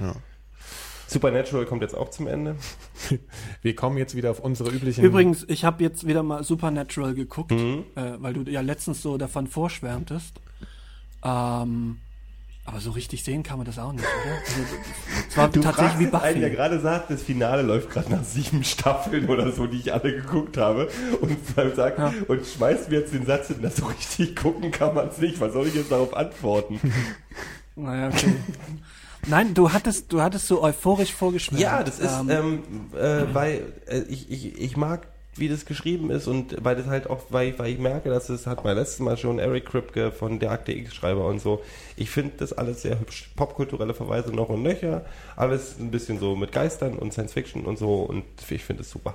[0.00, 0.14] Ja.
[1.06, 2.56] Supernatural kommt jetzt auch zum Ende.
[3.62, 5.04] Wir kommen jetzt wieder auf unsere üblichen.
[5.04, 7.84] Übrigens, ich habe jetzt wieder mal Supernatural geguckt, Mhm.
[7.96, 10.40] äh, weil du ja letztens so davon vorschwärmtest.
[11.22, 11.98] Ähm,
[12.64, 14.36] aber so richtig sehen kann man das auch nicht, oder?
[15.34, 16.56] Also, es war tatsächlich wie einen, der Buffy.
[16.56, 20.56] gerade sagt, das Finale läuft gerade nach sieben Staffeln oder so, die ich alle geguckt
[20.58, 20.88] habe.
[21.20, 22.12] Und dann sagt, Ja.
[22.28, 25.40] und schmeißt mir jetzt den Satz hin, dass so richtig gucken kann man es nicht.
[25.40, 26.80] Was soll ich jetzt darauf antworten?
[27.74, 28.34] Naja, okay.
[29.28, 31.62] Nein, du hattest, du hattest so euphorisch vorgeschwärmt.
[31.62, 32.62] Ja, das ist, Ähm, ähm,
[32.94, 37.08] äh, weil äh, ich, ich, ich mag, wie das geschrieben ist und weil das halt
[37.08, 40.38] auch, weil, weil ich merke, dass es hat mein letztes Mal schon Eric Kripke von
[40.38, 41.62] der Akte X-Schreiber und so.
[41.96, 43.30] Ich finde das alles sehr hübsch.
[43.34, 45.04] Popkulturelle Verweise noch und nöcher.
[45.36, 48.90] Alles ein bisschen so mit Geistern und Science Fiction und so und ich finde es
[48.90, 49.14] super.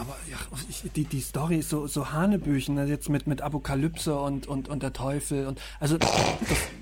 [0.00, 0.36] Aber ja,
[0.68, 2.84] ich, die, die Story ist so, so Hanebüchen, ne?
[2.86, 6.10] jetzt mit, mit Apokalypse und, und, und der Teufel und also das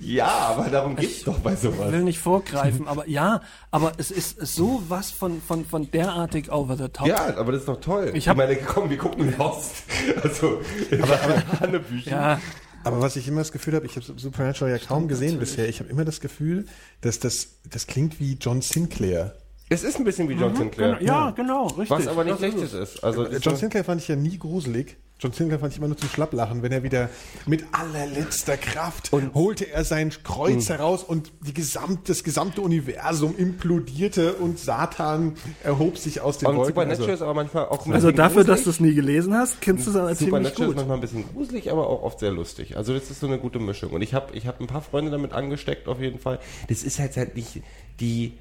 [0.01, 1.93] Ja, aber darum geht's doch bei sowas.
[1.93, 3.41] will nicht vorgreifen, aber ja,
[3.71, 7.07] aber es ist so was von, von, von derartig over the top.
[7.07, 8.13] Ja, aber das ist doch toll.
[8.15, 9.73] Ich hab- meine, komm, wir gucken Lost.
[10.23, 10.61] Also,
[10.93, 12.13] aber, aber Hanebüchen.
[12.13, 12.41] Ja,
[12.85, 15.51] Aber was ich immer das Gefühl habe, ich habe Supernatural ja kaum gesehen natürlich.
[15.51, 15.69] bisher.
[15.69, 16.67] Ich habe immer das Gefühl,
[17.01, 19.35] dass das, das klingt wie John Sinclair.
[19.69, 20.95] Es ist ein bisschen wie John Sinclair.
[20.97, 21.91] genau, ja, genau, richtig.
[21.91, 22.95] Was aber nicht schlechtes es.
[22.95, 23.05] ist.
[23.05, 24.97] Also, Äh, John Sinclair fand ich ja nie gruselig.
[25.19, 27.09] John Sinclair fand ich immer nur zum Schlapplachen, wenn er wieder
[27.47, 33.35] mit allerletzter Kraft und holte er sein Kreuz heraus und die gesamt, das gesamte Universum
[33.37, 35.35] implodierte und Satan
[35.65, 36.75] erhob sich aus den Und Wolken.
[36.75, 38.65] Supernatural Also, ist aber manchmal auch ein Also dafür, dass gruselig.
[38.65, 40.77] du es nie gelesen hast, kennst du es aber ziemlich Supernatural ist gut.
[40.77, 42.77] manchmal ein bisschen gruselig, aber auch oft sehr lustig.
[42.77, 43.93] Also das ist so eine gute Mischung.
[43.93, 46.39] Und ich habe ich hab ein paar Freunde damit angesteckt auf jeden Fall.
[46.69, 47.63] Das ist halt, halt nicht
[48.01, 48.35] die,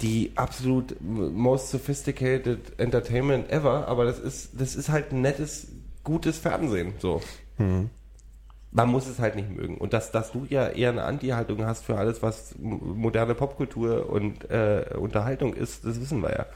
[0.00, 5.68] die absolut most sophisticated Entertainment ever, aber das ist, das ist halt ein nettes,
[6.04, 6.94] gutes Fernsehen.
[6.98, 7.20] So.
[8.70, 9.78] Man muss es halt nicht mögen.
[9.78, 14.48] Und dass, dass du ja eher eine Anti-Haltung hast für alles, was moderne Popkultur und
[14.50, 16.46] äh, Unterhaltung ist, das wissen wir ja.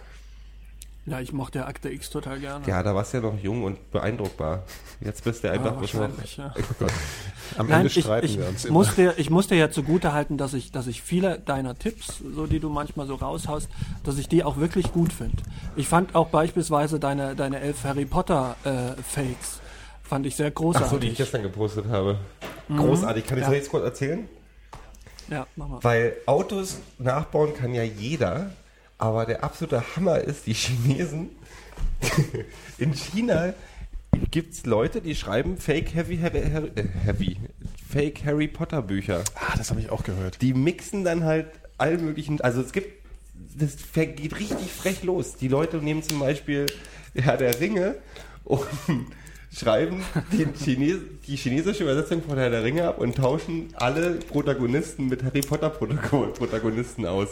[1.05, 2.65] Ja, ich mochte ja Akte X total gerne.
[2.69, 4.63] Ja, da warst du ja noch jung und beeindruckbar.
[5.01, 6.55] Jetzt bist du Ja, einfach bloß noch wahrscheinlich, ja.
[7.59, 8.75] am Nein, Ende ich, streiten ich, wir uns immer.
[8.75, 12.19] muss dir, ich muss dir ja zugute halten, dass ich, dass ich viele deiner Tipps,
[12.35, 13.69] so die du manchmal so raushaust,
[14.05, 15.43] dass ich die auch wirklich gut finde.
[15.75, 19.61] Ich fand auch beispielsweise deine, deine elf Harry Potter äh, Fakes,
[20.05, 20.91] fand ich sehr Ach großartig.
[20.91, 22.19] so, die ich gestern gepostet habe.
[22.69, 23.27] Großartig.
[23.27, 23.49] Kann ich Ja.
[23.51, 24.29] das jetzt kurz erzählen?
[25.29, 25.79] ja, mach mal.
[25.83, 28.51] Weil Autos nachbauen kann ja jeder,
[29.03, 31.31] aber der absolute Hammer ist, die Chinesen.
[32.79, 33.53] In China
[34.31, 36.41] gibt es Leute, die schreiben Fake Heavy, Heavy,
[37.05, 37.37] Heavy
[37.91, 39.25] Fake Harry Potter Bücher.
[39.35, 40.41] ah, das habe ich auch gehört.
[40.41, 41.49] Die mixen dann halt
[41.79, 43.05] all möglichen, also es gibt,
[43.59, 45.35] das geht richtig frech los.
[45.35, 46.67] Die Leute nehmen zum Beispiel
[47.15, 47.97] Herr der Ringe
[48.45, 48.63] und
[49.53, 50.01] schreiben
[50.31, 55.25] den Chines, die chinesische Übersetzung von Herr der Ringe ab und tauschen alle Protagonisten mit
[55.25, 57.31] Harry Potter Protago- Protagonisten aus.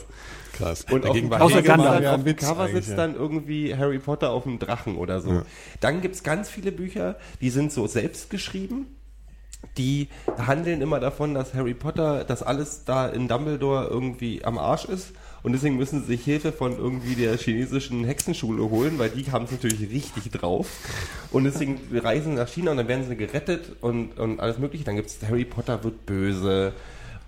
[0.53, 0.85] Krass.
[0.91, 2.07] Und auf Dagegen war Außer Gandalf.
[2.07, 2.97] auf dem Cover sitzt ja.
[2.97, 5.31] dann irgendwie Harry Potter auf dem Drachen oder so.
[5.31, 5.43] Ja.
[5.81, 8.87] Dann gibt's ganz viele Bücher, die sind so selbst geschrieben.
[9.77, 10.09] die
[10.39, 15.13] handeln immer davon, dass Harry Potter, dass alles da in Dumbledore irgendwie am Arsch ist.
[15.43, 19.47] Und deswegen müssen sie sich Hilfe von irgendwie der chinesischen Hexenschule holen, weil die haben
[19.47, 20.67] es natürlich richtig drauf.
[21.31, 24.85] Und deswegen reisen sie nach China und dann werden sie gerettet und, und alles mögliche.
[24.85, 26.73] Dann gibt es Harry Potter wird böse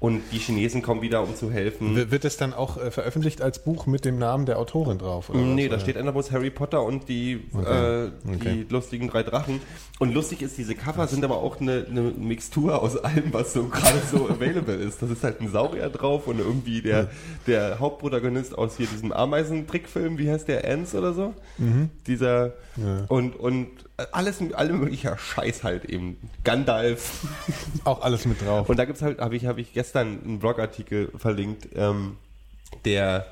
[0.03, 1.95] und die Chinesen kommen wieder, um zu helfen.
[1.95, 5.31] W- Wird es dann auch äh, veröffentlicht als Buch mit dem Namen der Autorin drauf?
[5.31, 8.07] Oder Nee, was, da steht einfach bloß Harry Potter und die, Okay.
[8.07, 8.65] äh, Okay.
[8.69, 9.61] die lustigen drei Drachen.
[10.01, 13.69] Und lustig ist, diese Cover sind aber auch eine, eine Mixtur aus allem, was so
[13.69, 15.01] gerade so available ist.
[15.01, 17.09] Das ist halt ein Saurier drauf und irgendwie der,
[17.47, 21.33] der Hauptprotagonist aus hier diesem Ameisentrickfilm, wie heißt der, Ants oder so?
[22.09, 23.05] Dieser, Ja.
[23.09, 23.69] und, und
[24.13, 26.17] alles, alle möglicher Scheiß halt eben.
[26.45, 27.27] Gandalf.
[27.85, 28.69] Auch alles mit drauf.
[28.69, 32.17] Und da gibt's halt, habe ich, habe ich gestern einen Blogartikel verlinkt, ähm,
[32.85, 33.27] der,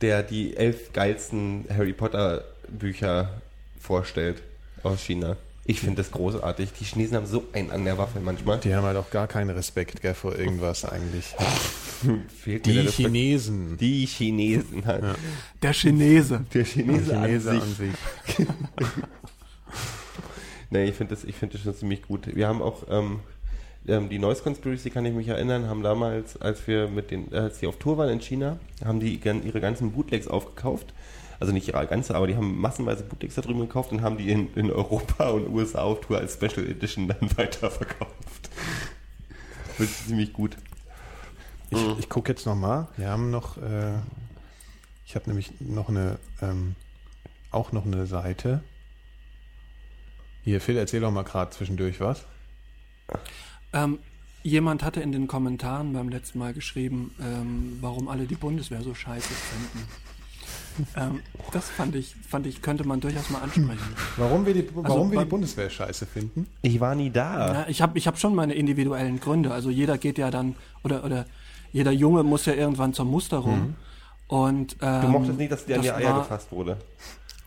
[0.00, 3.30] der die elf geilsten Harry Potter Bücher
[3.80, 4.42] vorstellt
[4.82, 5.36] aus China.
[5.66, 6.72] Ich finde das großartig.
[6.78, 8.58] Die Chinesen haben so einen an der Waffe manchmal.
[8.58, 11.34] Die haben halt auch gar keinen Respekt gell, vor irgendwas eigentlich.
[12.42, 12.88] Fehlt der Die.
[12.90, 13.78] Chinesen.
[13.78, 15.16] Die Chinesen halt.
[15.62, 16.44] Der Chinese.
[16.52, 18.36] Der Chinese, Chinese an an sich.
[20.74, 22.34] Nee, ich finde das, ich finde das schon ziemlich gut.
[22.34, 23.20] Wir haben auch ähm,
[23.86, 27.60] die Noise Conspiracy, kann ich mich erinnern, haben damals, als wir mit den, äh, als
[27.60, 30.92] die auf Tour waren in China, haben die ihre ganzen Bootlegs aufgekauft.
[31.38, 34.28] Also nicht ihre ganze, aber die haben massenweise Bootlegs da drüben gekauft und haben die
[34.30, 38.50] in, in Europa und USA auf Tour als Special Edition dann weiterverkauft.
[39.78, 40.56] Das ist ziemlich gut.
[41.70, 42.88] Ich, ich gucke jetzt nochmal.
[42.96, 43.92] Wir haben noch, äh,
[45.06, 46.74] ich habe nämlich noch eine, ähm,
[47.52, 48.64] auch noch eine Seite.
[50.44, 52.24] Hier, Phil, erzähl doch mal gerade zwischendurch was.
[53.72, 53.98] Ähm,
[54.42, 58.94] jemand hatte in den Kommentaren beim letzten Mal geschrieben, ähm, warum alle die Bundeswehr so
[58.94, 59.88] scheiße finden.
[60.96, 61.20] ähm,
[61.52, 63.94] das fand ich, fand ich, könnte man durchaus mal ansprechen.
[64.16, 66.46] Warum wir die, warum wir die Bundeswehr scheiße finden?
[66.62, 67.52] Ich war nie da.
[67.52, 69.52] Ja, ich habe ich hab schon meine individuellen Gründe.
[69.52, 71.26] Also jeder geht ja dann, oder, oder
[71.72, 73.76] jeder Junge muss ja irgendwann zur Musterung.
[74.26, 76.76] Und, ähm, Du mochtest nicht, dass dir an die Eier war- gefasst wurde.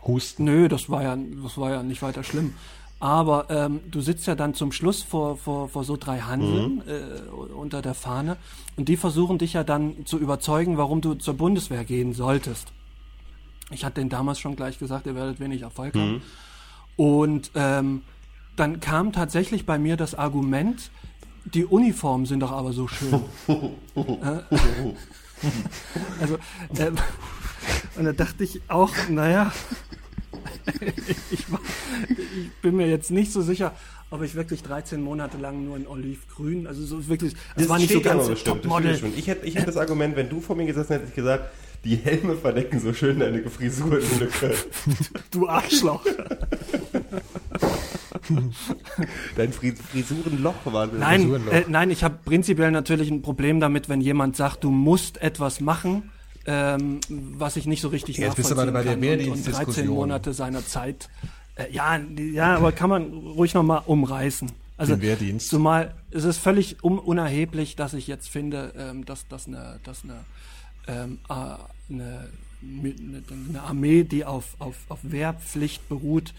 [0.05, 0.45] Husten.
[0.45, 2.53] Nö, das war ja, das war ja nicht weiter schlimm.
[2.99, 7.29] Aber ähm, du sitzt ja dann zum Schluss vor, vor, vor so drei Handeln äh,
[7.53, 8.37] unter der Fahne
[8.75, 12.73] und die versuchen dich ja dann zu überzeugen, warum du zur Bundeswehr gehen solltest.
[13.69, 16.21] Ich hatte denen damals schon gleich gesagt, ihr werdet wenig Erfolg haben.
[16.95, 18.01] Und ähm,
[18.55, 20.89] dann kam tatsächlich bei mir das Argument,
[21.45, 23.21] die Uniformen sind doch aber so schön.
[23.97, 24.41] Äh,
[26.21, 26.37] also,
[26.77, 26.95] ähm,
[27.95, 29.51] und da dachte ich auch, naja,
[31.31, 31.45] ich, ich
[32.61, 33.73] bin mir jetzt nicht so sicher,
[34.09, 37.91] ob ich wirklich 13 Monate lang nur in Olivgrün, also so wirklich, das, war nicht
[37.91, 39.11] so ganz bestimmt, das Topmodel.
[39.17, 41.51] Ich hätte, ich hätte das Argument, wenn du vor mir gesessen hättest, gesagt,
[41.83, 44.53] die Helme verdecken so schön deine Frisurenlücke.
[45.31, 46.03] Du Arschloch.
[49.35, 50.99] Dein Fris Frisurenloch war das.
[50.99, 51.53] Nein, Frisurenloch.
[51.53, 55.61] äh, nein, ich habe prinzipiell natürlich ein Problem damit, wenn jemand sagt, du musst etwas
[55.61, 56.11] machen,
[56.47, 59.45] ähm, was ich nicht so richtig Jetzt bist du aber bei der kann und, und
[59.45, 59.95] 13 Wehrdienstdiskussion.
[59.95, 61.09] Monate seiner Zeit.
[61.55, 64.49] Äh, ja, ja, aber kann man ruhig nochmal umreißen.
[64.77, 65.49] Also, Den Wehrdienst.
[65.49, 70.03] Zumal es ist völlig un unerheblich, dass ich jetzt finde, ähm, dass, dass eine, dass
[70.03, 70.23] eine,
[70.87, 71.33] ähm, äh,
[71.93, 72.29] eine,
[73.49, 76.33] eine Armee, die auf, auf, auf Wehrpflicht beruht,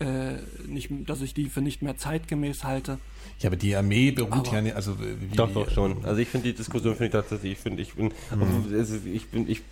[0.00, 0.34] äh,
[0.66, 2.98] nicht, dass ich die für nicht mehr zeitgemäß halte.
[3.40, 6.04] Ja, aber die Armee beruht Aber- ja nicht, also wie, Doch, doch schon.
[6.04, 8.74] Also ich finde die Diskussion finde ich tatsächlich, ich finde, ich bin, Mhm.
[8.76, 9.62] also ich bin, ich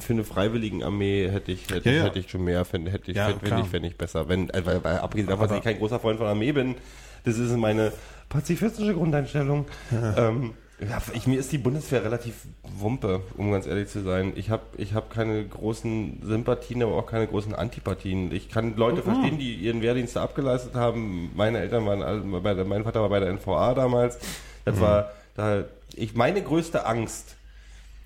[0.00, 2.04] für eine Freiwilligenarmee hätte ich, hätte, Ja, ja.
[2.04, 3.60] hätte ich schon mehr, finde, hätte ich, Ja, klar.
[3.60, 4.28] ich, fände ich besser.
[4.28, 6.74] Wenn, äh, weil, weil abgesehen davon, dass ich kein großer Freund von Armee bin,
[7.24, 7.92] das ist meine
[8.28, 9.66] pazifistische Grundeinstellung.
[10.16, 10.54] Ähm,
[10.88, 14.32] ja, ich, mir ist die Bundeswehr relativ wumpe, um ganz ehrlich zu sein.
[14.36, 18.32] Ich habe ich hab keine großen Sympathien, aber auch keine großen Antipathien.
[18.32, 21.30] Ich kann Leute verstehen, die ihren Wehrdienst abgeleistet haben.
[21.36, 24.18] Meine Eltern waren, alle, bei der- mein Vater war bei der NVA damals.
[24.64, 27.36] Das war, da, ich, meine größte Angst,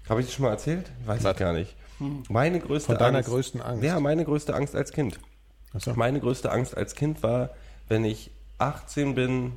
[0.09, 0.91] habe ich das schon mal erzählt?
[1.07, 1.75] Weiß ich gar nicht.
[2.29, 3.31] Meine größte Von deiner Angst.
[3.31, 3.85] größten Angst?
[3.85, 5.19] Ja, meine größte Angst als Kind.
[5.79, 5.93] So.
[5.95, 7.51] Meine größte Angst als Kind war,
[7.89, 9.53] wenn ich 18 bin,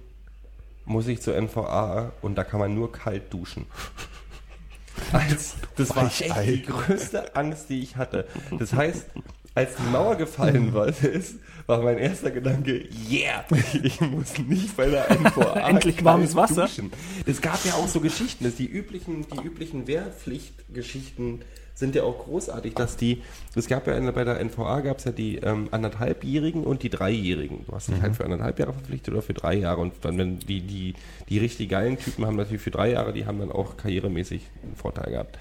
[0.87, 3.65] muss ich zur NVA und da kann man nur kalt duschen.
[5.11, 8.27] Als, das war echt die größte Angst, die ich hatte.
[8.57, 9.05] Das heißt,
[9.53, 11.35] als die Mauer gefallen war, ist,
[11.67, 13.45] war mein erster Gedanke, yeah,
[13.83, 16.63] ich muss nicht bei der NVA Endlich warmes Wasser.
[16.63, 16.91] duschen.
[17.27, 21.41] Es gab ja auch so Geschichten, dass die üblichen, die üblichen Wehrpflichtgeschichten
[21.77, 23.21] sind ja auch großartig, dass die,
[23.53, 27.65] es gab ja bei der NVA gab es ja die ähm, anderthalbjährigen und die dreijährigen.
[27.67, 30.39] Du hast dich halt für anderthalb Jahre verpflichtet oder für drei Jahre und dann, wenn
[30.39, 30.95] die, die,
[31.29, 34.75] die richtig geilen Typen haben natürlich für drei Jahre, die haben dann auch karrieremäßig einen
[34.75, 35.37] Vorteil gehabt.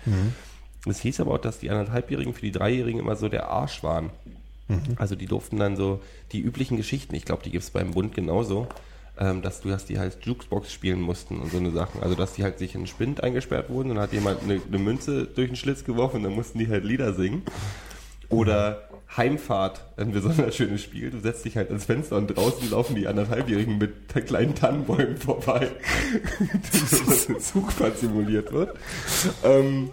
[0.86, 4.10] Es hieß aber auch, dass die anderthalbjährigen für die dreijährigen immer so der Arsch waren.
[4.96, 6.00] Also die durften dann so
[6.32, 8.68] die üblichen Geschichten, ich glaube, die gibt es beim Bund genauso,
[9.18, 12.02] ähm, dass du, dass die halt Jukebox spielen mussten und so eine Sachen.
[12.02, 14.60] Also dass die halt sich in einen Spind eingesperrt wurden und dann hat jemand eine,
[14.66, 17.42] eine Münze durch den Schlitz geworfen und dann mussten die halt Lieder singen.
[18.28, 21.10] Oder Heimfahrt, ein besonders schönes Spiel.
[21.10, 25.70] Du setzt dich halt ins Fenster und draußen laufen die anderthalbjährigen mit kleinen Tannenbäumen vorbei,
[26.72, 28.76] dass ein Zugfahrt simuliert wird.
[29.44, 29.90] Ähm,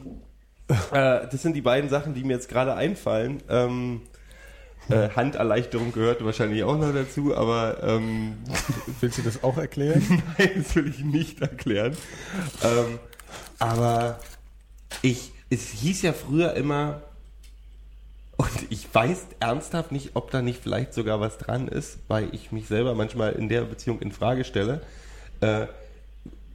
[0.67, 3.43] äh, das sind die beiden Sachen, die mir jetzt gerade einfallen.
[3.49, 4.01] Ähm,
[4.89, 8.37] äh, Handerleichterung gehört wahrscheinlich auch noch dazu, aber ähm,
[8.99, 10.23] Willst du das auch erklären?
[10.37, 11.95] Nein, das will ich nicht erklären.
[12.63, 12.99] Ähm,
[13.59, 14.19] aber
[15.01, 17.01] ich, es hieß ja früher immer,
[18.37, 22.51] und ich weiß ernsthaft nicht, ob da nicht vielleicht sogar was dran ist, weil ich
[22.51, 24.81] mich selber manchmal in der Beziehung in Frage stelle.
[25.39, 25.67] Äh,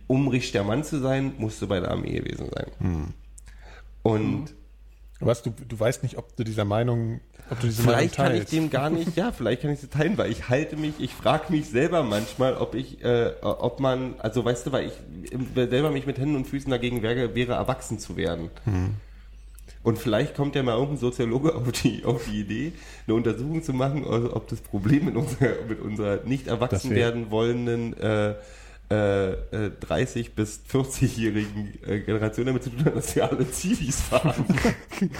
[0.07, 3.15] um richtiger Mann zu sein, musst du bei der Armee gewesen sein.
[4.03, 4.55] Und
[5.21, 8.45] Was, du, du weißt nicht, ob du dieser Meinung, ob du diese Vielleicht kann ich
[8.47, 11.53] dem gar nicht, ja, vielleicht kann ich sie teilen, weil ich halte mich, ich frage
[11.53, 14.93] mich selber manchmal, ob ich, äh, ob man, also weißt du, weil ich
[15.55, 18.51] selber mich mit Händen und Füßen dagegen wäre, wäre erwachsen zu werden.
[19.83, 22.73] Und vielleicht kommt ja mal irgendein Soziologe auf die, auf die Idee,
[23.07, 27.31] eine Untersuchung zu machen, also ob das Problem mit unserer, mit unserer nicht erwachsen werden
[27.31, 28.35] wollenden äh,
[28.91, 34.01] äh, äh, 30 bis 40-jährigen äh, Generation damit zu tun hat, dass wir alle Zivis
[34.01, 34.45] fahren.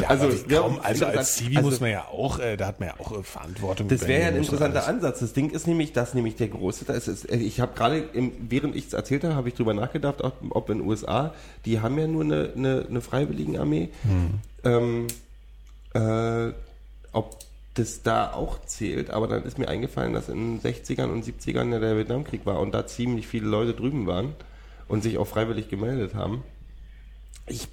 [0.00, 1.36] Ja, Also, ja, kaum, also als.
[1.36, 3.88] Zivi Also- muss man ja auch, äh, da hat man ja auch äh, Verantwortung.
[3.88, 4.86] Das wäre ja ein interessanter.
[4.88, 5.20] Ansatz.
[5.20, 8.04] Das Ding ist nämlich, dass nämlich der große, das ist, äh, ich habe gerade,
[8.40, 11.34] während ich es erzählt habe, habe ich drüber nachgedacht, ob, ob in den USA,
[11.66, 13.90] die haben ja nur eine, eine, eine Freiwilligenarmee,
[14.64, 15.06] ähm,
[15.94, 16.52] äh,
[17.12, 17.38] ob
[17.76, 21.70] das da auch zählt, aber dann ist mir eingefallen, dass in den 60ern und 70ern
[21.72, 24.34] ja der Vietnamkrieg war und da ziemlich viele Leute drüben waren
[24.88, 26.42] und sich auch freiwillig gemeldet haben.
[27.48, 27.68] Ich,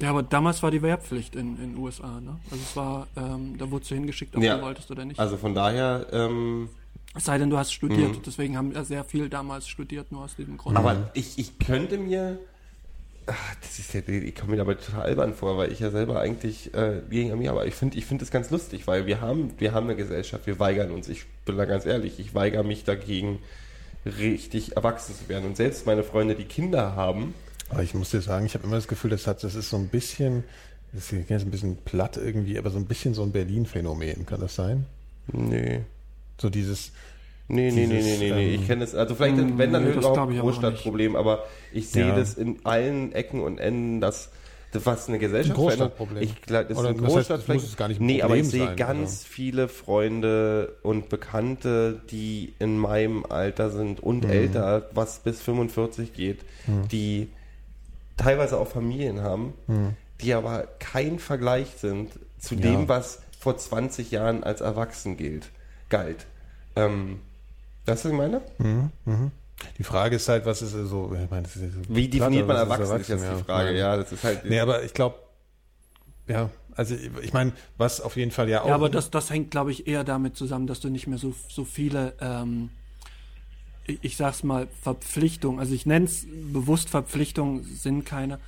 [0.00, 2.38] Ja, aber damals war die Wehrpflicht in den USA, ne?
[2.50, 4.56] Also es war, ähm, da wurdest du hingeschickt, ob Ja.
[4.56, 5.18] du wolltest oder nicht.
[5.18, 6.68] also von daher, ähm,
[7.16, 8.20] es sei denn, du hast studiert.
[8.26, 10.76] Deswegen haben ja sehr viel damals studiert, nur aus diesem Grund.
[10.76, 12.38] Aber ich, ich könnte mir.
[13.30, 16.18] Ach, das ist ja, ich komme mir dabei total albern vor, weil ich ja selber
[16.18, 19.52] eigentlich äh, gegen Armee, aber ich finde ich finde das ganz lustig, weil wir haben,
[19.58, 21.08] wir haben eine Gesellschaft, wir weigern uns.
[21.08, 23.38] Ich bin da ganz ehrlich, ich weigere mich dagegen,
[24.06, 25.44] richtig erwachsen zu werden.
[25.44, 27.34] Und selbst meine Freunde, die Kinder haben,
[27.68, 29.76] Aber ich muss dir sagen, ich habe immer das Gefühl, das hat, das ist so
[29.76, 30.44] ein bisschen,
[30.92, 34.40] das ist jetzt ein bisschen platt irgendwie, aber so ein bisschen so ein Berlin-Phänomen, kann
[34.40, 34.86] das sein?
[35.32, 35.82] nee.
[36.40, 36.92] So dieses,
[37.50, 38.54] Nee, nee, nee, nee, Dieses, nee, nee.
[38.54, 41.88] ähm, Ich kenne es, also vielleicht, wenn dann nee, auch ein aber Großstadtproblem, aber ich
[41.88, 42.14] sehe Ja.
[42.16, 44.30] das in allen Ecken und Enden, dass
[44.72, 46.22] das, was eine Gesellschaft Ein Großstadtproblem.
[46.22, 47.62] Ich glaube, das ist Oder ein heißt, Großstadt vielleicht.
[47.62, 49.26] muss es gar nicht ein nee, aber Problem ich sehe sein, ganz also.
[49.30, 54.30] viele Freunde und Bekannte, die in meinem Alter sind und Mhm.
[54.30, 56.40] älter, was bis 45 geht,
[56.92, 57.28] die
[58.18, 59.96] teilweise auch Familien haben, Mhm.
[60.20, 62.60] die aber kein Vergleich sind zu Ja.
[62.60, 65.48] dem, was vor 20 Jahren als erwachsen gilt,
[65.88, 66.26] galt.
[66.76, 67.20] Ähm,
[67.88, 68.40] das, was ich meine?
[69.78, 72.56] die Frage ist halt, was ist so, ich meine, das ist so Wie definiert man
[72.56, 73.76] was erwachsen, ist jetzt die Frage.
[73.76, 74.44] Ja, das ist halt.
[74.44, 75.16] Nee, aber ich glaube,
[76.28, 78.68] ja, also ich meine, was auf jeden Fall ja auch.
[78.68, 81.34] Ja, aber das, das hängt, glaube ich, eher damit zusammen, dass du nicht mehr so,
[81.48, 82.70] so viele, ähm,
[83.84, 88.38] ich, ich sag's mal, Verpflichtungen, also ich nenne es bewusst Verpflichtungen, sind keine.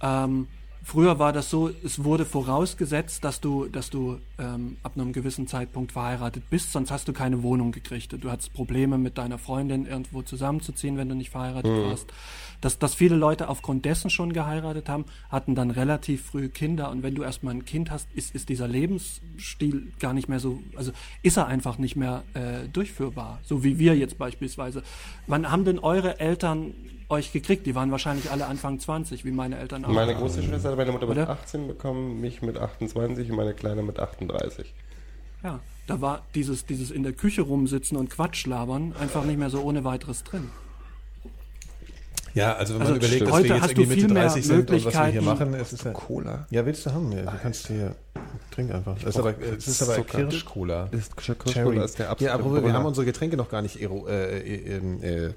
[0.00, 0.46] Ähm,
[0.84, 5.46] früher war das so, es wurde vorausgesetzt, dass du, dass du ähm, ab einem gewissen
[5.46, 8.14] Zeitpunkt verheiratet bist, sonst hast du keine Wohnung gekriegt.
[8.20, 12.12] Du hattest Probleme mit deiner Freundin irgendwo zusammenzuziehen, wenn du nicht verheiratet warst.
[12.60, 17.02] Dass, dass viele Leute aufgrund dessen schon geheiratet haben, hatten dann relativ früh Kinder und
[17.02, 20.92] wenn du erstmal ein Kind hast, ist, ist dieser Lebensstil gar nicht mehr so, also
[21.22, 24.82] ist er einfach nicht mehr äh, durchführbar, so wie wir jetzt beispielsweise.
[25.26, 26.74] Wann haben denn eure Eltern
[27.08, 27.66] euch gekriegt?
[27.66, 29.88] Die waren wahrscheinlich alle Anfang 20, wie meine Eltern auch.
[29.90, 31.28] meine große Schwester hat meine Mutter mit Oder?
[31.30, 34.72] 18 bekommen, mich mit 28 und meine Kleine mit 38.
[35.42, 39.50] Ja, da war dieses, dieses in der Küche rumsitzen und Quatsch labern einfach nicht mehr
[39.50, 40.50] so ohne weiteres drin.
[42.34, 44.14] ja, also wenn Also man überlegt, dass heute wir jetzt hast irgendwie du Mitte viel
[44.14, 45.24] mehr 30 sind und was wir hier Möglichkeiten.
[45.24, 46.46] machen, es ist ja, Cola.
[46.50, 47.12] ja, willst du haben?
[47.12, 47.94] Ja, du kannst hier,
[48.50, 48.96] trink einfach.
[48.96, 50.02] Es ist aber, es ist aber.
[50.02, 50.88] Kirschcola.
[50.90, 51.84] Ist, Kirschcola Cherry.
[51.84, 55.34] ist der absolute Ja, aber wir haben unsere Getränke noch gar nicht äh, äh, äh,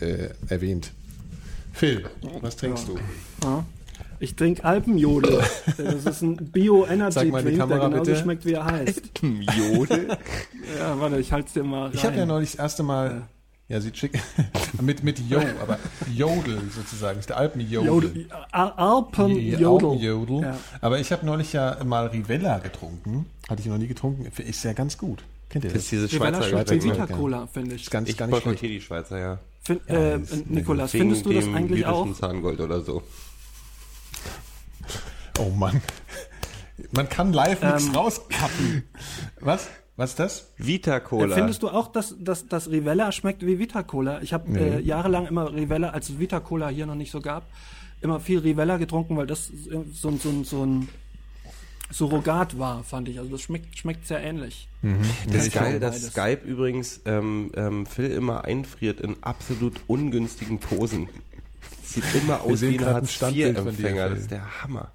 [0.00, 0.92] äh, erwähnt.
[1.72, 2.04] Phil,
[2.40, 2.96] was trinkst du?
[3.44, 3.64] Ja.
[4.22, 5.42] Ich trinke Alpenjodel.
[5.78, 8.16] Das ist ein Bio-Energy Sag mal in die Drink, der genauso bitte.
[8.16, 9.02] schmeckt, wie er heißt.
[9.22, 10.08] Jodel?
[10.78, 11.90] Ja, warte, ich halte es dir mal rein.
[11.94, 13.22] Ich habe ja neulich das erste Mal,
[13.68, 14.12] ja, sieht schick,
[14.80, 15.78] mit, mit Yo, aber
[16.14, 17.86] Jodel sozusagen, ist der Alpenjodel.
[17.88, 19.66] Jodel, Al- Alpenjodel.
[19.66, 20.40] Alpenjodel.
[20.42, 20.56] Ja.
[20.80, 23.26] Aber ich habe neulich ja mal Rivella getrunken.
[23.48, 24.26] Hatte ich noch nie getrunken.
[24.40, 25.24] Ist ja ganz gut.
[25.48, 25.82] Kennt ihr Das das?
[25.84, 26.94] ist diese Rivella Schweizer Getränk.
[26.94, 27.82] Vita Cola, finde ich.
[27.82, 28.30] Ist ganz, Ich schlecht.
[28.30, 29.38] boykottiere die Schweizer, ja.
[29.62, 32.12] Fin äh, das ist- Nikolas, Wegen findest du das eigentlich auch?
[32.14, 33.02] Zahngold oder so.
[35.38, 35.80] Oh Mann.
[36.92, 37.94] Man kann live nichts Ähm.
[37.94, 38.84] rauskappen.
[39.40, 39.68] Was?
[39.96, 40.52] Was ist das?
[40.56, 41.34] Vita Cola.
[41.34, 44.22] Findest du auch, dass, dass, dass Rivella schmeckt wie Vita Cola?
[44.22, 47.44] Ich habe äh, jahrelang immer Rivella, als es Vita Cola hier noch nicht so gab,
[48.00, 49.48] immer viel Rivella getrunken, weil das
[49.92, 50.88] so, so, ein- so ein
[51.90, 53.18] Surrogat war, fand ich.
[53.18, 54.68] Also das schmeckt, schmeckt sehr ähnlich.
[55.26, 56.12] Das ist Ja, geil, dass beides.
[56.12, 61.08] Skype übrigens ähm, ähm, Phil immer einfriert in absolut ungünstigen Posen.
[61.84, 64.02] Sieht immer aus wie ein gerade ein Standbild von dir, Hartz-IV-Empfänger.
[64.06, 64.10] Phil.
[64.14, 64.92] Das ist der Hammer.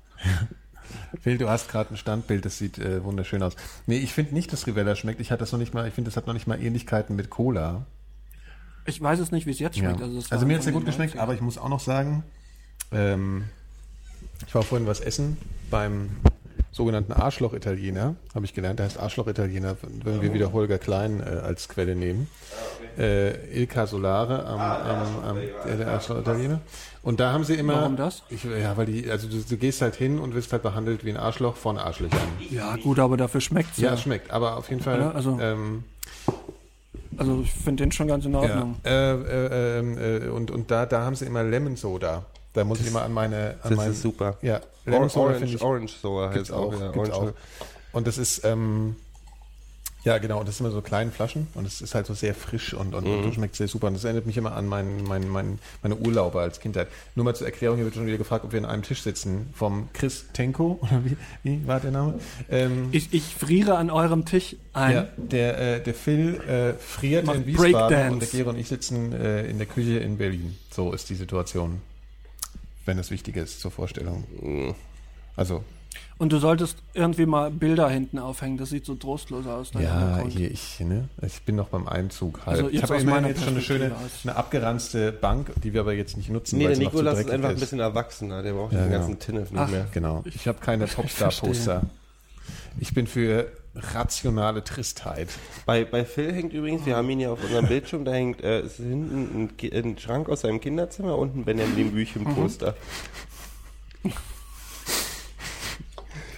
[1.21, 3.55] Phil, du hast gerade ein Standbild, das sieht äh, wunderschön aus.
[3.85, 5.19] Nee, ich finde nicht, dass Rivella schmeckt.
[5.19, 7.29] Ich hatte das noch nicht mal, ich finde, das hat noch nicht mal Ähnlichkeiten mit
[7.29, 7.85] Cola.
[8.85, 9.83] Ich weiß es nicht, wie es jetzt Ja.
[9.89, 10.01] schmeckt.
[10.01, 11.19] Also, es war Also mir hat es sehr gut geschmeckt, 90ern.
[11.19, 12.23] aber ich muss auch noch sagen,
[12.91, 13.43] ähm,
[14.47, 15.37] ich war vorhin was essen
[15.69, 16.09] beim
[16.75, 21.69] sogenannten Arschloch-Italiener, habe ich gelernt, der heißt Arschloch-Italiener, wenn wir wieder Holger Klein äh, als
[21.69, 22.27] Quelle nehmen.
[22.97, 26.59] Äh, Ilka Solare am, am, am der, der Arschloch-Italiener.
[27.01, 27.75] Und da haben sie immer...
[27.75, 28.23] Warum das?
[28.29, 31.11] Ich, ja, weil die, also du, du gehst halt hin und wirst halt behandelt wie
[31.11, 32.19] ein Arschloch von Arschlöchern.
[32.49, 33.93] Ja, gut, aber dafür schmeckt's Ja, ja.
[33.93, 34.99] es schmeckt, aber auf jeden Fall...
[34.99, 35.85] Ja, also- ähm,
[37.17, 38.75] Also ich finde den schon ganz in Ja, Ordnung.
[38.83, 42.25] äh, äh, ähm, äh, und, und da, da haben sie immer Lemon Soda.
[42.51, 43.55] Da muss ich immer an meine.
[43.63, 44.37] An Das mein, ist super.
[44.41, 46.73] Ja, Or Soda Orange, Orange Soda gibt's heißt auch.
[46.73, 46.79] auch.
[46.79, 47.33] Ja, gibt's Orange auch.
[47.93, 48.95] Und das ist, ähm,
[50.03, 52.75] ja genau, das sind immer so kleine Flaschen und es ist halt so sehr frisch
[52.75, 53.23] und, und, Mhm.
[53.23, 53.87] und schmeckt sehr super.
[53.87, 56.89] Und das erinnert mich immer an mein, mein, mein, meine Urlaube als Kindheit.
[57.15, 59.49] Nur mal zur Erklärung, hier wird schon wieder gefragt, ob wir an einem Tisch sitzen.
[59.55, 62.19] Vom Chris Tenko, oder wie, wie war der Name?
[62.51, 64.93] Ähm, Ich, ich friere an eurem Tisch ein.
[64.93, 68.13] ja, der, äh, der Phil äh, friert Macht in Wiesbaden Breakdance.
[68.13, 70.55] und der Gero und ich sitzen äh, in der Küche in Berlin.
[70.71, 71.81] So ist die Situation.
[72.85, 74.75] Wenn es wichtig ist zur Vorstellung.
[75.35, 75.63] Also,
[76.17, 78.57] Und du solltest irgendwie mal Bilder hinten aufhängen.
[78.57, 79.71] Das sieht so trostlos aus.
[79.73, 81.09] ja, hier, ich, ne?
[81.25, 82.57] Ich bin noch beim Einzug halt.
[82.57, 83.91] Also ich habe aus immerhin meiner jetzt schon eine schöne,
[84.23, 87.55] eine abgeranzte Bank, die wir aber jetzt nicht nutzen, Nee, der Nikolas ist einfach ein
[87.59, 88.43] bisschen erwachsener.
[88.43, 88.99] Der braucht Ja, den genau.
[88.99, 89.69] ganzen Tinnef nicht Ach.
[89.69, 89.87] mehr.
[89.93, 90.23] Genau.
[90.25, 91.83] Ich habe keine Popstar-Poster.
[92.79, 95.29] Ich bin für rationale Tristheit.
[95.65, 98.61] Bei, bei Phil hängt übrigens, wir haben ihn ja auf unserem Bildschirm, da hängt äh,
[98.61, 102.75] ist hinten ein, ein Schrank aus seinem Kinderzimmer und ein Benjamin Büchen-Poster.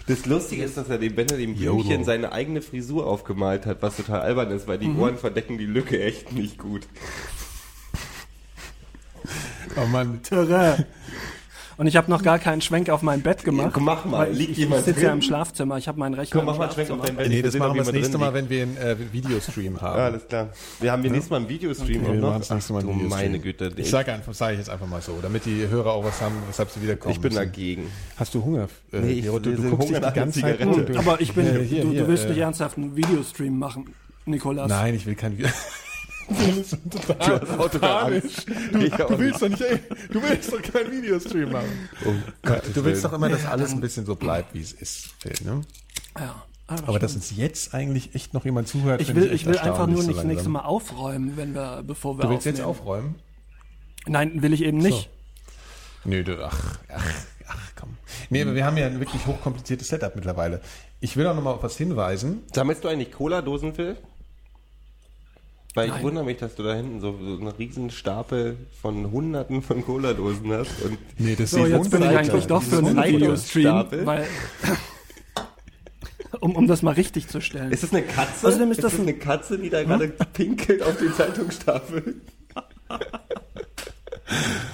[0.07, 1.55] Das Lustige ist, dass er dem Benjamin.
[1.55, 5.65] Blümchen seine eigene Frisur aufgemalt hat, was total albern ist, weil die Ohren verdecken die
[5.65, 6.87] Lücke echt nicht gut.
[9.75, 10.85] Oh Mann, Terrain.
[11.77, 13.69] Und ich habe noch gar keinen Schwenk auf mein Bett gemacht.
[13.73, 14.31] Komm, mach mal.
[14.31, 15.77] Liegt ich, jemand ich sitze ja im Schlafzimmer.
[15.77, 17.29] Ich habe meinen Rechner Komm, mach mal Schwenk auf dein Bett.
[17.29, 19.97] nee, das machen wir das nächste Mal, wenn wir einen äh, Videostream haben.
[19.99, 20.49] Ja, alles klar.
[20.79, 22.29] Wir haben den nächsten Mal einen Videostream Okay, noch.
[22.29, 23.31] machen das nächste Mal einen Ach, du Videostream.
[23.31, 23.71] meine Güte.
[23.75, 26.35] Ich sage einfach, sage ich jetzt einfach mal so, damit die Hörer auch was haben,
[26.47, 27.13] weshalb sie wiederkommen.
[27.13, 27.43] ich bin müssen.
[27.45, 27.91] dagegen.
[28.17, 28.67] Hast du Hunger?
[28.91, 30.57] Äh, Nee, ich du, will du guckst dich die nach ganze Zeit.
[30.57, 30.91] Zigarette.
[30.93, 33.93] Du, Aber ich bin, Äh, hier, du, du willst äh, nicht ernsthaft einen Videostream machen,
[34.25, 34.67] Nikolas.
[34.67, 35.47] Nein, ich will kein Video.
[36.37, 36.77] Du bist
[37.07, 37.39] total
[37.79, 38.45] panisch.
[38.71, 39.79] Du, du willst doch nicht, ey,
[40.11, 41.89] du willst doch keinen Videostream machen.
[42.73, 45.61] du willst doch immer, dass alles ein bisschen so bleibt, wie es ist, Phil, ne?
[46.19, 49.87] Ja, Aber dass uns jetzt eigentlich echt noch jemand zuhört, ich will, ich will einfach
[49.87, 50.49] nur so nicht das nächste.
[50.49, 52.79] Mal aufräumen, wenn wir, bevor wir Du willst jetzt aufnehmen.
[52.81, 53.15] aufräumen?
[54.07, 55.09] Nein, will ich eben nicht.
[56.03, 57.13] Nö, du, ach, ach,
[57.47, 57.97] ach, komm.
[58.29, 60.61] Nee, aber wir haben ja ein wirklich hochkompliziertes Setup mittlerweile.
[60.99, 62.43] Ich will auch noch mal auf was hinweisen.
[62.53, 63.95] Sammelst du eigentlich Cola-Dosen, Phil?
[65.77, 66.03] Weil ich Nein.
[66.03, 70.51] wundere mich, dass du da hinten so, so einen riesen Stapel von hunderten von Cola-Dosen
[70.51, 70.81] hast.
[70.83, 72.97] Und Nee, das So, jetzt bin ich eigentlich doch für einen.
[73.03, 74.25] Videostream, weil,
[76.39, 77.71] um, um das mal richtig zu stellen.
[77.71, 78.47] ist das eine Katze?
[78.47, 82.15] Außerdem ist ist das das ein- eine Katze, die da gerade pinkelt auf den Zeitungsstapel?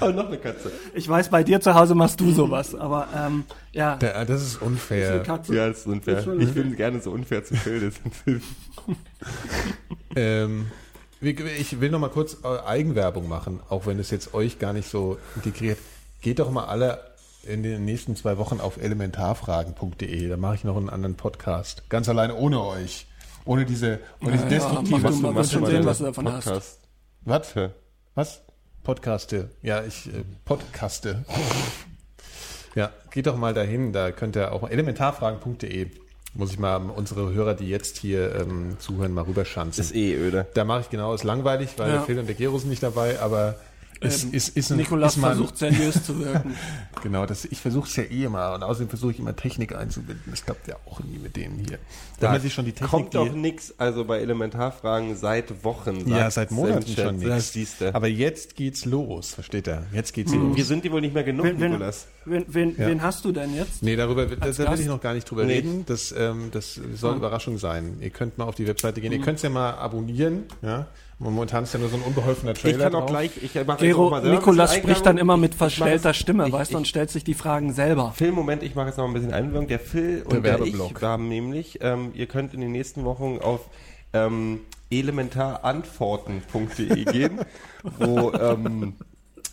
[0.01, 0.71] Oh, noch eine Katze.
[0.93, 4.61] Ich weiß, bei dir zu Hause machst du sowas, aber ähm, ja, Da, das ist
[4.61, 5.19] eine unfair.
[5.23, 5.53] Katze.
[5.55, 6.17] Ja, das ist unfair.
[6.19, 7.80] Ist ich bin gerne so unfair zu Phil.
[7.81, 7.93] Das
[10.15, 10.67] Ähm,
[11.23, 14.89] ich will noch mal kurz äh, Eigenwerbung machen, auch wenn es jetzt euch gar nicht
[14.89, 15.77] so integriert.
[16.21, 16.99] Geht doch mal alle
[17.43, 20.29] in den nächsten zwei Wochen auf elementarfragen.de.
[20.29, 21.89] Da mache ich noch einen anderen Podcast.
[21.89, 23.07] Ganz alleine ohne euch.
[23.45, 24.99] Ohne diese, ohne diese Ja, ja, destruktive.
[24.99, 26.45] mach du schon sehen, deine was du davon hast.
[26.45, 26.79] Podcast.
[27.21, 27.53] Was?
[27.55, 27.69] Ja.
[28.15, 28.41] Was?
[28.83, 29.49] Podcaste.
[29.61, 31.25] Ja, ich äh, podcaste.
[32.75, 35.91] Ja, geht doch mal dahin, da könnt ihr auch elementarfragen.de.
[36.35, 39.84] Muss ich mal unsere Hörer, die jetzt hier ähm, zuhören, mal rüberschanzen.
[39.84, 40.47] Ist eh öde.
[40.55, 41.93] Da mache ich genau, ist langweilig, weil Ja.
[41.97, 43.55] der Phil und der Gero sind nicht dabei, aber
[44.02, 46.56] es Ähm, ist, ist ein, Nikolas ist mal, versucht seriös zu wirken.
[47.02, 50.24] Genau, das, ich versuche es ja eh immer und außerdem versuche ich immer Technik einzubinden.
[50.32, 51.78] Das klappt ja auch nie mit denen hier.
[52.22, 56.07] Wenn man sich schon die Technik kommt doch nix, also bei Elementarfragen seit Wochen.
[56.07, 57.82] ja, seit Monaten schon Das nichts.
[57.82, 59.84] Aber jetzt geht's los, versteht er?
[59.91, 60.49] Jetzt geht's Mhm.
[60.49, 60.56] los.
[60.57, 62.07] Wir sind die wohl nicht mehr genug, Wen, Nikolas.
[62.24, 62.88] wen, wen, Ja.
[62.88, 63.84] wen hast du denn jetzt?
[63.84, 65.56] Nee, darüber wird- Als da will ich noch gar nicht drüber Nee.
[65.56, 65.84] reden.
[65.86, 67.18] Das, ähm, das soll Ah.
[67.18, 67.98] Überraschung sein.
[67.99, 69.11] Ihr könnt mal auf die Webseite gehen.
[69.11, 69.20] Mhm.
[69.20, 70.44] Ihr könnt es ja mal abonnieren.
[70.61, 70.88] Ja?
[71.19, 73.10] Momentan ist ja nur so ein unbeholfener Ich Trailer kann auch drauf.
[73.11, 76.53] gleich, ich mache Gero, mal Nikolas spricht dann immer mit Ich- ich verstellter Stimme, ich-
[76.53, 78.14] weißt du, ich- und stellt sich die Fragen selber.
[78.15, 79.68] Phil, Moment, ich mache jetzt noch ein bisschen Einwirkung.
[79.68, 83.61] Der Phil und der, ich haben nämlich, ähm, ihr könnt in den nächsten Wochen auf
[84.14, 84.61] ähm,
[84.91, 87.40] elementarantworten.de gehen,
[87.99, 88.95] wo ähm,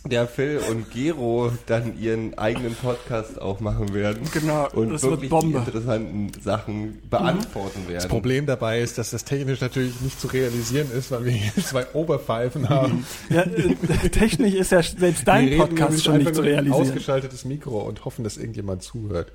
[0.05, 4.23] der Phil und Gero dann ihren eigenen Podcast auch machen werden.
[4.33, 5.59] Genau, Und das wird wirklich Bombe.
[5.59, 7.95] die interessanten Sachen beantworten werden.
[7.95, 11.63] Das Problem dabei ist, dass das technisch natürlich nicht zu realisieren ist, weil wir hier
[11.63, 13.05] zwei Oberpfeifen haben.
[13.29, 16.81] Ja, äh, technisch ist ja selbst dein wir Podcast schon nicht zu in ein realisieren.
[16.81, 19.31] ausgeschaltetes Mikro und hoffen, dass irgendjemand zuhört.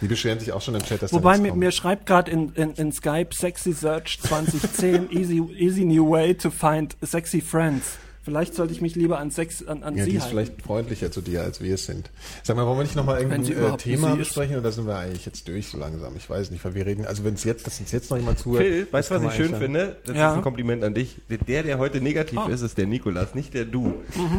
[0.00, 2.72] Die beschweren sich auch schon im Chat, dass Wobei mir, mir schreibt gerade in, in,
[2.72, 7.98] in Skype Sexy Search 2010 easy, easy new way to find sexy friends.
[8.24, 10.36] Vielleicht sollte ich mich lieber an, Sex, an, an ja, die Sie ist halten.
[10.36, 12.08] vielleicht freundlicher zu dir, als wir es sind.
[12.44, 14.18] Sag mal, wollen wir nicht nochmal irgendein sie äh, Thema ist.
[14.18, 16.14] besprechen oder sind wir eigentlich jetzt durch so langsam?
[16.16, 18.38] Ich weiß nicht, weil wir reden, also wenn es jetzt, dass uns jetzt noch jemand
[18.38, 18.62] zuhört.
[18.64, 19.96] Phil, weißt du, was ich schön finde?
[20.06, 20.30] Das Ja.
[20.30, 21.16] ist ein Kompliment an dich.
[21.48, 22.46] Der, der heute negativ Ah.
[22.48, 23.94] ist, ist der Nikolas, nicht der du.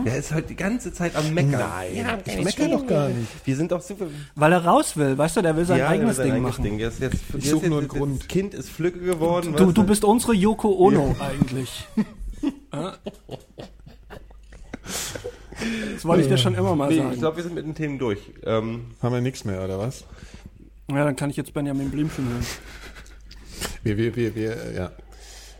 [0.05, 1.51] Der ist heute die ganze Zeit am Meckern.
[1.69, 3.27] Nein, Ja, ich meckere doch gar nicht.
[3.45, 4.05] Wir sind doch super.
[4.35, 6.64] Weil er raus will, weißt du, der will sein Ja, eigenes sein Ding machen.
[6.64, 6.80] Ding.
[6.80, 8.19] Jetzt, jetzt, Ich jetzt- suche nur jetzt- einen Grund.
[8.22, 9.53] Das Kind ist Flügge geworden.
[9.57, 11.85] Du, du bist unsere Yoko Ono eigentlich.
[15.95, 17.14] das wollte ich dir schon immer mal Nee, sagen.
[17.14, 18.19] ich glaube, wir sind mit den Themen durch.
[18.43, 20.03] Ähm, Haben wir nichts mehr, oder was?
[20.89, 22.45] ja, dann kann ich jetzt Benjamin Blümchen hören.
[23.84, 24.91] Wir, wir, wir, wir, äh, ja.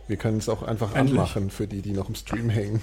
[0.06, 1.18] Wir können es auch einfach Endlich.
[1.18, 2.80] anmachen für die, die noch im Stream hängen.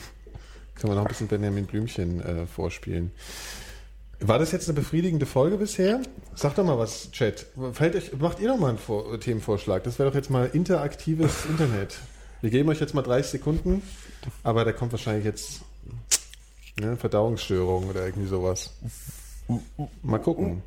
[0.76, 3.12] Können wir noch ein bisschen Benjamin Blümchen äh, vorspielen.
[4.20, 6.02] War das jetzt eine befriedigende Folge bisher?
[6.36, 7.46] Sag doch mal was, Chat.
[7.74, 9.84] Fällt euch, macht ihr doch mal einen Vor Themenvorschlag.
[9.84, 11.98] Das wäre doch jetzt mal interaktives Internet.
[12.42, 13.82] Wir geben euch jetzt mal 30 Sekunden,
[14.44, 15.62] aber da kommt wahrscheinlich jetzt
[16.80, 18.72] ne, Verdauungsstörung oder irgendwie sowas.
[20.02, 20.62] Mal gucken.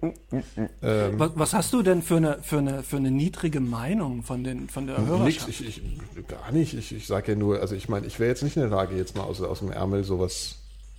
[0.83, 4.45] Ähm, Was, was hast du denn für eine, für eine, für eine niedrige Meinung von,
[4.45, 5.49] den, von der Nix, Hörerschaft?
[5.49, 6.75] ich, ich, gar nicht.
[6.75, 8.95] Ich, ich sage ja nur, also ich meine, ich wäre jetzt nicht in der Lage,
[8.97, 10.57] jetzt mal aus, aus dem Ärmel sowas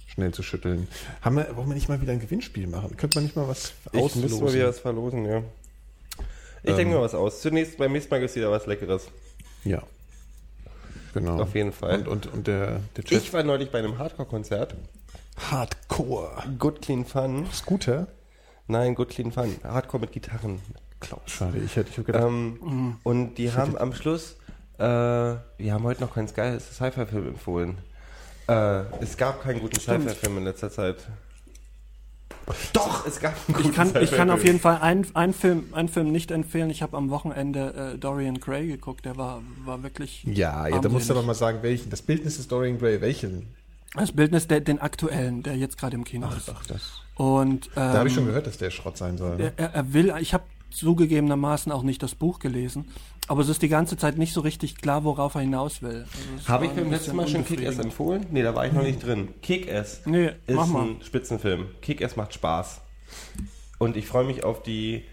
[0.08, 0.88] schnell zu schütteln.
[1.22, 2.98] Haben wir, wollen wir nicht mal wieder ein Gewinnspiel machen?
[2.98, 4.22] Könnte man nicht mal was ich auslosen?
[4.22, 5.44] müsste mal wieder was verlosen, ja.
[6.64, 6.78] Ich Ähm.
[6.78, 7.42] denke mir was aus.
[7.42, 9.10] Zunächst, beim nächsten Mal gibt es wieder was Leckeres.
[9.64, 9.84] Ja.
[11.14, 11.40] Genau.
[11.42, 12.00] Auf jeden Fall.
[12.00, 13.22] Und, und, und der, der Chat.
[13.22, 14.74] Ich war neulich bei einem Hardcore-Konzert.
[15.38, 16.32] Hardcore.
[16.58, 17.46] Good Clean Fun.
[17.52, 18.08] Scooter?
[18.68, 19.56] Nein, Good Clean Fun.
[19.64, 20.62] Hardcore mit Gitarren.
[21.00, 21.22] Klaus.
[21.28, 24.38] Schade, ich hätte ich hab gedacht, Ähm, und die haben am Schluss,
[24.78, 27.78] äh, wir haben heute noch keinen Sky Sci-Fi-Film empfohlen.
[28.48, 31.08] Äh, es gab keinen guten Sci-Fi-Film in letzter Zeit.
[32.74, 35.74] Doch, es gab einen guten Ich kann, ich kann auf jeden Fall einen, einen, Film,
[35.74, 36.70] einen Film nicht empfehlen.
[36.70, 39.06] Ich habe am Wochenende äh, Dorian Gray geguckt.
[39.06, 40.24] Der war, war wirklich.
[40.26, 41.90] ja, ja, da musst du aber mal sagen, welchen.
[41.90, 43.48] Das Bildnis ist Dorian Gray, welchen?
[43.96, 46.52] Das Bildnis, der, den aktuellen, der jetzt gerade im Kino ist.
[46.54, 47.02] Ach, das.
[47.16, 49.38] Und ähm, Da habe ich schon gehört, dass der Schrott sein soll.
[49.38, 49.54] Ne?
[49.56, 52.86] er, er will, ich habe zugegebenermaßen auch nicht das Buch gelesen,
[53.28, 56.06] aber es ist die ganze Zeit nicht so richtig klar, worauf er hinaus will.
[56.36, 58.26] Also Habe ich beim letzten Mal schon Kick-Ass empfohlen?
[58.32, 59.30] Nee, da war ich noch nicht drin.
[59.42, 60.84] Kick-Ass Nee, ist mach mal.
[60.84, 61.68] ein Spitzenfilm.
[61.82, 62.82] Kick-Ass macht Spaß.
[63.80, 65.06] Und ich freue mich auf die,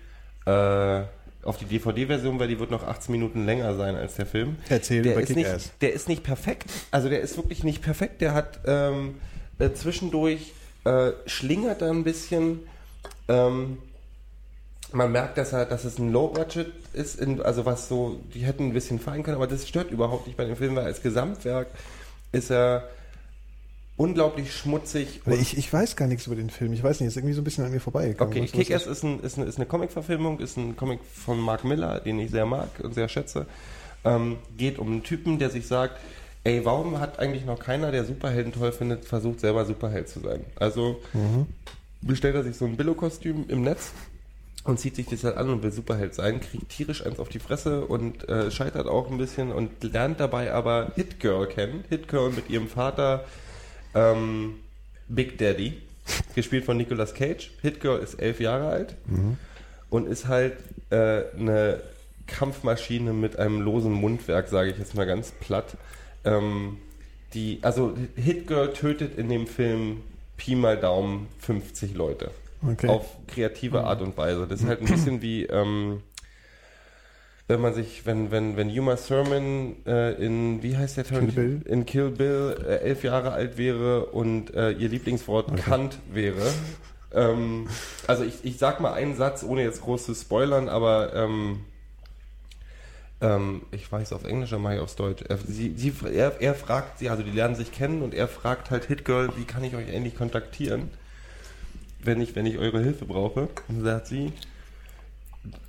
[0.47, 1.03] äh,
[1.43, 4.57] auf die DVD-Version, weil die wird noch 18 Minuten länger sein als der Film.
[4.69, 6.71] Erzähl der über ist nicht, Der ist nicht perfekt.
[6.91, 8.21] Also der ist wirklich nicht perfekt.
[8.21, 9.17] Der hat ähm,
[9.59, 10.53] äh, zwischendurch
[10.85, 12.61] äh, schlingert er ein bisschen.
[13.29, 13.79] Ähm,
[14.93, 18.67] man merkt, dass er, dass es ein Low-Budget ist, in, also was so, die hätten
[18.67, 21.69] ein bisschen fein können, aber das stört überhaupt nicht bei dem Film, weil als Gesamtwerk
[22.33, 22.89] ist er
[23.97, 25.21] unglaublich schmutzig.
[25.27, 26.73] Ich, ich weiß gar nichts über den Film.
[26.73, 28.33] Ich weiß nicht, ist irgendwie so ein bisschen an mir vorbeigekommen.
[28.33, 32.01] Okay, Kick-Ass ist- ein, ist, eine, ist eine Comic-Verfilmung, ist ein Comic von Mark Miller,
[32.01, 33.47] den ich sehr mag und sehr schätze.
[34.05, 36.01] Ähm, geht um einen Typen, der sich sagt,
[36.45, 40.41] ey, warum hat eigentlich noch keiner, der Superhelden toll findet, versucht selber Superheld zu sein?
[40.57, 41.01] Also
[42.01, 43.93] bestellt er sich so ein Billo-Kostüm im Netz
[44.65, 47.39] und zieht sich das halt an und will Superheld sein, kriegt tierisch eins auf die
[47.39, 51.85] Fresse und äh, scheitert auch ein bisschen und lernt dabei aber Hit Girl kennen.
[51.91, 53.25] Hit Girl mit ihrem Vater
[53.95, 54.55] ähm,
[55.09, 55.79] Big Daddy,
[56.35, 57.51] gespielt von Nicolas Cage.
[57.63, 58.97] Hit Girl ist elf Jahre alt
[59.91, 60.55] und ist halt
[60.91, 61.81] äh, eine
[62.27, 65.77] Kampfmaschine mit einem losen Mundwerk, sage ich jetzt mal ganz platt.
[66.25, 66.79] Ähm,
[67.35, 70.03] die, also Hit Girl tötet in dem Film
[70.37, 72.31] Pi mal Daumen 50 Leute.
[72.67, 72.89] Okay.
[72.89, 74.47] Auf kreative Art und Weise.
[74.47, 76.03] Das ist halt ein bisschen wie, ähm,
[77.49, 81.61] wenn man sich, wenn, wenn, wenn Uma Thurman äh, in, wie heißt der Bill?
[81.65, 86.51] In Kill Bill äh, elf Jahre alt wäre und äh, ihr Lieblingswort Kant wäre.
[87.13, 87.69] Ähm,
[88.07, 91.61] also ich, ich sag mal einen Satz, ohne jetzt groß zu spoilern, aber ähm,
[93.21, 95.23] ähm, ich weiß auf Englisch, aber aufs Deutsch.
[95.29, 98.71] Er, sie, sie, er, er fragt sie, also die lernen sich kennen und er fragt
[98.71, 100.91] halt Hitgirl, wie kann ich euch endlich kontaktieren,
[102.03, 103.49] wenn ich, wenn ich eure Hilfe brauche?
[103.69, 104.33] Und sagt sie,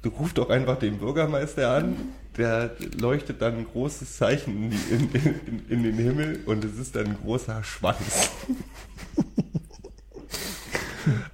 [0.01, 1.95] du ruf doch einfach den Bürgermeister an,
[2.37, 2.69] da
[2.99, 7.07] leuchtet dann ein großes Zeichen in, in, in, in den Himmel und es ist dann
[7.07, 8.31] ein großer Schwanz.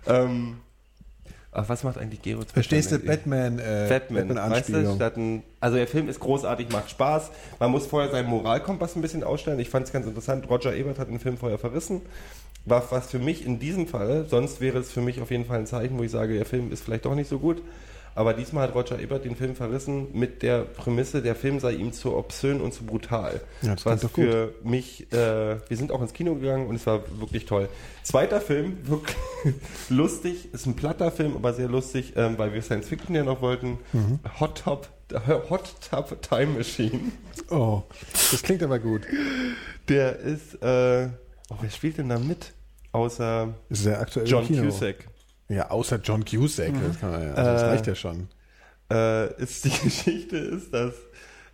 [0.07, 0.57] ähm,
[1.51, 2.99] aber was macht eigentlich Gero Verstehst du?
[2.99, 7.31] Batman, äh, Batman, weißt du, statt ein, also der Film ist großartig, macht Spaß.
[7.59, 9.59] Man muss vorher seinen Moralkompass ein bisschen ausstellen.
[9.59, 10.47] Ich fand es ganz interessant.
[10.49, 12.01] Roger Ebert hat den Film vorher verrissen.
[12.65, 15.59] War was für mich in diesem Fall, sonst wäre es für mich auf jeden Fall
[15.59, 17.63] ein Zeichen, wo ich sage, der Film ist vielleicht doch nicht so gut.
[18.15, 21.93] Aber diesmal hat Roger Ebert den Film verrissen mit der Prämisse, der Film sei ihm
[21.93, 23.41] zu obszön und zu brutal.
[23.61, 24.25] Ja, das was doch gut.
[24.25, 27.69] für mich, äh, wir sind auch ins Kino gegangen und es war wirklich toll.
[28.03, 29.15] Zweiter Film, wirklich
[29.89, 33.41] lustig, ist ein platter Film, aber sehr lustig, ähm, weil wir Science Fiction ja noch
[33.41, 33.79] wollten.
[33.93, 34.19] Mhm.
[34.39, 34.89] Hot Top,
[35.49, 36.99] Hot Tub Time Machine.
[37.49, 37.83] Oh,
[38.31, 39.01] das klingt aber gut.
[39.87, 41.09] Der ist, äh,
[41.49, 42.53] oh, wer spielt denn da mit?
[42.91, 44.63] Außer Ist sehr aktuell John Kino.
[44.63, 45.08] Cusack.
[45.49, 46.79] Ja, außer John Cusack.
[46.79, 48.29] Das, kann man ja, also das Äh, reicht ja schon.
[48.91, 50.93] äh, ist die Geschichte ist, dass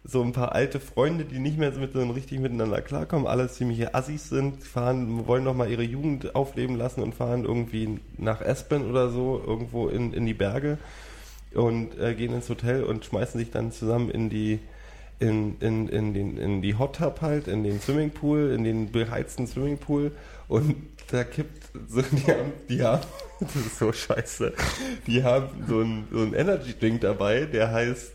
[0.04, 3.50] so ein paar alte Freunde, die nicht mehr so mit so richtig miteinander klarkommen, alle
[3.50, 8.42] ziemliche Assis sind, fahren, wollen noch mal ihre Jugend aufleben lassen und fahren irgendwie nach
[8.42, 10.78] Aspen oder so, irgendwo in, in die Berge
[11.54, 14.60] und äh, gehen ins Hotel und schmeißen sich dann zusammen in die
[15.20, 19.48] in, in, in, den, in die Hot Tub halt, in den Swimmingpool, in den beheizten
[19.48, 20.12] Swimmingpool
[20.50, 20.76] und
[21.12, 23.06] da kippt so, die haben, die haben,
[23.40, 24.54] das ist so scheiße,
[25.08, 28.12] die haben so einen so einen Energy Drink dabei, der heißt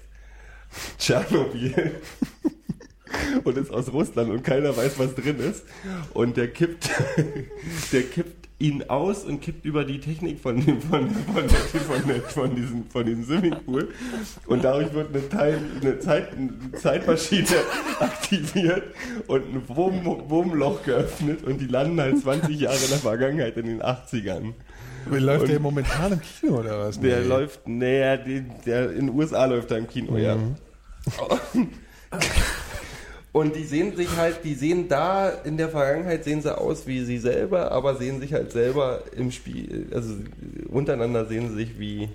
[0.98, 2.00] Tschernobyl.
[3.42, 5.64] Und ist aus Russland und keiner weiß, was drin ist.
[6.14, 6.88] Und der kippt,
[7.92, 12.54] der kippt ihn aus und kippt über die Technik von dem, von, von, von, von,
[12.54, 13.88] diesem, von diesem Swimmingpool
[14.46, 17.46] und dadurch wird eine, Teil, eine, Zeit, eine Zeitmaschine
[18.00, 18.82] aktiviert
[19.26, 23.66] und ein Wurm, Wurmloch geöffnet und die landen halt 20 Jahre in der Vergangenheit in
[23.66, 24.52] den 80ern.
[25.10, 27.00] Läuft und- der momentan im Kino oder was?
[27.00, 27.26] Der Nee.
[27.26, 30.36] läuft, naja, der, der in den USA läuft er im Kino, ja.
[33.32, 37.04] Und die sehen sich halt, die sehen da in der Vergangenheit sehen sie aus wie
[37.04, 40.14] sie selber, aber sehen sich halt selber im Spiel, also
[40.68, 42.08] untereinander sehen sie sich wie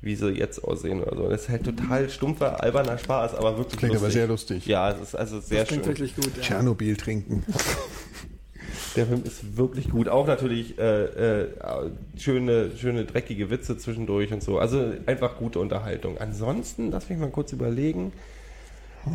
[0.00, 1.28] wie sie jetzt aussehen oder so.
[1.28, 4.04] Das ist halt total stumpfer, alberner Spaß, aber wirklich Klingt lustig.
[4.04, 4.66] aber sehr lustig.
[4.66, 5.92] Ja, es ist also sehr Klingt schön.
[5.92, 6.30] wirklich gut.
[6.36, 6.42] Ja.
[6.42, 7.44] Tschernobyl trinken.
[8.96, 10.08] Der Film ist wirklich gut.
[10.08, 11.04] Auch natürlich äh,
[11.42, 11.48] äh,
[12.16, 14.58] schöne, schöne, dreckige Witze zwischendurch und so.
[14.58, 16.18] Also einfach gute Unterhaltung.
[16.18, 18.12] Ansonsten, lass mich mal kurz überlegen.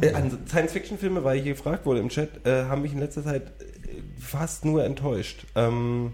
[0.02, 3.24] Äh, an Science-Fiction-Filme, weil ich hier gefragt wurde im Chat, äh, haben mich in letzter
[3.24, 5.46] Zeit äh, fast nur enttäuscht.
[5.56, 6.14] Ähm,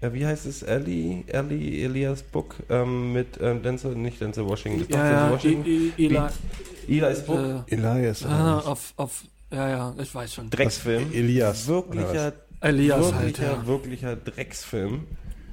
[0.00, 0.62] ja, wie heißt es?
[0.62, 1.24] Ellie?
[1.26, 4.86] Ellie Elias Book ähm, mit ähm, Denzel, nicht Denzel Washington.
[4.88, 5.66] Ja, Denzel ja, Washington.
[5.66, 6.18] I- I- Eli,
[6.86, 7.38] Wie- Elias Book.
[7.68, 8.24] äh, Elias.
[8.24, 10.50] ah, auf, auf, ja, ja, ich weiß schon.
[10.50, 11.12] Drecksfilm.
[11.12, 11.66] Elias.
[11.66, 13.66] Wirklicher, Elias halt, wirklicher, ja.
[13.66, 15.06] wirklicher Drecksfilm.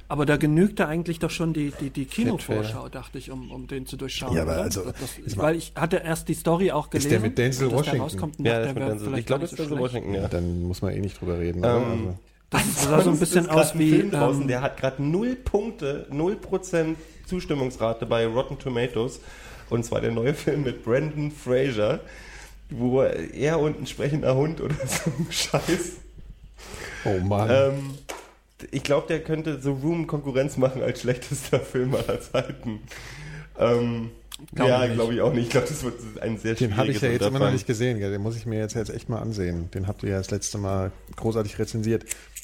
[0.07, 3.87] Aber da genügte eigentlich doch schon die, die, die Kinovorschau, dachte ich, um, um den
[3.87, 4.35] zu durchschauen.
[4.35, 4.61] Ja, aber oder?
[4.63, 7.09] also, das, mal- weil ich hatte erst die Story auch gelesen.
[7.09, 7.91] der mit Denzel Washington?
[7.93, 9.17] Der rauskommt, Ja, das ist mit Denzel.
[9.17, 9.93] Ich glaube, das ist so Denzel schlecht.
[9.95, 10.27] Washington, ja.
[10.27, 11.63] Dann muss man eh nicht drüber reden.
[11.63, 12.17] Ähm, Also,
[12.51, 13.89] Das sah so ein bisschen ist aus ein wie.
[13.89, 16.95] Film draußen, Ähm, der hat gerade 0 Punkte, 0%
[17.25, 19.19] Zustimmungsrate bei Rotten Tomatoes.
[19.71, 21.99] Und zwar der neue Film mit Brandon Fraser,
[22.69, 25.93] wo er und ein sprechender Hund oder so ein Scheiß.
[27.05, 27.49] oh Mann.
[27.51, 27.73] Ähm,
[28.71, 32.81] ich glaube, der könnte so Room Konkurrenz machen als schlechtester Film aller Zeiten.
[33.57, 34.11] Ähm,
[34.53, 35.45] Glaub ja, glaube ich auch nicht.
[35.45, 37.99] Ich glaube, das wird ein sehr den habe ich ja jetzt immer noch nicht gesehen.
[37.99, 39.71] Den muss ich mir jetzt, jetzt echt mal ansehen.
[39.71, 42.03] Den habt ihr ja das letzte Mal großartig rezensiert.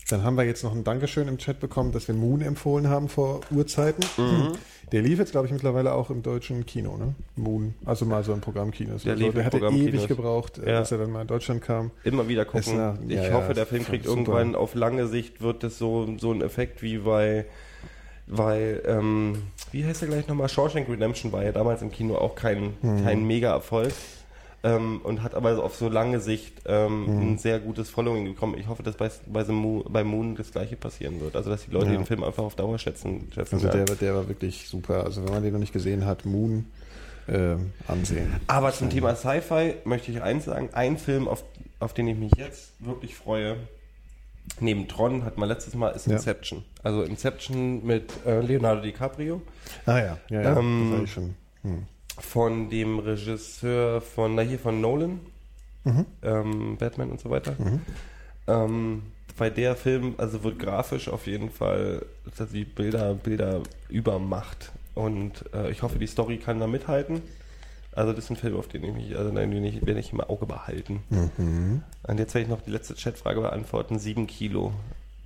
[0.09, 3.09] Dann haben wir jetzt noch ein Dankeschön im Chat bekommen, dass wir Moon empfohlen haben
[3.09, 4.05] vor Urzeiten.
[4.17, 4.53] Mhm.
[4.91, 7.15] Der lief jetzt, glaube ich, mittlerweile auch im deutschen Kino, ne?
[7.37, 7.75] Moon.
[7.85, 8.97] Also mal so ein Programmkino.
[8.97, 10.81] Der also, lief der im hatte ewig gebraucht, Ja.
[10.81, 11.91] bis er dann mal in Deutschland kam.
[12.03, 12.75] Immer wieder gucken.
[12.75, 14.17] Ja- ich ja, ja, hoffe, der Film kriegt super.
[14.17, 17.45] irgendwann auf lange Sicht wird es so, so ein Effekt wie bei,
[18.27, 19.37] weil, ähm,
[19.71, 20.49] wie heißt er gleich nochmal?
[20.49, 23.03] Shawshank Redemption war ja damals im Kino auch kein, Mhm.
[23.03, 23.93] kein Mega-Erfolg.
[24.63, 27.21] Ähm, und hat aber auf so lange Sicht ähm, Mhm.
[27.33, 28.55] ein sehr gutes Following bekommen.
[28.59, 31.35] Ich hoffe, dass bei, bei, The Moon, bei Moon das gleiche passieren wird.
[31.35, 31.97] Also, dass die Leute Ja.
[31.97, 33.27] den Film einfach auf Dauer schätzen.
[33.33, 35.03] schätzen Also der, der war wirklich super.
[35.03, 36.65] Also wenn man den noch nicht gesehen hat, Moon
[37.27, 37.55] äh,
[37.87, 38.35] ansehen.
[38.45, 40.69] Aber zum Thema Sci-Fi möchte ich eins sagen.
[40.73, 41.43] Ein Film, auf,
[41.79, 43.57] auf den ich mich jetzt wirklich freue,
[44.59, 46.13] neben Tron, hat man letztes Mal, ist Ja.
[46.13, 46.63] Inception.
[46.83, 49.41] Also Inception mit äh, Leonardo DiCaprio
[49.87, 51.35] Ah ja, ja, ja Ähm, das war ich schon.
[51.63, 51.83] Hm.
[52.19, 55.19] Von dem Regisseur von, na hier, von Nolan,
[55.83, 56.05] Mhm.
[56.21, 57.55] ähm, Batman und so weiter.
[58.47, 59.01] Ähm,
[59.37, 62.05] bei der Film, also wird grafisch auf jeden Fall
[62.37, 64.71] dass die Bilder, Bilder übermacht.
[64.93, 67.21] Und äh, ich hoffe, die Story kann da mithalten.
[67.93, 70.13] Also das ist ein Film, auf den ich mich, also nein, den ich, werde ich
[70.13, 71.01] im Auge behalten.
[71.09, 71.81] Mhm.
[72.03, 73.99] Und jetzt werde ich noch die letzte Chatfrage beantworten.
[73.99, 74.73] Sieben Kilo.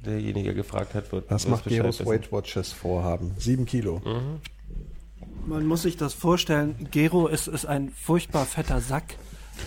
[0.06, 2.06] Derjenige gefragt hat, wird Was macht Geros.
[2.06, 3.34] Weight Watchers Vorhaben?
[3.38, 4.02] Sieben Kilo.
[4.06, 4.40] Mhm.
[5.46, 9.16] Man muss sich das vorstellen, Gero ist, ist ein furchtbar fetter Sack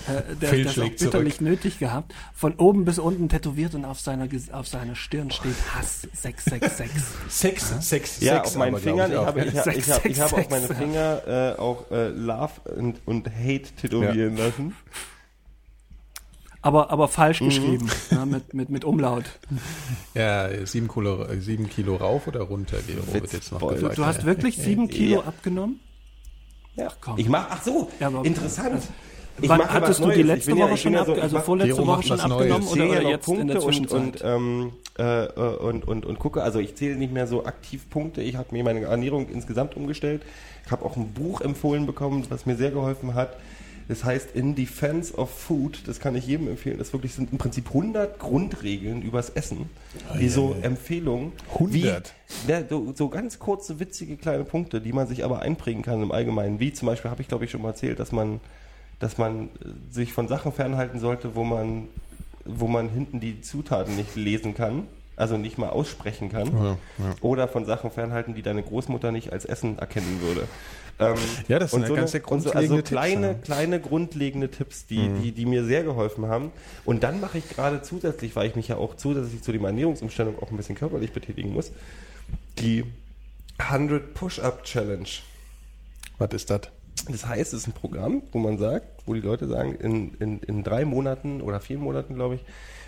[0.06, 2.14] Äh, der der hat auch bitterlich nötig gehabt.
[2.34, 7.02] Von oben bis unten tätowiert und auf seiner, auf seiner Stirn steht Hass 666.
[7.28, 7.80] Sex, ja?
[7.80, 8.48] Sex, ja, Sex.
[8.48, 10.50] auf meinen aber, Fingern, ich, ich, habe, ich, habe, ich, habe, ich habe auf 666,
[10.50, 14.76] meine Finger äh, auch äh, Love und, und Hate tätowieren lassen.
[16.60, 17.10] Aber, aber Mhm.
[17.10, 19.24] falsch geschrieben, ja, mit, mit, mit Umlaut.
[20.14, 23.76] Ja, sieben Kilo, äh, sieben Kilo rauf oder runter, Gero, wird jetzt noch Witzbold.
[23.76, 23.98] Du, gefragt.
[23.98, 25.26] du hast wirklich sieben Kilo Ja.
[25.28, 25.80] abgenommen?
[26.76, 26.88] Ja.
[27.00, 27.18] komm.
[27.18, 28.82] Ich mach, ach so, Ja, aber- interessant.
[29.40, 30.26] Ich Wann hattest du die Neues.
[30.26, 33.28] letzte ja- Woche schon ab, so- also vorletzte Gero Woche schon abgenommen oder, oder jetzt
[33.28, 34.00] in Punkte der und, Zwischenzeit?
[34.00, 37.88] und, ähm, äh, äh, und, und, und gucke, also ich zähle nicht mehr so aktiv
[37.88, 38.20] Punkte.
[38.20, 40.22] Ich habe mir meine Ernährung insgesamt umgestellt.
[40.66, 43.36] Ich habe auch ein Buch empfohlen bekommen, was mir sehr geholfen hat.
[43.88, 45.88] Das heißt In Defense of Food.
[45.88, 46.76] Das kann ich jedem empfehlen.
[46.78, 49.70] Das wirklich sind im Prinzip 100 Grundregeln übers Essen,
[50.20, 51.72] die so Empfehlungen 100?
[51.72, 56.02] Wie, ja, so, so ganz kurze, witzige kleine Punkte, die man sich aber einprägen kann
[56.02, 56.60] im Allgemeinen.
[56.60, 58.40] Wie zum Beispiel habe ich, glaube ich, schon mal erzählt, dass man,
[58.98, 59.48] dass man äh,
[59.90, 61.88] sich von Sachen fernhalten sollte, wo man,
[62.44, 64.84] wo man hinten die Zutaten nicht lesen kann,
[65.16, 66.52] also nicht mal aussprechen kann.
[66.52, 67.14] Ja, ja.
[67.22, 70.46] Oder von Sachen fernhalten, die deine Großmutter nicht als Essen erkennen würde.
[71.00, 71.14] Ähm,
[71.46, 73.32] Ja, das sind und ja ganz eine- und so, also grundlegende Tipps, kleine, ja.
[73.34, 73.40] Mhm.
[73.42, 76.50] kleine grundlegende Tipps, die, die, die mir sehr geholfen haben.
[76.84, 80.38] Und dann mache ich gerade zusätzlich, weil ich mich ja auch zusätzlich zu dem Ernährungsumstellung
[80.42, 81.70] auch ein bisschen körperlich betätigen muss,
[82.58, 82.84] die
[83.58, 85.08] 100 Push-Up Challenge.
[86.18, 86.62] Was ist das?
[87.08, 90.40] Das heißt, es ist ein Programm, wo man sagt, wo die Leute sagen, in, in,
[90.40, 92.40] in drei Monaten oder vier Monaten, glaube ich,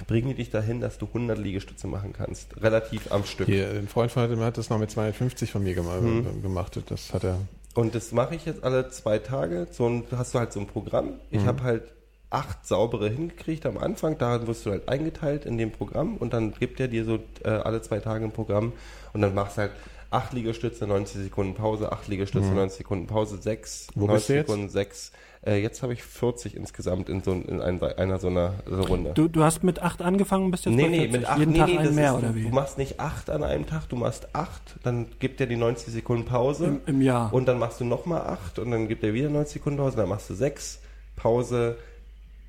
[0.08, 2.60] bringen die dich dahin, dass du 100 Liegestütze machen kannst.
[2.60, 3.46] Relativ am Stück.
[3.46, 6.42] Hier, ein Freund von mir hat das mal mit 250 von mir gema- Mhm.
[6.42, 6.76] gemacht.
[6.88, 7.38] Das hat er.
[7.74, 9.68] Und das mache ich jetzt alle zwei Tage.
[9.70, 11.20] So ein, hast du halt so ein Programm.
[11.30, 11.92] Ich habe halt
[12.30, 14.18] acht saubere hingekriegt am Anfang.
[14.18, 17.48] Da wirst du halt eingeteilt in dem Programm und dann gibt er dir so äh,
[17.48, 18.72] alle zwei Tage ein Programm
[19.12, 19.72] und dann machst du halt
[20.10, 24.32] acht Liegestütze, 90 Sekunden Pause, acht Liegestütze, 90 Sekunden Pause, sechs, Wo 90 bist du
[24.34, 24.46] jetzt?
[24.48, 25.12] Sekunden, sechs.
[25.42, 29.12] Äh, jetzt habe ich 40 insgesamt in so in ein, einer so einer so Runde.
[29.14, 31.12] Du, du hast mit acht angefangen und bist jetzt Nee, bei nee, 40.
[31.12, 32.42] mit acht, Jeden nee, Tag nee, einen mehr ist, oder wie?
[32.42, 35.94] Du machst nicht acht an einem Tag, du machst acht, dann gibt er die 90
[35.94, 36.66] Sekunden Pause.
[36.66, 37.32] Im, Im Jahr.
[37.32, 40.10] Und dann machst du nochmal 8 und dann gibt er wieder 90 Sekunden Pause, dann
[40.10, 40.80] machst du 6,
[41.16, 41.78] Pause,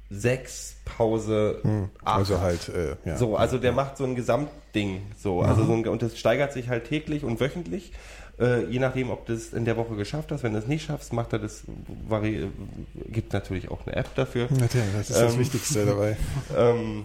[0.10, 1.62] 6, Pause,
[2.04, 2.18] 8.
[2.18, 3.16] Also halt, äh, ja.
[3.16, 5.02] So, also der macht so ein Gesamtding.
[5.18, 7.94] So, also so ein, und das steigert sich halt täglich und wöchentlich.
[8.40, 10.44] Äh, je nachdem, ob du es in der Woche geschafft hast.
[10.44, 11.64] Wenn du es nicht schaffst, macht er das,
[13.08, 14.48] gibt natürlich auch eine App dafür.
[14.50, 16.18] Natürlich, das ist das Ähm, Wichtigste dabei.
[16.58, 17.04] Ähm,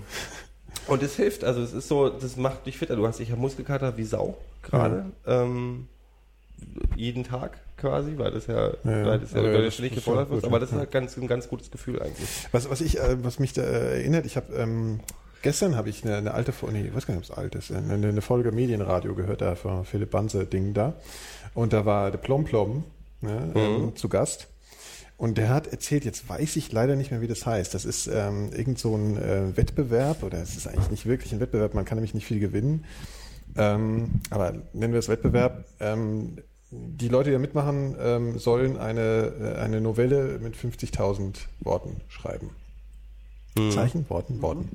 [0.88, 2.96] und es hilft, also es ist so, das macht dich fitter.
[2.96, 5.06] Du hast, ich habe Muskelkater wie Sau gerade.
[5.26, 5.88] Ähm,
[6.96, 10.30] jeden Tag quasi, weil das ja, Ja, weil das ja, das du nicht ist gefordert
[10.30, 10.58] gut, aber ja.
[10.60, 12.28] das ist halt ganz, ein ganz gutes Gefühl eigentlich.
[12.52, 15.00] Was, was ich, äh, was mich da äh, erinnert, ich habe ähm,
[15.42, 17.54] gestern habe ich eine, eine alte Folge, nee, ich weiß gar nicht, ob es alt
[17.54, 20.94] ist, eine, eine Folge Medienradio gehört, da von Philipp Banse Ding da.
[21.54, 22.84] Und da war der Plom Plom
[23.20, 24.48] ne, ähm, zu Gast.
[25.18, 27.72] Und der hat erzählt, jetzt weiß ich leider nicht mehr, wie das heißt.
[27.72, 31.40] Das ist ähm, irgend so ein äh, Wettbewerb, oder es ist eigentlich nicht wirklich ein
[31.40, 32.84] Wettbewerb, man kann nämlich nicht viel gewinnen.
[33.56, 35.64] Ähm, aber nennen wir es Wettbewerb.
[35.80, 36.36] Ähm,
[36.70, 42.50] die Leute, die da mitmachen, ähm, sollen eine, äh, eine Novelle mit 50.000 Worten schreiben.
[43.70, 44.68] Zeichen, Worten, Worten.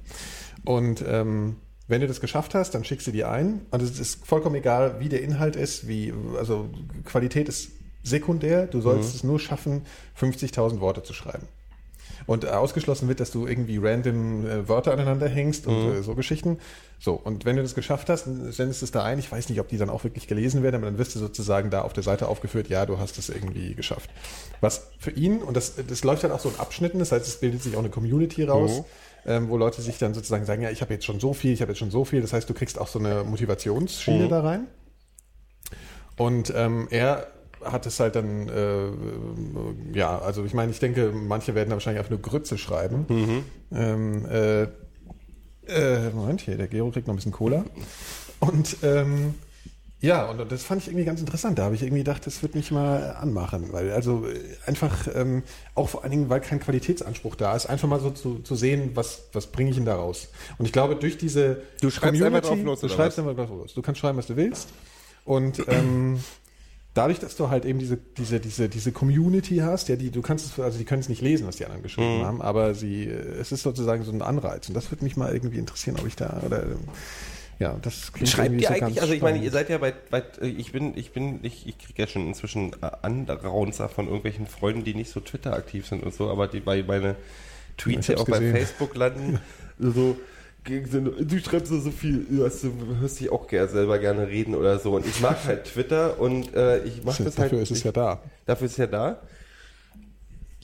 [0.64, 1.58] Und ähm,
[1.88, 3.66] wenn du das geschafft hast, dann schickst du die ein.
[3.72, 6.70] Und es ist vollkommen egal, wie der Inhalt ist, wie, also
[7.06, 7.72] Qualität ist
[8.04, 8.68] sekundär.
[8.68, 9.84] Du sollst es nur schaffen,
[10.20, 11.48] 50.000 Worte zu schreiben.
[12.28, 16.16] Und äh, ausgeschlossen wird, dass du irgendwie random äh, Wörter aneinander hängst und äh, so
[16.16, 16.60] Geschichten.
[17.00, 19.18] So, und wenn du das geschafft hast, dann sendest du es da ein.
[19.18, 21.72] Ich weiß nicht, ob die dann auch wirklich gelesen werden, aber dann wirst du sozusagen
[21.72, 24.10] da auf der Seite aufgeführt, ja, du hast es irgendwie geschafft.
[24.60, 27.40] Was für ihn, und das, das läuft dann auch so in Abschnitten, das heißt, es
[27.40, 28.84] bildet sich auch eine Community raus,
[29.26, 31.62] ähm, wo Leute sich dann sozusagen sagen, ja, ich habe jetzt schon so viel, ich
[31.62, 32.22] habe jetzt schon so viel.
[32.22, 34.68] Das heißt, du kriegst auch so eine Motivationsschiene da rein.
[36.18, 37.28] Und ähm, er
[37.64, 42.00] hat es halt dann, äh, ja, also ich meine, ich denke, manche werden da wahrscheinlich
[42.00, 43.06] einfach nur Grütze schreiben.
[43.72, 44.64] Ähm, äh,
[45.68, 47.64] äh, Moment, hier, der Gero kriegt noch ein bisschen Cola.
[48.40, 49.36] Und ähm,
[50.02, 51.60] ja, und das fand ich irgendwie ganz interessant.
[51.60, 54.26] Da habe ich irgendwie gedacht, das wird mich mal anmachen, weil also
[54.66, 55.44] einfach ähm,
[55.76, 58.92] auch vor allen Dingen, weil kein Qualitätsanspruch da ist, einfach mal so zu, zu sehen,
[58.96, 60.30] was was bringe ich denn da raus.
[60.58, 63.26] Und ich glaube, durch diese Du schreibst einfach drauf los, du schreibst was?
[63.28, 63.74] einfach drauf los.
[63.74, 64.70] Du kannst schreiben, was du willst.
[65.24, 66.20] Und ähm,
[66.96, 70.46] dadurch, dass du halt eben diese, diese, diese, diese Community hast, ja, die, du kannst
[70.48, 72.26] es, also die können es nicht lesen, was die anderen geschrieben Mhm.
[72.26, 74.68] haben, aber sie, es ist sozusagen so ein Anreiz.
[74.68, 76.64] Und das würde mich mal irgendwie interessieren, ob ich da, oder,
[77.62, 80.24] ja, das klingt Schreibt ihr so eigentlich, also ich meine, ihr seid ja bei, bei
[80.42, 84.84] ich bin, ich bin, ich, ich kriege ja schon inzwischen äh, Anraunzer von irgendwelchen Freunden,
[84.84, 87.16] die nicht so Twitter aktiv sind und so, aber die bei meine
[87.78, 88.56] Tweets ja auch bei gesehen.
[88.56, 89.40] Facebook landen,
[89.80, 90.18] so,
[90.64, 94.80] du schreibst so, viel, du, hast, du hörst dich auch gerne selber gerne reden oder
[94.80, 97.52] so und ich mag halt Twitter und äh, ich mache das halt.
[97.52, 98.24] Dafür ist es ja da.
[98.48, 99.22] Dafür ist es ja da.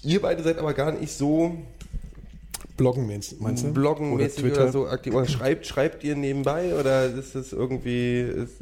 [0.02, 1.60] Ihr beide seid aber gar nicht so
[2.78, 3.74] Bloggen meinst, meinst du?
[3.74, 4.62] Bloggen oder Twitter?
[4.64, 5.14] oder so aktiv.
[5.14, 8.62] Oder schreibt, schreibt ihr nebenbei oder ist das irgendwie, ist,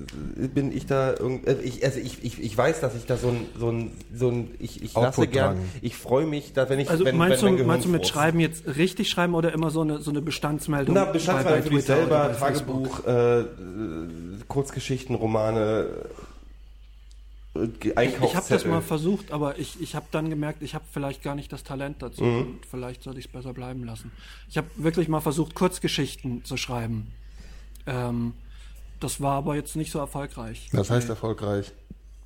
[0.53, 3.45] bin ich da irgendwie, ich, also ich, ich, ich weiß, dass ich da so ein,
[3.59, 5.65] so ein, so ein, ich, ich lasse gern, dran.
[5.81, 8.07] ich freue mich, da wenn ich, Also wenn, meinst, wenn mein du, meinst du mit
[8.07, 10.95] Schreiben jetzt richtig schreiben oder immer so eine, so eine Bestandsmeldung?
[10.95, 12.35] Na, Bestandsmeldung für dich selber?
[12.39, 13.45] Tagebuch, äh, äh,
[14.47, 15.87] Kurzgeschichten, Romane,
[17.55, 18.35] äh, Ich Einkaufszettel.
[18.35, 21.51] habe das mal versucht, aber ich, ich habe dann gemerkt, ich habe vielleicht gar nicht
[21.51, 22.39] das Talent dazu Mhm.
[22.41, 24.11] und vielleicht sollte ich es besser bleiben lassen.
[24.49, 27.07] Ich habe wirklich mal versucht, Kurzgeschichten zu schreiben.
[27.87, 28.33] Ähm,
[28.99, 30.69] das war aber jetzt nicht so erfolgreich.
[30.71, 31.71] Das heißt erfolgreich.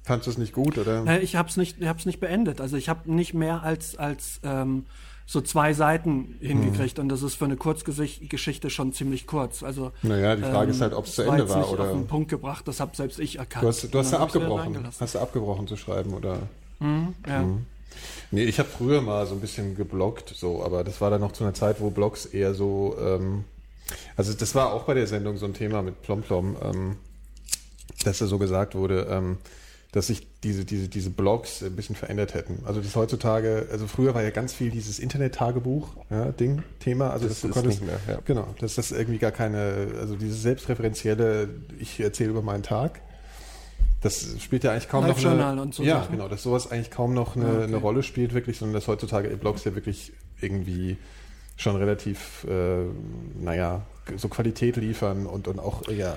[0.04, 1.06] Fandst du es nicht gut, oder?
[1.06, 2.62] Äh, Ich habe es nicht, ich hab's nicht beendet.
[2.62, 4.86] Also ich habe nicht mehr als, als ähm,
[5.32, 7.04] so zwei Seiten hingekriegt Mhm.
[7.04, 9.62] und das ist für eine Kurzgeschichte schon ziemlich kurz.
[9.62, 12.30] Also Naja, die Frage ist halt, zu es war Ende war, oder- auf den Punkt
[12.32, 12.68] gebracht.
[12.68, 13.64] Das habe selbst ich erkannt.
[13.64, 14.76] Du hast, du hast ja abgebrochen.
[15.00, 16.40] Hast du abgebrochen zu schreiben, oder?
[16.82, 17.46] Ja.
[18.32, 21.32] Nee, ich habe früher mal so ein bisschen gebloggt, so, aber das war dann noch
[21.34, 23.44] zu einer Zeit, wo Blogs eher so, ähm,
[24.18, 26.96] also das war auch bei der Sendung so ein Thema mit Plomplom, ähm,
[28.04, 29.38] dass da so gesagt wurde, ähm,
[29.92, 32.64] dass sich diese, diese, diese Blogs ein bisschen verändert hätten.
[32.66, 37.26] Also das heutzutage, also früher war ja ganz viel dieses Internet-Tagebuch, ja, Ding, Thema, also
[37.28, 38.22] Das dass du ist konntest, nicht mehr, ja.
[38.24, 43.02] genau, dass das irgendwie gar keine, also dieses selbstreferenzielle, ich erzähle über meinen Tag,
[44.02, 46.14] das spielt ja eigentlich kaum noch eine, und so Ja, Sachen.
[46.18, 47.64] genau, dass sowas eigentlich kaum noch eine, Ah, okay.
[47.64, 50.98] eine Rolle spielt wirklich, sondern dass heutzutage Blogs ja wirklich irgendwie
[51.58, 52.86] schon relativ, äh,
[53.42, 53.82] naja,
[54.16, 56.16] so Qualität liefern und, und auch ja,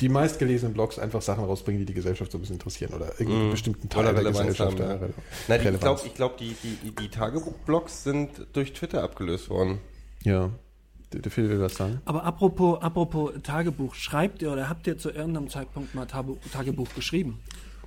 [0.00, 3.50] die meistgelesenen Blogs einfach Sachen rausbringen, die die Gesellschaft so ein bisschen interessieren oder irgendeinen
[3.50, 4.78] bestimmten Teil der Gesellschaft.
[4.80, 5.08] haben, ja,
[5.48, 9.78] Nein, ich glaube, ich glaub, die, die, die, die Tagebuchblogs sind durch Twitter abgelöst worden.
[10.22, 10.50] ja.
[11.30, 12.02] Phil will was sagen.
[12.04, 16.88] Aber apropos, apropos Tagebuch, schreibt ihr oder habt ihr zu irgendeinem Zeitpunkt mal Tabu Tagebuch
[16.94, 17.40] geschrieben?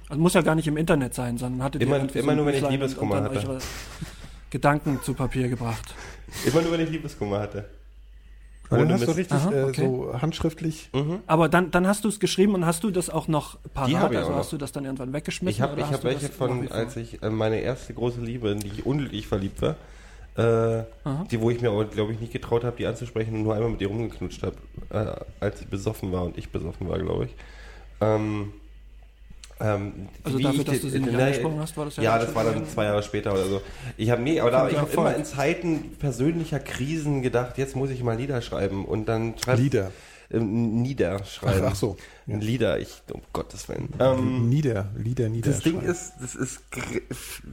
[0.09, 2.47] Also muss ja gar nicht im Internet sein, sondern hattet Immer- ihr immer ein nur,
[2.47, 3.47] wenn ich Liebeskummer und dann hatte.
[3.47, 3.59] eure
[4.49, 5.93] Gedanken zu Papier gebracht.
[6.47, 7.69] Immer nur, wenn ich Liebeskummer hatte.
[8.71, 9.81] Und dann hast du richtig Aha, äh, okay.
[9.81, 10.89] so handschriftlich.
[11.27, 13.93] Aber dann, dann hast du es geschrieben und hast du das auch noch parat?
[13.95, 14.51] hab ich also auch hast noch.
[14.51, 15.55] du das dann irgendwann weggeschmissen?
[15.55, 18.85] Ich habe hab welche von, als ich äh, meine erste große Liebe, in die ich
[18.85, 19.75] unglücklich verliebt war,
[20.37, 20.85] äh,
[21.29, 23.71] die, wo ich mir aber, glaube ich, nicht getraut habe, die anzusprechen und nur einmal
[23.71, 24.55] mit ihr rumgeknutscht habe,
[24.89, 27.35] äh, als sie besoffen war und ich besoffen war, glaube ich.
[27.99, 28.53] Ähm,
[29.61, 32.33] ähm, Also dafür, ich dass du sie nicht angesprochen hast, war das ja Ja, das
[32.33, 33.61] war dann zwei Jahre später oder so.
[33.97, 37.89] Ich habe nee, aber da, ich habe immer in Zeiten persönlicher Krisen gedacht, jetzt muss
[37.89, 39.91] ich mal Lieder schreiben und dann schreib, Lieder.
[40.31, 41.63] Ähm, niederschreiben.
[41.65, 41.97] Ach, ach so.
[42.25, 42.37] Ja.
[42.37, 43.89] Lieder, ich, um Gottes Willen.
[43.99, 45.51] Ähm, Nieder, Lieder, Nieder.
[45.51, 46.61] das Ding ist, das ist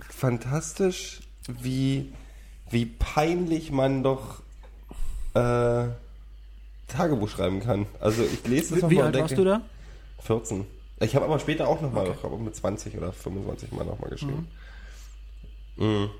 [0.08, 2.12] fantastisch, wie,
[2.70, 4.42] wie peinlich man doch
[5.34, 5.88] äh,
[6.88, 7.86] Tagebuch schreiben kann.
[8.00, 9.60] Also ich lese das Wie, noch wie mal alt und warst du da?
[10.22, 10.77] 14.
[11.00, 14.48] Ich habe aber später auch nochmal, ich habe mit 20 oder 25 Mal nochmal geschrieben.
[15.76, 16.10] Mhm.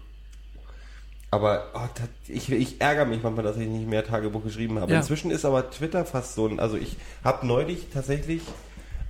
[1.31, 4.93] Aber oh, das, ich, ich ärgere mich manchmal, dass ich nicht mehr Tagebuch geschrieben habe.
[4.93, 4.99] Ja.
[4.99, 8.43] Inzwischen ist aber Twitter fast so ein, also ich habe neulich tatsächlich,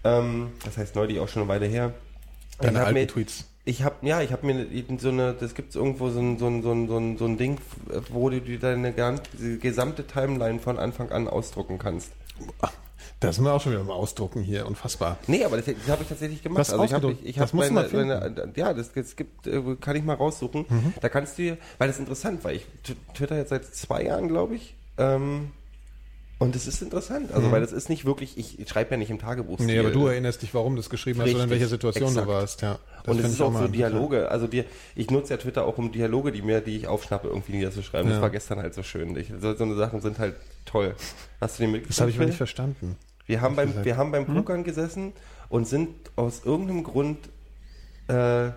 [0.05, 1.93] ähm, das heißt neulich auch schon eine Weile her,
[2.59, 3.45] Deine alten mir, Tweets.
[3.65, 4.67] Ich habe, ja, ich habe mir
[4.99, 7.37] so eine, das gibt irgendwo so ein, so ein, so ein, so ein, so ein
[7.37, 7.59] Ding,
[8.11, 8.93] wo du deine
[9.61, 12.13] gesamte Timeline von Anfang an ausdrucken kannst.
[12.99, 15.19] Ach, Da sind wir auch schon wieder mal ausdrucken hier, unfassbar.
[15.27, 16.61] Nee, aber das, das habe ich tatsächlich gemacht.
[16.61, 19.97] Was also ich habe ich Das hab meine, meine, ja, das, das gibt, äh, kann
[19.97, 20.67] ich mal raussuchen.
[20.69, 20.95] Mhm.
[21.01, 22.67] Da kannst du, weil das ist interessant, weil ich
[23.15, 24.75] Twitter jetzt seit zwei Jahren, glaube ich.
[24.99, 25.53] Ähm,
[26.41, 29.11] und es ist interessant, also weil das ist nicht wirklich, ich, ich schreibe ja nicht
[29.11, 29.59] im Tagebuch.
[29.59, 29.67] Mhm.
[29.67, 32.09] Nee, aber du erinnerst dich, warum du es geschrieben hast oder in Richtig, welcher Situation
[32.11, 32.27] exakt.
[32.27, 32.63] du warst.
[32.63, 33.69] Ja, und find es ist auch mal so.
[33.69, 34.31] Dialoge.
[34.31, 37.57] Also die, ich nutze ja Twitter auch, um Dialoge, die mir, die ich aufschnappe, irgendwie
[37.57, 38.07] niederzuschreiben.
[38.07, 38.15] Ja.
[38.15, 39.17] Das war gestern halt so schön.
[39.17, 40.95] Ich, so, so eine Sachen sind halt toll.
[41.41, 41.97] Hast du den mitgekriegt?
[41.97, 42.27] Das habe ich Phil?
[42.27, 42.97] nicht verstanden.
[43.27, 43.85] Wir haben beim, gesagt.
[43.85, 45.13] wir haben beim Pokern gesessen
[45.49, 47.19] und sind aus irgendeinem Grund
[48.07, 48.51] äh,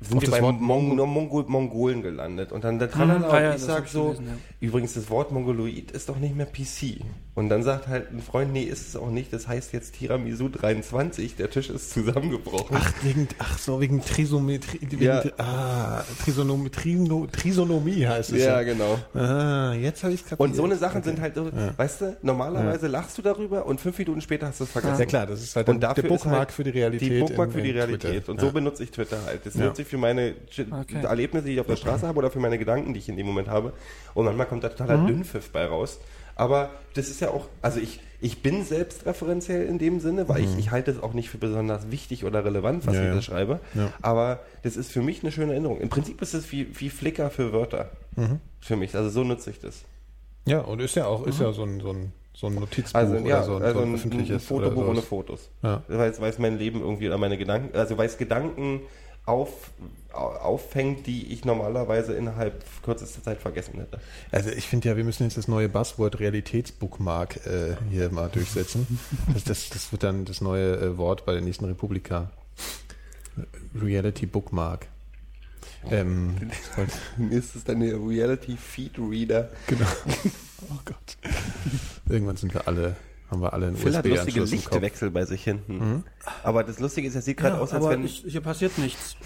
[0.00, 2.52] sind Auf wir beim Wort Mon Mongol Mongolen gelandet.
[2.52, 4.32] Und dann der Tralala Ah, ja, und ich sag so, gelesen, ja.
[4.60, 7.04] übrigens das Wort Mongoloid ist doch nicht mehr PC.
[7.40, 10.50] Und dann sagt halt ein Freund, nee, ist es auch nicht, das heißt jetzt Tiramisu
[10.50, 12.76] 23, der Tisch ist zusammengebrochen.
[12.78, 15.22] Ach, wegen, ach so, wegen Trisometrie, wegen, Ja.
[15.38, 18.42] ah, Trisonomie, Trino, Trisonomie heißt es.
[18.44, 18.98] ja, genau.
[19.14, 22.88] Ah, jetzt habe ich es Und so eine Sachen sind halt so, weißt du, normalerweise
[22.88, 24.98] lachst du darüber und fünf Minuten später hast du es vergessen.
[25.00, 27.10] Ja klar, das ist halt Und der Bookmark halt für die Realität.
[27.10, 28.10] Die Bookmark in- für die Realität.
[28.10, 28.32] Twitter.
[28.32, 28.48] Und Ja.
[28.48, 29.46] so benutze ich Twitter halt.
[29.46, 29.64] Das Ja.
[29.64, 30.34] nutze ich für meine
[30.82, 31.02] Okay.
[31.04, 33.24] Erlebnisse, die ich auf der Straße habe oder für meine Gedanken, die ich in dem
[33.26, 33.72] Moment habe.
[34.12, 35.06] Und manchmal kommt da totaler Mhm.
[35.06, 36.00] Dünnpfiff bei raus.
[36.40, 40.58] Aber das ist ja auch, also ich, ich bin selbstreferenziell in dem Sinne, weil ich,
[40.58, 43.00] ich halte es auch nicht für besonders wichtig oder relevant, was Mhm.
[43.00, 43.14] Ja, ich ja.
[43.16, 43.60] da schreibe.
[43.74, 43.92] Ja.
[44.00, 45.80] Aber das ist für mich eine schöne Erinnerung.
[45.80, 47.90] Im Prinzip ist es wie, wie Flickr für Wörter.
[48.16, 48.40] Mhm.
[48.60, 48.94] Für mich.
[48.96, 49.82] Also so nutze ich das.
[50.46, 53.16] Ja, und ist ja auch, ist ja so ein, so ein, so ein Notizbuch Also,
[53.16, 54.44] ja, oder so ein, also so ein ein, ein öffentliches.
[54.44, 55.02] Fotobuch ohne.
[55.02, 55.50] Fotos.
[55.62, 55.82] Ja.
[55.88, 58.80] Weil es weiß mein Leben irgendwie oder meine Gedanken, also weil es Gedanken
[59.26, 59.70] auf,
[60.12, 64.00] auffängt, die ich normalerweise innerhalb kürzester Zeit vergessen hätte.
[64.32, 68.98] Also ich finde ja, wir müssen jetzt das neue Buzzword Realitätsbookmark äh, hier mal durchsetzen.
[69.32, 72.30] Das, das, das wird dann das neue äh, Wort bei der nächsten Republika.
[73.80, 74.86] Reality Bookmark.
[75.90, 76.36] Ähm,
[77.30, 79.50] ist es dann der Reality Feed Reader?
[79.66, 79.86] Genau.
[80.70, 81.16] Oh Gott.
[82.08, 82.96] Irgendwann sind wir alle,
[83.30, 84.42] haben wir alle einen Phil hat lustige.
[84.42, 86.04] Lichtwechsel bei sich hinten.
[86.42, 88.04] Aber das Lustige ist, er sieht gerade Ja, aus, als aber wenn.
[88.04, 89.16] ich, hier passiert nichts.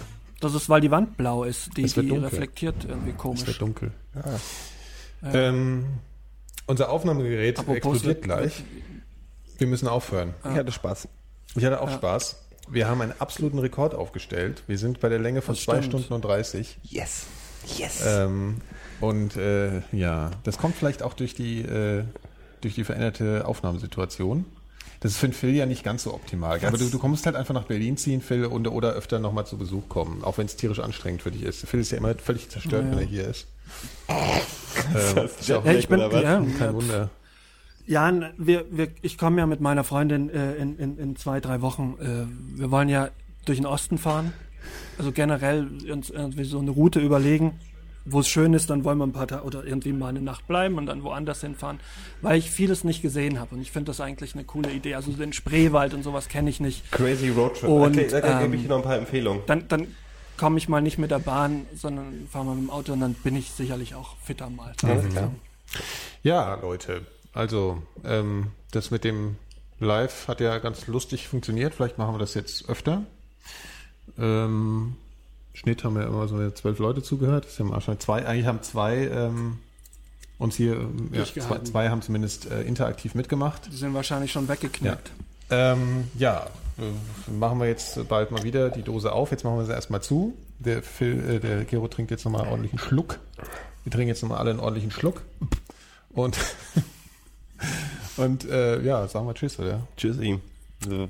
[0.45, 1.75] Das ist, weil die Wand blau ist.
[1.75, 2.27] Die, Es wird die dunkel.
[2.29, 3.47] reflektiert irgendwie Es komisch.
[3.47, 3.91] wird dunkel.
[5.23, 5.85] Ähm,
[6.67, 8.63] unser Aufnahmegerät explodiert gleich.
[9.57, 10.33] Wir müssen aufhören.
[10.43, 11.07] ich hatte Spaß.
[11.55, 12.41] Ich hatte auch Spaß.
[12.69, 14.63] Wir haben einen absoluten Rekord aufgestellt.
[14.67, 15.85] Wir sind bei der Länge von Das 2 stimmt.
[16.03, 16.77] Stunden und 30.
[16.83, 17.25] Yes.
[17.77, 18.03] Yes.
[18.05, 18.57] Ähm,
[19.01, 22.03] und äh, ja, das kommt vielleicht auch durch die, äh,
[22.61, 24.45] durch die veränderte Aufnahmesituation.
[25.05, 26.59] Das ist für den Phil ja nicht ganz so optimal.
[26.65, 29.55] Aber du, du kommst halt einfach nach Berlin ziehen, Phil, und, oder öfter nochmal zu
[29.55, 31.67] Besuch kommen, auch wenn es tierisch anstrengend für dich ist.
[31.67, 33.45] Phil ist ja immer völlig zerstört, wenn er hier ist.
[34.09, 37.09] ähm, ist ja Ja, ich bin, ja, kein Wunder.
[37.85, 41.39] Ja, n- wir, wir, ich komme ja mit meiner Freundin äh, in, in, in zwei,
[41.39, 41.95] drei Wochen.
[42.01, 43.09] Äh, wir wollen ja
[43.45, 44.33] durch den Osten fahren.
[44.97, 47.59] Also generell uns irgendwie so eine Route überlegen,
[48.05, 50.47] wo es schön ist, dann wollen wir ein paar Tage oder irgendwie mal eine Nacht
[50.47, 51.79] bleiben und dann woanders hinfahren,
[52.21, 53.55] weil ich vieles nicht gesehen habe.
[53.55, 54.95] Und ich finde das eigentlich eine coole Idee.
[54.95, 56.91] Also den Spreewald und sowas kenne ich nicht.
[56.91, 57.69] Crazy Roadtrip.
[57.69, 59.41] Und, okay, da da ähm, gebe ich dir noch ein paar Empfehlungen.
[59.47, 59.87] Dann, dann
[60.37, 63.13] komme ich mal nicht mit der Bahn, sondern fahre mal mit dem Auto und dann
[63.15, 64.73] bin ich sicherlich auch fitter mal.
[64.83, 65.31] Alles klar.
[66.23, 69.35] Ja, Leute, also ähm, das mit dem
[69.79, 71.73] Live hat ja ganz lustig funktioniert.
[71.75, 73.03] Vielleicht machen wir das jetzt öfter.
[74.17, 74.95] Ähm,
[75.55, 77.45] Schnitt haben wir immer so zwölf Leute zugehört.
[77.45, 78.25] Das ist ja wahrscheinlich zwei.
[78.25, 79.57] Eigentlich haben zwei ähm,
[80.37, 83.69] uns hier, ähm, ja, zwei, zwei haben zumindest äh, interaktiv mitgemacht.
[83.71, 85.11] Die sind wahrscheinlich schon weggeknickt.
[85.49, 89.31] Ähm, ja, äh, machen wir jetzt bald mal wieder die Dose auf.
[89.31, 90.35] Jetzt machen wir sie erstmal zu.
[90.59, 93.19] Der, Phil, äh, der Gero trinkt jetzt nochmal einen ordentlichen Schluck.
[93.83, 95.21] Wir trinken jetzt nochmal alle einen ordentlichen Schluck.
[96.09, 96.37] Und,
[98.17, 99.87] und äh, ja, sagen wir Tschüss, oder?
[99.95, 100.39] Tschüssi.
[100.85, 101.09] So,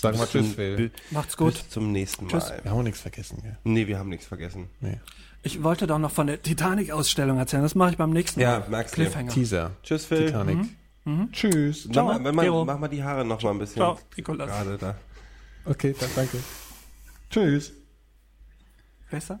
[0.00, 0.90] Sagen wir Tschüss, Phil.
[1.10, 1.54] Macht's gut.
[1.54, 2.30] Bis zum nächsten Mal.
[2.32, 2.52] Tschüss.
[2.62, 3.58] Wir haben auch nichts vergessen, gell?
[3.64, 4.68] Nee, wir haben nichts vergessen.
[4.80, 5.00] Nee.
[5.42, 7.62] Ich wollte doch noch von der Titanic-Ausstellung erzählen.
[7.62, 8.68] Das mache ich beim nächsten Ja, Mal.
[8.68, 9.02] merkst du.
[9.02, 9.32] Cliffhanger.
[9.32, 9.70] Teaser.
[9.82, 10.26] Tschüss, Phil.
[10.26, 10.58] Titanic.
[11.32, 11.86] Tschüss.
[11.86, 13.76] Mach Ciao, mal, wenn man, mach mal die Haare noch mal ein bisschen.
[13.76, 14.48] Ciao, Nikolas.
[14.48, 14.94] Gerade da.
[15.64, 16.38] Okay, dann danke.
[17.30, 17.72] Tschüss.
[19.10, 19.40] Besser?